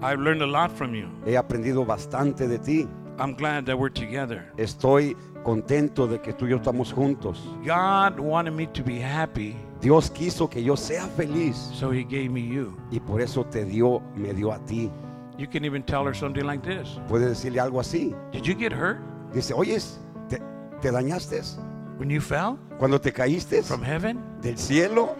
I've 0.00 0.20
learned 0.20 0.42
a 0.42 0.46
lot 0.46 0.70
from 0.70 0.94
you. 0.94 1.08
He 1.26 1.32
aprendido 1.36 1.84
bastante 1.84 2.46
de 2.48 2.58
ti. 2.58 2.88
I'm 3.18 3.34
glad 3.34 3.66
that 3.66 3.76
we're 3.76 3.90
together. 3.92 4.44
Estoy 4.56 5.16
contento 5.42 6.06
de 6.06 6.20
que 6.20 6.32
tú 6.32 6.46
y 6.46 6.50
yo 6.50 6.58
estamos 6.58 6.92
juntos. 6.92 7.42
God 7.66 8.20
wanted 8.20 8.52
me 8.54 8.68
to 8.68 8.82
be 8.84 9.00
happy, 9.00 9.56
Dios 9.80 10.10
quiso 10.10 10.48
que 10.48 10.62
yo 10.62 10.76
sea 10.76 11.06
feliz 11.16 11.56
so 11.72 11.92
He 11.92 12.02
gave 12.04 12.28
me 12.28 12.46
you. 12.46 12.76
y 12.90 12.98
por 13.00 13.20
eso 13.20 13.44
te 13.44 13.64
dio, 13.64 14.00
me 14.16 14.32
dio 14.34 14.52
a 14.52 14.58
ti. 14.58 14.90
You 15.36 15.46
can 15.48 15.64
even 15.64 15.84
tell 15.84 16.04
her 16.04 16.14
something 16.16 16.44
like 16.44 16.62
this 16.68 16.98
Puedes 17.08 17.28
decirle 17.28 17.60
algo 17.60 17.78
así. 17.80 18.14
Did 18.32 18.42
you 18.42 18.54
get 18.56 18.72
hurt 18.72 18.98
Dice, 19.32 19.52
oye, 19.54 19.78
¿te, 20.28 20.40
te 20.80 20.90
dañaste? 20.90 21.42
when 21.98 22.08
you 22.10 22.20
fell 22.20 22.58
Cuando 22.78 23.00
te 23.00 23.12
caíste 23.12 23.62
from 23.62 23.82
heaven? 23.82 24.18
del 24.42 24.56
cielo. 24.58 25.14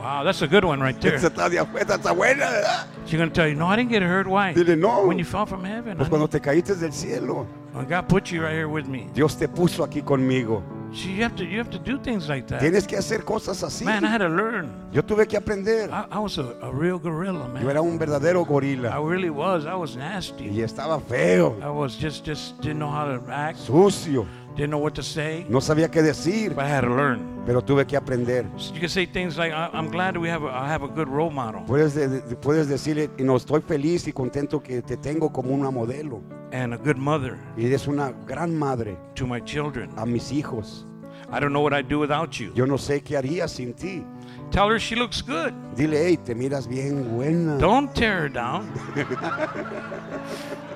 Wow, 0.00 0.22
that's 0.22 0.42
a 0.42 0.46
good 0.46 0.64
one 0.64 0.80
right 0.80 0.96
there. 1.00 1.16
Esa 1.16 1.26
está, 1.26 1.48
de 1.50 1.58
afuera, 1.58 1.96
está 1.96 2.12
buena, 2.12 2.48
¿verdad? 2.50 2.86
She's 3.06 3.16
going 3.18 3.28
to 3.30 3.34
tell 3.34 3.48
you, 3.48 3.56
No, 3.56 3.66
I 3.66 3.74
didn't 3.76 3.90
get 3.90 4.02
hurt. 4.02 4.28
Why? 4.28 4.52
Dile, 4.54 4.76
no. 4.78 5.04
When 5.06 5.18
you 5.18 5.24
fell 5.24 5.44
from 5.46 5.64
heaven. 5.64 5.96
Pues 5.96 6.06
honey. 6.06 6.10
cuando 6.10 6.28
te 6.28 6.38
caíste 6.40 6.76
del 6.76 6.92
cielo, 6.92 7.46
When 7.72 7.86
God 7.88 8.08
put 8.08 8.30
you 8.30 8.40
right 8.42 8.52
here 8.54 8.68
with 8.68 8.86
me. 8.86 9.08
Dios 9.12 9.36
te 9.36 9.48
puso 9.48 9.82
aquí 9.82 10.02
conmigo. 10.02 10.62
See, 10.92 11.12
you 11.12 11.22
have 11.22 11.36
to, 11.36 11.44
you 11.44 11.58
have 11.58 11.70
to 11.70 11.78
do 11.78 11.98
things 11.98 12.28
like 12.28 12.46
that. 12.48 12.60
Tienes 12.60 12.86
que 12.86 12.96
hacer 12.96 13.22
cosas 13.24 13.62
así. 13.62 13.84
Man, 13.84 14.04
I 14.04 14.08
had 14.08 14.18
to 14.18 14.28
learn. 14.28 14.70
Yo 14.92 15.02
tuve 15.02 15.26
que 15.28 15.36
aprender. 15.36 15.90
I, 15.90 16.06
I 16.10 16.18
was 16.18 16.38
a, 16.38 16.56
a 16.62 16.72
real 16.72 16.98
gorilla, 16.98 17.46
man. 17.48 17.62
Yo 17.62 17.68
era 17.68 17.82
un 17.82 17.98
verdadero 17.98 18.44
gorila. 18.46 18.90
I 18.90 18.98
really 18.98 19.30
was. 19.30 19.66
I 19.66 19.74
was 19.74 19.96
nasty. 19.96 20.48
y 20.48 20.62
estaba 20.62 21.00
feo, 21.00 21.56
I 21.62 21.68
was 21.68 21.96
just 21.96 22.24
just 22.24 22.58
didn't 22.60 22.78
know 22.78 22.90
how 22.90 23.04
to 23.04 23.22
act, 23.30 23.58
sucio. 23.58 24.26
Didn't 24.58 24.70
know 24.70 24.78
what 24.82 24.92
to 24.92 25.02
say. 25.02 25.46
No 25.48 25.60
sabía 25.62 25.88
qué 25.90 26.02
decir, 26.02 26.54
But 26.54 26.64
I 26.66 26.68
had 26.68 26.82
to 26.82 26.94
learn. 26.94 27.20
pero 27.46 27.62
tuve 27.62 27.86
que 27.86 27.96
aprender. 27.96 28.44
You 28.74 28.80
can 28.80 28.88
say 28.90 29.06
things 29.06 29.38
like, 29.38 29.52
I, 29.54 29.70
"I'm 29.72 29.88
glad 29.90 30.16
we 30.18 30.28
have 30.28 30.44
a, 30.44 30.48
I 30.50 30.68
have 30.70 30.82
a 30.84 30.88
good 30.88 31.08
role 31.08 31.30
model 31.30 31.62
Puedes, 31.66 31.94
de- 31.94 32.08
de- 32.08 32.36
puedes 32.36 32.68
decirle, 32.68 33.08
y 33.18 33.22
no 33.22 33.36
estoy 33.36 33.62
feliz 33.62 34.06
y 34.06 34.12
contento 34.12 34.60
que 34.62 34.82
te 34.82 34.96
tengo 34.98 35.32
como 35.32 35.54
una 35.54 35.70
modelo. 35.70 36.20
and 36.52 36.72
a 36.74 36.76
good 36.78 36.96
mother 36.96 37.36
Y 37.56 37.66
eres 37.66 37.86
una 37.86 38.12
gran 38.26 38.54
madre 38.58 38.98
to 39.14 39.26
my 39.26 39.40
children. 39.44 39.90
a 39.96 40.04
mis 40.04 40.30
hijos. 40.32 40.84
I 41.30 41.38
don't 41.40 41.50
know 41.52 41.60
what 41.62 41.72
I'd 41.74 41.88
do 41.88 41.98
without 42.00 42.32
you." 42.38 42.52
Yo 42.54 42.66
no 42.66 42.76
sé 42.78 43.02
qué 43.02 43.16
haría 43.16 43.48
sin 43.48 43.72
ti. 43.74 44.04
Tell 44.50 44.68
her 44.70 44.78
she 44.80 44.96
looks 44.96 45.20
good. 45.22 45.52
Dile, 45.76 45.98
hey, 46.06 46.16
te 46.16 46.34
miras 46.34 46.66
bien 46.66 47.14
buena. 47.14 47.58
Don't 47.58 47.92
tear 47.94 48.22
her 48.22 48.28
down. 48.30 48.66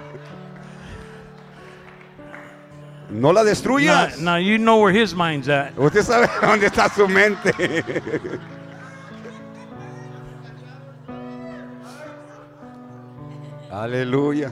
No 3.10 3.30
la 3.30 3.42
Now, 3.42 3.48
destruyas. 3.50 4.18
now 4.20 4.36
you 4.36 4.56
know 4.58 4.78
where 4.78 4.92
his 4.92 5.14
mind's 5.14 5.48
at. 5.48 5.76
Usted 5.78 6.02
sabe 6.04 6.26
dónde 6.40 6.66
está 6.66 6.88
su 6.94 7.06
mente. 7.08 7.52
Aleluya. 13.70 14.50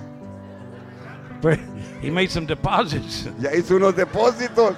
But 1.41 1.59
he 2.01 2.11
made 2.11 2.31
some 2.31 2.47
deposits. 2.47 3.25
Ya 3.41 3.51
hizo 3.51 3.77
unos 3.77 3.95
depósitos. 3.95 4.77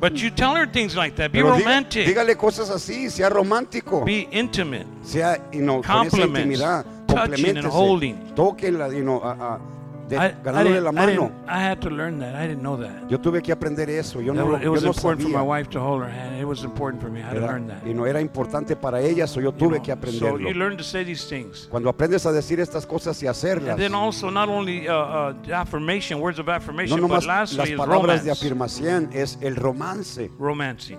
But 0.00 0.14
you 0.20 0.30
tell 0.30 0.54
her 0.56 0.66
things 0.66 0.96
like 0.96 1.14
that. 1.16 1.30
Be 1.32 1.40
Pero 1.42 1.52
romantic. 1.56 2.06
dígale 2.08 2.36
cosas 2.36 2.70
así, 2.70 3.08
sea 3.10 3.28
romántico. 3.30 4.04
Be 4.04 4.28
intimate. 4.32 4.86
sea 5.02 5.38
you 5.52 5.60
know, 5.62 5.80
con 5.82 6.06
esa 6.06 6.16
intimidad. 6.22 6.84
touching 7.06 7.56
and 7.58 7.66
holding. 7.66 8.16
Tóquenla, 8.34 8.92
you 8.94 9.02
know, 9.04 9.20
a- 9.22 9.32
a- 9.32 9.60
de- 10.08 10.16
I, 10.16 10.34
ganándole 10.42 10.80
la 10.80 10.92
mano. 10.92 11.30
had 11.46 11.80
to 11.80 11.90
learn 11.90 12.18
that. 12.20 12.34
I 12.34 12.46
didn't 12.48 12.62
know 12.62 12.76
that. 12.76 13.08
Yo 13.10 13.18
tuve 13.18 13.42
que 13.42 13.52
aprender 13.52 13.88
eso. 13.90 14.20
Yo 14.20 14.32
no, 14.34 14.56
it 14.56 14.62
yo 14.62 14.72
was 14.72 14.82
no 14.82 14.90
important 14.90 15.22
for 15.22 15.28
my 15.30 15.42
wife 15.42 15.68
to 15.70 15.80
hold 15.80 16.02
her 16.02 16.08
hand. 16.10 16.38
It 16.40 16.44
was 16.46 16.64
important 16.64 17.02
for 17.02 17.10
me. 17.10 17.20
I 17.20 17.24
had 17.24 17.34
to 17.34 17.40
learn 17.40 17.66
that. 17.68 17.82
y 17.86 17.94
no 17.94 18.06
era 18.06 18.20
importante 18.20 18.76
para 18.76 19.00
ella, 19.00 19.26
so 19.26 19.40
yo 19.40 19.50
You 19.52 19.58
tuve 19.58 19.76
know, 19.76 19.82
que 19.82 19.92
so 19.92 19.98
aprenderlo. 19.98 20.48
you 20.48 20.54
learn 20.54 20.76
to 20.76 20.84
say 20.84 21.04
these 21.04 21.24
things. 21.28 21.68
Cuando 21.70 21.88
aprendes 21.88 22.26
a 22.26 22.32
decir 22.32 22.60
estas 22.60 22.86
cosas 22.86 23.22
y 23.22 23.26
hacerlas, 23.26 23.72
And 23.74 23.80
then 23.80 23.94
also 23.94 24.30
not 24.30 24.48
only 24.48 24.88
uh, 24.88 24.94
uh, 24.94 25.34
affirmation, 25.52 26.20
words 26.20 26.38
of 26.38 26.48
affirmation, 26.48 27.00
but 27.08 27.24
lastly 27.24 27.58
las 27.58 27.68
is 27.70 27.76
palabras 27.76 28.24
de 28.24 28.30
romance. 28.30 28.80
afirmación, 28.80 29.10
es 29.12 29.38
el 29.40 29.56
romance. 29.56 30.30
Romancing. 30.38 30.98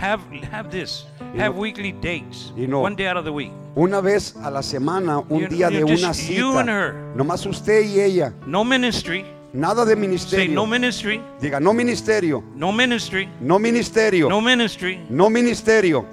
Have 0.00 0.22
have 0.50 0.70
this. 0.70 1.04
Have 1.36 1.58
weekly 1.58 1.92
dates. 1.92 2.54
You 2.56 2.66
know- 2.66 2.80
One 2.80 2.96
day 2.96 3.06
out 3.06 3.18
of 3.18 3.24
the 3.26 3.30
week. 3.32 3.52
Una 3.76 4.00
vez 4.00 4.34
a 4.42 4.50
la 4.50 4.62
semana, 4.62 5.18
un 5.28 5.40
You- 5.42 5.48
día 5.48 5.68
de 5.68 5.84
una 5.84 6.08
you 6.08 6.14
cita. 6.14 6.60
and 6.60 6.70
her. 6.70 6.94
Nomás 7.14 7.44
usted 7.44 7.82
y 7.84 8.00
ella. 8.00 8.32
No 8.46 8.64
ministry. 8.64 9.26
Nada 9.52 9.84
de 9.84 10.18
Say 10.18 10.48
no 10.48 10.64
ministry. 10.64 11.20
Diga, 11.38 11.60
no 11.60 11.74
ministerio. 11.74 12.42
No 12.54 12.72
ministry. 12.72 13.28
No 13.40 13.58
ministerio. 13.58 14.28
No 14.30 14.40
ministry. 14.40 15.00
No 15.10 15.28
ministerio. 15.28 16.06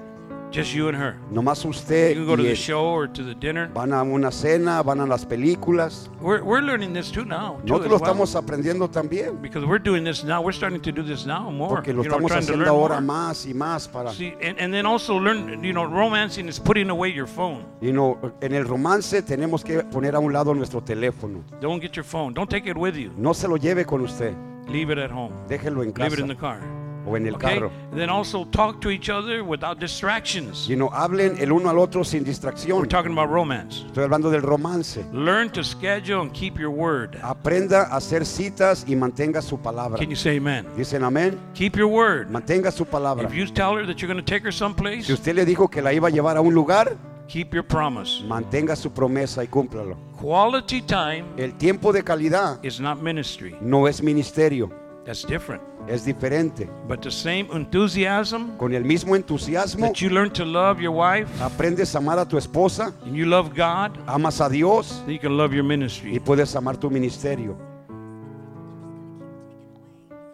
Just 0.50 0.74
you 0.74 0.88
and 0.88 0.98
her. 0.98 1.18
Nomás 1.30 1.66
usted 1.66 2.16
You 2.16 2.22
can 2.22 2.26
go 2.26 2.36
to 2.38 2.42
y 2.42 2.46
the 2.46 2.52
él. 2.52 2.58
show 2.58 2.86
or 2.86 3.08
to 3.08 3.22
the 3.24 3.36
dinner. 3.36 3.70
Van 3.74 3.92
a 3.92 4.02
una 4.04 4.32
cena, 4.32 4.82
van 4.82 5.02
a 5.02 5.06
las 5.06 5.26
películas. 5.26 6.10
We're, 6.22 6.42
we're 6.42 6.62
learning 6.62 6.94
this 6.94 7.12
too 7.12 7.26
now. 7.26 7.58
too, 7.66 7.68
Nosotros 7.68 7.86
as 7.86 7.92
lo 7.92 7.98
well. 7.98 8.02
estamos 8.04 8.36
aprendiendo 8.36 8.90
también. 8.90 9.42
Because 9.42 9.66
we're 9.66 9.78
doing 9.84 10.06
this 10.06 10.24
now. 10.24 10.42
We're 10.42 10.54
starting 10.54 10.80
to 10.82 10.92
do 10.92 11.04
this 11.04 11.26
now 11.26 11.52
more. 11.52 11.70
Porque 11.76 11.94
lo 11.94 12.02
you 12.02 12.10
know, 12.10 12.18
estamos 12.18 12.32
trying 12.32 12.46
to 12.46 12.54
haciendo 12.54 12.66
learn 12.66 12.70
ahora 12.70 13.02
more. 13.02 13.06
más 13.08 13.46
y 13.46 13.54
más 13.54 13.88
para... 13.90 14.14
See, 14.14 14.34
and, 14.42 14.58
and 14.60 14.74
then 14.74 14.86
also 14.86 15.16
learn, 15.18 15.62
you 15.64 15.74
know, 15.74 15.84
romancing 15.86 16.48
is 16.48 16.60
putting 16.60 16.90
away 16.90 17.12
your 17.12 17.28
phone. 17.28 17.66
Y 17.82 17.92
no, 17.92 18.18
en 18.42 18.54
el 18.54 18.66
romance 18.66 19.22
tenemos 19.24 19.64
que 19.66 19.84
poner 19.84 20.16
a 20.16 20.20
un 20.20 20.32
lado 20.32 20.54
nuestro 20.56 20.82
teléfono. 20.82 21.44
Don't 21.60 21.82
get 21.82 21.92
your 21.96 22.06
phone. 22.06 22.34
Don't 22.34 22.50
take 22.50 22.70
it 22.70 22.78
with 22.78 22.96
you. 22.96 23.12
No 23.18 23.34
se 23.34 23.48
lo 23.50 23.58
lleve 23.58 23.86
con 23.86 24.00
usted. 24.02 24.34
Leave 24.70 24.92
it 24.92 24.98
at 24.98 25.12
home. 25.12 25.34
Déjelo 25.50 25.82
en 25.84 25.90
Leave 25.90 25.94
casa 25.94 26.14
it 26.16 26.20
in 26.20 26.28
the 26.28 26.36
car. 26.36 26.60
O 27.08 27.16
en 27.18 27.26
el 27.28 27.36
Okay? 27.36 27.56
carro. 27.56 27.72
Then 27.96 28.10
also 28.10 28.46
talk 28.46 28.82
to 28.82 28.90
each 28.92 29.10
other 29.10 29.44
without 29.44 29.80
distractions. 29.80 30.68
Y 30.70 30.76
no 30.76 30.90
hablen 30.92 31.38
el 31.40 31.52
uno 31.52 31.70
al 31.70 31.80
otro 31.80 32.04
sin 32.04 32.20
We're 32.24 32.30
distracción. 32.32 32.88
talking 32.90 33.12
about 33.12 33.30
romance. 33.30 33.84
Estoy 33.88 34.04
hablando 34.04 34.30
del 34.30 34.42
romance. 34.42 35.04
Learn 35.14 35.50
to 35.52 35.64
schedule 35.64 36.22
and 36.22 36.32
keep 36.34 36.58
your 36.60 36.70
word. 36.72 37.18
Aprenda 37.24 37.84
a 37.92 37.98
hacer 37.98 38.26
citas 38.26 38.84
y 38.88 38.96
mantenga 38.96 39.42
su 39.42 39.58
palabra. 39.60 39.98
Can 39.98 40.10
you 40.10 40.16
say 40.16 40.38
amen? 40.38 40.66
Dicen 40.76 41.04
amén. 41.04 41.40
Keep 41.54 41.78
your 41.78 41.88
word. 41.88 42.30
Mantenga 42.30 42.72
su 42.72 42.86
palabra. 42.86 43.26
If 43.28 43.34
you 43.34 43.46
tell 43.48 43.76
her 43.76 43.86
that 43.86 43.98
you're 44.02 44.12
going 44.14 44.24
to 44.24 44.32
take 44.32 44.44
her 44.46 44.52
someplace, 44.54 45.06
Si 45.08 45.14
usted 45.14 45.36
le 45.36 45.46
dijo 45.46 45.70
que 45.70 45.82
la 45.82 45.94
iba 45.94 46.08
a 46.08 46.12
llevar 46.12 46.38
a 46.38 46.42
un 46.42 46.54
lugar, 46.54 46.96
keep 47.28 47.54
your 47.54 47.64
promise. 47.66 48.24
mantenga 48.28 48.76
su 48.76 48.92
promesa 48.92 49.44
y 49.44 49.48
cúmplalo. 49.48 49.98
Quality 50.22 50.82
time 50.82 51.24
El 51.38 51.54
tiempo 51.58 51.94
de 51.94 52.04
calidad 52.04 52.58
is 52.64 52.80
not 52.80 53.02
ministry. 53.02 53.56
no 53.62 53.88
es 53.88 54.02
ministerio, 54.02 54.70
That's 55.08 55.26
different. 55.26 55.64
es 55.88 56.04
diferente. 56.04 56.70
But 56.88 57.00
the 57.02 57.10
same 57.12 57.48
enthusiasm 57.54 58.58
Con 58.58 58.74
el 58.74 58.84
mismo 58.84 59.16
entusiasmo, 59.16 59.88
that 59.88 60.02
you 60.02 60.10
learn 60.10 60.30
to 60.34 60.44
love 60.44 60.82
your 60.82 60.92
wife 60.94 61.30
aprendes 61.42 61.96
a 61.96 62.00
amar 62.00 62.20
a 62.20 62.26
tu 62.28 62.38
esposa, 62.38 62.94
and 63.06 63.16
you 63.16 63.26
love 63.26 63.52
God, 63.56 63.98
amas 64.06 64.42
a 64.42 64.50
Dios 64.50 65.02
then 65.06 65.14
you 65.14 65.20
can 65.20 65.38
love 65.38 65.54
your 65.54 65.64
y 65.64 65.68
ministry. 65.70 66.20
puedes 66.20 66.54
amar 66.58 66.76
tu 66.78 66.90
ministerio. 66.90 67.56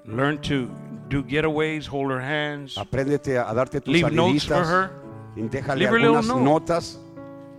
Learn 0.05 0.39
to 0.41 0.67
do 1.07 1.23
getaways, 1.23 1.85
hold 1.87 2.09
her 2.11 2.19
hands, 2.19 2.75
Apréndete 2.77 3.37
a, 3.37 3.49
a 3.49 3.53
darte 3.53 3.79
tus 3.79 3.93
leave 3.93 4.11
notes 4.11 4.45
for 4.45 4.65
her. 4.65 4.89
y 5.35 5.41
déjale 5.43 5.79
Leave 5.81 5.91
her 5.93 5.99
little 5.99 6.17
algunas 6.17 6.27
note. 6.35 6.43
notas 6.43 6.99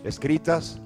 escritas. 0.05 0.81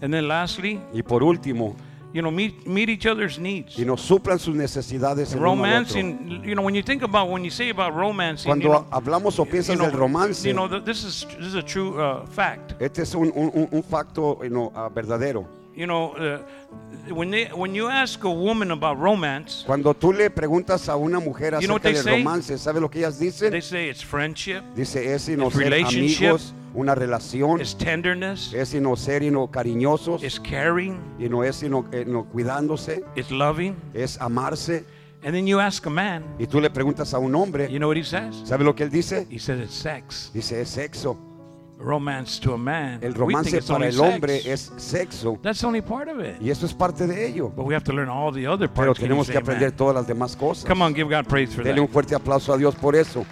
And 0.00 0.12
then 0.12 0.28
lastly, 0.28 0.80
Y 0.92 1.02
por 1.02 1.22
último, 1.24 1.74
you 2.14 2.22
know, 2.22 2.30
meet, 2.30 2.64
meet 2.64 2.88
each 2.88 3.06
other's 3.06 3.40
needs. 3.40 3.76
y 3.76 3.84
nos 3.84 4.00
suplan 4.00 4.38
sus 4.38 4.54
necesidades 4.54 5.32
el 5.32 5.40
uno 5.40 5.64
al 5.64 5.82
otro. 5.82 5.98
You 5.98 6.54
know, 6.54 6.62
when 6.62 6.74
you 6.76 6.82
think 6.82 7.02
about, 7.02 7.28
when 7.28 7.44
you 7.44 7.50
say 7.50 7.70
about 7.70 7.92
romancing, 7.92 8.46
you 8.48 8.68
Cuando 8.68 8.68
know, 8.68 8.86
hablamos 8.92 9.38
o 9.40 9.44
you 9.44 9.50
piensas 9.50 9.76
know, 9.76 9.90
del 9.90 9.98
romance, 9.98 10.44
you 10.44 10.54
know, 10.54 10.68
this 10.68 11.02
is, 11.02 11.26
this 11.38 11.48
is 11.48 11.54
a 11.56 11.62
true 11.62 12.00
uh, 12.00 12.24
fact. 12.26 12.76
este 12.80 13.02
es 13.02 13.14
un, 13.16 13.32
un, 13.34 13.68
un- 13.72 13.82
facto 13.82 14.38
you 14.44 14.48
know, 14.48 14.70
ah, 14.76 14.88
verdadero. 14.88 15.44
You 15.76 15.86
know, 15.86 16.12
uh, 16.12 16.38
when, 17.12 17.30
they, 17.30 17.46
when 17.46 17.74
you 17.74 17.88
ask 17.88 18.22
a 18.22 18.30
woman 18.30 18.70
about 18.70 18.96
romance, 18.98 19.64
Cuando 19.66 19.92
tú 19.92 20.12
le 20.12 20.30
preguntas 20.30 20.88
a 20.88 20.96
una 20.96 21.18
mujer 21.18 21.58
You 21.60 21.66
know 21.66 21.76
acerca 21.76 22.02
del 22.02 22.18
romance, 22.18 22.58
¿sabe 22.58 22.80
lo 22.80 22.88
que 22.88 23.00
ellas 23.00 23.18
dicen? 23.18 23.50
they 23.50 23.60
say 23.60 23.88
it's 23.88 24.02
friendship, 24.02 24.62
Dice, 24.76 25.12
es 25.12 25.28
It's 25.28 25.54
ser 25.54 25.74
amigos 25.74 26.54
una 26.74 26.94
relación, 26.94 27.60
is 27.60 27.76
tenderness, 27.76 28.52
es 28.52 28.70
sino 28.70 28.96
ser 28.96 29.22
sino 29.22 29.50
cariñosos, 29.50 30.22
is 30.22 30.40
caring, 30.40 31.00
y 31.18 31.28
no 31.28 31.44
es 31.44 31.56
sino, 31.56 31.86
eh, 31.92 32.04
no 32.06 32.24
cuidándose, 32.24 33.04
is 33.16 33.30
loving. 33.30 33.76
es 33.94 34.20
amarse. 34.20 34.84
And 35.24 35.34
then 35.34 35.46
you 35.46 35.58
ask 35.58 35.86
a 35.86 35.90
man, 35.90 36.24
Y 36.38 36.46
tú 36.46 36.60
le 36.60 36.68
preguntas 36.70 37.14
a 37.14 37.18
un 37.18 37.34
hombre, 37.34 37.70
you 37.70 37.78
know 37.78 37.88
what 37.88 37.96
he 37.96 38.04
says? 38.04 38.34
¿sabe 38.44 38.64
lo 38.64 38.74
que 38.74 38.84
él 38.84 38.90
dice? 38.90 39.26
He 39.30 39.38
says 39.38 39.60
it's 39.60 39.74
sex. 39.74 40.30
Dice, 40.34 40.60
es 40.60 40.68
sexo. 40.68 41.16
Romance 41.78 42.40
to 42.40 42.54
a 42.54 42.58
man. 42.58 43.00
El 43.02 43.14
romance 43.14 43.60
para 43.62 43.74
only 43.74 43.88
el 43.88 44.00
hombre 44.00 44.40
sex. 44.40 44.72
es 44.76 44.82
sexo. 44.82 45.38
That's 45.42 45.62
only 45.64 45.82
part 45.82 46.08
of 46.08 46.20
it. 46.20 46.40
Y 46.40 46.50
eso 46.50 46.66
es 46.66 46.72
parte 46.72 47.06
de 47.06 47.26
ello. 47.26 47.48
But 47.48 47.66
we 47.66 47.74
have 47.74 47.84
to 47.84 47.92
learn 47.92 48.08
all 48.08 48.32
the 48.32 48.46
other 48.46 48.68
parts. 48.68 48.98
You 48.98 49.06
tenemos 49.06 49.28
que 49.28 49.36
aprender 49.36 49.68
amen? 49.68 49.76
todas 49.76 49.94
las 49.94 50.06
demás 50.06 50.36
cosas. 50.36 50.64
Come 50.64 50.82
on, 50.82 50.94
give 50.94 51.08
God 51.08 51.26
praise 51.26 51.54
for 51.54 51.64
Dele 51.64 51.76
that. 51.76 51.82
un 51.82 51.88
fuerte 51.88 52.14
aplauso 52.14 52.52
a 52.52 52.56
Dios 52.56 52.74
por 52.74 52.94
eso. 52.94 53.26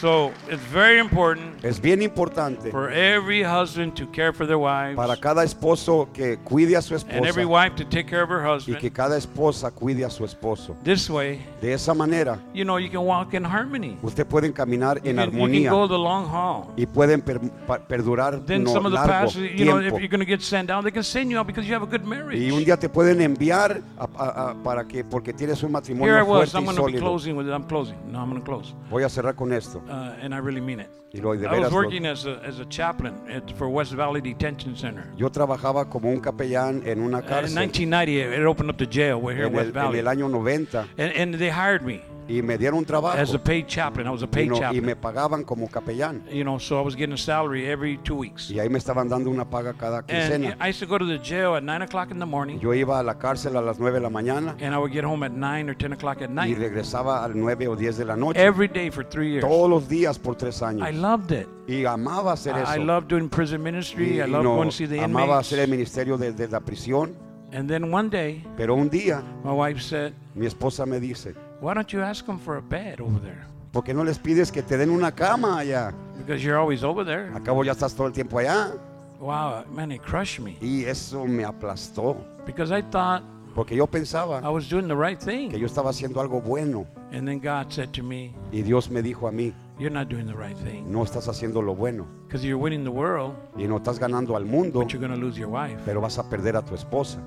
So 0.00 0.32
it's 0.48 0.62
very 0.72 0.98
important 0.98 1.62
Es 1.62 1.78
bien 1.78 2.00
importante 2.00 2.70
for 2.70 2.90
every 2.90 3.42
husband 3.42 3.92
to 3.96 4.06
care 4.10 4.32
for 4.32 4.46
their 4.46 4.56
wives 4.56 4.96
para 4.96 5.14
cada 5.14 5.44
esposo 5.44 6.08
que 6.14 6.38
cuide 6.38 6.74
a 6.74 6.80
su 6.80 6.94
and 6.94 7.04
every 7.26 7.42
esposa 7.42 7.46
wife 7.46 7.76
to 7.76 7.84
take 7.84 8.06
care 8.08 8.22
of 8.22 8.30
her 8.30 8.40
y 8.46 8.54
husband. 8.56 8.78
que 8.78 8.90
cada 8.90 9.18
esposa 9.18 9.70
cuide 9.70 10.06
a 10.06 10.08
su 10.08 10.24
esposo. 10.24 10.74
This 10.82 11.10
way, 11.10 11.44
De 11.60 11.74
esa 11.74 11.92
manera, 11.92 12.38
you 12.54 12.64
know, 12.64 12.78
you 12.78 12.88
can 12.88 13.02
walk 13.04 13.34
in 13.34 13.44
harmony. 13.44 13.98
usted 14.02 14.26
pueden 14.26 14.54
caminar 14.54 15.02
You 15.02 15.10
en 15.10 15.16
can, 15.16 15.26
you 15.26 15.30
can 15.32 15.40
armonía 15.42 15.70
go 15.70 15.86
the 15.86 15.98
long 15.98 16.24
haul. 16.26 16.72
y 16.78 16.86
pueden 16.86 17.20
per- 17.20 17.38
pa- 17.66 17.80
perdurar 17.86 18.40
Then 18.46 18.64
no, 18.64 18.72
some 18.72 18.86
of 18.86 18.92
the 18.92 18.96
largo 18.98 19.12
pastors, 19.26 19.50
you 19.54 19.66
know, 19.66 19.76
if 19.80 19.82
tiempo. 19.82 19.98
you're 19.98 20.08
going 20.08 20.20
to 20.20 20.26
get 20.26 20.40
sent 20.40 20.68
down, 20.68 20.82
they 20.82 20.92
can 20.92 21.04
send 21.04 21.30
you 21.30 21.38
out 21.38 21.46
because 21.46 21.68
you 21.68 21.74
have 21.74 21.82
a 21.82 21.86
good 21.90 22.06
marriage. 22.06 22.40
Y 22.40 22.50
un 22.50 22.64
día 22.64 22.78
te 22.78 22.88
pueden 22.88 23.20
enviar 23.20 23.82
a- 23.98 24.08
a- 24.16 24.50
a- 24.50 24.54
para 24.62 24.84
que 24.86 25.04
porque 25.04 25.34
tienes 25.34 25.62
un 25.62 25.68
Here 25.68 25.70
I 25.70 25.72
matrimonio 25.72 26.24
was. 26.24 26.50
fuerte 26.52 26.56
I'm 26.56 26.62
y 26.62 26.64
going 26.64 26.76
to 26.76 26.82
be 26.86 26.92
sólido. 26.92 27.00
closing 27.02 27.36
with 27.36 27.46
it. 27.46 27.52
I'm 27.52 27.64
closing. 27.64 27.96
No, 28.10 28.20
I'm 28.20 28.30
going 28.30 28.40
to 28.40 28.46
close. 28.46 28.74
Voy 28.88 29.02
a 29.02 29.08
cerrar 29.10 29.34
con 29.34 29.52
esto. 29.52 29.82
Uh, 29.90 30.14
and 30.22 30.32
I 30.34 30.38
really 30.38 30.60
mean 30.60 30.80
it. 30.80 30.88
Y 31.12 31.18
lo 31.20 31.34
de 31.34 31.44
I 31.46 31.50
veras 31.50 31.64
was 31.64 31.72
lo- 31.72 31.78
working 31.82 32.06
as 32.06 32.24
a, 32.24 32.40
as 32.44 32.60
a 32.60 32.64
chaplain 32.66 33.14
at, 33.28 33.50
for 33.56 33.68
West 33.68 33.92
Valley 33.92 34.20
Detention 34.20 34.76
Center. 34.76 35.04
Yo 35.16 35.28
trabajaba 35.28 35.90
como 35.90 36.08
un 36.08 36.20
capellán 36.20 36.86
en 36.86 37.00
una 37.02 37.18
Uh, 37.18 37.22
in 37.22 37.26
cárcel 37.28 37.54
1990, 37.56 38.36
it 38.40 38.46
opened 38.46 38.70
up 38.70 38.76
the 38.78 38.86
jail. 38.86 39.20
We're 39.20 39.34
here 39.34 39.46
in 39.46 39.52
en 39.52 39.56
West 39.56 39.70
el, 39.74 39.82
en 39.82 39.84
Valley. 39.86 39.98
el 39.98 40.06
año 40.06 40.28
90 40.30 40.86
And, 40.98 41.12
and 41.16 41.34
they 41.34 41.50
hired 41.50 41.82
me 41.82 42.00
y 42.30 42.42
me 42.42 42.56
dieron 42.56 42.84
trabajo 42.84 43.18
as 43.18 43.34
a 43.34 43.38
paid 43.42 43.66
chaplain. 43.66 44.06
I 44.06 44.10
was 44.10 44.22
a 44.22 44.26
y, 44.26 44.28
paid 44.28 44.48
no- 44.48 44.56
y 44.56 44.60
chaplain. 44.60 44.84
me 44.86 44.94
pagaban 44.96 45.44
como 45.44 45.66
capellán. 45.68 46.22
You 46.30 46.44
know, 46.44 46.58
so 46.58 46.78
I 46.80 46.84
was 46.84 46.94
getting 46.94 47.14
a 47.14 47.18
salary 47.18 47.66
every 47.66 47.98
two 48.04 48.14
weeks. 48.14 48.50
Y 48.50 48.58
ahí 48.60 48.68
me 48.70 48.78
estaban 48.78 49.08
dando 49.08 49.30
una 49.30 49.44
paga 49.48 49.72
cada 49.74 49.98
And 49.98 50.06
quincena. 50.06 50.56
I 50.60 50.68
used 50.70 50.80
to 50.80 50.86
go 50.86 50.98
to 50.98 51.04
the 51.06 51.18
jail 51.18 51.54
at 51.56 51.62
9 51.62 51.82
o'clock 51.82 52.10
in 52.10 52.18
the 52.18 52.26
morning. 52.26 52.58
Yo 52.60 52.72
iba 52.74 52.98
a 53.00 53.02
la 53.02 53.18
cárcel 53.18 53.56
a 53.56 53.60
las 53.62 53.78
9 53.78 53.94
de 53.98 54.00
la 54.00 54.10
mañana 54.10 54.56
And 54.60 54.74
I 54.74 54.78
would 54.78 54.92
get 54.92 55.04
home 55.04 55.24
at 55.24 55.32
9 55.32 55.68
or 55.68 55.74
10 55.76 55.92
o'clock 55.94 56.22
at 56.22 56.30
y 56.30 56.34
night. 56.34 56.58
regresaba 56.58 57.24
a 57.24 57.28
las 57.28 57.36
9 57.36 57.68
o 57.68 57.76
10 57.76 57.96
de 57.98 58.04
la 58.04 58.16
noche. 58.16 58.38
Every 58.40 58.68
day 58.68 58.90
for 58.90 59.04
three 59.04 59.30
years. 59.32 59.44
Todos 59.44 59.68
los 59.68 59.88
días 59.88 60.18
por 60.18 60.36
tres 60.36 60.62
años. 60.62 60.88
I 60.88 60.92
loved 60.92 61.32
it. 61.32 61.48
Y 61.66 61.84
amaba 61.84 62.32
hacer 62.32 62.54
I, 62.56 62.60
I 62.60 62.62
eso. 62.76 62.84
loved 62.84 63.08
doing 63.08 63.28
prison 63.28 63.60
Y- 63.60 63.64
ministry. 63.64 64.20
I 64.20 64.24
y 64.24 64.26
loved 64.30 64.44
no, 64.44 64.54
going 64.56 64.68
to 64.70 64.74
see 64.76 64.86
the 64.86 65.00
amaba 65.00 65.24
inmates. 65.34 65.46
hacer 65.46 65.58
el 65.60 65.68
ministerio 65.70 66.16
de, 66.16 66.32
de 66.32 66.48
la 66.48 66.60
prisión. 66.60 67.14
And 67.52 67.68
then 67.68 67.92
one 67.92 68.08
day, 68.08 68.44
Pero 68.56 68.76
un 68.76 68.88
día 68.88 69.22
my 69.42 69.50
wife 69.52 69.80
said, 69.82 70.12
mi 70.36 70.46
esposa 70.46 70.86
me 70.86 71.00
dice, 71.00 71.34
Why 71.60 71.74
don't 71.74 71.92
you 71.92 72.02
ask 72.02 72.24
them 72.26 72.38
for 72.38 72.56
a 72.56 72.62
bed 72.62 73.00
over 73.00 73.20
there? 73.20 73.44
¿por 73.72 73.84
qué 73.84 73.94
no 73.94 74.02
les 74.02 74.18
pides 74.18 74.50
que 74.50 74.62
te 74.62 74.76
den 74.76 74.90
una 74.90 75.12
cama 75.12 75.58
allá? 75.60 75.92
Because 76.18 76.42
you're 76.42 76.58
always 76.58 76.82
over 76.82 77.04
there. 77.04 77.30
Acabo 77.34 77.62
ya 77.64 77.72
estás 77.72 77.94
todo 77.94 78.06
el 78.06 78.12
tiempo 78.12 78.38
allá. 78.38 78.72
Wow, 79.20 79.64
man, 79.70 79.92
it 79.92 80.02
crushed 80.02 80.40
me. 80.42 80.56
Y 80.60 80.84
eso 80.86 81.26
me 81.26 81.44
aplastó. 81.44 82.16
Because 82.46 82.72
I 82.72 82.82
thought 82.82 83.22
Porque 83.54 83.76
yo 83.76 83.84
I 83.84 83.86
pensaba 83.88 84.40
was 84.50 84.68
doing 84.68 84.88
the 84.88 84.96
right 84.96 85.18
que 85.18 85.26
thing. 85.26 85.50
yo 85.50 85.66
estaba 85.66 85.90
haciendo 85.90 86.20
algo 86.20 86.40
bueno. 86.40 86.86
And 87.12 87.26
then 87.26 87.38
God 87.40 87.70
said 87.72 87.92
to 87.94 88.02
me, 88.02 88.32
Y 88.52 88.62
Dios 88.62 88.88
me 88.90 89.02
dijo 89.02 89.28
a 89.28 89.32
mí, 89.32 89.52
You're 89.78 89.90
not 89.92 90.08
doing 90.08 90.26
the 90.26 90.34
right 90.34 90.56
thing. 90.56 90.84
no 90.90 91.02
estás 91.04 91.28
haciendo 91.28 91.60
lo 91.60 91.74
bueno. 91.74 92.06
Because 92.26 92.44
you're 92.46 92.58
winning 92.62 92.84
the 92.84 92.90
world, 92.90 93.34
Y 93.56 93.66
no 93.66 93.76
estás 93.78 93.98
ganando 93.98 94.36
al 94.36 94.44
mundo, 94.46 94.80
but 94.80 94.92
you're 94.92 95.00
going 95.06 95.12
to 95.12 95.20
lose 95.20 95.36
your 95.38 95.48
wife. 95.50 95.80
pero 95.84 96.00
vas 96.00 96.18
a 96.18 96.28
perder 96.30 96.56
a 96.56 96.62
tu 96.62 96.74
esposa. 96.74 97.18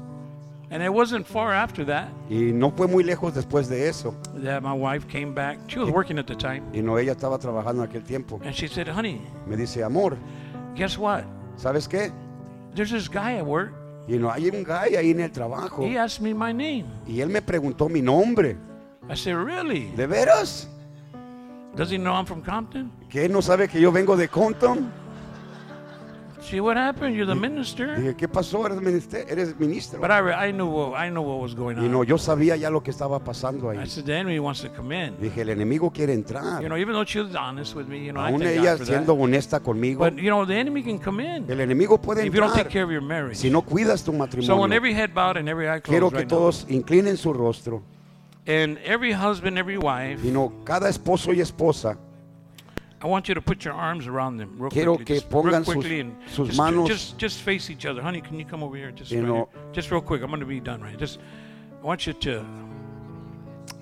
And 0.73 0.81
it 0.81 0.89
wasn't 0.91 1.27
far 1.27 1.53
after 1.53 1.85
that 1.85 2.09
Y 2.31 2.51
no 2.51 2.71
fue 2.71 2.87
muy 2.87 3.03
lejos 3.03 3.35
después 3.35 3.69
de 3.69 3.87
eso. 3.87 4.15
that 4.43 4.63
my 4.63 4.73
wife 4.73 5.07
came 5.07 5.31
back. 5.35 5.59
She 5.67 5.77
was 5.79 5.91
working 5.91 6.17
at 6.17 6.25
the 6.25 6.35
time. 6.35 6.63
Y 6.73 6.81
no, 6.81 6.97
ella 6.97 7.11
estaba 7.11 7.37
trabajando 7.37 7.83
en 7.83 7.89
aquel 7.89 8.03
tiempo. 8.03 8.41
And 8.43 8.55
she 8.55 8.67
said, 8.67 8.87
Honey, 8.87 9.21
Me 9.45 9.55
dice, 9.55 9.83
amor, 9.83 10.17
guess 10.75 10.97
what? 10.97 11.25
¿sabes 11.57 11.87
qué? 11.87 12.11
There's 12.73 12.89
this 12.89 13.07
guy 13.07 13.37
at 13.37 13.45
work. 13.45 13.71
Y 14.07 14.17
no, 14.17 14.31
hay 14.31 14.49
un 14.49 14.63
guy 14.63 14.95
ahí 14.97 15.11
en 15.11 15.19
el 15.21 15.31
trabajo. 15.31 15.83
He 15.83 15.95
asked 15.95 16.21
me 16.21 16.33
my 16.33 16.51
name. 16.51 16.85
Y 17.05 17.21
él 17.21 17.29
me 17.29 17.43
preguntó 17.43 17.87
mi 17.87 18.01
nombre. 18.01 18.57
I 19.07 19.15
said, 19.15 19.35
Really? 19.35 19.91
¿De 19.95 20.07
veras? 20.07 20.67
Does 21.75 21.91
he 21.91 21.97
know 21.97 22.13
I'm 22.13 22.25
from 22.25 22.41
Compton? 22.41 22.91
¿Que 23.09 23.25
él 23.25 23.31
no 23.31 23.43
sabe 23.43 23.67
que 23.67 23.79
yo 23.79 23.91
vengo 23.91 24.17
de 24.17 24.27
Compton? 24.27 24.91
See 26.49 26.59
what 26.59 26.75
happened? 26.77 27.15
You're 27.15 27.25
the 27.25 27.33
minister. 27.39 27.95
Dije, 27.97 28.15
¿qué 28.15 28.27
pasó? 28.27 28.65
Eres 28.65 28.81
ministro. 28.81 29.19
Eres 29.27 29.57
ministro. 29.59 29.99
But 30.01 30.11
I, 30.11 30.49
I 30.49 30.51
knew 30.51 30.67
what, 30.67 30.93
I 30.99 31.09
knew 31.09 31.21
what 31.21 31.39
was 31.41 31.55
going 31.55 31.77
Y 31.77 31.87
no, 31.87 32.01
on. 32.01 32.05
yo 32.05 32.17
sabía 32.17 32.57
ya 32.57 32.69
lo 32.69 32.83
que 32.83 32.91
estaba 32.91 33.19
pasando 33.23 33.69
ahí. 33.69 33.79
I 33.79 33.87
said, 33.87 34.03
The 34.05 34.13
enemy 34.13 34.39
wants 34.39 34.61
to 34.61 34.69
come 34.69 34.91
in. 34.93 35.15
Dije, 35.19 35.41
el 35.41 35.49
enemigo 35.49 35.89
quiere 35.91 36.13
entrar. 36.13 36.61
You 36.61 36.67
know, 36.67 36.77
even 36.77 36.93
though 36.93 37.05
she 37.05 37.19
was 37.21 37.33
honest 37.33 37.75
with 37.75 37.87
me, 37.87 38.05
you 38.05 38.11
know, 38.11 38.19
I 38.21 38.29
Aún 38.29 38.41
thank 38.41 38.57
ella 38.59 38.77
siendo 38.77 39.13
honesta 39.15 39.61
conmigo, 39.61 39.99
But 39.99 40.17
you 40.17 40.29
know, 40.29 40.45
the 40.45 40.55
enemy 40.55 40.83
can 40.83 40.99
come 40.99 41.21
in 41.21 41.49
el 41.49 41.59
enemigo 41.61 41.99
puede 42.01 42.25
if 42.27 42.33
you 42.33 42.39
don't 42.41 42.49
take 42.53 42.65
entrar 42.67 42.71
care 42.71 42.83
of 42.83 42.91
your 42.91 43.01
marriage. 43.01 43.37
si 43.37 43.49
no 43.49 43.61
cuidas 43.61 44.03
tu 44.03 44.11
So 44.11 44.11
when 44.11 44.19
matrimonio. 44.19 44.75
every 44.75 44.93
head 44.93 45.13
bowed 45.13 45.37
and 45.37 45.47
every 45.47 45.69
eye 45.69 45.79
Quiero 45.79 46.09
closed 46.09 46.13
que 46.13 46.19
right 46.23 46.29
now, 46.31 46.37
todos 46.37 46.65
inclinen 46.69 47.15
su 47.17 47.31
rostro. 47.33 47.81
and 48.45 48.77
every 48.83 49.13
husband, 49.13 49.57
every 49.57 49.77
wife, 49.77 50.19
Y 50.27 50.29
no, 50.31 50.51
cada 50.65 50.89
esposo 50.89 51.31
y 51.33 51.39
esposa, 51.39 51.97
I 53.03 53.07
want 53.07 53.27
you 53.27 53.35
to 53.35 53.41
put 53.41 53.65
your 53.65 53.73
arms 53.73 54.07
around 54.07 54.37
them 54.37 54.55
real 54.57 54.71
Quiero 54.71 54.95
quickly. 54.95 55.05
que 55.05 55.15
just, 55.19 55.31
real 55.33 55.43
pongan 55.43 55.65
sus- 55.65 55.85
and 55.85 56.15
sus 56.27 56.47
just, 56.47 56.57
manos- 56.57 56.87
just, 56.87 57.17
just 57.17 57.41
face 57.41 57.69
each 57.69 57.85
other. 57.85 58.01
Honey, 58.01 58.21
can 58.21 58.39
you 58.39 58.45
come 58.45 58.63
over 58.63 58.77
here? 58.77 58.91
Just, 58.91 59.11
You 59.11 59.19
right 59.19 59.27
know- 59.27 59.49
here. 59.53 59.71
just 59.73 59.91
real 59.91 60.01
quick. 60.01 60.21
I'm 60.21 60.29
going 60.29 60.39
to 60.39 60.45
be 60.45 60.61
done 60.61 60.81
right. 60.81 60.97
Just, 60.97 61.19
I 61.81 61.85
want 61.85 62.07
you 62.07 62.13
to. 62.13 62.45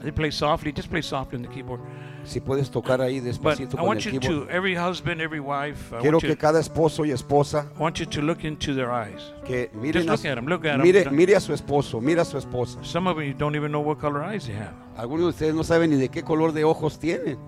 They 0.02 0.12
play 0.12 0.32
softly. 0.32 0.72
Just 0.72 0.90
play 0.90 1.02
softly 1.02 1.38
on 1.38 1.44
the 1.44 1.50
keyboard. 1.50 1.80
si 2.24 2.40
puedes 2.40 2.70
tocar 2.70 3.00
ahí 3.02 3.20
But 3.20 3.26
despacito 3.26 3.74
I 3.74 3.78
con 3.78 3.86
want 3.88 4.06
el 4.06 4.14
you 4.14 4.20
keyboard. 4.20 4.48
to, 4.48 4.54
every 4.54 4.76
husband, 4.76 5.22
every 5.22 5.40
wife, 5.40 5.92
I 5.92 6.02
Quiero 6.02 6.18
want, 6.18 6.24
you, 6.24 6.30
que 6.30 6.36
cada 6.38 6.60
esposo 6.60 7.04
y 7.04 7.12
esposa 7.12 7.66
I 7.76 7.80
want 7.80 8.00
you 8.00 8.06
to 8.08 8.22
look 8.22 8.44
into 8.44 8.76
their 8.76 8.92
eyes. 8.92 9.34
que 9.44 9.70
miren 9.74 10.06
Just 10.06 10.08
a, 10.08 10.12
look 10.12 10.26
at 10.32 10.38
'em, 10.38 10.46
look 10.48 10.66
at 10.66 10.76
'em. 10.80 10.84
mire, 10.84 11.10
mire 11.12 11.36
a 11.36 11.40
su 11.40 11.52
esposo, 11.54 12.00
mira 12.00 12.22
a 12.22 12.26
su 12.26 12.38
esposa. 12.38 12.78
Some 12.84 13.08
of 13.10 13.18
you 13.24 13.34
don't 13.34 13.56
even 13.56 13.72
know 13.72 13.82
what 13.82 13.98
color 14.00 14.22
eyes 14.24 14.46
they 14.46 14.54
have. 14.56 14.74
Algunos 14.98 15.26
de 15.26 15.30
ustedes 15.30 15.56
no 15.56 15.64
saben 15.64 15.90
ni 15.90 15.96
de 15.98 16.10
qué 16.10 16.24
color 16.24 16.52
de 16.54 16.64
ojos 16.64 17.00
tienen, 17.00 17.40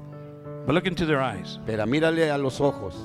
But 0.65 0.73
look 0.76 0.85
into 0.88 1.06
their 1.06 1.22
eyes 1.22 1.60
pero 1.65 1.85
mírale 1.85 2.34
a 2.34 2.38
los 2.38 2.60
ojos, 2.61 2.95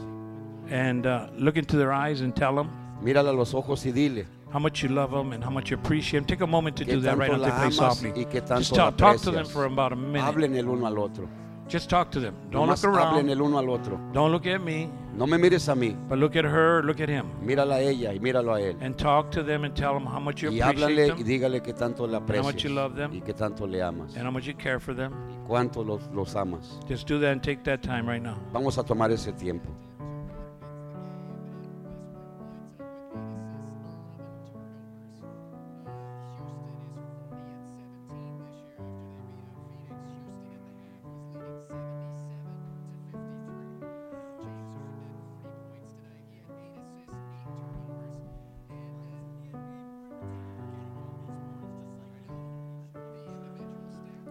and 0.70 1.06
uh, 1.06 1.28
look 1.36 1.56
into 1.56 1.76
their 1.76 1.92
eyes 1.92 2.20
and 2.20 2.34
tell 2.34 2.54
them 2.54 2.70
mírale 3.02 3.28
a 3.30 3.32
los 3.32 3.52
ojos 3.54 3.84
y 3.84 3.90
dile 3.92 4.26
how 4.52 4.58
much 4.58 4.82
you 4.82 4.88
love 4.88 5.10
them 5.10 5.32
and 5.32 5.42
how 5.44 5.50
much 5.50 5.70
you 5.70 5.76
appreciate 5.76 6.20
them. 6.20 6.26
Take 6.26 6.40
a 6.42 6.46
moment 6.46 6.76
to 6.78 6.84
que 6.84 6.94
do 6.94 7.00
that 7.00 7.18
right 7.18 7.30
tanto 7.30 7.44
now. 7.44 7.50
They 7.50 7.50
la 7.50 7.56
play 7.56 7.64
amas 7.66 7.76
softly. 7.76 8.12
y 8.16 8.24
que 8.30 8.40
Just 8.40 8.72
la 8.72 8.90
talk, 8.90 8.96
talk 8.96 9.16
to 9.22 9.30
them 9.30 9.44
aprecias. 9.44 9.52
for 9.52 9.64
about 9.66 9.92
a 9.92 9.96
minute. 9.96 10.22
Hablen 10.22 10.56
el 10.56 10.68
uno 10.70 10.86
al 10.86 10.98
otro. 10.98 11.28
Just 11.68 11.90
talk 11.90 12.10
to 12.12 12.20
them. 12.20 12.34
Don't 12.50 12.66
Nomás 12.68 12.82
look 12.84 12.94
hablen 12.94 13.26
around. 13.26 13.30
el 13.30 13.42
uno 13.42 13.58
al 13.58 13.68
otro. 13.70 14.00
Don't 14.14 14.32
look 14.32 14.46
at 14.46 14.62
me, 14.62 14.88
No 15.18 15.26
me 15.26 15.36
mires 15.36 15.68
a 15.68 15.74
mí, 15.74 15.96
but 16.08 16.16
look 16.16 16.36
at 16.36 16.44
her, 16.44 16.80
look 16.84 17.00
at 17.00 17.08
him. 17.08 17.26
mírala 17.42 17.74
a 17.74 17.80
ella 17.80 18.14
y 18.14 18.20
míralo 18.20 18.54
a 18.54 18.60
él. 18.60 18.76
And 18.80 18.96
talk 18.96 19.32
to 19.32 19.42
them 19.42 19.64
and 19.64 19.74
tell 19.74 19.92
them 19.92 20.06
how 20.06 20.20
much 20.20 20.44
you 20.44 20.52
Y 20.52 20.60
appreciate 20.60 20.62
háblale 20.62 21.06
y 21.06 21.08
them 21.08 21.26
dígale 21.26 21.60
que 21.60 21.72
tanto 21.72 22.06
le 22.06 22.18
how 22.18 22.20
much 22.20 22.62
you 22.62 22.70
aprecias 22.70 22.72
love 22.72 22.94
them 22.94 23.12
y 23.12 23.20
que 23.20 23.34
tanto 23.34 23.66
le 23.66 23.82
amas, 23.82 24.14
and 24.14 24.24
how 24.24 24.30
much 24.30 24.44
you 24.44 24.54
care 24.54 24.78
for 24.78 24.94
them. 24.94 25.12
cuánto 25.48 25.84
los, 25.84 26.02
los 26.14 26.36
amas. 26.36 26.78
Just 26.88 27.08
do 27.08 27.18
that 27.18 27.32
and 27.32 27.42
take 27.42 27.64
that 27.64 27.82
time 27.82 28.08
right 28.08 28.22
now. 28.22 28.38
Vamos 28.52 28.78
a 28.78 28.84
tomar 28.84 29.10
ese 29.10 29.32
tiempo. 29.32 29.74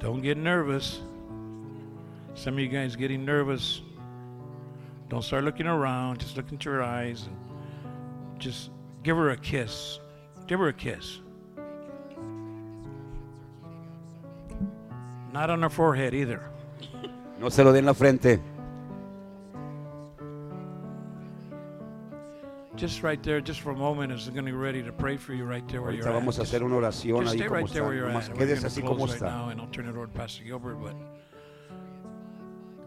Don't 0.08 0.22
get 0.22 0.38
nervous. 0.38 1.02
Some 2.34 2.54
of 2.54 2.60
you 2.62 2.70
guys 2.70 2.96
getting 2.96 3.26
nervous. 3.26 3.82
Don't 5.10 5.22
start 5.22 5.44
looking 5.44 5.68
around. 5.68 6.22
Just 6.22 6.38
look 6.38 6.50
into 6.50 6.70
her 6.70 6.82
eyes 6.82 7.28
and 7.28 8.40
just 8.40 8.70
give 9.04 9.18
her 9.18 9.32
a 9.32 9.36
kiss. 9.36 10.00
Give 10.48 10.60
her 10.62 10.70
a 10.70 10.74
kiss. 10.74 11.20
Not 15.34 15.50
on 15.50 15.62
her 15.62 15.70
forehead 15.70 16.14
either. 16.14 16.52
No 17.38 17.50
se 17.50 17.66
lo 17.66 17.74
den 17.74 17.84
la 17.84 17.92
frente. 17.92 18.40
Just 22.78 23.02
right 23.02 23.22
there, 23.24 23.42
just 23.42 23.62
for 23.62 23.72
a 23.72 23.76
moment, 23.76 24.12
is 24.14 24.26
going 24.30 24.46
to 24.46 24.52
be 24.52 24.52
ready 24.52 24.84
to 24.84 24.92
pray 24.92 25.18
for 25.18 25.34
you 25.34 25.46
right 25.46 25.68
there 25.68 25.82
where 25.82 25.92
Ahorita 25.94 26.04
you're 26.06 26.14
vamos 26.14 26.38
a 26.38 26.42
at. 26.42 26.48
hacer 26.48 26.62
una 26.64 26.76
oración 26.76 27.22
Just 27.24 27.34
ahí 27.34 27.38
stay 27.40 27.48
como 27.48 27.60
right 27.62 27.74
there 27.74 27.84
where 27.84 27.96
you're 27.96 28.10
at. 28.10 28.30
We're 28.30 28.36
quédese 28.46 28.56
gonna 28.58 28.68
así 28.68 28.82
close 28.86 29.12
right 29.14 29.22
está. 29.22 29.22
now, 29.26 29.50
and 29.50 29.60
I'll 29.60 29.68
turn 29.72 29.88
it 29.88 29.96
over 29.96 30.06
to 30.06 30.12
Pastor 30.14 30.44
Gilbert. 30.44 30.76
But 30.76 30.96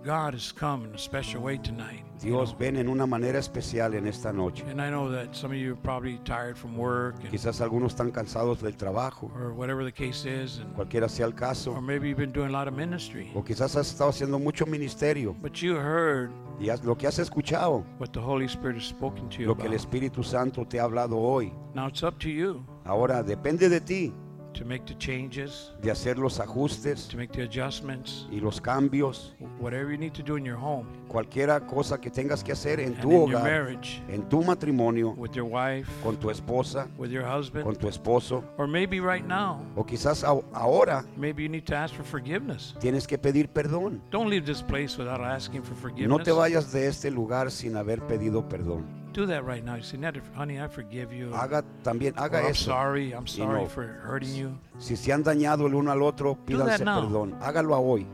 God 0.04 0.32
has 0.34 0.50
come 0.52 0.86
in 0.86 0.94
a 0.94 0.98
special 0.98 1.42
way 1.42 1.58
tonight. 1.58 2.02
Dios 2.22 2.54
ven 2.58 2.76
en 2.76 2.88
una 2.88 3.06
manera 3.06 3.38
especial 3.38 3.94
en 3.94 4.06
esta 4.06 4.32
noche. 4.32 4.64
And 4.70 4.80
I 4.80 4.88
know 4.90 5.10
that 5.10 5.34
some 5.34 5.52
of 5.52 5.58
you 5.58 5.72
are 5.72 5.80
probably 5.82 6.18
tired 6.24 6.56
from 6.56 6.76
work 6.76 7.16
and, 7.20 7.30
Quizás 7.30 7.60
algunos 7.60 7.92
están 7.94 8.10
cansados 8.10 8.60
del 8.62 8.76
trabajo, 8.76 9.30
or 9.34 9.52
whatever 9.52 9.84
the 9.84 9.92
case 9.92 10.24
is, 10.24 10.58
and, 10.58 10.74
cualquiera 10.74 11.08
sea 11.08 11.22
el 11.24 11.30
or 11.30 11.34
caso. 11.34 11.80
maybe 11.82 12.08
you've 12.08 12.18
been 12.18 12.32
doing 12.32 12.48
a 12.48 12.52
lot 12.52 12.66
of 12.66 12.74
ministry. 12.74 13.30
O 13.34 13.42
quizás 13.42 13.76
has 13.76 13.88
estado 13.90 14.10
haciendo 14.10 14.38
mucho 14.38 14.64
ministerio 14.66 15.34
But 15.40 15.54
you 15.62 15.76
heard 15.76 16.30
y 16.58 16.68
has- 16.70 16.82
lo 16.84 16.96
que 16.96 17.06
has 17.06 17.18
escuchado, 17.18 17.84
what 17.98 18.10
the 18.12 18.20
Holy 18.20 18.46
Spirit 18.46 18.76
has 18.76 18.84
spoken 18.88 19.28
to 19.30 19.38
you 19.42 19.48
lo 19.48 19.54
que 19.56 19.66
el. 19.66 19.74
Espíritu 19.74 20.22
Santo 20.24 20.64
te 20.66 20.78
ha 20.80 20.84
hablado 20.84 21.16
hoy. 21.18 21.52
Now 21.74 21.88
it's 21.88 22.02
up 22.02 22.18
to 22.20 22.28
you 22.30 22.64
Ahora 22.84 23.22
depende 23.22 23.68
de 23.68 23.80
ti 23.80 24.14
to 24.52 24.64
make 24.64 24.84
the 24.86 24.94
changes, 24.98 25.72
de 25.82 25.90
hacer 25.90 26.18
los 26.18 26.38
ajustes 26.40 27.08
to 27.08 27.16
make 27.16 27.32
the 27.32 27.42
adjustments, 27.42 28.26
y 28.30 28.40
los 28.40 28.60
cambios, 28.60 29.34
whatever 29.60 29.90
you 29.92 29.98
need 29.98 30.12
to 30.12 30.22
do 30.22 30.36
in 30.36 30.44
your 30.44 30.56
home 30.58 30.86
cualquiera 31.08 31.60
cosa 31.66 32.00
que 32.00 32.08
tengas 32.10 32.44
que 32.44 32.52
hacer 32.52 32.78
en 32.80 32.92
and 32.94 33.00
tu 33.00 33.10
in 33.10 33.16
your 33.16 33.28
hogar, 33.40 33.42
marriage, 33.42 34.00
en 34.08 34.28
tu 34.28 34.42
matrimonio, 34.42 35.10
with 35.16 35.32
your 35.32 35.44
wife, 35.44 35.88
con 36.02 36.16
tu 36.16 36.30
esposa, 36.30 36.88
with 36.98 37.10
your 37.10 37.24
husband, 37.24 37.64
con 37.64 37.74
tu 37.76 37.88
esposo, 37.88 38.44
or 38.58 38.66
maybe 38.68 39.00
right 39.00 39.26
now, 39.26 39.60
o 39.76 39.84
quizás 39.84 40.22
a- 40.22 40.40
ahora 40.52 41.04
maybe 41.16 41.42
you 41.42 41.48
need 41.48 41.64
to 41.64 41.74
ask 41.74 41.94
for 41.94 42.04
forgiveness. 42.04 42.74
tienes 42.80 43.06
que 43.06 43.18
pedir 43.18 43.48
perdón. 43.48 44.00
Don't 44.10 44.28
leave 44.30 44.44
this 44.46 44.62
place 44.62 44.96
without 44.98 45.20
asking 45.20 45.62
for 45.62 45.74
No 45.74 45.80
forgiveness. 45.80 46.24
te 46.24 46.30
vayas 46.32 46.72
de 46.72 46.86
este 46.86 47.10
lugar 47.10 47.50
sin 47.50 47.76
haber 47.76 48.00
pedido 48.06 48.48
perdón. 48.48 48.84
Do 49.12 49.26
that 49.26 49.44
right 49.44 49.64
now. 49.64 49.80
Say, 49.82 49.98
"Ned, 49.98 50.20
honey, 50.34 50.58
I 50.58 50.68
forgive 50.68 51.12
you. 51.12 51.32
Haga 51.34 51.64
también, 51.82 52.14
haga 52.16 52.40
I'm 52.40 52.50
eso. 52.50 52.70
sorry. 52.70 53.12
I'm 53.12 53.26
sorry 53.26 53.62
no. 53.62 53.68
for 53.68 53.84
hurting 54.04 54.34
you. 54.34 54.58
Si 54.78 54.96
se 54.96 55.12
han 55.12 55.22
dañado 55.24 55.66
el 55.66 55.74
uno 55.74 55.90
al 55.90 56.02
otro, 56.02 56.36
pídanse 56.36 56.84
perdón. 56.84 57.36
Hágalo 57.40 57.74
a 57.74 57.80
hoy. 57.80 58.06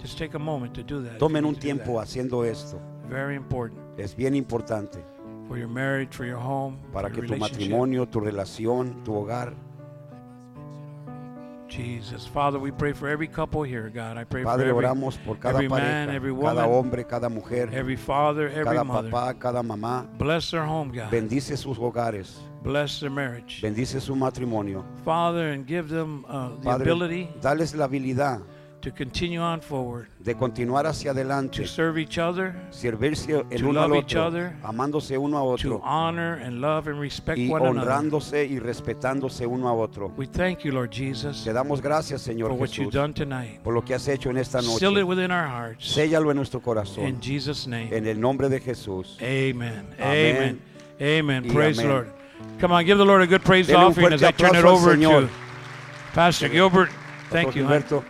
Just 0.00 0.18
take 0.18 0.36
a 0.36 0.38
moment 0.38 0.72
to 0.74 0.82
do 0.82 1.02
that. 1.02 1.18
Tomen 1.18 1.44
un 1.44 1.56
tiempo 1.56 1.98
haciendo 2.00 2.44
esto. 2.44 2.80
Very 3.08 3.36
important 3.36 3.80
Es 3.98 4.14
bien 4.16 4.34
importante 4.34 5.04
for 5.46 5.58
your 5.58 5.68
marriage, 5.68 6.14
for 6.14 6.24
your 6.24 6.38
home, 6.38 6.78
para 6.92 7.08
for 7.08 7.14
que 7.14 7.26
your 7.26 7.36
tu 7.36 7.36
matrimonio, 7.36 8.06
tu 8.06 8.20
relación, 8.20 9.02
tu 9.04 9.14
hogar. 9.14 9.54
Jesus, 11.68 12.26
Father, 12.26 12.58
we 12.58 12.70
pray 12.70 12.92
for 12.92 13.08
every 13.08 13.26
couple 13.26 13.62
here, 13.62 13.88
God. 13.88 14.16
I 14.16 14.24
pray 14.24 14.44
Padre, 14.44 14.66
for 14.66 14.70
every, 14.70 14.84
oramos 14.84 15.18
por 15.24 15.36
cada 15.36 15.56
every 15.56 15.68
man, 15.68 16.08
pareja, 16.08 16.14
every 16.14 16.32
cada 16.32 16.68
woman, 16.68 16.70
hombre, 16.70 17.04
cada 17.04 17.28
mujer, 17.28 17.70
every 17.72 17.96
father, 17.96 18.48
every 18.48 18.64
cada 18.64 18.84
mother. 18.84 19.10
papá, 19.10 19.38
cada 19.38 19.62
mamá. 19.62 20.06
Bless 20.18 20.50
their 20.50 20.64
home, 20.64 20.92
God. 20.92 21.10
Bendice 21.10 21.56
sus 21.56 21.76
hogares. 21.78 22.38
Bless 22.62 23.00
their 23.00 23.10
marriage. 23.10 23.60
Bendice 23.62 24.00
su 24.00 24.14
matrimonio. 24.14 24.84
Father, 25.04 25.50
and 25.50 25.66
give 25.66 25.88
them 25.88 26.24
uh, 26.28 26.50
the 26.50 26.64
Padre, 26.64 26.82
ability 26.82 27.28
dales 27.40 27.74
la 27.74 27.84
habilidad 27.86 28.40
to 28.84 28.92
continue 28.92 29.40
on 29.40 29.60
forward, 29.60 30.06
de 30.20 30.34
continuar 30.34 30.86
hacia 30.86 31.12
to 31.12 31.18
adelante, 31.18 31.66
serve 31.66 31.98
each 31.98 32.18
other, 32.18 32.54
servirse 32.70 33.30
el 33.50 33.60
to 33.60 33.68
uno 33.68 33.80
al 33.82 33.88
love 33.90 33.98
otro, 34.04 34.26
other, 34.26 34.56
amándose 34.62 35.16
uno 35.16 35.38
a 35.38 35.56
to 35.56 35.68
otro 35.76 35.80
honor 35.82 36.34
and 36.44 36.60
love 36.60 36.86
and 36.86 37.00
respect 37.00 37.38
y 37.38 37.48
one 37.50 37.62
another. 37.66 37.80
honrándose 37.90 38.44
y 38.44 38.58
respetándose 38.58 39.46
uno 39.46 39.68
a 39.68 39.72
otro. 39.72 40.12
We 40.16 40.26
thank 40.26 40.60
you, 40.64 40.72
Lord 40.72 40.90
Jesus, 40.92 41.42
Te 41.44 41.52
damos 41.52 41.80
gracias, 41.80 42.22
for 42.22 42.32
Señor 42.34 42.50
what 42.52 42.68
you've 42.76 42.90
Jesús, 42.90 42.92
done 42.92 43.14
tonight. 43.14 43.60
por 43.62 43.72
lo 43.72 43.82
que 43.82 43.94
has 43.94 44.06
hecho 44.06 44.28
en 44.30 44.36
esta 44.36 44.60
Seal 44.60 44.92
it 44.92 44.94
noche. 44.96 45.02
within 45.04 45.30
our 45.30 45.48
hearts. 45.48 45.84
Séllalo 45.94 46.30
en 46.30 46.36
nuestro 46.36 46.60
In 46.60 46.64
corazón. 46.64 47.20
Jesus' 47.22 47.66
name. 47.66 47.88
En 47.90 48.06
el 48.06 48.20
nombre 48.20 48.48
de 48.50 48.60
Jesús. 48.60 49.16
Amen. 49.22 49.86
Amen. 49.98 50.60
Amen. 51.00 51.44
Praise 51.52 51.78
the. 51.78 51.88
Lord. 51.88 52.08
Come 52.60 52.72
on, 52.72 52.84
give 52.84 52.98
the 52.98 53.04
Lord 53.04 53.22
a 53.22 53.26
good 53.26 53.42
praise 53.42 53.72
offering 53.72 54.12
as 54.12 54.22
I 54.22 54.30
turn 54.30 54.54
it 54.54 54.64
over 54.64 54.94
Señor. 54.94 55.22
to 55.28 55.30
Pastor 56.12 56.48
Gilbert. 56.48 56.90
Thank 57.30 57.56
you. 57.56 57.64
Gilberto, 57.64 58.04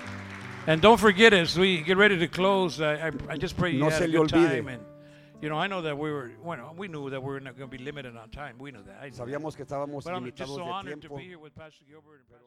And 0.67 0.81
don't 0.81 0.99
forget, 0.99 1.35
as 1.35 1.59
we 1.59 1.83
get 1.83 1.99
ready 1.99 2.19
to 2.19 2.27
close, 2.27 2.81
I, 2.81 3.09
I, 3.09 3.11
I 3.29 3.37
just 3.37 3.57
pray 3.57 3.73
you 3.73 3.81
No 3.81 3.91
had 3.91 4.03
a 4.03 4.09
good 4.09 4.31
time. 4.31 4.69
And, 4.69 4.83
you 5.43 5.51
know, 5.51 5.59
I 5.59 5.67
know 5.67 5.83
that 5.83 5.99
we 5.99 6.11
were, 6.11 6.33
well, 6.43 6.75
we 6.75 6.89
knew 6.89 7.11
that 7.11 7.23
we 7.23 7.33
were 7.33 7.41
not 7.41 7.59
going 7.59 7.71
to 7.71 7.77
be 7.77 7.85
limited 7.85 8.17
on 8.17 8.31
time. 8.31 8.57
We 8.59 8.71
knew 8.71 8.83
that. 8.85 8.97
I 9.03 9.11
knew 9.11 9.17
that. 9.17 9.27
sabíamos 9.27 9.57
que 9.57 9.67
estábamos 9.67 10.05
But 10.05 10.15
I'm 10.15 10.25
just 10.25 10.39
limitados 10.39 10.57
so 10.57 10.65
de 10.65 10.71
honored 10.71 11.03
to 11.03 11.11
be 11.11 11.25
here 11.25 11.39
with 11.39 11.55
Pastor 11.55 11.85
Gilbert 11.87 12.21
and 12.21 12.29
Pastor 12.31 12.44